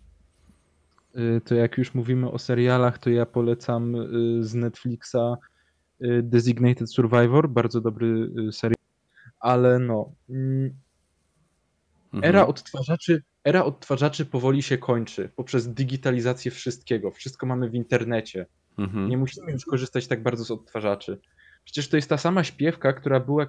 Y, 1.16 1.40
to 1.44 1.54
jak 1.54 1.78
już 1.78 1.94
mówimy 1.94 2.30
o 2.30 2.38
serialach, 2.38 2.98
to 2.98 3.10
ja 3.10 3.26
polecam 3.26 3.94
y, 3.94 4.44
z 4.44 4.54
Netflixa 4.54 5.36
y, 6.04 6.22
Designated 6.22 6.90
Survivor, 6.92 7.48
bardzo 7.48 7.80
dobry 7.80 8.30
y, 8.48 8.52
serial, 8.52 8.74
ale 9.40 9.78
no, 9.78 10.12
mm, 10.30 10.74
Mhm. 12.12 12.34
era 12.34 12.46
odtwarzaczy, 12.46 13.22
era 13.44 13.64
odtwarzaczy 13.64 14.26
powoli 14.26 14.62
się 14.62 14.78
kończy 14.78 15.30
poprzez 15.36 15.74
digitalizację 15.74 16.50
wszystkiego. 16.50 17.10
Wszystko 17.10 17.46
mamy 17.46 17.70
w 17.70 17.74
internecie. 17.74 18.46
Mhm. 18.78 19.08
Nie 19.08 19.18
musimy 19.18 19.52
już 19.52 19.64
korzystać 19.64 20.06
tak 20.06 20.22
bardzo 20.22 20.44
z 20.44 20.50
odtwarzaczy. 20.50 21.20
Przecież 21.64 21.88
to 21.88 21.96
jest 21.96 22.08
ta 22.08 22.18
sama 22.18 22.44
śpiewka, 22.44 22.92
która 22.92 23.20
była, 23.20 23.46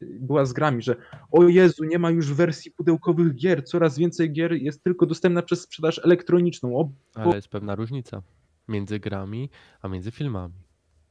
była 0.00 0.44
z 0.44 0.52
grami, 0.52 0.82
że 0.82 0.96
o 1.30 1.48
Jezu, 1.48 1.84
nie 1.84 1.98
ma 1.98 2.10
już 2.10 2.32
wersji 2.32 2.70
pudełkowych 2.70 3.34
gier, 3.34 3.64
coraz 3.64 3.98
więcej 3.98 4.32
gier 4.32 4.52
jest 4.52 4.82
tylko 4.84 5.06
dostępna 5.06 5.42
przez 5.42 5.60
sprzedaż 5.62 6.00
elektroniczną. 6.04 6.76
O, 6.76 6.90
Ale 7.14 7.34
jest 7.36 7.48
pewna 7.48 7.74
różnica 7.74 8.22
między 8.68 9.00
grami, 9.00 9.50
a 9.82 9.88
między 9.88 10.10
filmami. 10.10 10.54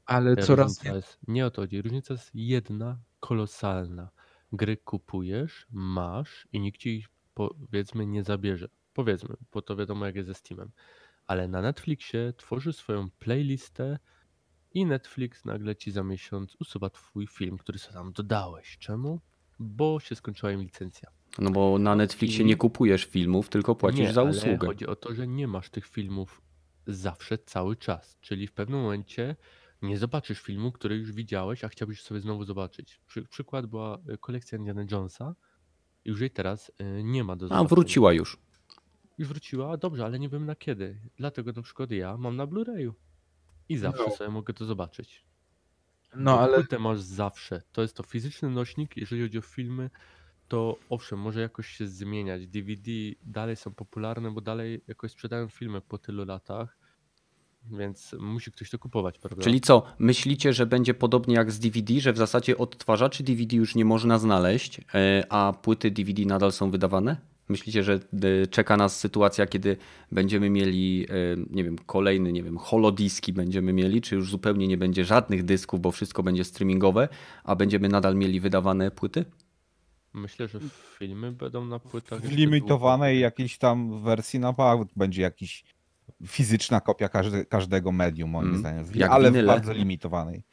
ale 0.06 0.36
Ta 0.36 0.42
coraz 0.42 0.84
jest, 0.84 1.18
nie 1.28 1.46
o 1.46 1.52
to 1.52 1.62
chodzi. 1.62 1.82
Różnica 1.82 2.14
jest 2.14 2.32
jedna, 2.34 2.98
kolosalna. 3.20 4.10
Gry 4.54 4.78
kupujesz, 4.78 5.68
masz 5.72 6.48
i 6.54 6.60
nikt 6.60 6.82
ci 6.82 6.90
ich 6.98 7.08
powiedzmy 7.34 8.06
nie 8.08 8.24
zabierze. 8.24 8.68
Powiedzmy, 8.94 9.36
bo 9.52 9.62
to 9.62 9.76
wiadomo 9.76 10.06
jak 10.06 10.16
jest 10.16 10.28
ze 10.28 10.34
Steamem. 10.34 10.72
Ale 11.28 11.48
na 11.48 11.62
Netflixie 11.62 12.34
tworzy 12.38 12.74
swoją 12.74 13.10
playlistę 13.10 14.00
i 14.74 14.86
Netflix 14.86 15.46
nagle 15.46 15.76
ci 15.76 15.92
za 15.92 16.04
miesiąc 16.04 16.56
usuwa 16.60 16.90
twój 16.90 17.28
film, 17.28 17.58
który 17.58 17.80
sobie 17.80 17.94
tam 17.94 18.14
dodałeś. 18.14 18.78
Czemu? 18.78 19.20
Bo 19.60 20.00
się 20.00 20.16
skończyła 20.16 20.52
im 20.52 20.62
licencja. 20.62 21.10
No 21.40 21.50
bo 21.52 21.80
na 21.80 21.96
Netflixie 21.96 22.44
I- 22.44 22.46
nie 22.46 22.56
kupujesz 22.56 23.06
filmów, 23.06 23.50
tylko 23.50 23.76
płacisz 23.76 24.00
nie, 24.00 24.14
za 24.14 24.22
ale 24.22 24.30
usługę. 24.30 24.68
chodzi 24.68 24.88
o 24.88 24.96
to, 24.96 25.16
że 25.16 25.28
nie 25.28 25.48
masz 25.48 25.70
tych 25.70 25.86
filmów 25.88 26.42
zawsze, 26.88 27.38
cały 27.38 27.76
czas. 27.76 28.18
Czyli 28.22 28.48
w 28.48 28.52
pewnym 28.54 28.82
momencie 28.82 29.36
nie 29.82 29.98
zobaczysz 29.98 30.40
filmu, 30.42 30.72
który 30.72 30.96
już 30.98 31.12
widziałeś, 31.12 31.64
a 31.64 31.68
chciałbyś 31.70 32.02
sobie 32.02 32.20
znowu 32.20 32.44
zobaczyć. 32.44 33.02
Przy, 33.08 33.24
przykład 33.24 33.66
była 33.66 33.98
y, 34.14 34.18
kolekcja 34.18 34.58
Indiana 34.58 34.86
Jonesa. 34.92 35.36
i 36.06 36.10
Już 36.10 36.20
jej 36.22 36.32
teraz 36.32 36.72
y, 37.00 37.04
nie 37.04 37.24
ma 37.24 37.36
do 37.36 37.46
A 37.46 37.48
zobaczenia. 37.50 37.68
wróciła 37.70 38.14
już. 38.14 38.38
Już 39.18 39.28
wróciła, 39.28 39.78
dobrze, 39.78 40.06
ale 40.06 40.20
nie 40.20 40.30
wiem 40.30 40.46
na 40.46 40.56
kiedy. 40.56 41.00
Dlatego 41.18 41.52
na 41.52 41.62
przykład 41.62 41.92
ja 41.92 42.18
mam 42.18 42.36
na 42.36 42.48
Blu-rayu. 42.48 42.92
I 43.70 43.78
zawsze 43.78 44.04
No. 44.08 44.16
sobie 44.16 44.30
mogę 44.30 44.54
to 44.54 44.66
zobaczyć. 44.66 45.24
No 46.16 46.40
ale 46.40 46.58
Płytę 46.58 46.80
masz 46.80 47.00
zawsze. 47.00 47.62
To 47.72 47.82
jest 47.82 47.96
to 47.96 48.04
fizyczny 48.04 48.50
nośnik, 48.50 48.98
jeżeli 48.98 49.22
chodzi 49.22 49.38
o 49.38 49.42
filmy, 49.42 49.90
to 50.48 50.78
owszem, 50.90 51.20
może 51.20 51.42
jakoś 51.42 51.68
się 51.68 51.88
zmieniać. 51.88 52.48
DVD 52.48 52.92
dalej 53.24 53.56
są 53.56 53.74
popularne, 53.74 54.32
bo 54.32 54.42
dalej 54.42 54.82
jakoś 54.88 55.12
sprzedają 55.12 55.48
filmy 55.50 55.82
po 55.82 55.98
tylu 55.98 56.26
latach, 56.26 56.78
więc 57.72 58.16
musi 58.20 58.52
ktoś 58.52 58.70
to 58.70 58.80
kupować, 58.80 59.20
prawda? 59.20 59.44
Czyli 59.44 59.62
co, 59.62 59.84
myślicie, 60.00 60.54
że 60.54 60.66
będzie 60.66 60.94
podobnie 60.94 61.36
jak 61.36 61.52
z 61.52 61.60
DVD, 61.60 62.00
że 62.00 62.14
w 62.14 62.18
zasadzie 62.18 62.58
odtwarzaczy 62.58 63.24
DVD 63.24 63.56
już 63.56 63.76
nie 63.76 63.86
można 63.86 64.20
znaleźć, 64.20 64.82
e, 64.94 65.24
a 65.30 65.54
płyty 65.62 65.92
DVD 65.92 66.26
nadal 66.26 66.52
są 66.52 66.72
wydawane? 66.72 67.18
Myślicie, 67.50 67.84
że 67.84 67.94
e, 67.94 68.48
czeka 68.48 68.78
nas 68.78 69.00
sytuacja, 69.00 69.46
kiedy 69.46 69.78
będziemy 70.12 70.50
mieli, 70.50 71.08
e, 71.10 71.14
nie 71.50 71.64
wiem, 71.64 71.78
kolejny, 71.86 72.32
nie 72.32 72.44
wiem, 72.44 72.58
holodiski 72.58 73.34
będziemy 73.34 73.74
mieli, 73.74 74.02
czy 74.02 74.16
już 74.16 74.32
zupełnie 74.32 74.68
nie 74.68 74.78
będzie 74.78 75.06
żadnych 75.06 75.44
dysków, 75.44 75.82
bo 75.82 75.92
wszystko 75.92 76.24
będzie 76.24 76.44
streamingowe, 76.44 77.08
a 77.44 77.56
będziemy 77.56 77.90
nadal 77.90 78.16
mieli 78.16 78.40
wydawane 78.40 78.92
płyty? 78.92 79.26
Myślę, 80.14 80.48
że 80.48 80.60
filmy 81.00 81.32
będą 81.32 81.66
na 81.66 81.80
płytach. 81.80 82.22
W 82.22 82.32
limitowanej 82.32 83.20
jakiejś 83.20 83.58
tam 83.58 84.04
wersji 84.04 84.40
na 84.40 84.54
bank 84.54 84.90
będzie 84.96 85.22
jakiś 85.22 85.64
fizyczna 86.28 86.82
kopia 86.82 87.10
każde, 87.10 87.46
każdego 87.46 87.92
medium, 87.92 88.30
moim 88.30 88.48
Mm. 88.48 88.60
zdaniem. 88.60 88.86
Jak 88.96 89.12
ale 89.12 89.32
w 89.32 89.34
winyle? 89.34 89.48
bardzo 89.54 89.74
limitowanej. 89.74 90.44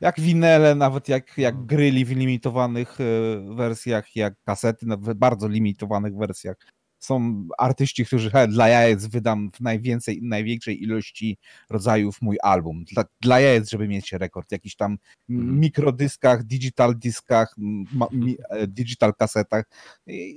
Jak 0.00 0.20
winele, 0.20 0.74
nawet 0.74 1.08
jak, 1.08 1.38
jak 1.38 1.66
gryli 1.66 2.04
w 2.04 2.10
limitowanych 2.10 2.98
e, 3.00 3.54
wersjach, 3.54 4.16
jak 4.16 4.34
kasety, 4.44 4.86
w 4.86 5.14
bardzo 5.14 5.48
limitowanych 5.48 6.16
wersjach. 6.16 6.56
są 6.98 7.48
artyści, 7.58 8.04
którzy 8.06 8.30
dla 8.48 8.68
jajec 8.68 9.06
wydam 9.06 9.50
w 9.50 9.60
najwięcej, 9.60 10.20
największej 10.22 10.82
ilości 10.82 11.38
rodzajów 11.70 12.22
mój 12.22 12.36
album. 12.42 12.84
Dla, 12.84 13.04
dla 13.20 13.40
jajec, 13.40 13.70
żeby 13.70 13.88
mieć 13.88 14.12
rekord. 14.12 14.52
Jakiś 14.52 14.76
tam 14.76 14.98
Mhm. 15.30 15.60
mikrodyskach, 15.60 16.44
digital 16.44 16.98
dyskach, 16.98 17.54
ma, 17.92 18.06
mi, 18.12 18.36
e, 18.50 18.66
digital 18.66 19.14
kasetach. 19.14 19.64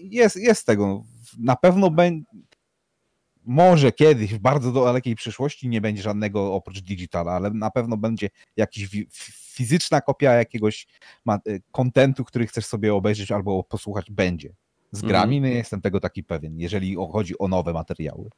Jest, 0.09 0.35
jest 0.35 0.65
tego. 0.65 1.03
Na 1.39 1.55
pewno 1.55 1.89
będzie 1.91 2.25
może 3.45 3.91
kiedyś, 3.91 4.33
w 4.33 4.39
bardzo 4.39 4.71
dalekiej 4.71 5.15
przyszłości 5.15 5.69
nie 5.69 5.81
będzie 5.81 6.01
żadnego 6.01 6.53
oprócz 6.53 6.79
digitala, 6.79 7.31
ale 7.31 7.49
na 7.51 7.71
pewno 7.71 7.97
będzie 7.97 8.29
jakaś 8.57 8.87
fizyczna 9.53 10.01
kopia 10.01 10.33
jakiegoś 10.33 10.87
e, 11.27 11.39
kontentu, 11.71 12.25
który 12.25 12.47
chcesz 12.47 12.65
sobie 12.65 12.93
obejrzeć 12.93 13.31
albo 13.31 13.63
posłuchać, 13.63 14.11
będzie. 14.11 14.53
Z 14.91 15.01
grami 15.01 15.41
nie 15.41 15.51
jestem 15.51 15.81
tego 15.81 15.99
taki 15.99 16.23
pewien, 16.23 16.59
jeżeli 16.59 16.95
chodzi 17.11 17.39
o 17.39 17.47
nowe 17.47 17.73
materiały. 17.73 18.29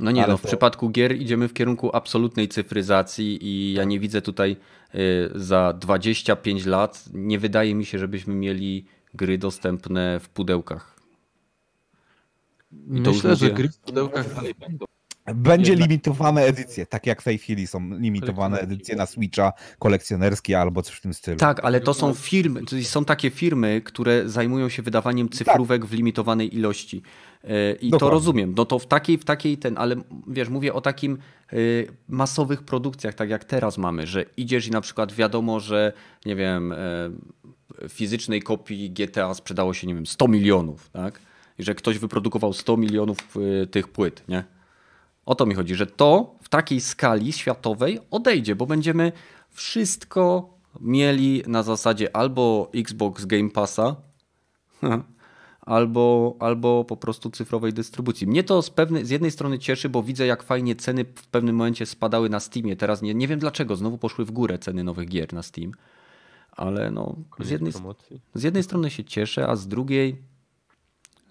No 0.00 0.10
nie, 0.10 0.22
Ale 0.24 0.32
no 0.32 0.38
w 0.38 0.42
to- 0.42 0.48
przypadku 0.48 0.90
gier 0.90 1.16
idziemy 1.16 1.48
w 1.48 1.52
kierunku 1.52 1.96
absolutnej 1.96 2.48
cyfryzacji 2.48 3.38
i 3.46 3.72
ja 3.72 3.84
nie 3.84 4.00
widzę 4.00 4.22
tutaj 4.22 4.56
y, 4.94 5.30
za 5.34 5.72
25 5.72 6.66
lat, 6.66 7.04
nie 7.12 7.38
wydaje 7.38 7.74
mi 7.74 7.84
się, 7.86 7.98
żebyśmy 7.98 8.34
mieli 8.34 8.86
gry 9.14 9.38
dostępne 9.38 10.20
w 10.20 10.28
pudełkach. 10.28 10.93
To 13.04 13.12
Myślę, 13.12 13.36
że 13.36 13.50
gry 13.50 13.68
w 13.68 13.78
pudełkach 13.78 14.34
dalej 14.34 14.54
będą. 14.54 14.86
Będzie 15.34 15.72
Jednak- 15.72 15.88
limitowane 15.88 16.42
edycje, 16.42 16.86
tak 16.86 17.06
jak 17.06 17.20
w 17.20 17.24
tej 17.24 17.38
chwili 17.38 17.66
są 17.66 17.98
limitowane 17.98 18.60
edycje 18.60 18.96
na 18.96 19.06
Switcha, 19.06 19.52
kolekcjonerskie 19.78 20.60
albo 20.60 20.82
coś 20.82 20.94
w 20.94 21.00
tym 21.00 21.14
stylu. 21.14 21.36
Tak, 21.36 21.64
ale 21.64 21.80
to 21.80 21.94
są 21.94 22.14
firmy, 22.14 22.64
to 22.64 22.76
są 22.82 23.04
takie 23.04 23.30
firmy, 23.30 23.80
które 23.84 24.28
zajmują 24.28 24.68
się 24.68 24.82
wydawaniem 24.82 25.28
cyfrówek 25.28 25.86
w 25.86 25.92
limitowanej 25.92 26.56
ilości. 26.56 27.02
E, 27.44 27.72
I 27.72 27.90
to 27.90 27.96
Dokładnie. 27.96 28.14
rozumiem. 28.14 28.54
No 28.56 28.64
to 28.64 28.78
w 28.78 28.86
takiej, 28.86 29.18
w 29.18 29.24
takiej 29.24 29.58
ten, 29.58 29.78
ale 29.78 29.96
wiesz, 30.28 30.48
mówię 30.48 30.74
o 30.74 30.80
takim 30.80 31.18
e, 31.52 31.56
masowych 32.08 32.62
produkcjach, 32.62 33.14
tak 33.14 33.30
jak 33.30 33.44
teraz 33.44 33.78
mamy, 33.78 34.06
że 34.06 34.24
idziesz 34.36 34.66
i 34.66 34.70
na 34.70 34.80
przykład 34.80 35.12
wiadomo, 35.12 35.60
że 35.60 35.92
nie 36.26 36.36
wiem, 36.36 36.72
e, 36.72 36.76
fizycznej 37.88 38.42
kopii 38.42 38.90
GTA 38.90 39.34
sprzedało 39.34 39.74
się, 39.74 39.86
nie 39.86 39.94
wiem, 39.94 40.06
100 40.06 40.28
milionów, 40.28 40.90
tak? 40.90 41.20
I 41.58 41.62
że 41.62 41.74
ktoś 41.74 41.98
wyprodukował 41.98 42.52
100 42.52 42.76
milionów 42.76 43.18
e, 43.62 43.66
tych 43.66 43.88
płyt, 43.88 44.28
nie? 44.28 44.44
O 45.26 45.34
to 45.34 45.46
mi 45.46 45.54
chodzi, 45.54 45.74
że 45.74 45.86
to 45.86 46.34
w 46.42 46.48
takiej 46.48 46.80
skali 46.80 47.32
światowej 47.32 48.00
odejdzie, 48.10 48.56
bo 48.56 48.66
będziemy 48.66 49.12
wszystko 49.50 50.54
mieli 50.80 51.42
na 51.46 51.62
zasadzie 51.62 52.16
albo 52.16 52.70
Xbox 52.74 53.24
Game 53.24 53.50
Passa, 53.50 53.96
albo, 55.60 56.36
albo 56.40 56.84
po 56.84 56.96
prostu 56.96 57.30
cyfrowej 57.30 57.72
dystrybucji. 57.72 58.26
Mnie 58.26 58.44
to 58.44 58.62
z, 58.62 58.70
pewnej, 58.70 59.06
z 59.06 59.10
jednej 59.10 59.30
strony 59.30 59.58
cieszy, 59.58 59.88
bo 59.88 60.02
widzę 60.02 60.26
jak 60.26 60.42
fajnie 60.42 60.76
ceny 60.76 61.04
w 61.04 61.26
pewnym 61.26 61.56
momencie 61.56 61.86
spadały 61.86 62.28
na 62.28 62.40
Steamie. 62.40 62.76
Teraz 62.76 63.02
nie, 63.02 63.14
nie 63.14 63.28
wiem 63.28 63.38
dlaczego, 63.38 63.76
znowu 63.76 63.98
poszły 63.98 64.24
w 64.24 64.30
górę 64.30 64.58
ceny 64.58 64.84
nowych 64.84 65.08
gier 65.08 65.32
na 65.32 65.42
Steam. 65.42 65.72
Ale 66.52 66.90
no, 66.90 67.16
z 67.40 67.50
jednej, 67.50 67.72
z 68.34 68.42
jednej 68.42 68.62
strony 68.62 68.90
się 68.90 69.04
cieszę, 69.04 69.48
a 69.48 69.56
z 69.56 69.68
drugiej 69.68 70.22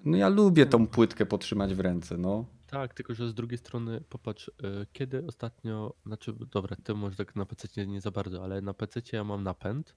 no 0.06 0.18
ja 0.18 0.30
lubię 0.30 0.66
tą 0.66 0.88
płytkę 0.88 1.26
potrzymać 1.26 1.74
w 1.74 1.80
ręce, 1.80 2.18
no. 2.18 2.46
Tak, 2.68 2.94
tylko 2.94 3.14
że 3.14 3.30
z 3.30 3.34
drugiej 3.34 3.58
strony 3.58 4.02
popatrz, 4.10 4.48
y, 4.48 4.52
kiedy 4.94 5.26
ostatnio, 5.26 5.94
znaczy 6.06 6.34
dobra, 6.52 6.76
ty 6.84 6.94
może 6.94 7.16
tak 7.16 7.36
na 7.36 7.46
PC 7.46 7.68
nie, 7.78 7.88
nie 7.88 8.02
za 8.02 8.12
bardzo, 8.12 8.44
ale 8.44 8.62
na 8.62 8.74
PC 8.74 9.02
ja 9.14 9.24
mam 9.24 9.44
napęd 9.44 9.96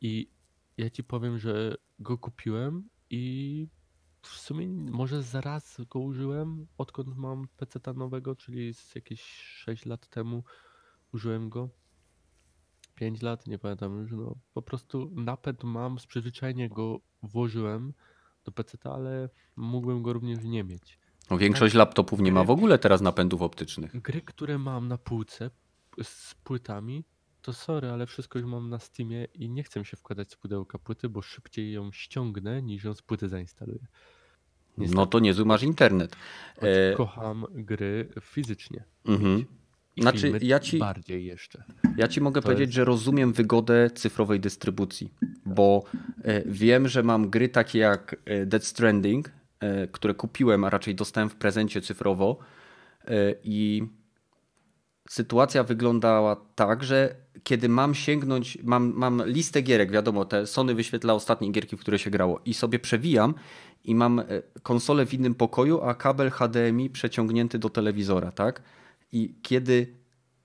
i 0.00 0.30
ja 0.76 0.90
ci 0.90 1.04
powiem, 1.04 1.38
że 1.38 1.74
go 1.98 2.18
kupiłem 2.18 2.88
i 3.10 3.68
w 4.22 4.28
sumie 4.28 4.68
może 4.68 5.22
zaraz 5.22 5.80
go 5.90 5.98
użyłem, 5.98 6.66
odkąd 6.78 7.16
mam 7.16 7.48
PC 7.56 7.80
nowego, 7.94 8.36
czyli 8.36 8.74
z 8.74 8.94
jakieś 8.94 9.22
6 9.22 9.86
lat 9.86 10.08
temu 10.08 10.44
użyłem 11.12 11.48
go. 11.48 11.68
5 12.94 13.22
lat, 13.22 13.46
nie 13.46 13.58
pamiętam 13.58 13.98
już, 13.98 14.12
no 14.12 14.36
po 14.54 14.62
prostu 14.62 15.10
napęd 15.14 15.64
mam, 15.64 15.98
z 15.98 16.06
przyzwyczajenia 16.06 16.68
go 16.68 17.00
włożyłem 17.22 17.92
do 18.46 18.52
PC, 18.52 18.78
ale 18.84 19.28
mógłbym 19.56 20.02
go 20.02 20.12
również 20.12 20.44
nie 20.44 20.64
mieć. 20.64 20.98
no 21.30 21.38
większość 21.38 21.74
laptopów 21.74 22.20
nie 22.20 22.32
ma 22.32 22.44
w 22.44 22.50
ogóle 22.50 22.78
teraz 22.78 23.00
napędów 23.00 23.42
optycznych. 23.42 24.00
Gry, 24.00 24.20
które 24.20 24.58
mam 24.58 24.88
na 24.88 24.98
półce 24.98 25.50
z 26.02 26.34
płytami, 26.34 27.04
to 27.42 27.52
sorry, 27.52 27.90
ale 27.90 28.06
wszystko 28.06 28.38
już 28.38 28.48
mam 28.48 28.70
na 28.70 28.78
Steamie 28.78 29.24
i 29.34 29.50
nie 29.50 29.62
chcę 29.62 29.84
się 29.84 29.96
wkładać 29.96 30.32
z 30.32 30.36
pudełka 30.36 30.78
płyty, 30.78 31.08
bo 31.08 31.22
szybciej 31.22 31.72
ją 31.72 31.92
ściągnę 31.92 32.62
niż 32.62 32.84
ją 32.84 32.94
z 32.94 33.02
płyty 33.02 33.28
zainstaluję. 33.28 33.86
Niestety. 34.78 34.96
No 34.96 35.06
to 35.06 35.18
niezły 35.18 35.44
masz 35.44 35.62
internet. 35.62 36.16
Choć 36.56 36.68
e- 36.68 36.94
Kocham 36.96 37.46
gry 37.50 38.08
fizycznie. 38.20 38.84
Mhm. 39.04 39.44
I 39.96 40.02
Znaczy, 40.02 40.32
ja 40.42 40.60
ci- 40.60 40.78
bardziej 40.78 41.24
jeszcze. 41.24 41.64
Ja 41.96 42.08
ci 42.08 42.20
mogę 42.20 42.40
To 42.40 42.44
powiedzieć, 42.44 42.66
jest- 42.66 42.74
że 42.74 42.84
rozumiem 42.84 43.32
wygodę 43.32 43.90
cyfrowej 43.94 44.40
dystrybucji, 44.40 45.14
bo 45.46 45.84
e, 46.24 46.42
wiem, 46.46 46.88
że 46.88 47.02
mam 47.02 47.30
gry 47.30 47.48
takie 47.48 47.78
jak 47.78 48.16
e, 48.24 48.46
Dead 48.46 48.64
Stranding, 48.64 49.30
e, 49.60 49.86
które 49.86 50.14
kupiłem, 50.14 50.64
a 50.64 50.70
raczej 50.70 50.94
dostałem 50.94 51.30
w 51.30 51.36
prezencie 51.36 51.80
cyfrowo 51.80 52.38
i 53.44 53.82
sytuacja 55.08 55.64
wyglądała 55.64 56.36
tak, 56.54 56.84
że 56.84 57.14
kiedy 57.42 57.68
mam 57.68 57.94
sięgnąć, 57.94 58.58
mam, 58.62 58.92
mam 58.96 59.22
listę 59.26 59.62
gierek, 59.62 59.90
wiadomo, 59.90 60.24
te 60.24 60.46
Sony 60.46 60.74
wyświetla 60.74 61.14
ostatnie 61.14 61.50
gierki, 61.52 61.76
w 61.76 61.80
które 61.80 61.98
się 61.98 62.10
grało 62.10 62.40
i 62.44 62.54
sobie 62.54 62.78
przewijam 62.78 63.34
i 63.84 63.94
mam 63.94 64.22
konsolę 64.62 65.06
w 65.06 65.14
innym 65.14 65.34
pokoju, 65.34 65.80
a 65.80 65.94
kabel 65.94 66.30
HDMI 66.30 66.90
przeciągnięty 66.90 67.58
do 67.58 67.70
telewizora, 67.70 68.32
tak? 68.32 68.62
I 69.12 69.34
kiedy 69.42 69.94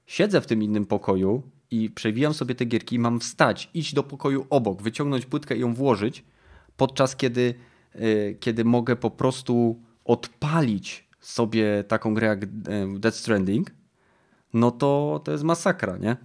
siedzę 0.05 0.41
w 0.41 0.47
tym 0.47 0.63
innym 0.63 0.85
pokoju 0.85 1.43
i 1.71 1.89
przewijam 1.89 2.33
sobie 2.33 2.55
te 2.55 2.65
gierki, 2.65 2.99
mam 2.99 3.19
wstać, 3.19 3.69
iść 3.73 3.93
do 3.93 4.03
pokoju 4.03 4.45
obok, 4.49 4.81
wyciągnąć 4.81 5.25
płytkę 5.25 5.57
i 5.57 5.59
ją 5.59 5.73
włożyć, 5.73 6.23
podczas 6.77 7.15
kiedy, 7.15 7.53
e, 7.95 8.33
kiedy 8.33 8.65
mogę 8.65 8.95
po 8.95 9.11
prostu 9.11 9.79
odpalić 10.05 11.07
sobie 11.19 11.83
taką 11.87 12.13
grę 12.13 12.27
jak 12.27 12.43
e, 12.43 12.47
Death 12.99 13.17
Stranding, 13.17 13.71
no 14.53 14.71
to 14.71 15.21
to 15.23 15.31
jest 15.31 15.43
masakra, 15.43 15.97
nie? 15.97 16.17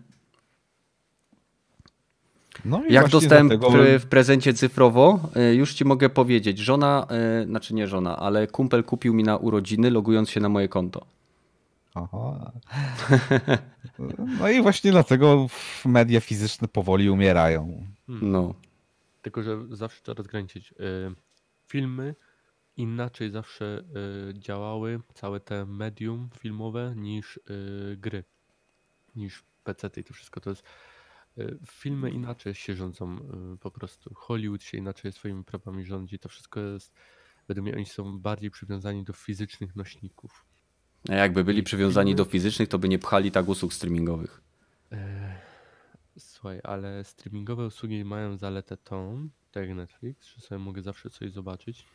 No 2.65 2.83
Jak 2.89 3.09
dostałem 3.09 3.49
dlatego- 3.49 3.99
w, 3.99 4.07
prezencie 4.07 4.55
cyfrowo, 4.55 5.31
e, 5.37 5.55
już 5.55 5.75
ci 5.75 5.85
mogę 5.85 6.11
powiedzieć, 6.11 6.59
żona, 6.59 7.07
znaczy 7.47 7.75
nie 7.75 7.87
żona, 7.87 8.17
ale 8.17 8.47
kumpel 8.47 8.85
kupił 8.85 9.15
mi 9.15 9.23
na 9.23 9.37
urodziny, 9.37 9.91
logując 9.91 10.31
się 10.31 10.41
na 10.41 10.49
moje 10.49 10.69
konto. 10.69 11.07
Aha. 11.97 12.53
No 14.39 14.49
i 14.49 14.63
właśnie 14.63 14.91
dlatego 14.91 15.47
media 15.85 16.21
fizyczne 16.21 16.69
powoli 16.69 17.11
umierają. 17.11 17.87
Hmm. 18.07 18.33
No. 18.33 18.55
Tylko, 19.23 19.43
że 19.43 19.59
zawsze 19.71 20.03
trzeba 20.03 20.17
rozgraniczyć. 20.17 20.73
Y, 20.73 20.75
Filmy 21.69 22.15
inaczej 22.77 23.31
zawsze 23.31 23.85
y, 24.31 24.39
działały, 24.39 25.01
całe 25.15 25.41
te 25.41 25.67
medium 25.67 26.29
filmowe, 26.39 26.95
niż 26.97 27.37
y, 27.37 27.97
gry, 27.97 28.25
niż 29.15 29.45
PC 29.65 29.91
i 29.97 30.05
to 30.05 30.15
wszystko. 30.15 30.41
To 30.41 30.51
jest. 30.51 30.63
Filmy 31.67 32.11
inaczej 32.11 32.55
się 32.55 32.75
rządzą 32.75 33.19
po 33.61 33.71
prostu. 33.71 34.15
Hollywood 34.15 34.63
się 34.63 34.79
inaczej 34.79 35.13
swoimi 35.13 35.45
prawami 35.45 35.85
rządzi. 35.85 36.19
To 36.19 36.29
wszystko 36.29 36.61
jest. 36.61 36.95
Według 37.49 37.67
mnie 37.67 37.75
oni 37.75 37.87
są 37.87 38.19
bardziej 38.19 38.51
przywiązani 38.51 39.05
do 39.05 39.13
fizycznych 39.13 39.77
nośników. 39.77 40.47
Jakby 41.09 41.45
byli 41.45 41.63
przywiązani 41.63 42.15
do 42.15 42.25
fizycznych, 42.25 42.69
to 42.69 42.79
by 42.79 42.89
nie 42.89 42.99
pchali 42.99 43.31
tak 43.31 43.49
usług 43.49 43.75
streamingowych. 43.75 44.41
E, 44.93 45.37
Słuchaj, 46.19 46.61
ale 46.65 47.05
streamingowe 47.05 47.67
usługi 47.67 48.05
mają 48.05 48.37
zaletę 48.37 48.77
tą, 48.77 49.29
tak 49.53 49.69
jak 49.69 49.77
Netflix, 49.77 50.27
że 50.27 50.41
sobie 50.41 50.59
mogę 50.59 50.83
zawsze 50.83 51.11
coś 51.11 51.33
zobaczyć, 51.33 51.87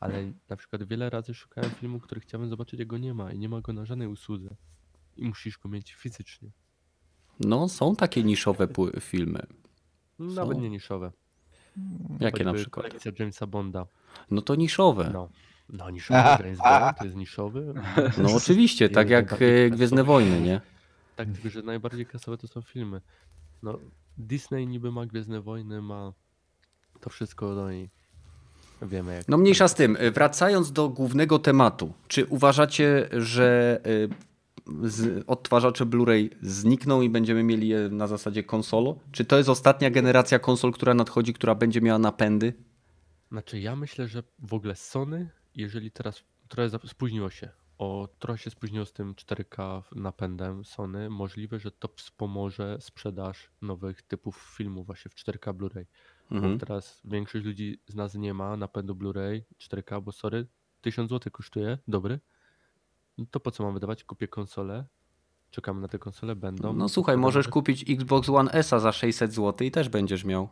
ale 0.00 0.32
na 0.48 0.56
przykład 0.56 0.84
wiele 0.84 1.10
razy 1.10 1.34
szukałem 1.34 1.70
filmu, 1.70 2.00
który 2.00 2.20
chciałem 2.20 2.48
zobaczyć, 2.48 2.80
a 2.80 2.84
go 2.84 2.98
nie 2.98 3.14
ma 3.14 3.32
i 3.32 3.38
nie 3.38 3.48
ma 3.48 3.60
go 3.60 3.72
na 3.72 3.84
żadnej 3.84 4.08
usłudze. 4.08 4.56
I 5.16 5.24
musisz 5.24 5.58
go 5.58 5.68
mieć 5.68 5.94
fizycznie. 5.94 6.50
No, 7.40 7.68
są 7.68 7.96
takie 7.96 8.24
niszowe 8.24 8.68
filmy. 9.00 9.42
Nawet 10.18 10.56
Są. 10.56 10.62
nie 10.62 10.70
niszowe. 10.70 11.12
Jakie 12.20 12.44
na 12.44 12.50
Choćby 12.50 12.62
przykład? 12.62 12.86
Kolekcja 12.86 13.12
Jamesa 13.18 13.46
Bonda. 13.46 13.86
No 14.30 14.42
to 14.42 14.54
niszowe. 14.54 15.10
No, 15.12 15.28
no 15.72 15.90
niszowy 15.90 16.18
James 16.44 16.58
Bond 16.64 16.98
to 16.98 17.04
jest 17.04 17.16
niszowy. 17.16 17.74
No 18.18 18.34
oczywiście, 18.34 18.86
I 18.86 18.90
tak 18.90 19.10
jak 19.10 19.32
e, 19.32 19.70
Gwiezdne. 19.70 20.04
Wojny, 20.04 20.40
nie? 20.40 20.60
Tak, 21.16 21.28
tylko 21.28 21.48
że 21.50 21.62
najbardziej 21.62 22.06
klasowe 22.06 22.38
to 22.38 22.48
są 22.48 22.62
filmy. 22.62 23.00
No, 23.62 23.78
Disney 24.18 24.66
niby 24.66 24.92
ma 24.92 25.06
Gwiezdne 25.06 25.40
Wojny, 25.40 25.82
ma 25.82 26.12
to 27.00 27.10
wszystko, 27.10 27.54
no 27.54 27.72
i 27.72 27.88
wiemy 28.82 29.14
jak. 29.14 29.28
No 29.28 29.38
mniejsza 29.38 29.68
z 29.68 29.74
tym. 29.74 29.96
Wracając 30.14 30.72
do 30.72 30.88
głównego 30.88 31.38
tematu. 31.38 31.92
Czy 32.08 32.26
uważacie, 32.26 33.08
że 33.12 33.80
e, 33.84 34.30
odtwarzacze 35.26 35.86
Blu-ray 35.86 36.30
znikną 36.42 37.00
i 37.00 37.10
będziemy 37.10 37.42
mieli 37.42 37.68
je 37.68 37.88
na 37.88 38.06
zasadzie 38.06 38.42
konsolo? 38.44 38.96
Czy 39.12 39.24
to 39.24 39.36
jest 39.36 39.48
ostatnia 39.48 39.90
generacja 39.90 40.38
konsol, 40.38 40.72
która 40.72 40.94
nadchodzi, 40.94 41.32
która 41.32 41.54
będzie 41.54 41.80
miała 41.80 41.98
napędy? 41.98 42.54
Znaczy 43.30 43.60
ja 43.60 43.76
myślę, 43.76 44.08
że 44.08 44.22
w 44.38 44.54
ogóle 44.54 44.76
Sony, 44.76 45.30
jeżeli 45.54 45.90
teraz 45.90 46.24
trochę 46.48 46.88
spóźniło 46.88 47.30
się. 47.30 47.48
O, 47.78 48.08
trochę 48.18 48.38
się 48.38 48.50
spóźniło 48.50 48.86
z 48.86 48.92
tym 48.92 49.14
4K 49.14 49.82
napędem 49.96 50.64
Sony. 50.64 51.10
Możliwe, 51.10 51.58
że 51.58 51.70
to 51.70 51.88
wspomoże 51.96 52.76
sprzedaż 52.80 53.50
nowych 53.62 54.02
typów 54.02 54.54
filmów 54.56 54.86
właśnie 54.86 55.10
w 55.10 55.14
4K 55.14 55.54
Blu-ray. 55.54 55.84
Mhm. 56.30 56.58
Teraz 56.58 57.00
większość 57.04 57.44
ludzi 57.44 57.80
z 57.86 57.94
nas 57.94 58.14
nie 58.14 58.34
ma 58.34 58.56
napędu 58.56 58.94
Blu-ray 58.94 59.40
4K, 59.58 60.02
bo 60.02 60.12
sorry, 60.12 60.46
1000 60.80 61.10
zł 61.10 61.32
kosztuje, 61.32 61.78
dobry. 61.88 62.20
No 63.18 63.26
to 63.30 63.40
po 63.40 63.50
co 63.50 63.64
mam 63.64 63.74
wydawać? 63.74 64.04
Kupię 64.04 64.28
konsolę. 64.28 64.84
Czekamy 65.50 65.80
na 65.80 65.88
te 65.88 65.98
konsole, 65.98 66.36
będą. 66.36 66.72
No 66.72 66.88
słuchaj, 66.88 67.16
możesz 67.16 67.48
kupić 67.48 67.90
Xbox 67.90 68.28
One 68.28 68.52
S 68.52 68.68
za 68.68 68.92
600 68.92 69.32
zł 69.32 69.66
i 69.66 69.70
też 69.70 69.88
będziesz 69.88 70.24
miał. 70.24 70.48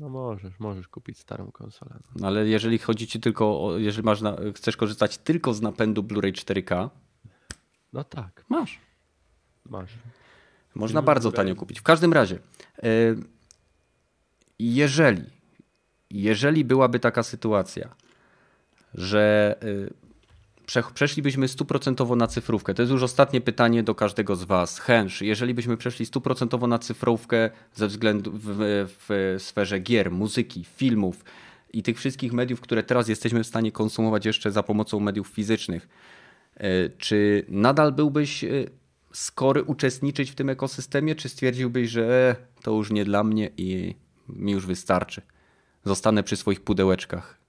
No 0.00 0.08
możesz, 0.08 0.58
możesz 0.58 0.88
kupić 0.88 1.18
starą 1.18 1.50
konsolę. 1.52 1.94
No. 1.94 2.10
No 2.16 2.26
Ale 2.26 2.48
jeżeli 2.48 2.78
chodzi 2.78 3.06
ci 3.06 3.20
tylko, 3.20 3.64
o, 3.64 3.78
jeżeli 3.78 4.04
masz 4.04 4.20
na, 4.20 4.36
chcesz 4.54 4.76
korzystać 4.76 5.18
tylko 5.18 5.54
z 5.54 5.62
napędu 5.62 6.02
Blu-ray 6.02 6.32
4K, 6.32 6.90
no 7.92 8.04
tak, 8.04 8.44
masz. 8.48 8.78
masz. 9.66 9.90
Można 10.74 11.00
Filmy 11.00 11.06
bardzo 11.06 11.30
Blu-ray. 11.30 11.36
tanio 11.36 11.56
kupić. 11.56 11.80
W 11.80 11.82
każdym 11.82 12.12
razie, 12.12 12.38
e, 12.78 12.88
jeżeli, 14.58 15.24
jeżeli 16.10 16.64
byłaby 16.64 17.00
taka 17.00 17.22
sytuacja, 17.22 17.94
że 18.94 19.54
e, 19.62 19.66
przeszlibyśmy 20.94 21.48
stuprocentowo 21.48 22.16
na 22.16 22.26
cyfrówkę, 22.26 22.74
to 22.74 22.82
jest 22.82 22.92
już 22.92 23.02
ostatnie 23.02 23.40
pytanie 23.40 23.82
do 23.82 23.94
każdego 23.94 24.36
z 24.36 24.44
Was. 24.44 24.78
Hensz, 24.78 25.22
jeżeli 25.22 25.54
byśmy 25.54 25.76
przeszli 25.76 26.06
stuprocentowo 26.06 26.66
na 26.66 26.78
cyfrówkę 26.78 27.50
ze 27.74 27.86
względu 27.86 28.32
w, 28.34 28.56
w 28.98 29.36
sferze 29.38 29.78
gier, 29.78 30.10
muzyki, 30.10 30.64
filmów 30.64 31.24
i 31.72 31.82
tych 31.82 31.98
wszystkich 31.98 32.32
mediów, 32.32 32.60
które 32.60 32.82
teraz 32.82 33.08
jesteśmy 33.08 33.44
w 33.44 33.46
stanie 33.46 33.72
konsumować 33.72 34.26
jeszcze 34.26 34.52
za 34.52 34.62
pomocą 34.62 35.00
mediów 35.00 35.28
fizycznych, 35.28 35.88
E, 36.56 36.88
Czy 36.88 37.44
nadal 37.48 37.92
byłbyś 37.92 38.44
e, 38.44 38.48
skory 39.12 39.62
uczestniczyć 39.62 40.30
w 40.30 40.34
tym 40.34 40.50
ekosystemie, 40.50 41.14
czy 41.14 41.28
stwierdziłbyś, 41.28 41.90
że 41.90 42.36
e, 42.40 42.62
to 42.62 42.70
już 42.70 42.90
nie 42.90 43.04
dla 43.04 43.24
mnie 43.24 43.50
i 43.56 43.94
mi 44.28 44.52
już 44.52 44.66
wystarczy? 44.66 45.22
Zostanę 45.84 46.22
przy 46.22 46.36
swoich 46.36 46.60
pudełeczkach. 46.60 47.41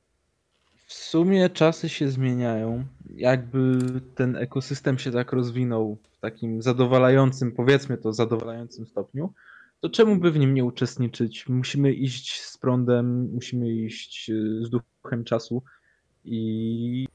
W 0.85 0.93
sumie 0.93 1.49
czasy 1.49 1.89
się 1.89 2.09
zmieniają. 2.09 2.85
Jakby 3.15 3.77
ten 4.15 4.35
ekosystem 4.35 4.97
się 4.99 5.11
tak 5.11 5.31
rozwinął 5.31 5.97
w 6.11 6.19
takim 6.19 6.61
zadowalającym, 6.61 7.51
powiedzmy 7.51 7.97
to, 7.97 8.13
zadowalającym 8.13 8.87
stopniu, 8.87 9.33
to 9.79 9.89
czemu 9.89 10.15
by 10.15 10.31
w 10.31 10.39
nim 10.39 10.53
nie 10.53 10.65
uczestniczyć? 10.65 11.49
Musimy 11.49 11.93
iść 11.93 12.41
z 12.41 12.57
prądem, 12.57 13.33
musimy 13.33 13.69
iść 13.73 14.29
y, 14.29 14.65
z 14.65 14.69
duchem 14.69 15.23
czasu 15.23 15.63
i 16.25 17.07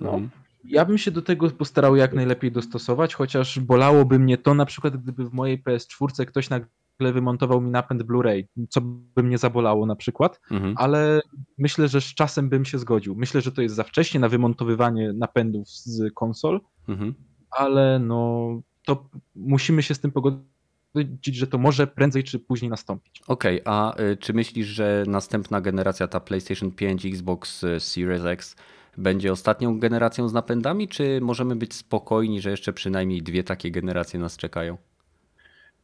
no, 0.00 0.10
Mhm. 0.14 0.30
ja 0.64 0.84
bym 0.84 0.98
się 0.98 1.10
do 1.10 1.22
tego 1.22 1.50
postarał 1.50 1.96
jak 1.96 2.12
najlepiej 2.14 2.52
dostosować, 2.52 3.14
chociaż 3.14 3.60
bolałoby 3.60 4.18
mnie 4.18 4.38
to 4.38 4.54
na 4.54 4.66
przykład, 4.66 4.96
gdyby 4.96 5.24
w 5.24 5.32
mojej 5.32 5.62
PS4 5.62 6.26
ktoś 6.26 6.50
nagle 6.50 6.68
wymontował 7.00 7.60
mi 7.60 7.70
napęd 7.70 8.02
Blu-ray, 8.02 8.44
co 8.68 8.80
by 8.80 9.22
mnie 9.22 9.38
zabolało 9.38 9.86
na 9.86 9.96
przykład, 9.96 10.40
Mhm. 10.50 10.74
ale 10.76 11.20
myślę, 11.58 11.88
że 11.88 12.00
z 12.00 12.14
czasem 12.14 12.48
bym 12.48 12.64
się 12.64 12.78
zgodził. 12.78 13.14
Myślę, 13.14 13.40
że 13.40 13.52
to 13.52 13.62
jest 13.62 13.74
za 13.74 13.84
wcześnie 13.84 14.20
na 14.20 14.28
wymontowywanie 14.28 15.12
napędów 15.12 15.68
z 15.68 16.14
konsol, 16.14 16.60
Mhm. 16.88 17.14
ale 17.50 17.98
no 17.98 18.48
to 18.86 19.08
musimy 19.36 19.82
się 19.82 19.94
z 19.94 20.00
tym 20.00 20.12
pogodzić, 20.12 21.36
że 21.36 21.46
to 21.46 21.58
może 21.58 21.86
prędzej 21.86 22.24
czy 22.24 22.38
później 22.38 22.70
nastąpić. 22.70 23.22
Okej, 23.28 23.60
a 23.64 24.00
y, 24.00 24.16
czy 24.16 24.32
myślisz, 24.32 24.66
że 24.66 25.04
następna 25.06 25.60
generacja, 25.60 26.08
ta 26.08 26.20
PlayStation 26.20 26.70
5, 26.72 27.06
Xbox 27.06 27.64
y, 27.64 27.80
Series 27.80 28.24
X, 28.24 28.56
będzie 28.96 29.32
ostatnią 29.32 29.78
generacją 29.78 30.28
z 30.28 30.32
napędami, 30.32 30.88
czy 30.88 31.20
możemy 31.20 31.56
być 31.56 31.74
spokojni, 31.74 32.40
że 32.40 32.50
jeszcze 32.50 32.72
przynajmniej 32.72 33.22
dwie 33.22 33.44
takie 33.44 33.70
generacje 33.70 34.20
nas 34.20 34.36
czekają? 34.36 34.76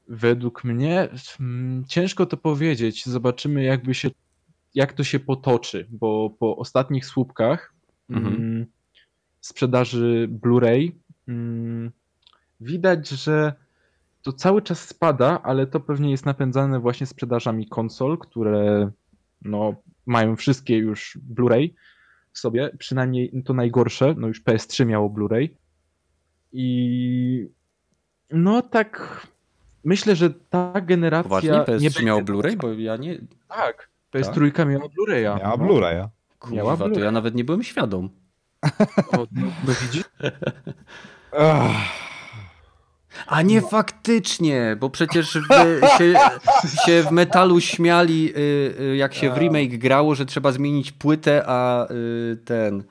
Według 0.09 0.64
mnie 0.64 1.09
mm, 1.40 1.85
ciężko 1.85 2.26
to 2.26 2.36
powiedzieć. 2.36 3.06
Zobaczymy, 3.06 3.62
jakby 3.62 3.94
się, 3.94 4.10
jak 4.74 4.93
to 4.93 5.05
się 5.05 5.20
potoczy, 5.20 5.86
bo 5.90 6.31
po 6.31 6.56
ostatnich 6.56 7.06
słupkach 7.06 7.74
Mhm. 8.10 8.35
mm, 8.35 8.66
sprzedaży 9.40 10.28
Blu-ray 10.31 10.93
mm, 11.28 11.90
widać, 12.60 13.09
że 13.09 13.55
to 14.22 14.32
cały 14.32 14.62
czas 14.62 14.89
spada, 14.89 15.43
ale 15.43 15.66
to 15.66 15.81
pewnie 15.81 16.10
jest 16.10 16.26
napędzane 16.26 16.81
właśnie 16.81 17.06
sprzedażami 17.06 17.68
konsol, 17.68 18.18
które 18.18 18.90
no, 19.43 19.74
mają 20.06 20.36
wszystkie 20.36 20.76
już 20.78 21.18
Blu-ray 21.35 21.74
w 22.32 22.39
sobie, 22.39 22.70
przynajmniej 22.78 23.43
to 23.44 23.55
najgorsze, 23.55 24.14
no 24.18 24.28
już 24.28 24.43
PS3 24.43 24.86
miało 24.86 25.10
Blu-ray 25.10 25.48
i 26.52 27.48
no 28.31 28.62
tak 28.62 29.26
myślę, 29.85 30.16
że 30.16 30.31
ta 30.31 30.81
generacja 30.81 31.28
Poważnie? 31.28 31.51
nie 31.51 31.59
PS3 31.59 31.81
będzie... 31.81 32.05
miało 32.05 32.20
Blu-ray? 32.20 32.56
Bo 32.56 32.73
ja 32.73 32.97
nie... 32.97 33.19
Tak, 33.48 33.89
PS3 34.12 34.66
miała 34.66 34.86
Blu-raya. 34.89 35.39
Miała 35.39 35.56
no. 35.56 35.65
Blu-raya. 35.65 36.09
Miała 36.51 36.77
Kurwa, 36.77 36.94
to 36.94 37.01
ja 37.01 37.11
nawet 37.11 37.35
nie 37.35 37.44
byłem 37.44 37.62
świadom. 37.62 38.11
O, 39.12 39.27
no, 39.32 39.47
no 39.66 39.73
widzisz? 39.82 40.05
A 43.27 43.43
nie 43.43 43.61
faktycznie, 43.61 44.77
bo 44.81 44.90
przecież 44.90 45.39
w, 45.39 45.48
się, 45.98 46.15
się 46.86 47.02
w 47.02 47.11
metalu 47.11 47.61
śmiali, 47.61 48.32
y, 48.36 48.81
y, 48.81 48.97
jak 48.97 49.15
się 49.15 49.31
w 49.31 49.36
remake 49.36 49.78
grało, 49.78 50.15
że 50.15 50.27
trzeba 50.27 50.52
zmienić 50.52 50.93
płytę, 50.93 51.43
a 51.47 51.86
y, 51.90 52.36
ten 52.44 52.85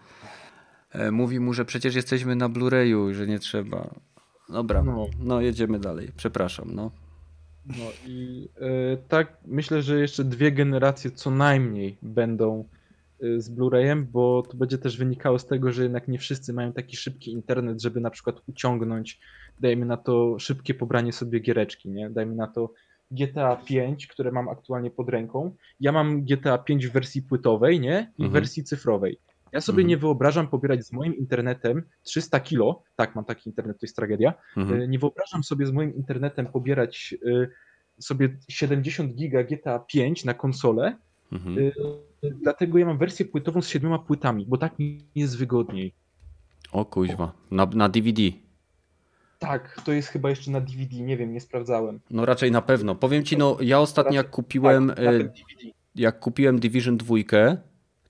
e, 0.91 1.11
mówi 1.11 1.39
mu, 1.39 1.53
że 1.53 1.65
przecież 1.65 1.95
jesteśmy 1.95 2.35
na 2.35 2.49
Blu-rayu, 2.49 3.13
że 3.13 3.27
nie 3.27 3.39
trzeba. 3.39 3.89
Dobra, 4.49 4.83
No. 4.83 5.05
no 5.19 5.41
jedziemy 5.41 5.79
dalej. 5.79 6.11
Przepraszam, 6.15 6.75
no. 6.75 6.91
No 7.65 7.85
i 8.07 8.49
e, 8.61 8.97
tak, 8.97 9.37
myślę, 9.45 9.81
że 9.81 9.99
jeszcze 9.99 10.23
dwie 10.23 10.51
generacje 10.51 11.11
co 11.11 11.31
najmniej 11.31 11.97
będą 12.01 12.65
e, 13.23 13.41
z 13.41 13.49
Blu-rayem, 13.55 14.03
bo 14.11 14.41
to 14.49 14.57
będzie 14.57 14.77
też 14.77 14.97
wynikało 14.97 15.39
z 15.39 15.45
tego, 15.45 15.71
że 15.71 15.83
jednak 15.83 16.07
nie 16.07 16.19
wszyscy 16.19 16.53
mają 16.53 16.73
taki 16.73 16.97
szybki 16.97 17.31
internet, 17.31 17.81
żeby 17.81 18.01
na 18.01 18.09
przykład 18.09 18.35
uciągnąć, 18.47 19.19
dajmy 19.59 19.85
na 19.85 19.97
to 19.97 20.39
szybkie 20.39 20.73
pobranie 20.73 21.13
sobie 21.13 21.39
giereczki, 21.39 21.89
nie? 21.89 22.09
Dajmy 22.09 22.35
na 22.35 22.47
to 22.47 22.73
GTA 23.11 23.55
5, 23.55 24.07
które 24.07 24.31
mam 24.31 24.49
aktualnie 24.49 24.91
pod 24.91 25.09
ręką. 25.09 25.55
Ja 25.79 25.91
mam 25.91 26.23
GTA 26.25 26.57
5 26.57 26.87
w 26.87 26.91
wersji 26.91 27.21
płytowej, 27.21 27.79
nie? 27.79 28.11
I 28.17 28.21
w 28.21 28.25
Mhm. 28.25 28.31
wersji 28.31 28.63
cyfrowej. 28.63 29.17
Ja 29.53 29.61
sobie 29.61 29.75
Mhm. 29.81 29.87
nie 29.87 29.97
wyobrażam 29.97 30.47
pobierać 30.47 30.85
z 30.85 30.91
moim 30.91 31.17
internetem 31.17 31.83
300 32.03 32.39
kilo, 32.39 32.83
tak, 32.95 33.15
mam 33.15 33.25
taki 33.25 33.49
internet, 33.49 33.79
to 33.79 33.85
jest 33.85 33.95
tragedia, 33.95 34.33
Mhm. 34.57 34.81
E, 34.81 34.87
Nie 34.87 34.99
wyobrażam 34.99 35.43
sobie 35.43 35.65
z 35.65 35.71
moim 35.71 35.95
internetem 35.95 36.45
pobierać 36.45 37.15
e, 37.27 37.47
sobie 37.99 38.37
70 38.49 39.15
giga 39.15 39.43
GTA 39.43 39.79
5 39.79 40.25
na 40.25 40.33
konsolę, 40.33 40.95
Mhm. 41.31 41.57
e, 41.57 41.71
dlatego 42.41 42.77
ja 42.77 42.85
mam 42.85 42.97
wersję 42.97 43.25
płytową 43.25 43.61
z 43.61 43.67
siedmioma 43.67 43.99
płytami, 43.99 44.45
bo 44.49 44.57
tak 44.57 44.79
mi 44.79 45.05
jest 45.15 45.37
wygodniej. 45.37 45.93
O 46.71 46.85
kuźwa, 46.85 47.31
na, 47.51 47.65
na 47.65 47.89
DVD. 47.89 48.21
Tak, 49.39 49.81
to 49.85 49.91
jest 49.91 50.07
chyba 50.07 50.29
jeszcze 50.29 50.51
na 50.51 50.61
DVD, 50.61 50.95
nie 50.95 51.17
wiem, 51.17 51.33
nie 51.33 51.41
sprawdzałem. 51.41 51.99
No 52.11 52.25
raczej 52.25 52.51
na 52.51 52.61
pewno. 52.61 52.95
Powiem 52.95 53.23
ci, 53.23 53.37
no 53.37 53.57
ja 53.61 53.79
ostatnio 53.79 54.13
jak 54.13 54.29
kupiłem, 54.29 54.87
tak, 54.95 55.31
jak 55.95 56.19
kupiłem 56.19 56.59
Division 56.59 56.97
2, 56.97 57.15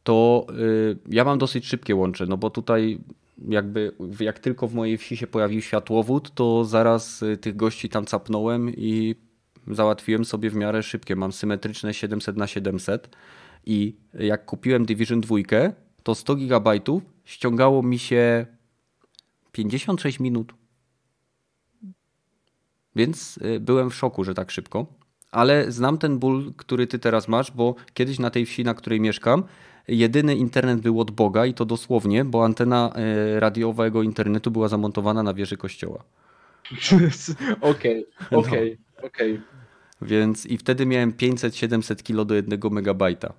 to 0.04 0.48
y, 0.60 0.98
ja 1.10 1.24
mam 1.24 1.38
dosyć 1.38 1.66
szybkie 1.66 1.96
łącze, 1.96 2.26
no 2.26 2.38
bo 2.38 2.50
tutaj 2.50 3.00
jakby 3.48 3.94
jak 4.20 4.40
tylko 4.40 4.68
w 4.68 4.74
mojej 4.74 4.98
wsi 4.98 5.18
się 5.18 5.28
pojawił 5.28 5.62
światłowód, 5.62 6.34
to 6.36 6.66
zaraz 6.66 7.24
y, 7.24 7.38
tych 7.38 7.56
gości 7.56 7.90
tam 7.90 8.06
capnąłem 8.06 8.70
i 8.70 9.16
załatwiłem 9.68 10.26
sobie 10.26 10.50
w 10.50 10.56
miarę 10.56 10.84
szybkie. 10.84 11.16
Mam 11.16 11.32
symetryczne 11.32 11.94
700 11.94 12.38
na 12.38 12.48
700 12.48 13.16
i 13.66 13.96
jak 14.14 14.46
kupiłem 14.46 14.86
Division 14.86 15.22
2, 15.22 15.36
to 16.04 16.16
100 16.16 16.36
GB 16.36 16.72
ściągało 17.26 17.84
mi 17.84 18.00
się 18.00 18.46
56 19.52 20.20
minut. 20.20 20.54
Więc 22.96 23.38
y, 23.38 23.60
byłem 23.60 23.90
w 23.90 23.96
szoku, 23.96 24.24
że 24.24 24.34
tak 24.34 24.52
szybko. 24.52 24.86
Ale 25.32 25.72
znam 25.72 25.98
ten 25.98 26.20
ból, 26.20 26.54
który 26.58 26.88
ty 26.88 27.00
teraz 27.00 27.28
masz, 27.28 27.52
bo 27.52 27.76
kiedyś 27.94 28.20
na 28.20 28.30
tej 28.30 28.46
wsi, 28.46 28.64
na 28.64 28.74
której 28.74 29.02
mieszkam, 29.02 29.44
jedyny 29.88 30.36
internet 30.36 30.80
był 30.82 31.00
od 31.00 31.12
Boga 31.12 31.46
i 31.46 31.54
to 31.54 31.66
dosłownie, 31.66 32.26
bo 32.26 32.46
antena 32.46 32.94
y, 33.36 33.40
radiowego 33.40 34.04
internetu 34.04 34.52
była 34.52 34.68
zamontowana 34.68 35.24
na 35.24 35.34
wieży 35.34 35.58
kościoła. 35.58 36.04
Okej, 37.62 38.06
No. 38.32 38.40
okej, 38.40 38.78
okej. 39.04 39.42
Więc 40.02 40.46
i 40.46 40.58
wtedy 40.58 40.86
miałem 40.86 41.14
500-700 41.14 42.04
kilo 42.04 42.26
do 42.26 42.36
1 42.36 42.60
megabajta. 42.72 43.34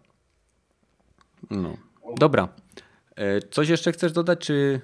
No. 1.50 1.76
Dobra. 2.16 2.48
E, 3.16 3.40
Coś 3.40 3.68
jeszcze 3.68 3.92
chcesz 3.92 4.12
dodać, 4.12 4.38
czy... 4.40 4.80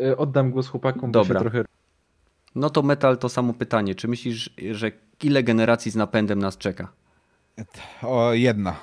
E, 0.00 0.16
Oddam 0.16 0.50
głos 0.50 0.68
chłopakom, 0.68 1.00
bo 1.12 1.18
Dobra. 1.20 1.40
się 1.40 1.40
trochę... 1.40 1.64
No 2.54 2.70
to 2.70 2.82
metal 2.82 3.18
to 3.18 3.28
samo 3.28 3.52
pytanie. 3.54 3.94
Czy 3.94 4.08
myślisz, 4.08 4.50
że 4.70 4.90
ile 5.22 5.42
generacji 5.42 5.90
z 5.90 5.96
napędem 5.96 6.38
nas 6.38 6.58
czeka? 6.58 6.88
o, 8.02 8.32
jedna. 8.32 8.76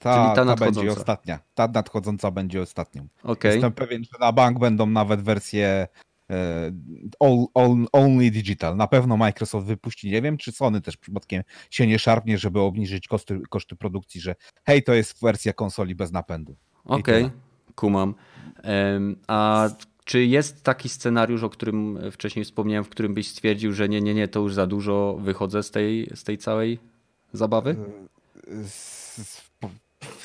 Ta, 0.00 0.14
Czyli 0.14 0.26
ta 0.26 0.34
ta, 0.34 0.44
nadchodząca. 0.44 0.80
będzie 0.80 1.00
ostatnia. 1.00 1.38
Ta 1.54 1.68
nadchodząca 1.68 2.30
będzie 2.30 2.62
ostatnią. 2.62 3.08
Okej. 3.22 3.52
Jestem 3.52 3.72
pewien, 3.72 4.04
że 4.04 4.18
na 4.20 4.32
bank 4.32 4.58
będą 4.58 4.86
nawet 4.86 5.22
wersje 5.22 5.88
e, 6.30 6.72
all, 7.20 7.46
all, 7.54 7.86
only 7.92 8.30
digital. 8.30 8.76
Na 8.76 8.86
pewno 8.86 9.16
Microsoft 9.16 9.66
wypuści. 9.66 10.10
Nie 10.10 10.22
wiem, 10.22 10.36
czy 10.36 10.52
Sony 10.52 10.80
też 10.80 10.96
przypadkiem 10.96 11.42
się 11.70 11.86
nie 11.86 11.98
szarpnie, 11.98 12.38
żeby 12.38 12.60
obniżyć 12.60 13.08
koszty, 13.08 13.40
koszty 13.50 13.76
produkcji, 13.76 14.20
że 14.20 14.34
hej, 14.64 14.82
to 14.82 14.94
jest 14.94 15.22
wersja 15.22 15.52
konsoli 15.52 15.94
bez 15.94 16.12
napędu. 16.12 16.56
Okej, 16.84 17.24
tyle. 17.24 17.30
kumam. 17.74 18.14
A 19.26 19.68
czy 20.04 20.24
jest 20.24 20.62
taki 20.64 20.88
scenariusz, 20.88 21.42
o 21.42 21.50
którym 21.50 21.98
wcześniej 22.12 22.44
wspomniałem, 22.44 22.84
w 22.84 22.88
którym 22.88 23.14
byś 23.14 23.28
stwierdził, 23.28 23.72
że 23.72 23.88
nie, 23.88 24.00
nie, 24.00 24.14
nie, 24.14 24.28
to 24.28 24.40
już 24.40 24.54
za 24.54 24.66
dużo 24.66 25.18
wychodzę 25.20 25.62
z 25.62 25.70
tej, 25.70 26.10
z 26.14 26.24
tej 26.24 26.38
całej 26.38 26.78
zabawy? 27.32 27.76
Z, 28.64 29.16
z, 29.16 29.49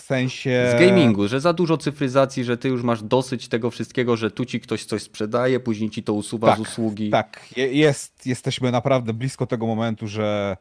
sensie. 0.06 0.72
Z 0.78 0.80
gamingu, 0.80 1.28
że 1.28 1.40
za 1.42 1.54
dużo 1.54 1.78
cyfryzacji, 1.78 2.44
że 2.44 2.58
ty 2.58 2.68
już 2.70 2.84
masz 2.84 3.04
dosyć 3.04 3.48
tego 3.48 3.72
wszystkiego, 3.72 4.18
że 4.18 4.32
tu 4.32 4.46
ci 4.46 4.60
ktoś 4.60 4.86
coś 4.86 5.04
sprzedaje, 5.04 5.60
później 5.60 5.90
ci 5.90 6.04
to 6.04 6.14
usuwa 6.14 6.48
Tak, 6.48 6.58
z 6.58 6.62
usługi. 6.62 7.10
Tak, 7.10 7.46
je- 7.58 7.74
jest, 7.74 8.28
jesteśmy 8.28 8.72
naprawdę 8.72 9.14
blisko 9.14 9.48
tego 9.48 9.68
momentu, 9.68 10.08
że 10.08 10.58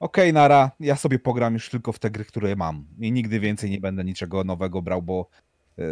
okej, 0.00 0.32
nara, 0.32 0.70
ja 0.80 0.96
sobie 0.96 1.18
pogram 1.18 1.54
już 1.54 1.68
tylko 1.68 1.92
w 1.92 1.98
te 1.98 2.10
gry, 2.10 2.24
które 2.24 2.56
mam 2.56 2.84
i 2.98 3.12
nigdy 3.12 3.40
więcej 3.40 3.70
nie 3.70 3.80
będę 3.80 4.04
niczego 4.04 4.44
nowego 4.44 4.82
brał, 4.82 5.02
bo 5.02 5.26
y, 5.78 5.82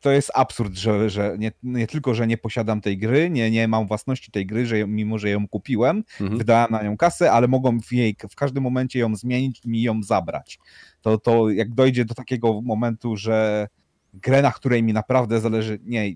to 0.00 0.10
jest 0.10 0.30
absurd, 0.34 0.74
że, 0.76 1.10
że 1.10 1.36
nie, 1.38 1.52
nie 1.62 1.86
tylko, 1.86 2.14
że 2.14 2.26
nie 2.26 2.38
posiadam 2.38 2.80
tej 2.80 2.98
gry, 2.98 3.30
nie, 3.30 3.50
nie 3.50 3.68
mam 3.68 3.86
własności 3.86 4.30
tej 4.30 4.46
gry, 4.46 4.66
że 4.66 4.86
mimo, 4.86 5.18
że 5.18 5.30
ją 5.30 5.48
kupiłem, 5.48 6.04
Mhm. 6.20 6.38
wydałem 6.38 6.70
na 6.70 6.82
nią 6.82 6.96
kasę, 6.96 7.32
ale 7.32 7.48
mogą 7.48 7.80
w, 7.80 7.92
jej, 7.92 8.16
w 8.30 8.34
każdym 8.34 8.62
momencie 8.62 8.98
ją 8.98 9.16
zmienić 9.16 9.64
i 9.64 9.68
mi 9.68 9.82
ją 9.82 10.02
zabrać. 10.02 10.58
To, 11.02 11.18
to 11.18 11.50
jak 11.50 11.74
dojdzie 11.74 12.04
do 12.04 12.14
takiego 12.14 12.60
momentu, 12.62 13.16
że 13.16 13.68
grę, 14.14 14.42
na 14.42 14.52
której 14.52 14.82
mi 14.82 14.92
naprawdę 14.92 15.40
zależy, 15.40 15.78
nie, 15.84 16.14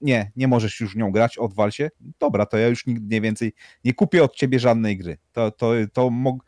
nie, 0.00 0.32
nie 0.36 0.48
możesz 0.48 0.80
już 0.80 0.96
nią 0.96 1.10
grać, 1.12 1.38
odwal 1.38 1.72
się, 1.72 1.90
dobra, 2.18 2.46
to 2.46 2.56
ja 2.58 2.68
już 2.68 2.86
nigdy 2.86 3.14
nie 3.14 3.20
więcej 3.20 3.52
nie 3.84 3.94
kupię 3.94 4.24
od 4.24 4.34
ciebie 4.36 4.58
żadnej 4.58 4.98
gry. 4.98 5.18
To, 5.32 5.50
to, 5.50 5.72
to 5.92 6.10
mog... 6.10 6.44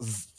z- 0.00 0.29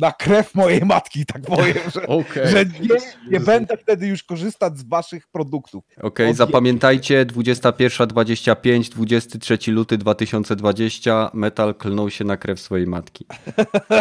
na 0.00 0.12
krew 0.12 0.54
mojej 0.54 0.80
matki, 0.84 1.26
tak 1.26 1.42
powiem, 1.42 1.78
że, 1.94 2.06
Okej, 2.20 2.48
że 2.48 2.64
nie, 2.64 2.96
nie 3.30 3.40
będę 3.40 3.76
wtedy 3.76 4.06
już 4.06 4.22
korzystać 4.22 4.78
z 4.78 4.82
waszych 4.82 5.28
produktów. 5.28 5.84
Okej, 6.02 6.30
Od- 6.30 6.36
zapamiętajcie 6.36 7.26
21.25, 7.26 8.88
23 8.90 9.72
luty 9.72 9.98
2020, 9.98 11.30
Metal 11.34 11.74
klnął 11.74 12.10
się 12.10 12.24
na 12.24 12.36
krew 12.36 12.60
swojej 12.60 12.86
matki. 12.86 13.26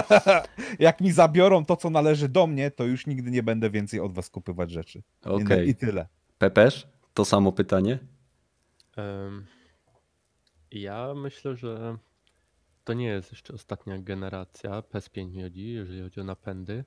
Jak 0.79 1.01
mi 1.01 1.11
zabiorą 1.11 1.65
to, 1.65 1.77
co 1.77 1.89
należy 1.89 2.29
do 2.29 2.47
mnie, 2.47 2.71
to 2.71 2.83
już 2.83 3.07
nigdy 3.07 3.31
nie 3.31 3.43
będę 3.43 3.69
więcej 3.69 3.99
od 3.99 4.13
was 4.13 4.29
kupywać 4.29 4.71
rzeczy. 4.71 5.01
Okej. 5.23 5.69
I 5.69 5.75
tyle. 5.75 6.07
Pepesz, 6.37 6.87
to 7.13 7.25
samo 7.25 7.51
pytanie? 7.51 7.99
Em, 8.97 9.45
Ja 10.71 11.13
myślę, 11.15 11.55
że 11.55 11.97
to 12.91 12.95
nie 12.95 13.05
jest 13.07 13.31
jeszcze 13.31 13.53
ostatnia 13.53 13.97
generacja 13.97 14.71
PS5 14.81 15.31
mi 15.31 15.43
chodzi, 15.43 15.71
jeżeli 15.73 16.01
chodzi 16.01 16.19
o 16.21 16.23
napędy. 16.23 16.85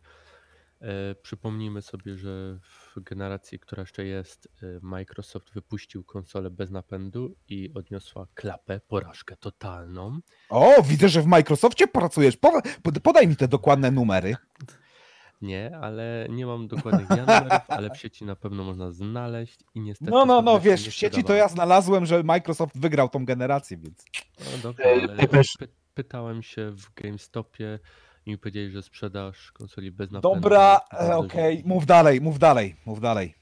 E, 0.80 1.14
Przypomnijmy 1.14 1.82
sobie, 1.82 2.16
że 2.16 2.58
w 2.62 3.00
generacji, 3.00 3.58
która 3.58 3.80
jeszcze 3.82 4.04
jest, 4.04 4.48
e, 4.62 4.66
Microsoft 4.82 5.52
wypuścił 5.54 6.04
konsolę 6.04 6.50
bez 6.50 6.70
napędu 6.70 7.36
i 7.48 7.70
odniosła 7.74 8.26
klapę, 8.34 8.80
porażkę 8.88 9.36
totalną. 9.36 10.18
O, 10.48 10.82
widzę, 10.82 11.08
że 11.08 11.22
w 11.22 11.26
Microsoftie 11.26 11.86
pracujesz. 11.88 12.36
Po, 12.36 12.62
pod- 12.82 13.00
podaj 13.00 13.28
mi 13.28 13.36
te 13.36 13.48
dokładne 13.48 13.90
numery. 13.90 14.36
Nie, 15.42 15.76
ale 15.76 16.26
nie 16.30 16.46
mam 16.46 16.68
dokładnych 16.68 17.10
numerów, 17.10 17.52
ale 17.68 17.90
w 17.90 17.96
sieci 17.96 18.24
na 18.24 18.36
pewno 18.36 18.64
można 18.64 18.90
znaleźć 18.92 19.60
i 19.74 19.80
niestety. 19.80 20.10
No, 20.10 20.26
no, 20.26 20.42
no, 20.42 20.60
wiesz, 20.60 20.88
w 20.88 20.92
sieci 20.92 21.24
to 21.24 21.34
ja 21.34 21.48
znalazłem, 21.48 22.06
że 22.06 22.22
Microsoft 22.22 22.78
wygrał 22.78 23.08
tą 23.08 23.24
generację, 23.24 23.76
więc. 23.76 24.04
No 24.52 24.58
dobra, 24.62 24.84
E, 24.84 24.92
ale 24.92 25.16
ty 25.16 25.28
też- 25.28 25.56
pytałem 25.94 26.42
się 26.42 26.70
w 26.70 26.94
GameStopie 26.94 27.78
i 28.26 28.30
mi 28.30 28.38
powiedzieli, 28.38 28.70
że 28.70 28.82
sprzedaż 28.82 29.52
konsoli 29.52 29.92
bez 29.92 30.10
napędu. 30.10 30.34
Dobra, 30.34 30.80
e, 30.92 31.16
okej, 31.16 31.58
źle. 31.58 31.68
mów 31.68 31.86
dalej, 31.86 32.20
mów 32.20 32.38
dalej, 32.38 32.76
mów 32.86 33.00
dalej. 33.00 33.34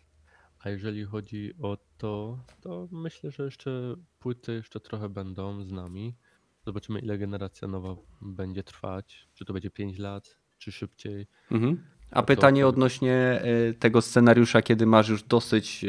A 0.61 0.71
jeżeli 0.71 1.05
chodzi 1.05 1.55
o 1.63 1.79
to, 1.99 2.39
to 2.61 2.89
myślę, 2.93 3.31
że 3.31 3.45
jeszcze 3.45 3.95
płyty 4.19 4.53
jeszcze 4.53 4.81
trochę 4.81 5.09
będą 5.09 5.65
z 5.65 5.73
nami. 5.73 6.15
Zobaczymy, 6.67 7.01
ile 7.01 7.19
generacja 7.19 7.69
nowa 7.69 7.97
będzie 8.21 8.63
trwać. 8.63 9.29
Czy 9.35 9.45
to 9.45 9.53
będzie 9.53 9.71
5 9.71 9.99
lat, 9.99 10.39
czy 10.59 10.73
szybciej. 10.73 11.27
Mhm. 11.51 11.85
A 12.11 12.21
to- 12.21 12.27
pytanie 12.27 12.63
to- 12.63 12.69
odnośnie 12.69 13.43
y, 13.71 13.75
tego 13.75 14.03
scenariusza, 14.03 14.63
kiedy 14.63 14.87
masz 14.87 15.09
już 15.09 15.23
dosyć 15.23 15.85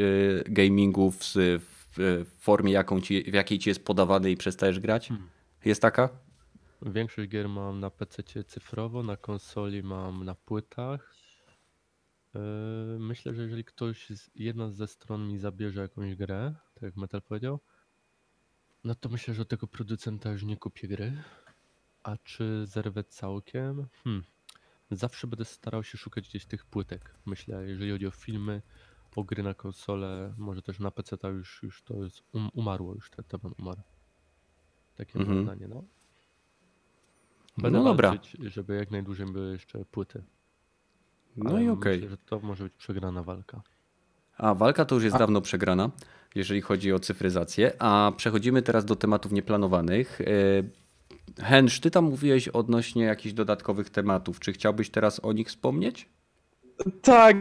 gamingów 0.45 1.17
w, 1.19 1.33
w 1.97 2.25
formie, 2.37 2.71
jaką 2.71 3.01
ci, 3.01 3.31
w 3.31 3.33
jakiej 3.33 3.59
ci 3.59 3.69
jest 3.69 3.85
podawany 3.85 4.31
i 4.31 4.37
przestajesz 4.37 4.79
grać? 4.79 5.07
Hmm. 5.07 5.29
Jest 5.65 5.81
taka? 5.81 6.09
Większość 6.85 7.29
gier 7.29 7.49
mam 7.49 7.79
na 7.79 7.89
PC 7.89 8.23
cyfrowo, 8.43 9.03
na 9.03 9.17
konsoli 9.17 9.83
mam 9.83 10.25
na 10.25 10.35
płytach. 10.35 11.15
Yy, 12.33 12.41
Myślę, 12.99 13.33
że 13.33 13.41
jeżeli 13.41 13.63
ktoś, 13.63 14.09
z, 14.09 14.29
jedna 14.35 14.69
ze 14.69 14.87
stron 14.87 15.27
mi 15.27 15.37
zabierze 15.37 15.81
jakąś 15.81 16.15
grę, 16.15 16.55
tak 16.73 16.83
jak 16.83 16.95
Metal 16.95 17.21
powiedział, 17.21 17.59
no 18.83 18.95
to 18.95 19.09
myślę, 19.09 19.33
że 19.33 19.41
od 19.41 19.49
tego 19.49 19.67
producenta 19.67 20.31
już 20.31 20.43
nie 20.43 20.57
kupię 20.57 20.87
gry. 20.87 21.23
A 22.03 22.17
czy 22.17 22.65
zerwę 22.65 23.03
całkiem? 23.03 23.87
Hmm. 24.03 24.23
Zawsze 24.91 25.27
będę 25.27 25.45
starał 25.45 25.83
się 25.83 25.97
szukać 25.97 26.29
gdzieś 26.29 26.45
tych 26.45 26.65
płytek. 26.65 27.15
Myślę, 27.25 27.67
jeżeli 27.67 27.91
chodzi 27.91 28.07
o 28.07 28.11
filmy, 28.11 28.61
o 29.15 29.23
gry 29.23 29.43
na 29.43 29.53
konsolę, 29.53 30.33
może 30.37 30.61
też 30.61 30.79
na 30.79 30.91
PC 30.91 31.17
to 31.17 31.29
już, 31.29 31.63
już 31.63 31.83
to 31.83 32.03
jest 32.03 32.23
um, 32.33 32.49
umarło, 32.53 32.95
już 32.95 33.09
ten 33.09 33.25
temat 33.25 33.59
umarł. 33.59 33.81
Takie 34.95 35.19
Mhm. 35.19 35.37
mhm. 35.37 35.57
zdanie, 35.57 35.75
no. 35.75 35.83
Będę 37.57 37.77
No 37.77 37.83
dobra. 37.83 38.09
walczyć, 38.09 38.41
żeby 38.41 38.75
jak 38.75 38.91
najdłużej 38.91 39.25
były 39.25 39.51
jeszcze 39.51 39.85
płyty. 39.85 40.23
No 41.37 41.49
ale 41.49 41.63
i 41.63 41.69
okej. 41.69 42.09
Że 42.09 42.17
to 42.17 42.39
może 42.39 42.63
być 42.63 42.73
przegrana 42.73 43.23
walka. 43.23 43.61
A 44.37 44.53
walka 44.55 44.85
to 44.85 44.95
już 44.95 45.03
jest 45.03 45.15
A- 45.15 45.19
dawno 45.19 45.41
przegrana, 45.41 45.91
jeżeli 46.35 46.61
chodzi 46.61 46.93
o 46.93 46.99
cyfryzację. 46.99 47.71
A 47.81 48.11
przechodzimy 48.17 48.61
teraz 48.61 48.85
do 48.85 48.95
tematów 48.95 49.31
nieplanowanych. 49.31 50.21
E, 50.21 51.43
Hensz, 51.43 51.79
ty 51.79 51.91
tam 51.91 52.03
mówiłeś 52.05 52.47
odnośnie 52.47 53.03
jakichś 53.03 53.33
dodatkowych 53.33 53.89
tematów. 53.89 54.39
Czy 54.39 54.53
chciałbyś 54.53 54.89
teraz 54.89 55.19
o 55.25 55.33
nich 55.33 55.47
wspomnieć? 55.47 56.09
Tak, 57.01 57.37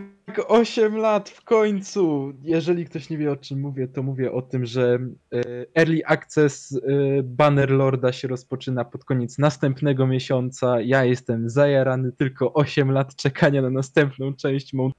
8 0.49 0.97
lat 0.97 1.29
w 1.29 1.45
końcu. 1.45 2.33
Jeżeli 2.43 2.85
ktoś 2.85 3.11
nie 3.11 3.19
wie 3.19 3.33
o 3.33 3.37
czym 3.37 3.61
mówię, 3.61 3.89
to 3.89 4.03
mówię 4.03 4.33
o 4.33 4.43
tym, 4.43 4.67
że 4.67 4.99
e, 5.33 5.41
Early 5.79 6.07
Access 6.07 6.73
e, 6.73 6.79
Bannerlorda 7.23 8.13
się 8.13 8.29
rozpoczyna 8.29 8.85
pod 8.85 9.05
koniec 9.05 9.39
następnego 9.39 10.07
miesiąca. 10.07 10.81
Ja 10.81 11.05
jestem 11.05 11.51
zajarany, 11.51 12.13
tylko 12.13 12.53
8 12.53 12.91
lat 12.91 13.17
czekania 13.17 13.63
na 13.63 13.71
następną 13.71 14.35
część. 14.35 14.73
Mam 14.73 14.93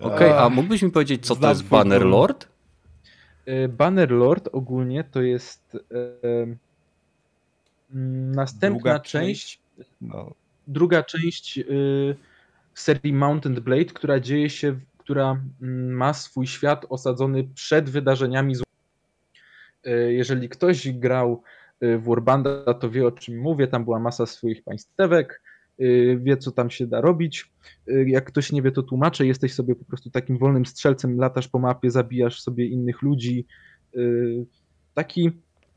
Okej, 0.00 0.30
a 0.30 0.36
Ach, 0.36 0.52
mógłbyś 0.52 0.82
mi 0.82 0.90
powiedzieć, 0.90 1.26
co 1.26 1.36
to 1.36 1.48
jest 1.48 1.62
ból. 1.62 1.70
Bannerlord? 1.78 2.48
E, 3.46 3.68
Bannerlord 3.68 4.48
ogólnie 4.52 5.04
to 5.04 5.22
jest 5.22 5.78
następna 8.34 8.78
Druga 8.80 9.00
część, 9.00 9.60
No, 10.00 10.34
druga 10.66 11.02
część 11.02 11.58
y, 11.58 12.16
serii 12.74 13.12
Mountain 13.12 13.54
Blade, 13.54 13.84
która 13.84 14.20
dzieje 14.20 14.50
się, 14.50 14.80
która 14.98 15.40
mm, 15.62 15.92
ma 15.92 16.14
swój 16.14 16.46
świat 16.46 16.86
osadzony 16.88 17.44
przed 17.54 17.90
wydarzeniami 17.90 18.54
z 18.54 18.64
Y, 19.86 20.12
Jeżeli 20.12 20.48
ktoś 20.48 20.92
grał 20.92 21.42
y, 21.82 21.98
w 21.98 22.04
Warbanda, 22.04 22.74
to 22.74 22.90
wie 22.90 23.06
o 23.06 23.12
czym 23.12 23.38
mówię. 23.38 23.66
Tam 23.66 23.84
była 23.84 23.98
masa 23.98 24.26
swoich 24.26 24.64
państwek, 24.64 25.42
y, 25.80 26.18
wie 26.22 26.36
co 26.36 26.52
tam 26.52 26.70
się 26.70 26.86
da 26.86 27.00
robić. 27.00 27.52
Jak 28.06 28.24
ktoś 28.24 28.52
nie 28.52 28.62
wie, 28.62 28.72
to 28.72 28.82
tłumaczę. 28.82 29.26
Jesteś 29.26 29.54
sobie 29.54 29.74
po 29.74 29.84
prostu 29.84 30.10
takim 30.10 30.38
wolnym 30.38 30.66
strzelcem, 30.66 31.18
latasz 31.18 31.48
po 31.48 31.58
mapie, 31.58 31.90
zabijasz 31.90 32.42
sobie 32.42 32.66
innych 32.66 33.02
ludzi. 33.02 33.46
Taki, 34.94 35.30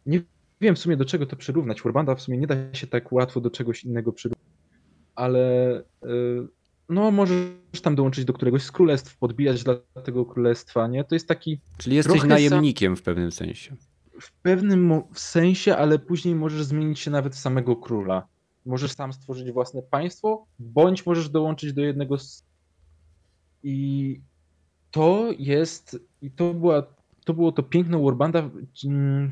nie 0.06 0.22
wiem 0.61 0.76
w 0.76 0.80
sumie 0.80 0.98
do 0.98 1.06
czego 1.06 1.26
to 1.26 1.36
przyrównać. 1.36 1.82
Warbanda 1.82 2.15
w 2.15 2.22
sumie 2.22 2.38
nie 2.38 2.48
da 2.48 2.56
się 2.74 2.88
tak 2.88 3.11
łatwo 3.11 3.41
do 3.41 3.49
czegoś 3.49 3.84
innego 3.84 4.14
przyrównać. 4.14 4.48
Ale 5.15 5.84
no 6.89 7.11
możesz 7.11 7.81
tam 7.84 7.95
dołączyć 7.95 8.26
do 8.26 8.34
któregoś 8.34 8.64
z 8.64 8.72
królestw, 8.72 9.18
podbijać 9.18 9.64
dla 9.64 9.76
tego 10.03 10.26
królestwa, 10.26 10.88
nie? 10.88 11.03
To 11.03 11.15
jest 11.15 11.27
taki 11.27 11.59
Czyli 11.77 11.95
jesteś 11.95 12.23
najemnikiem 12.23 12.95
w 12.95 13.01
pewnym 13.01 13.31
sensie. 13.31 13.76
w 14.22 14.31
pewnym 14.31 15.03
sensie, 15.14 15.76
ale 15.76 15.99
później 15.99 16.35
możesz 16.35 16.64
zmienić 16.64 16.99
się 16.99 17.11
nawet 17.11 17.35
samego 17.35 17.76
króla. 17.76 18.27
Możesz 18.65 18.91
sam 18.91 19.14
stworzyć 19.14 19.51
własne 19.51 19.81
państwo, 19.81 20.45
bądź 20.59 21.05
możesz 21.05 21.30
dołączyć 21.30 21.73
do 21.73 21.81
jednego 21.81 22.18
z... 22.18 22.43
I 23.64 24.22
to 24.91 25.30
jest, 25.39 25.99
i 26.22 26.31
to 26.31 26.53
była, 26.53 26.84
to 27.26 27.34
było 27.34 27.51
to 27.51 27.64
piękne 27.64 28.03
Warbanda, 28.03 28.49
mm, 28.85 29.31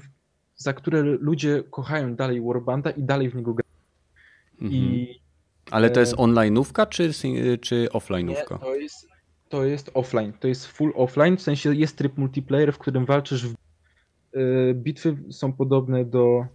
za 0.56 0.74
które 0.74 1.02
ludzie 1.02 1.64
kochają 1.72 2.16
dalej 2.16 2.42
Warbanda 2.42 2.90
i 2.90 3.04
dalej 3.04 3.30
w 3.30 3.36
niego 3.36 3.54
grają. 3.54 3.76
Mhm. 4.62 4.84
I 4.84 5.25
Ale 5.72 5.90
to 5.90 6.00
jest 6.00 6.14
E, 6.14 6.16
online'ówka 6.16 6.90
czy, 6.90 7.14
czy 7.62 7.76
Nie, 7.82 7.88
offline'ówka? 7.90 8.60
to 8.60 8.76
jest, 8.76 9.08
to 9.50 9.66
jest 9.66 9.92
offline. 9.94 10.34
To 10.34 10.48
jest 10.48 10.68
full 10.68 10.94
offline, 10.96 11.38
w 11.38 11.42
sensie 11.42 11.76
jest 11.76 11.98
tryb 11.98 12.18
multiplayer, 12.18 12.74
w 12.74 12.78
którym 12.78 13.06
walczysz 13.06 13.48
w... 13.48 13.56
y, 14.36 14.74
Bitwy 14.76 15.18
są 15.32 15.54
podobne 15.54 16.06
do... 16.06 16.46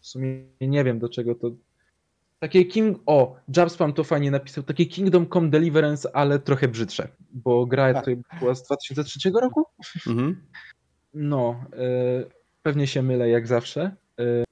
W 0.00 0.06
sumie 0.06 0.44
nie 0.60 0.84
wiem 0.84 0.98
do 0.98 1.08
czego 1.08 1.34
to... 1.34 1.50
Takie 2.38 2.64
King... 2.64 2.98
O, 3.06 3.36
Jabspam 3.56 3.92
to 3.92 4.04
fajnie 4.04 4.30
napisał. 4.30 4.64
Takie 4.64 4.86
Kingdom 4.86 5.26
Come 5.28 5.48
Deliverance, 5.50 6.16
ale 6.16 6.38
trochę 6.38 6.68
brzydsze. 6.68 7.08
Bo 7.32 7.66
gra 7.66 8.02
to 8.02 8.10
była 8.40 8.54
z 8.54 8.62
2003 8.62 9.30
roku? 9.30 9.64
Mhm. 10.06 10.36
No, 11.14 11.64
y, 11.74 12.26
pewnie 12.62 12.86
się 12.86 13.02
mylę 13.02 13.28
jak 13.28 13.46
zawsze. 13.46 13.96
Y, 14.20 14.44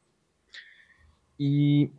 I 1.38 1.90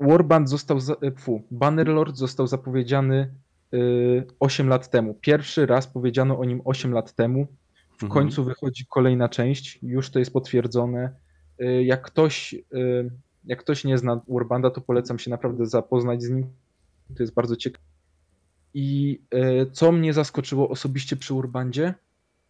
Warband 0.00 0.48
został, 0.50 0.80
za, 0.80 0.92
y, 0.94 1.12
fu, 1.18 1.42
Bannerlord 1.50 2.16
został 2.16 2.46
zapowiedziany 2.46 3.34
y, 3.74 4.26
8 4.40 4.68
lat 4.68 4.90
temu. 4.90 5.14
Pierwszy 5.14 5.66
raz 5.66 5.86
powiedziano 5.86 6.38
o 6.38 6.44
nim 6.44 6.60
8 6.64 6.92
lat 6.92 7.12
temu. 7.14 7.46
W 7.90 8.02
Mhm. 8.02 8.12
końcu 8.12 8.44
wychodzi 8.44 8.86
kolejna 8.86 9.28
część, 9.28 9.78
już 9.82 10.10
to 10.10 10.18
jest 10.18 10.32
potwierdzone. 10.32 11.10
Y, 11.62 11.84
Jak 11.84 12.02
ktoś, 12.02 12.54
y, 12.54 13.10
jak 13.44 13.58
ktoś 13.60 13.84
nie 13.84 13.98
zna 13.98 14.20
Warbanda, 14.28 14.70
to 14.70 14.80
polecam 14.80 15.18
się 15.18 15.30
naprawdę 15.30 15.66
zapoznać 15.66 16.22
z 16.22 16.30
nim. 16.30 16.46
To 17.16 17.22
jest 17.22 17.34
bardzo 17.34 17.56
ciekawe. 17.56 17.84
I 18.74 19.20
co 19.72 19.92
mnie 19.92 20.12
zaskoczyło 20.12 20.68
osobiście 20.68 21.16
przy 21.16 21.34
Warbandzie? 21.34 21.94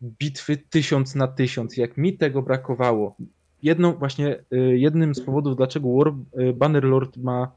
Bitwy 0.03 0.57
tysiąc 0.57 1.15
na 1.15 1.29
tysiąc. 1.29 1.77
Jak 1.77 1.97
mi 1.97 2.19
tego 2.19 2.43
brakowało. 2.43 3.17
Jedną, 3.65 3.93
właśnie 3.93 4.45
y, 4.53 4.79
jednym 4.79 5.15
z 5.15 5.21
powodów, 5.21 5.57
dlaczego 5.57 5.89
War, 5.97 6.15
y, 6.41 6.53
Bannerlord 6.53 7.17
ma 7.17 7.53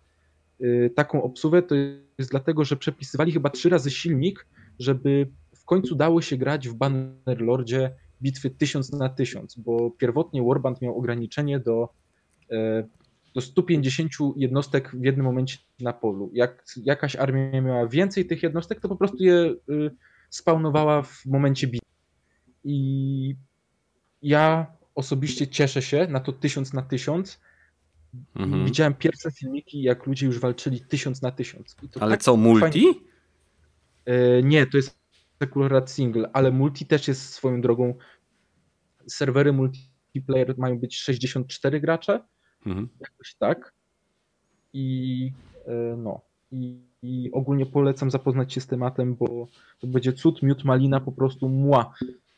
y, 0.62 0.92
taką 0.96 1.24
obsługę, 1.24 1.62
to 1.62 1.76
jest 2.18 2.32
dlatego, 2.32 2.66
że 2.66 2.76
przepisywali 2.76 3.32
chyba 3.32 3.50
trzy 3.50 3.70
razy 3.70 3.92
silnik, 3.92 4.48
żeby 4.80 5.28
w 5.56 5.66
końcu 5.66 5.96
dało 5.96 6.22
się 6.22 6.38
grać 6.38 6.70
w 6.70 6.74
Bannerlordzie 6.74 7.92
bitwy 8.22 8.50
1000 8.50 8.92
na 8.92 9.10
1000, 9.10 9.56
bo 9.56 9.92
pierwotnie 9.92 10.44
Warband 10.44 10.82
miał 10.82 10.98
ograniczenie 10.98 11.60
do, 11.60 11.90
e, 12.52 12.84
do 13.36 13.42
150 13.42 14.12
jednostek 14.36 14.92
w 14.96 15.04
jednym 15.04 15.26
momencie 15.26 15.58
na 15.80 15.94
polu. 15.94 16.30
Jak 16.34 16.64
jakaś 16.84 17.16
armia 17.16 17.62
miała 17.62 17.88
więcej 17.88 18.26
tych 18.26 18.44
jednostek, 18.44 18.80
to 18.80 18.90
po 18.90 18.96
prostu 18.96 19.24
je 19.24 19.56
spawnowała 20.30 21.02
w 21.02 21.26
momencie 21.26 21.68
bitwy. 21.68 21.88
I 22.64 23.36
ja 24.22 24.77
osobiście 24.98 25.48
cieszę 25.48 25.82
się 25.82 26.08
na 26.10 26.20
to 26.20 26.34
1000 26.34 26.74
na 26.74 26.82
1000. 26.82 27.40
Mhm. 28.36 28.66
Widziałem 28.66 28.94
pierwsze 28.94 29.32
filmiki, 29.32 29.82
jak 29.82 30.06
ludzie 30.06 30.26
już 30.26 30.40
walczyli 30.40 30.82
1000 30.82 31.22
na 31.22 31.32
1000. 31.32 31.76
I 31.84 31.90
to 31.90 32.02
Ale 32.02 32.12
tak 32.12 32.24
co, 32.24 32.38
multi? 32.38 32.86
E, 34.06 34.44
Nie, 34.44 34.68
to 34.68 34.78
jest 34.78 34.98
akurat 35.40 35.92
single, 35.92 36.30
ale 36.34 36.52
multi 36.52 36.86
też 36.86 37.08
jest 37.08 37.30
swoją 37.34 37.62
drogą. 37.62 37.94
Serwery 39.08 39.54
multiplayer 39.54 40.58
mają 40.58 40.80
być 40.80 40.98
64 40.98 41.80
gracze, 41.82 42.20
Mhm. 42.66 42.90
jakoś 43.00 43.36
tak. 43.36 43.74
I 44.74 45.32
e, 45.68 45.98
no. 45.98 46.22
I, 46.52 46.80
I 47.04 47.30
ogólnie 47.32 47.66
polecam 47.66 48.12
zapoznać 48.12 48.54
się 48.54 48.62
z 48.62 48.68
tematem, 48.68 49.16
bo 49.16 49.48
to 49.80 49.88
będzie 49.88 50.14
cud, 50.14 50.44
miód, 50.44 50.64
malina, 50.64 51.00
po 51.00 51.12
prostu 51.12 51.50
mła. 51.50 51.94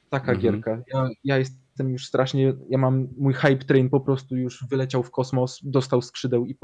Taka 0.10 0.31
Mhm. 0.31 0.40
gierka. 0.40 0.81
Ja, 0.94 1.10
ja 1.23 1.38
jestem 1.38 1.60
już 1.88 2.06
strasznie, 2.07 2.53
ja 2.69 2.77
mam, 2.77 3.07
mój 3.18 3.34
hype 3.34 3.65
train 3.65 3.89
po 3.89 3.99
prostu 3.99 4.38
już 4.38 4.65
wyleciał 4.69 5.03
w 5.03 5.11
kosmos, 5.11 5.60
dostał 5.64 6.01
skrzydeł 6.01 6.45
i, 6.45 6.56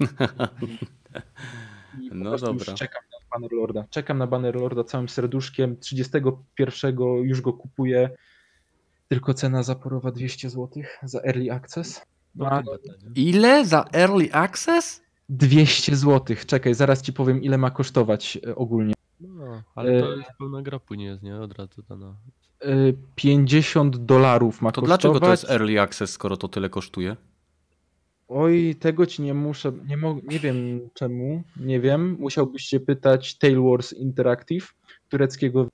i 2.00 2.08
po 2.08 2.14
No 2.14 2.30
prostu 2.30 2.46
dobra. 2.46 2.64
już 2.70 2.78
czekam 2.78 3.02
na 3.12 3.18
Bannerlorda. 3.32 3.84
Czekam 3.90 4.18
na 4.18 4.26
Bannerlorda 4.26 4.84
całym 4.84 5.08
serduszkiem. 5.08 5.76
31 5.76 6.96
już 7.22 7.40
go 7.40 7.52
kupuję. 7.52 8.10
Tylko 9.08 9.34
cena 9.34 9.62
zaporowa 9.62 10.10
200 10.12 10.50
zł 10.50 10.82
za 11.02 11.20
early 11.20 11.52
access. 11.52 12.02
No, 12.34 12.46
A, 12.46 12.50
tak? 12.62 12.66
Ile 13.14 13.64
za 13.64 13.84
early 13.92 14.28
access? 14.32 15.02
200 15.28 15.96
zł. 15.96 16.36
Czekaj, 16.46 16.74
zaraz 16.74 17.02
ci 17.02 17.12
powiem, 17.12 17.42
ile 17.42 17.58
ma 17.58 17.70
kosztować 17.70 18.38
e, 18.46 18.54
ogólnie. 18.54 18.94
no, 19.20 19.62
ale 19.74 20.00
to 20.00 20.14
E, 20.14 20.16
jest 20.16 20.30
pełna 20.38 20.62
gra 20.62 20.80
jest, 20.90 21.22
nie? 21.22 21.36
Od 21.36 21.52
razu 21.58 21.82
dana. 21.88 22.16
E, 22.64 22.92
50 23.14 23.96
dolarów 23.96 24.62
ma 24.62 24.72
To 24.72 24.80
kosztować. 24.80 25.00
dlaczego 25.02 25.20
to 25.26 25.30
jest 25.30 25.50
early 25.50 25.80
access, 25.80 26.10
skoro 26.10 26.36
to 26.36 26.48
tyle 26.48 26.68
kosztuje? 26.70 27.16
Oj, 28.28 28.76
tego 28.80 29.06
ci 29.06 29.22
nie 29.22 29.34
muszę, 29.34 29.72
nie, 29.86 29.96
mo- 29.96 30.20
nie 30.24 30.38
wiem 30.38 30.80
czemu, 30.94 31.42
nie 31.56 31.80
wiem. 31.80 32.16
Musiałbyś 32.20 32.62
się 32.64 32.80
pytać 32.80 33.38
Tail 33.38 33.62
Wars 33.62 33.92
Interactive, 33.92 34.74
tureckiego. 35.08 35.68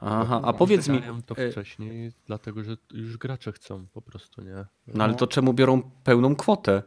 Aha, 0.00 0.40
a 0.44 0.52
powiedz 0.52 0.88
mi, 0.88 1.00
to 1.26 1.36
e, 1.36 1.50
wcześniej, 1.50 2.12
dlatego 2.26 2.64
że 2.64 2.76
już 2.92 3.16
gracze 3.16 3.52
chcą 3.52 3.86
po 3.92 4.02
prostu, 4.02 4.42
nie? 4.42 4.64
no 4.94 5.04
ale 5.04 5.14
to 5.14 5.26
czemu 5.26 5.52
biorą 5.54 5.82
pełną 6.04 6.36
kwotę? 6.36 6.82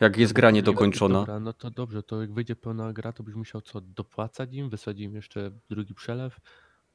Jak 0.00 0.16
jest 0.16 0.32
gra 0.32 0.50
niedokończona? 0.50 1.18
Dobra, 1.18 1.40
no 1.40 1.52
to 1.52 1.70
dobrze, 1.70 2.02
to 2.02 2.20
jak 2.20 2.32
wyjdzie 2.32 2.56
pełna 2.56 2.92
gra, 2.92 3.12
to 3.12 3.22
byś 3.22 3.34
musiał 3.34 3.60
co, 3.60 3.80
dopłacać 3.80 4.54
im, 4.54 4.70
wysłać 4.70 4.98
im 4.98 5.14
jeszcze 5.14 5.50
drugi 5.70 5.94
przelew? 5.94 6.40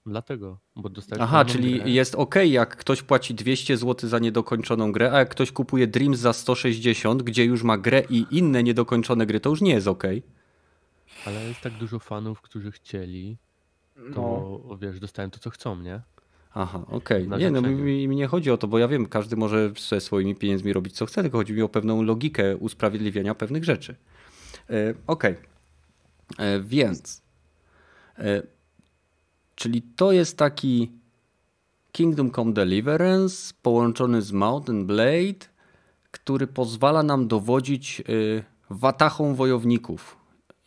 Dlatego, 0.08 0.60
bo 0.76 0.90
dostajesz 0.90 1.22
Aha, 1.24 1.46
czyli 1.46 1.80
grę. 1.80 1.90
jest 1.90 2.16
ok, 2.16 2.36
jak 2.46 2.78
ktoś 2.78 3.02
płaci 3.02 3.36
200 3.36 3.78
zł 3.78 4.10
za 4.10 4.20
niedokończoną 4.20 4.92
grę, 4.92 5.12
a 5.12 5.20
jak 5.20 5.30
ktoś 5.30 5.52
kupuje 5.52 5.88
Dreams 5.88 6.20
za 6.20 6.34
160, 6.34 7.24
gdzie 7.24 7.46
już 7.46 7.64
ma 7.64 7.78
grę 7.78 8.04
i 8.10 8.26
inne 8.32 8.64
niedokończone 8.64 9.26
gry, 9.26 9.40
to 9.40 9.50
już 9.50 9.62
nie 9.62 9.72
jest 9.74 9.88
ok. 9.88 10.04
Ale 11.26 11.48
jest 11.48 11.62
tak 11.62 11.74
dużo 11.74 12.00
fanów, 12.00 12.42
którzy 12.42 12.72
chcieli, 12.72 13.38
No, 13.98 14.14
to 14.14 14.78
wiesz, 14.82 15.00
dostają 15.00 15.32
to, 15.32 15.40
co 15.40 15.50
chcą, 15.50 15.82
nie? 15.82 16.02
Aha, 16.54 16.86
okej. 16.88 17.28
Na 17.28 17.38
Nie, 17.38 17.52
no 17.52 17.62
mi, 17.62 18.08
mi 18.08 18.16
nie 18.16 18.28
chodzi 18.28 18.52
o 18.52 18.58
to, 18.58 18.68
bo 18.68 18.80
ja 18.80 18.88
wiem, 18.88 19.06
każdy 19.06 19.36
może 19.36 19.72
ze 19.90 20.02
swoimi 20.02 20.36
pieniędzmi 20.36 20.74
robić 20.74 20.96
co 20.96 21.06
chce, 21.06 21.22
tylko 21.22 21.38
chodzi 21.38 21.54
mi 21.54 21.62
o 21.62 21.70
pewną 21.70 22.04
logikę 22.04 22.58
usprawiedliwiania 22.58 23.36
pewnych 23.36 23.64
rzeczy. 23.64 23.96
E, 24.70 24.94
okej. 25.08 25.36
E, 26.38 26.60
Więc, 26.60 27.22
e, 28.18 28.42
czyli 29.58 29.82
to 29.82 30.12
jest 30.12 30.38
taki 30.38 30.92
Kingdom 31.92 32.32
Come 32.32 32.54
Deliverance 32.54 33.54
połączony 33.62 34.22
z 34.22 34.32
Mountain 34.32 34.86
Blade, 34.86 35.46
który 36.12 36.48
pozwala 36.48 37.04
nam 37.04 37.28
dowodzić 37.28 38.04
y, 38.10 38.44
watachą 38.70 39.36
wojowników. 39.36 40.18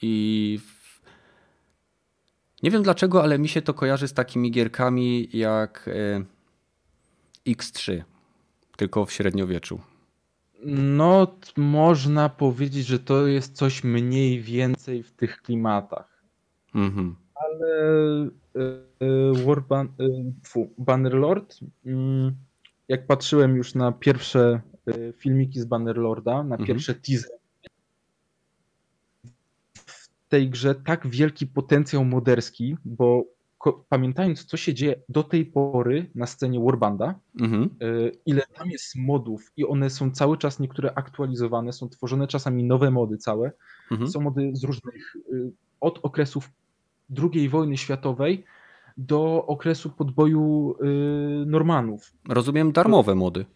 I 0.02 0.58
nie 2.62 2.70
wiem 2.70 2.82
dlaczego, 2.82 3.22
ale 3.22 3.38
mi 3.38 3.48
się 3.48 3.62
to 3.62 3.74
kojarzy 3.74 4.08
z 4.08 4.12
takimi 4.12 4.50
gierkami 4.50 5.28
jak 5.32 5.88
y, 5.88 6.24
X3, 7.46 8.02
tylko 8.76 9.06
w 9.06 9.12
średniowieczu. 9.12 9.80
no 10.64 11.34
można 11.56 12.28
powiedzieć, 12.28 12.86
że 12.86 12.98
to 12.98 13.26
jest 13.26 13.56
coś 13.56 13.84
mniej 13.84 14.40
więcej 14.40 15.02
w 15.02 15.12
tych 15.12 15.42
klimatach. 15.42 16.22
Mhm. 16.74 17.16
Ale 17.34 17.70
Warban, 19.44 19.86
e, 19.86 20.08
fu, 20.44 20.70
Bannerlord, 20.78 21.56
mm, 21.86 22.34
jak 22.88 23.06
patrzyłem 23.06 23.56
już 23.56 23.74
na 23.74 23.92
pierwsze 23.92 24.60
filmiki 25.16 25.60
z 25.60 25.64
Bannerlorda, 25.64 26.34
na 26.42 26.54
Mhm. 26.54 26.66
pierwsze 26.66 26.94
teaser, 26.94 27.30
w 29.74 30.08
tej 30.28 30.50
grze 30.50 30.74
tak 30.74 31.06
wielki 31.08 31.46
potencjał 31.46 32.04
moderski, 32.04 32.76
bo 32.84 33.24
pamiętając, 33.88 34.44
co 34.44 34.56
się 34.56 34.74
dzieje 34.74 35.00
do 35.08 35.22
tej 35.22 35.46
pory 35.46 36.10
na 36.14 36.26
scenie 36.26 36.60
Warbanda, 36.60 37.14
Mhm. 37.40 37.70
ile 38.26 38.42
tam 38.54 38.70
jest 38.70 38.96
modów 38.96 39.52
i 39.56 39.66
one 39.66 39.90
są 39.90 40.10
cały 40.10 40.38
czas 40.38 40.60
niektóre 40.60 40.92
aktualizowane, 40.94 41.72
są 41.72 41.88
tworzone 41.88 42.26
czasami 42.26 42.64
nowe 42.64 42.90
mody 42.90 43.16
całe, 43.18 43.52
Mhm. 43.90 44.10
są 44.10 44.20
mody 44.20 44.50
z 44.54 44.64
różnych, 44.64 45.16
y, 45.32 45.52
od 45.80 45.98
okresów 46.02 46.50
II 47.34 47.48
wojny 47.48 47.76
światowej 47.76 48.44
do 48.96 49.46
okresu 49.46 49.90
podboju 49.90 50.74
y, 51.42 51.46
Normanów. 51.46 52.12
Rozumiem 52.28 52.72
darmowe 52.72 53.14
mody. 53.14 53.46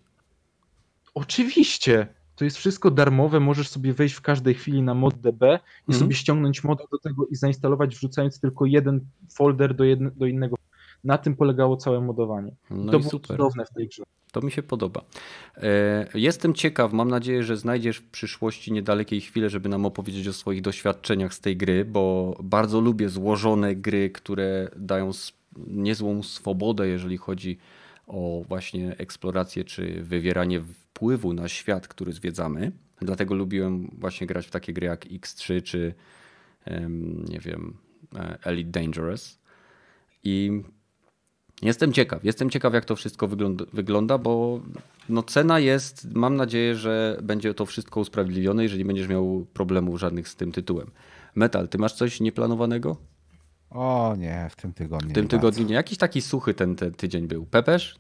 Oczywiście, 1.15 2.07
to 2.37 2.45
jest 2.45 2.57
wszystko 2.57 2.91
darmowe, 2.91 3.41
możesz 3.41 3.69
sobie 3.69 3.93
wejść 3.93 4.15
w 4.15 4.21
każdej 4.21 4.55
chwili 4.55 4.83
na 4.83 4.95
mod.db 4.95 5.47
i 5.89 5.93
Mhm. 5.93 5.99
sobie 6.01 6.15
ściągnąć 6.15 6.65
moda 6.65 6.85
do 6.93 6.99
tego 6.99 7.27
i 7.27 7.37
zainstalować, 7.37 7.95
wrzucając 7.97 8.41
tylko 8.41 8.67
jeden 8.67 9.01
folder 9.35 9.75
do, 9.75 9.85
jedne, 9.85 10.11
do 10.11 10.27
innego. 10.27 10.57
Na 11.05 11.19
tym 11.19 11.37
polegało 11.37 11.77
całe 11.77 12.01
modowanie. 12.01 12.55
No 12.71 12.93
to 12.93 12.99
i 12.99 13.01
było 13.01 13.11
super. 13.11 13.37
cudowne 13.37 13.65
w 13.65 13.75
tej 13.75 13.89
grze. 13.89 14.03
To 14.33 14.41
mi 14.41 14.53
się 14.53 14.63
podoba. 14.63 15.05
E, 15.57 16.09
Jestem 16.15 16.55
ciekaw, 16.55 16.93
mam 16.93 17.09
nadzieję, 17.09 17.43
że 17.43 17.57
znajdziesz 17.57 17.97
w 17.97 18.11
przyszłości 18.11 18.73
niedalekiej 18.73 19.21
chwilę, 19.21 19.51
żeby 19.51 19.69
nam 19.69 19.87
opowiedzieć 19.87 20.29
o 20.29 20.33
swoich 20.33 20.63
doświadczeniach 20.63 21.35
z 21.35 21.41
tej 21.41 21.57
gry, 21.57 21.85
bo 21.85 22.35
bardzo 22.43 22.81
lubię 22.81 23.09
złożone 23.09 23.77
gry, 23.77 24.11
które 24.11 24.69
dają 24.77 25.11
niezłą 25.67 26.23
swobodę, 26.23 26.89
jeżeli 26.89 27.17
chodzi 27.17 27.59
o 28.07 28.43
właśnie 28.49 28.97
eksplorację 28.99 29.65
czy 29.65 30.03
wywieranie 30.03 30.61
wpływu 30.61 31.33
na 31.33 31.49
świat, 31.49 31.89
który 31.89 32.13
zwiedzamy. 32.13 32.73
Dlatego 33.01 33.35
lubiłem 33.35 33.91
właśnie 33.99 34.27
grać 34.27 34.47
w 34.47 34.51
takie 34.51 34.73
gry 34.73 34.87
jak 34.87 35.07
X3 35.07 35.63
czy 35.63 35.95
nie 37.29 37.39
wiem, 37.39 37.77
e, 38.17 38.39
Elite 38.45 38.71
Dangerous. 38.71 39.39
I 40.25 40.63
jestem 41.63 41.93
ciekaw, 41.93 42.25
jestem 42.25 42.51
ciekaw 42.51 42.75
jak 42.75 42.85
to 42.85 42.97
wszystko 42.97 43.29
wygląda, 43.73 44.19
bo 44.19 44.61
no 45.09 45.23
cena 45.23 45.59
jest, 45.59 46.15
mam 46.15 46.37
nadzieję, 46.37 46.75
że 46.75 47.19
będzie 47.23 47.55
to 47.55 47.67
wszystko 47.67 48.01
usprawiedliwione 48.01 48.65
i 48.65 48.69
że 48.69 48.79
nie 48.79 48.85
będziesz 48.85 49.09
miał 49.09 49.47
problemów 49.55 50.01
żadnych 50.01 50.29
z 50.29 50.37
tym 50.37 50.53
tytułem. 50.53 50.91
Metal, 51.35 51.69
ty 51.69 51.79
masz 51.79 51.93
coś 51.93 52.21
nieplanowanego? 52.21 52.97
O 53.71 54.15
nie, 54.19 54.49
w 54.51 54.57
tym 54.57 54.73
tygodniu. 54.73 55.11
W 55.11 55.13
tym 55.13 55.25
nie 55.25 55.29
tygodniu 55.29 55.67
nie. 55.67 55.75
Jakiś 55.75 55.99
taki 55.99 56.21
suchy 56.21 56.55
ten, 56.55 56.77
ten 56.77 56.93
tydzień 56.93 57.29
był. 57.29 57.47
Pepesz? 57.47 57.99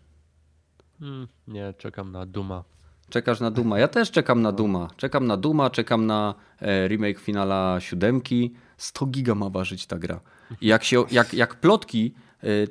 Hmm, 0.98 1.28
nie, 1.48 1.74
czekam 1.78 2.12
na 2.12 2.26
Duma. 2.26 2.64
Czekasz 3.08 3.40
na 3.40 3.50
Duma. 3.50 3.78
Ja 3.78 3.88
też 3.88 4.10
czekam 4.10 4.42
na 4.42 4.52
Duma. 4.52 4.88
Czekam 4.96 5.26
na 5.26 5.36
Duma, 5.36 5.70
czekam 5.70 6.06
na 6.06 6.34
e, 6.60 6.88
remake 6.88 7.18
finala 7.18 7.80
siódemki. 7.80 8.54
100 8.76 9.06
giga 9.06 9.34
ma 9.34 9.50
ważyć 9.50 9.86
ta 9.86 9.98
gra. 9.98 10.20
I 10.60 10.66
jak, 10.66 10.84
się, 10.84 11.04
jak, 11.10 11.34
jak 11.34 11.54
plotki 11.54 12.14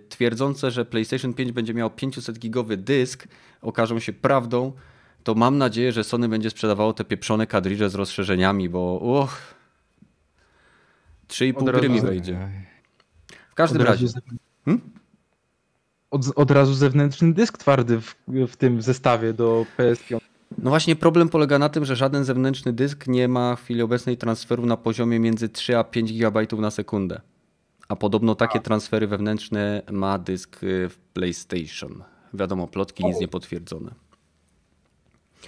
twierdzące, 0.10 0.72
że 0.72 0.86
PlayStation 0.86 1.34
5 1.34 1.52
będzie 1.52 1.74
miał 1.74 1.90
500 1.90 2.40
gigowy 2.40 2.78
dysk 2.78 3.28
okażą 3.62 4.00
się 4.00 4.14
prawdą, 4.14 4.72
to 5.24 5.36
mam 5.36 5.58
nadzieję, 5.58 5.91
że 5.91 6.04
Sony 6.04 6.30
będzie 6.30 6.50
sprzedawało 6.50 6.94
te 6.94 7.04
pieprzone 7.04 7.48
kadridże 7.48 7.90
z 7.90 7.95
rozszerzeniami, 7.95 8.70
bo 8.70 8.98
uch, 8.98 9.38
3,5 11.28 11.58
Od 11.58 11.68
razu 11.68 11.80
gry 11.80 11.90
mi 11.90 12.02
wejdzie. 12.02 12.50
W 13.52 13.56
każdym 13.56 13.82
Od 13.82 13.88
razie. 13.88 14.08
Hmm? 14.66 14.82
Od, 16.12 16.22
od 16.36 16.52
razu 16.52 16.74
zewnętrzny 16.74 17.34
dysk 17.34 17.58
twardy 17.58 18.02
w, 18.02 18.16
w 18.48 18.56
tym 18.56 18.82
zestawie 18.82 19.34
do 19.34 19.66
PS5. 19.78 20.18
No 20.58 20.70
właśnie 20.70 20.95
problem 20.95 21.30
polega 21.30 21.60
na 21.60 21.70
tym, 21.70 21.86
że 21.86 21.95
żaden 21.95 22.24
zewnętrzny 22.24 22.74
dysk 22.74 23.08
nie 23.08 23.28
ma 23.28 23.56
w 23.56 23.62
chwili 23.64 23.82
obecnej 23.82 24.18
transferu 24.18 24.66
na 24.66 24.78
poziomie 24.78 25.20
między 25.20 25.50
3 25.50 25.78
a 25.78 25.84
5 25.84 26.14
GB 26.14 26.48
na 26.58 26.72
sekundę. 26.72 27.22
A 27.88 27.95
podobno 27.95 28.35
takie 28.35 28.60
transfery 28.60 29.07
wewnętrzne 29.07 29.81
ma 29.91 30.19
dysk 30.19 30.64
y, 30.64 30.89
w 30.89 30.97
PlayStation. 30.99 32.03
Wiadomo, 32.34 32.68
plotki 32.68 33.05
nic 33.05 33.19
nie 33.19 33.27
potwierdzone. 33.27 33.93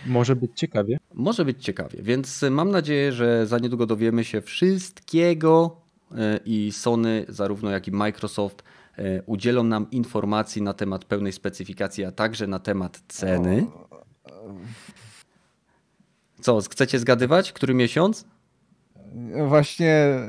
Może 0.05 0.35
być 0.35 0.51
ciekawie. 0.55 0.97
Może 1.13 1.45
być 1.45 1.63
ciekawie, 1.63 1.99
więc 2.01 2.41
mam 2.51 2.71
nadzieję, 2.71 3.11
że 3.11 3.47
za 3.47 3.59
niedługo 3.59 3.85
dowiemy 3.85 4.23
się 4.23 4.41
wszystkiego 4.41 5.81
y, 6.11 6.15
i 6.45 6.71
Sony, 6.71 7.25
zarówno 7.29 7.71
jak 7.71 7.87
i 7.87 7.91
Microsoft 7.91 8.63
y, 8.99 9.21
udzielą 9.25 9.63
nam 9.63 9.91
informacji 9.91 10.61
na 10.61 10.73
temat 10.73 11.05
pełnej 11.05 11.33
specyfikacji, 11.33 12.05
a 12.05 12.11
także 12.11 12.47
na 12.47 12.59
temat 12.59 13.03
ceny. 13.07 13.67
Co, 16.41 16.61
chcecie 16.61 16.99
zgadywać? 16.99 17.53
Który 17.53 17.73
miesiąc? 17.73 18.25
Właśnie 19.47 19.89
e, 19.91 20.19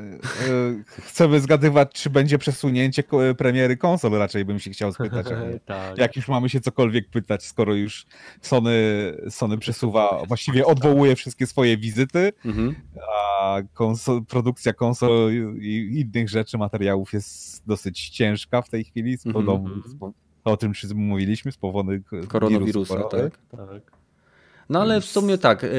chcemy 0.87 1.39
zgadywać, 1.39 1.91
czy 1.93 2.09
będzie 2.09 2.37
przesunięcie 2.37 3.03
premiery 3.37 3.77
konsol, 3.77 4.11
raczej 4.11 4.45
bym 4.45 4.59
się 4.59 4.71
chciał 4.71 4.93
spytać. 4.93 5.25
tak. 5.65 5.97
Jak 5.97 6.15
już 6.15 6.27
mamy 6.27 6.49
się 6.49 6.61
cokolwiek 6.61 7.09
pytać, 7.09 7.45
skoro 7.45 7.73
już 7.73 8.05
Sony, 8.41 8.71
Sony 9.29 9.57
przesuwa, 9.57 10.21
właściwie 10.27 10.65
odwołuje 10.65 11.15
wszystkie 11.15 11.47
swoje 11.47 11.77
wizyty, 11.77 12.33
Mhm. 12.45 12.75
a 13.31 13.57
konsol, 13.73 14.25
produkcja 14.25 14.73
konsol 14.73 15.31
i 15.61 16.05
innych 16.13 16.29
rzeczy, 16.29 16.57
materiałów 16.57 17.13
jest 17.13 17.63
dosyć 17.67 18.09
ciężka 18.09 18.61
w 18.61 18.69
tej 18.69 18.83
chwili, 18.83 19.17
z 19.17 19.25
Mhm. 19.27 19.45
po- 19.99 20.11
o 20.43 20.57
tym 20.57 20.73
wszyscy 20.73 20.95
mówiliśmy, 20.95 21.51
z 21.51 21.57
powodu 21.57 21.91
Koronawirusa, 22.27 23.03
tak. 23.03 23.37
tak. 23.51 23.96
No 24.69 24.81
ale 24.81 25.01
w 25.01 25.05
sumie 25.05 25.37
tak, 25.37 25.63
y, 25.63 25.69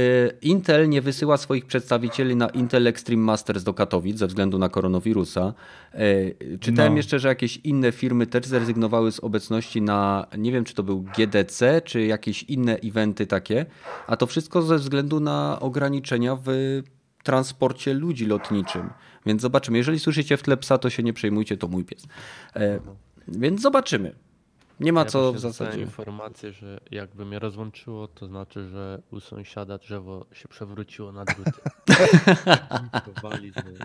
Intel 0.42 0.88
nie 0.88 1.02
wysyła 1.02 1.36
swoich 1.36 1.66
przedstawicieli 1.66 2.36
na 2.36 2.48
Intel 2.48 2.86
Extreme 2.86 3.22
Masters 3.22 3.62
do 3.64 3.74
Katowic 3.74 4.18
ze 4.18 4.26
względu 4.26 4.58
na 4.58 4.68
koronawirusa. 4.68 5.54
Y, 5.94 6.58
Czytałem 6.60 6.92
No. 6.92 6.96
jeszcze, 6.96 7.18
że 7.18 7.28
jakieś 7.28 7.56
inne 7.56 7.92
firmy 7.92 8.26
też 8.26 8.46
zrezygnowały 8.46 9.12
z 9.12 9.20
obecności 9.20 9.82
na, 9.82 10.26
nie 10.38 10.52
wiem 10.52 10.64
czy 10.64 10.74
to 10.74 10.82
był 10.82 11.02
GDC, 11.16 11.82
czy 11.84 12.06
jakieś 12.06 12.42
inne 12.42 12.76
eventy 12.76 13.26
takie, 13.26 13.66
a 14.06 14.16
to 14.16 14.26
wszystko 14.26 14.62
ze 14.62 14.76
względu 14.78 15.20
na 15.20 15.60
ograniczenia 15.60 16.36
w 16.44 16.82
transporcie 17.22 17.94
ludzi 17.94 18.26
lotniczym. 18.26 18.90
Więc 19.26 19.42
zobaczymy. 19.42 19.78
Jeżeli 19.78 19.98
słyszycie 19.98 20.36
w 20.36 20.42
tle 20.42 20.56
psa, 20.56 20.78
to 20.78 20.90
się 20.90 21.02
nie 21.02 21.12
przejmujcie, 21.12 21.56
to 21.56 21.68
mój 21.68 21.84
pies. 21.84 22.06
E, 22.56 22.80
Więc 23.28 23.60
zobaczymy. 23.62 24.14
Nie 24.80 24.92
ma 24.92 25.00
Ja 25.00 25.06
co 25.06 25.32
w 25.32 25.38
zasadzie. 25.38 25.80
informację, 25.80 26.52
że 26.52 26.80
jakby 26.90 27.24
mnie 27.26 27.38
rozłączyło, 27.38 28.08
to 28.08 28.26
znaczy, 28.26 28.68
że 28.68 29.02
u 29.10 29.20
sąsiada 29.20 29.78
drzewo 29.78 30.26
się 30.32 30.48
przewróciło 30.48 31.12
na 31.12 31.24
druty. 31.24 31.52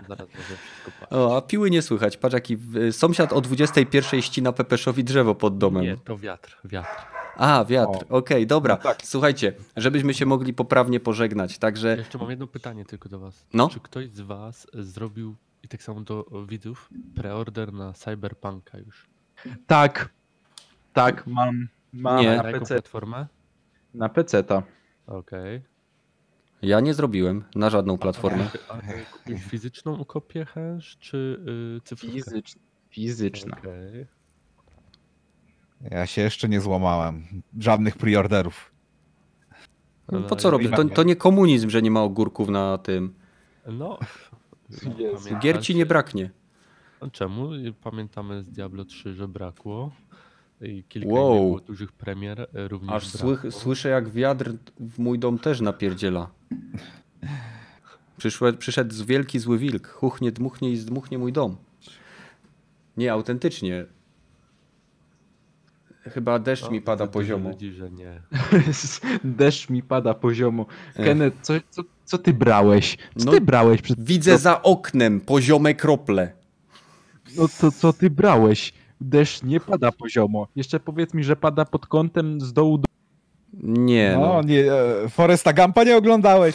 Zaraz 0.08 0.28
może 0.28 0.56
wszystko 0.56 0.90
paść. 1.00 1.12
O, 1.12 1.36
a 1.36 1.42
piły 1.42 1.70
nie 1.70 1.82
słychać. 1.82 2.16
Patrz, 2.16 2.34
jaki 2.34 2.56
w- 2.56 2.92
sąsiad 2.92 3.32
o 3.32 3.40
21 3.40 4.22
ścina 4.22 4.52
Pepeszowi 4.52 5.04
drzewo 5.04 5.34
pod 5.34 5.58
domem. 5.58 5.82
Nie, 5.82 5.96
to 5.96 6.18
wiatr, 6.18 6.58
wiatr. 6.64 7.06
A, 7.36 7.64
wiatr. 7.64 8.04
Okej, 8.08 8.46
dobra. 8.46 8.74
No 8.76 8.82
tak. 8.82 8.98
Słuchajcie, 9.04 9.52
żebyśmy 9.76 10.14
się 10.14 10.26
mogli 10.26 10.54
poprawnie 10.54 11.00
pożegnać. 11.00 11.58
Także 11.58 11.96
Jeszcze 11.96 12.18
mam 12.18 12.30
jedno 12.30 12.46
pytanie 12.46 12.84
tylko 12.84 13.08
do 13.08 13.18
was. 13.18 13.46
No. 13.54 13.68
Czy 13.68 13.80
ktoś 13.80 14.08
z 14.10 14.20
was 14.20 14.66
zrobił, 14.74 15.34
i 15.62 15.68
tak 15.68 15.82
samo 15.82 16.00
do 16.00 16.24
widzów, 16.48 16.90
preorder 17.14 17.72
na 17.72 17.92
Cyberpunka 17.92 18.78
już? 18.78 19.06
Tak, 19.66 20.08
tak, 20.94 21.26
mam. 21.26 21.68
Mam 21.92 22.20
Nie. 22.20 22.36
na 22.36 22.42
PC. 22.42 22.66
platformę? 22.74 23.26
Na 23.94 24.08
PC-ta. 24.08 24.62
Okej. 25.06 25.62
ja 26.62 26.80
nie 26.80 26.94
zrobiłem 26.94 27.44
na 27.54 27.70
żadną 27.70 27.98
platformę. 27.98 28.50
A 28.68 28.76
kupiłeś 29.12 29.42
fizyczną 29.44 30.04
kopię 30.04 30.44
hash, 30.44 30.96
czy 31.00 31.40
yy, 31.74 31.80
cyfrówkę? 31.84 32.16
Fizyczna. 32.16 32.62
Fizyczna. 32.90 33.56
Okej. 33.58 34.06
Ja 35.90 36.06
się 36.06 36.22
jeszcze 36.22 36.48
nie 36.48 36.60
złamałem. 36.60 37.24
Żadnych 37.58 37.96
preorderów. 37.96 38.72
No, 40.12 40.22
po 40.22 40.36
co 40.36 40.50
robić? 40.50 40.70
To, 40.76 40.84
to 40.84 41.02
nie 41.02 41.16
komunizm, 41.16 41.70
że 41.70 41.82
nie 41.82 41.90
ma 41.90 42.02
ogórków 42.02 42.48
na 42.48 42.78
tym. 42.78 43.14
No. 43.66 43.98
Pamiętasz- 44.84 45.38
Gier 45.40 45.62
ci 45.62 45.74
nie 45.74 45.86
braknie. 45.86 46.30
A 47.00 47.10
Czemu? 47.10 47.48
Pamiętamy 47.82 48.42
z 48.42 48.50
Diablo 48.50 48.84
3, 48.84 49.14
że 49.14 49.28
brakło. 49.28 49.90
I 50.64 50.84
kilka 50.88 51.08
Wow. 51.08 51.34
było 51.44 51.60
dużych 51.60 51.92
premier 51.92 52.40
e, 52.54 52.68
również 52.68 52.92
Aż 52.92 53.08
słych, 53.08 53.42
słyszę, 53.50 53.88
jak 53.88 54.08
wiatr 54.10 54.52
w 54.80 54.98
mój 54.98 55.18
dom 55.18 55.38
też 55.38 55.60
napierdziela. 55.60 56.30
Przyszłe, 58.16 58.52
przyszedł 58.52 58.94
z 58.94 59.02
wielki 59.02 59.38
zły 59.38 59.58
wilk. 59.58 59.88
Chuchnie, 59.88 60.32
dmuchnie 60.32 60.70
i 60.70 60.76
zdmuchnie 60.76 61.18
mój 61.18 61.32
dom. 61.32 61.56
Nie, 62.96 63.12
autentycznie. 63.12 63.84
Chyba 66.04 66.38
deszcz 66.38 66.64
No, 66.64 66.70
mi 66.70 66.80
pada 66.80 67.06
poziomo. 67.06 67.50
Ludzi, 67.50 67.72
że 67.72 67.90
nie. 67.90 68.22
Deszcz 69.24 69.70
mi 69.70 69.82
pada 69.82 70.14
poziomo. 70.14 70.66
Kenneth, 70.96 71.36
co, 71.42 71.54
co, 71.70 71.82
co 72.04 72.18
ty 72.18 72.32
brałeś? 72.34 72.96
Co 73.16 73.24
No, 73.24 73.32
ty 73.32 73.40
brałeś? 73.40 73.82
Przed... 73.82 74.04
Widzę 74.04 74.38
za 74.38 74.62
oknem 74.62 75.20
poziome 75.20 75.74
krople. 75.74 76.32
No 77.36 77.48
to 77.60 77.72
co 77.72 77.92
ty 77.92 78.10
brałeś? 78.10 78.72
Deszcz 79.04 79.42
nie 79.42 79.60
pada 79.60 79.92
poziomo. 79.92 80.48
Jeszcze 80.56 80.80
powiedz 80.80 81.14
mi, 81.14 81.24
że 81.24 81.36
pada 81.36 81.64
pod 81.64 81.86
kątem 81.86 82.40
z 82.40 82.52
dołu 82.52 82.78
do... 82.78 82.84
Nie, 83.62 84.16
no. 84.20 84.26
No, 84.26 84.42
nie, 84.42 84.72
e, 84.72 85.08
Foresta 85.08 85.52
Gampa 85.52 85.84
nie 85.84 85.96
oglądałeś. 85.96 86.54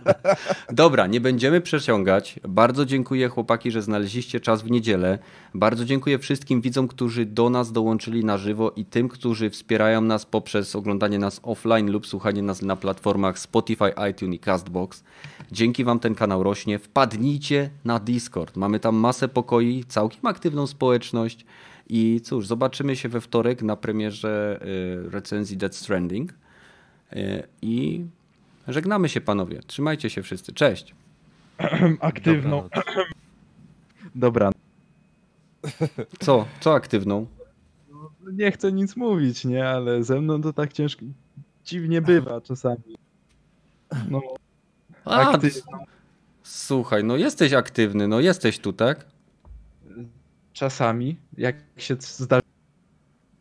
Dobra, 0.72 1.06
nie 1.06 1.20
będziemy 1.20 1.60
przeciągać. 1.60 2.40
Bardzo 2.48 2.86
dziękuję 2.86 3.28
chłopaki, 3.28 3.70
że 3.70 3.82
znaleźliście 3.82 4.40
czas 4.40 4.62
w 4.62 4.70
niedzielę. 4.70 5.18
Bardzo 5.54 5.84
dziękuję 5.84 6.18
wszystkim 6.18 6.60
widzom, 6.60 6.88
którzy 6.88 7.26
do 7.26 7.50
nas 7.50 7.72
dołączyli 7.72 8.24
na 8.24 8.38
żywo 8.38 8.72
i 8.76 8.84
tym, 8.84 9.08
którzy 9.08 9.50
wspierają 9.50 10.00
nas 10.00 10.26
poprzez 10.26 10.76
oglądanie 10.76 11.18
nas 11.18 11.40
offline 11.42 11.90
lub 11.90 12.06
słuchanie 12.06 12.42
nas 12.42 12.62
na 12.62 12.76
platformach 12.76 13.38
Spotify, 13.38 13.92
iTunes 14.10 14.34
i 14.34 14.38
Castbox. 14.38 15.04
Dzięki 15.52 15.84
wam 15.84 15.98
ten 15.98 16.14
kanał 16.14 16.42
rośnie. 16.42 16.78
Wpadnijcie 16.78 17.70
na 17.84 17.98
Discord. 17.98 18.56
Mamy 18.56 18.80
tam 18.80 18.96
masę 18.96 19.28
pokoi, 19.28 19.84
całkiem 19.88 20.26
aktywną 20.26 20.66
społeczność. 20.66 21.46
I 21.88 22.20
cóż, 22.20 22.46
zobaczymy 22.46 22.96
się 22.96 23.08
we 23.08 23.20
wtorek 23.20 23.62
na 23.62 23.76
premierze 23.76 24.60
y, 25.06 25.10
recenzji 25.10 25.56
Dead 25.56 25.76
Stranding. 25.76 26.32
Y, 27.12 27.42
I 27.62 28.04
żegnamy 28.68 29.08
się 29.08 29.20
panowie. 29.20 29.60
Trzymajcie 29.66 30.10
się 30.10 30.22
wszyscy. 30.22 30.52
Cześć. 30.52 30.94
Aktywną. 32.00 32.68
Dobranoc. 32.68 32.78
Dobra. 34.14 34.52
Co? 36.18 36.46
Co 36.60 36.74
aktywną? 36.74 37.26
Nie 38.32 38.52
chcę 38.52 38.72
nic 38.72 38.96
mówić, 38.96 39.44
nie? 39.44 39.68
Ale 39.68 40.04
ze 40.04 40.20
mną 40.20 40.42
to 40.42 40.52
tak 40.52 40.72
ciężko... 40.72 41.04
Dziwnie 41.64 42.02
bywa 42.02 42.40
czasami. 42.40 42.96
No, 44.10 44.20
A. 45.04 45.38
Słuchaj, 46.42 47.04
no 47.04 47.16
jesteś 47.16 47.52
aktywny, 47.52 48.08
no 48.08 48.20
jesteś 48.20 48.58
tu, 48.58 48.72
tak? 48.72 49.06
Czasami, 50.52 51.16
jak 51.36 51.56
się 51.76 51.96
zdarza 52.00 52.48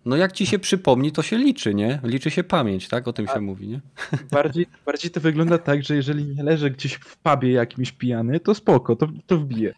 No 0.08 0.16
jak 0.16 0.32
ci 0.32 0.46
się 0.46 0.60
przypomni, 0.60 1.12
to 1.12 1.22
się 1.22 1.38
liczy, 1.38 1.74
nie? 1.74 2.00
Liczy 2.04 2.32
się 2.32 2.44
pamięć, 2.44 2.88
tak? 2.88 3.08
O 3.08 3.14
tym 3.14 3.28
się 3.28 3.40
mówi, 3.40 3.68
nie? 3.68 3.82
Bardziej, 4.32 4.68
bardziej 4.86 5.12
to 5.12 5.20
wygląda 5.20 5.58
tak, 5.58 5.84
że 5.84 5.96
jeżeli 5.96 6.26
nie 6.26 6.44
leżę 6.44 6.72
gdzieś 6.72 6.94
w 6.94 7.18
pubie 7.18 7.52
jakimś 7.52 7.92
pijany, 7.92 8.40
to 8.40 8.56
spoko, 8.56 8.96
to, 8.96 9.08
to 9.28 9.38
wbije. 9.38 9.74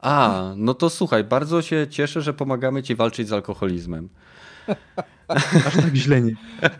A, 0.00 0.52
no 0.56 0.74
to 0.74 0.90
słuchaj, 0.90 1.24
bardzo 1.24 1.62
się 1.62 1.86
cieszę, 1.90 2.22
że 2.22 2.34
pomagamy 2.34 2.82
ci 2.82 2.94
walczyć 2.94 3.28
z 3.28 3.32
alkoholizmem. 3.32 4.08
Aż 5.28 5.76
tak 5.76 5.94
źle 5.94 6.20
nie. 6.20 6.34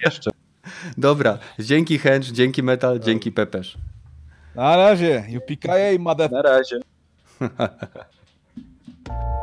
Jeszcze. 0.05 0.31
Dobra, 0.99 1.39
dzięki 1.59 1.99
Hench, 1.99 2.33
dzięki 2.33 2.63
Metal, 2.63 3.01
dzięki 3.01 3.33
Pepesz. 3.33 3.79
Na 4.55 4.77
razie, 4.77 5.25
UPKA, 5.37 5.99
mother... 5.99 6.33
Na 6.33 6.43
razie. 6.43 6.81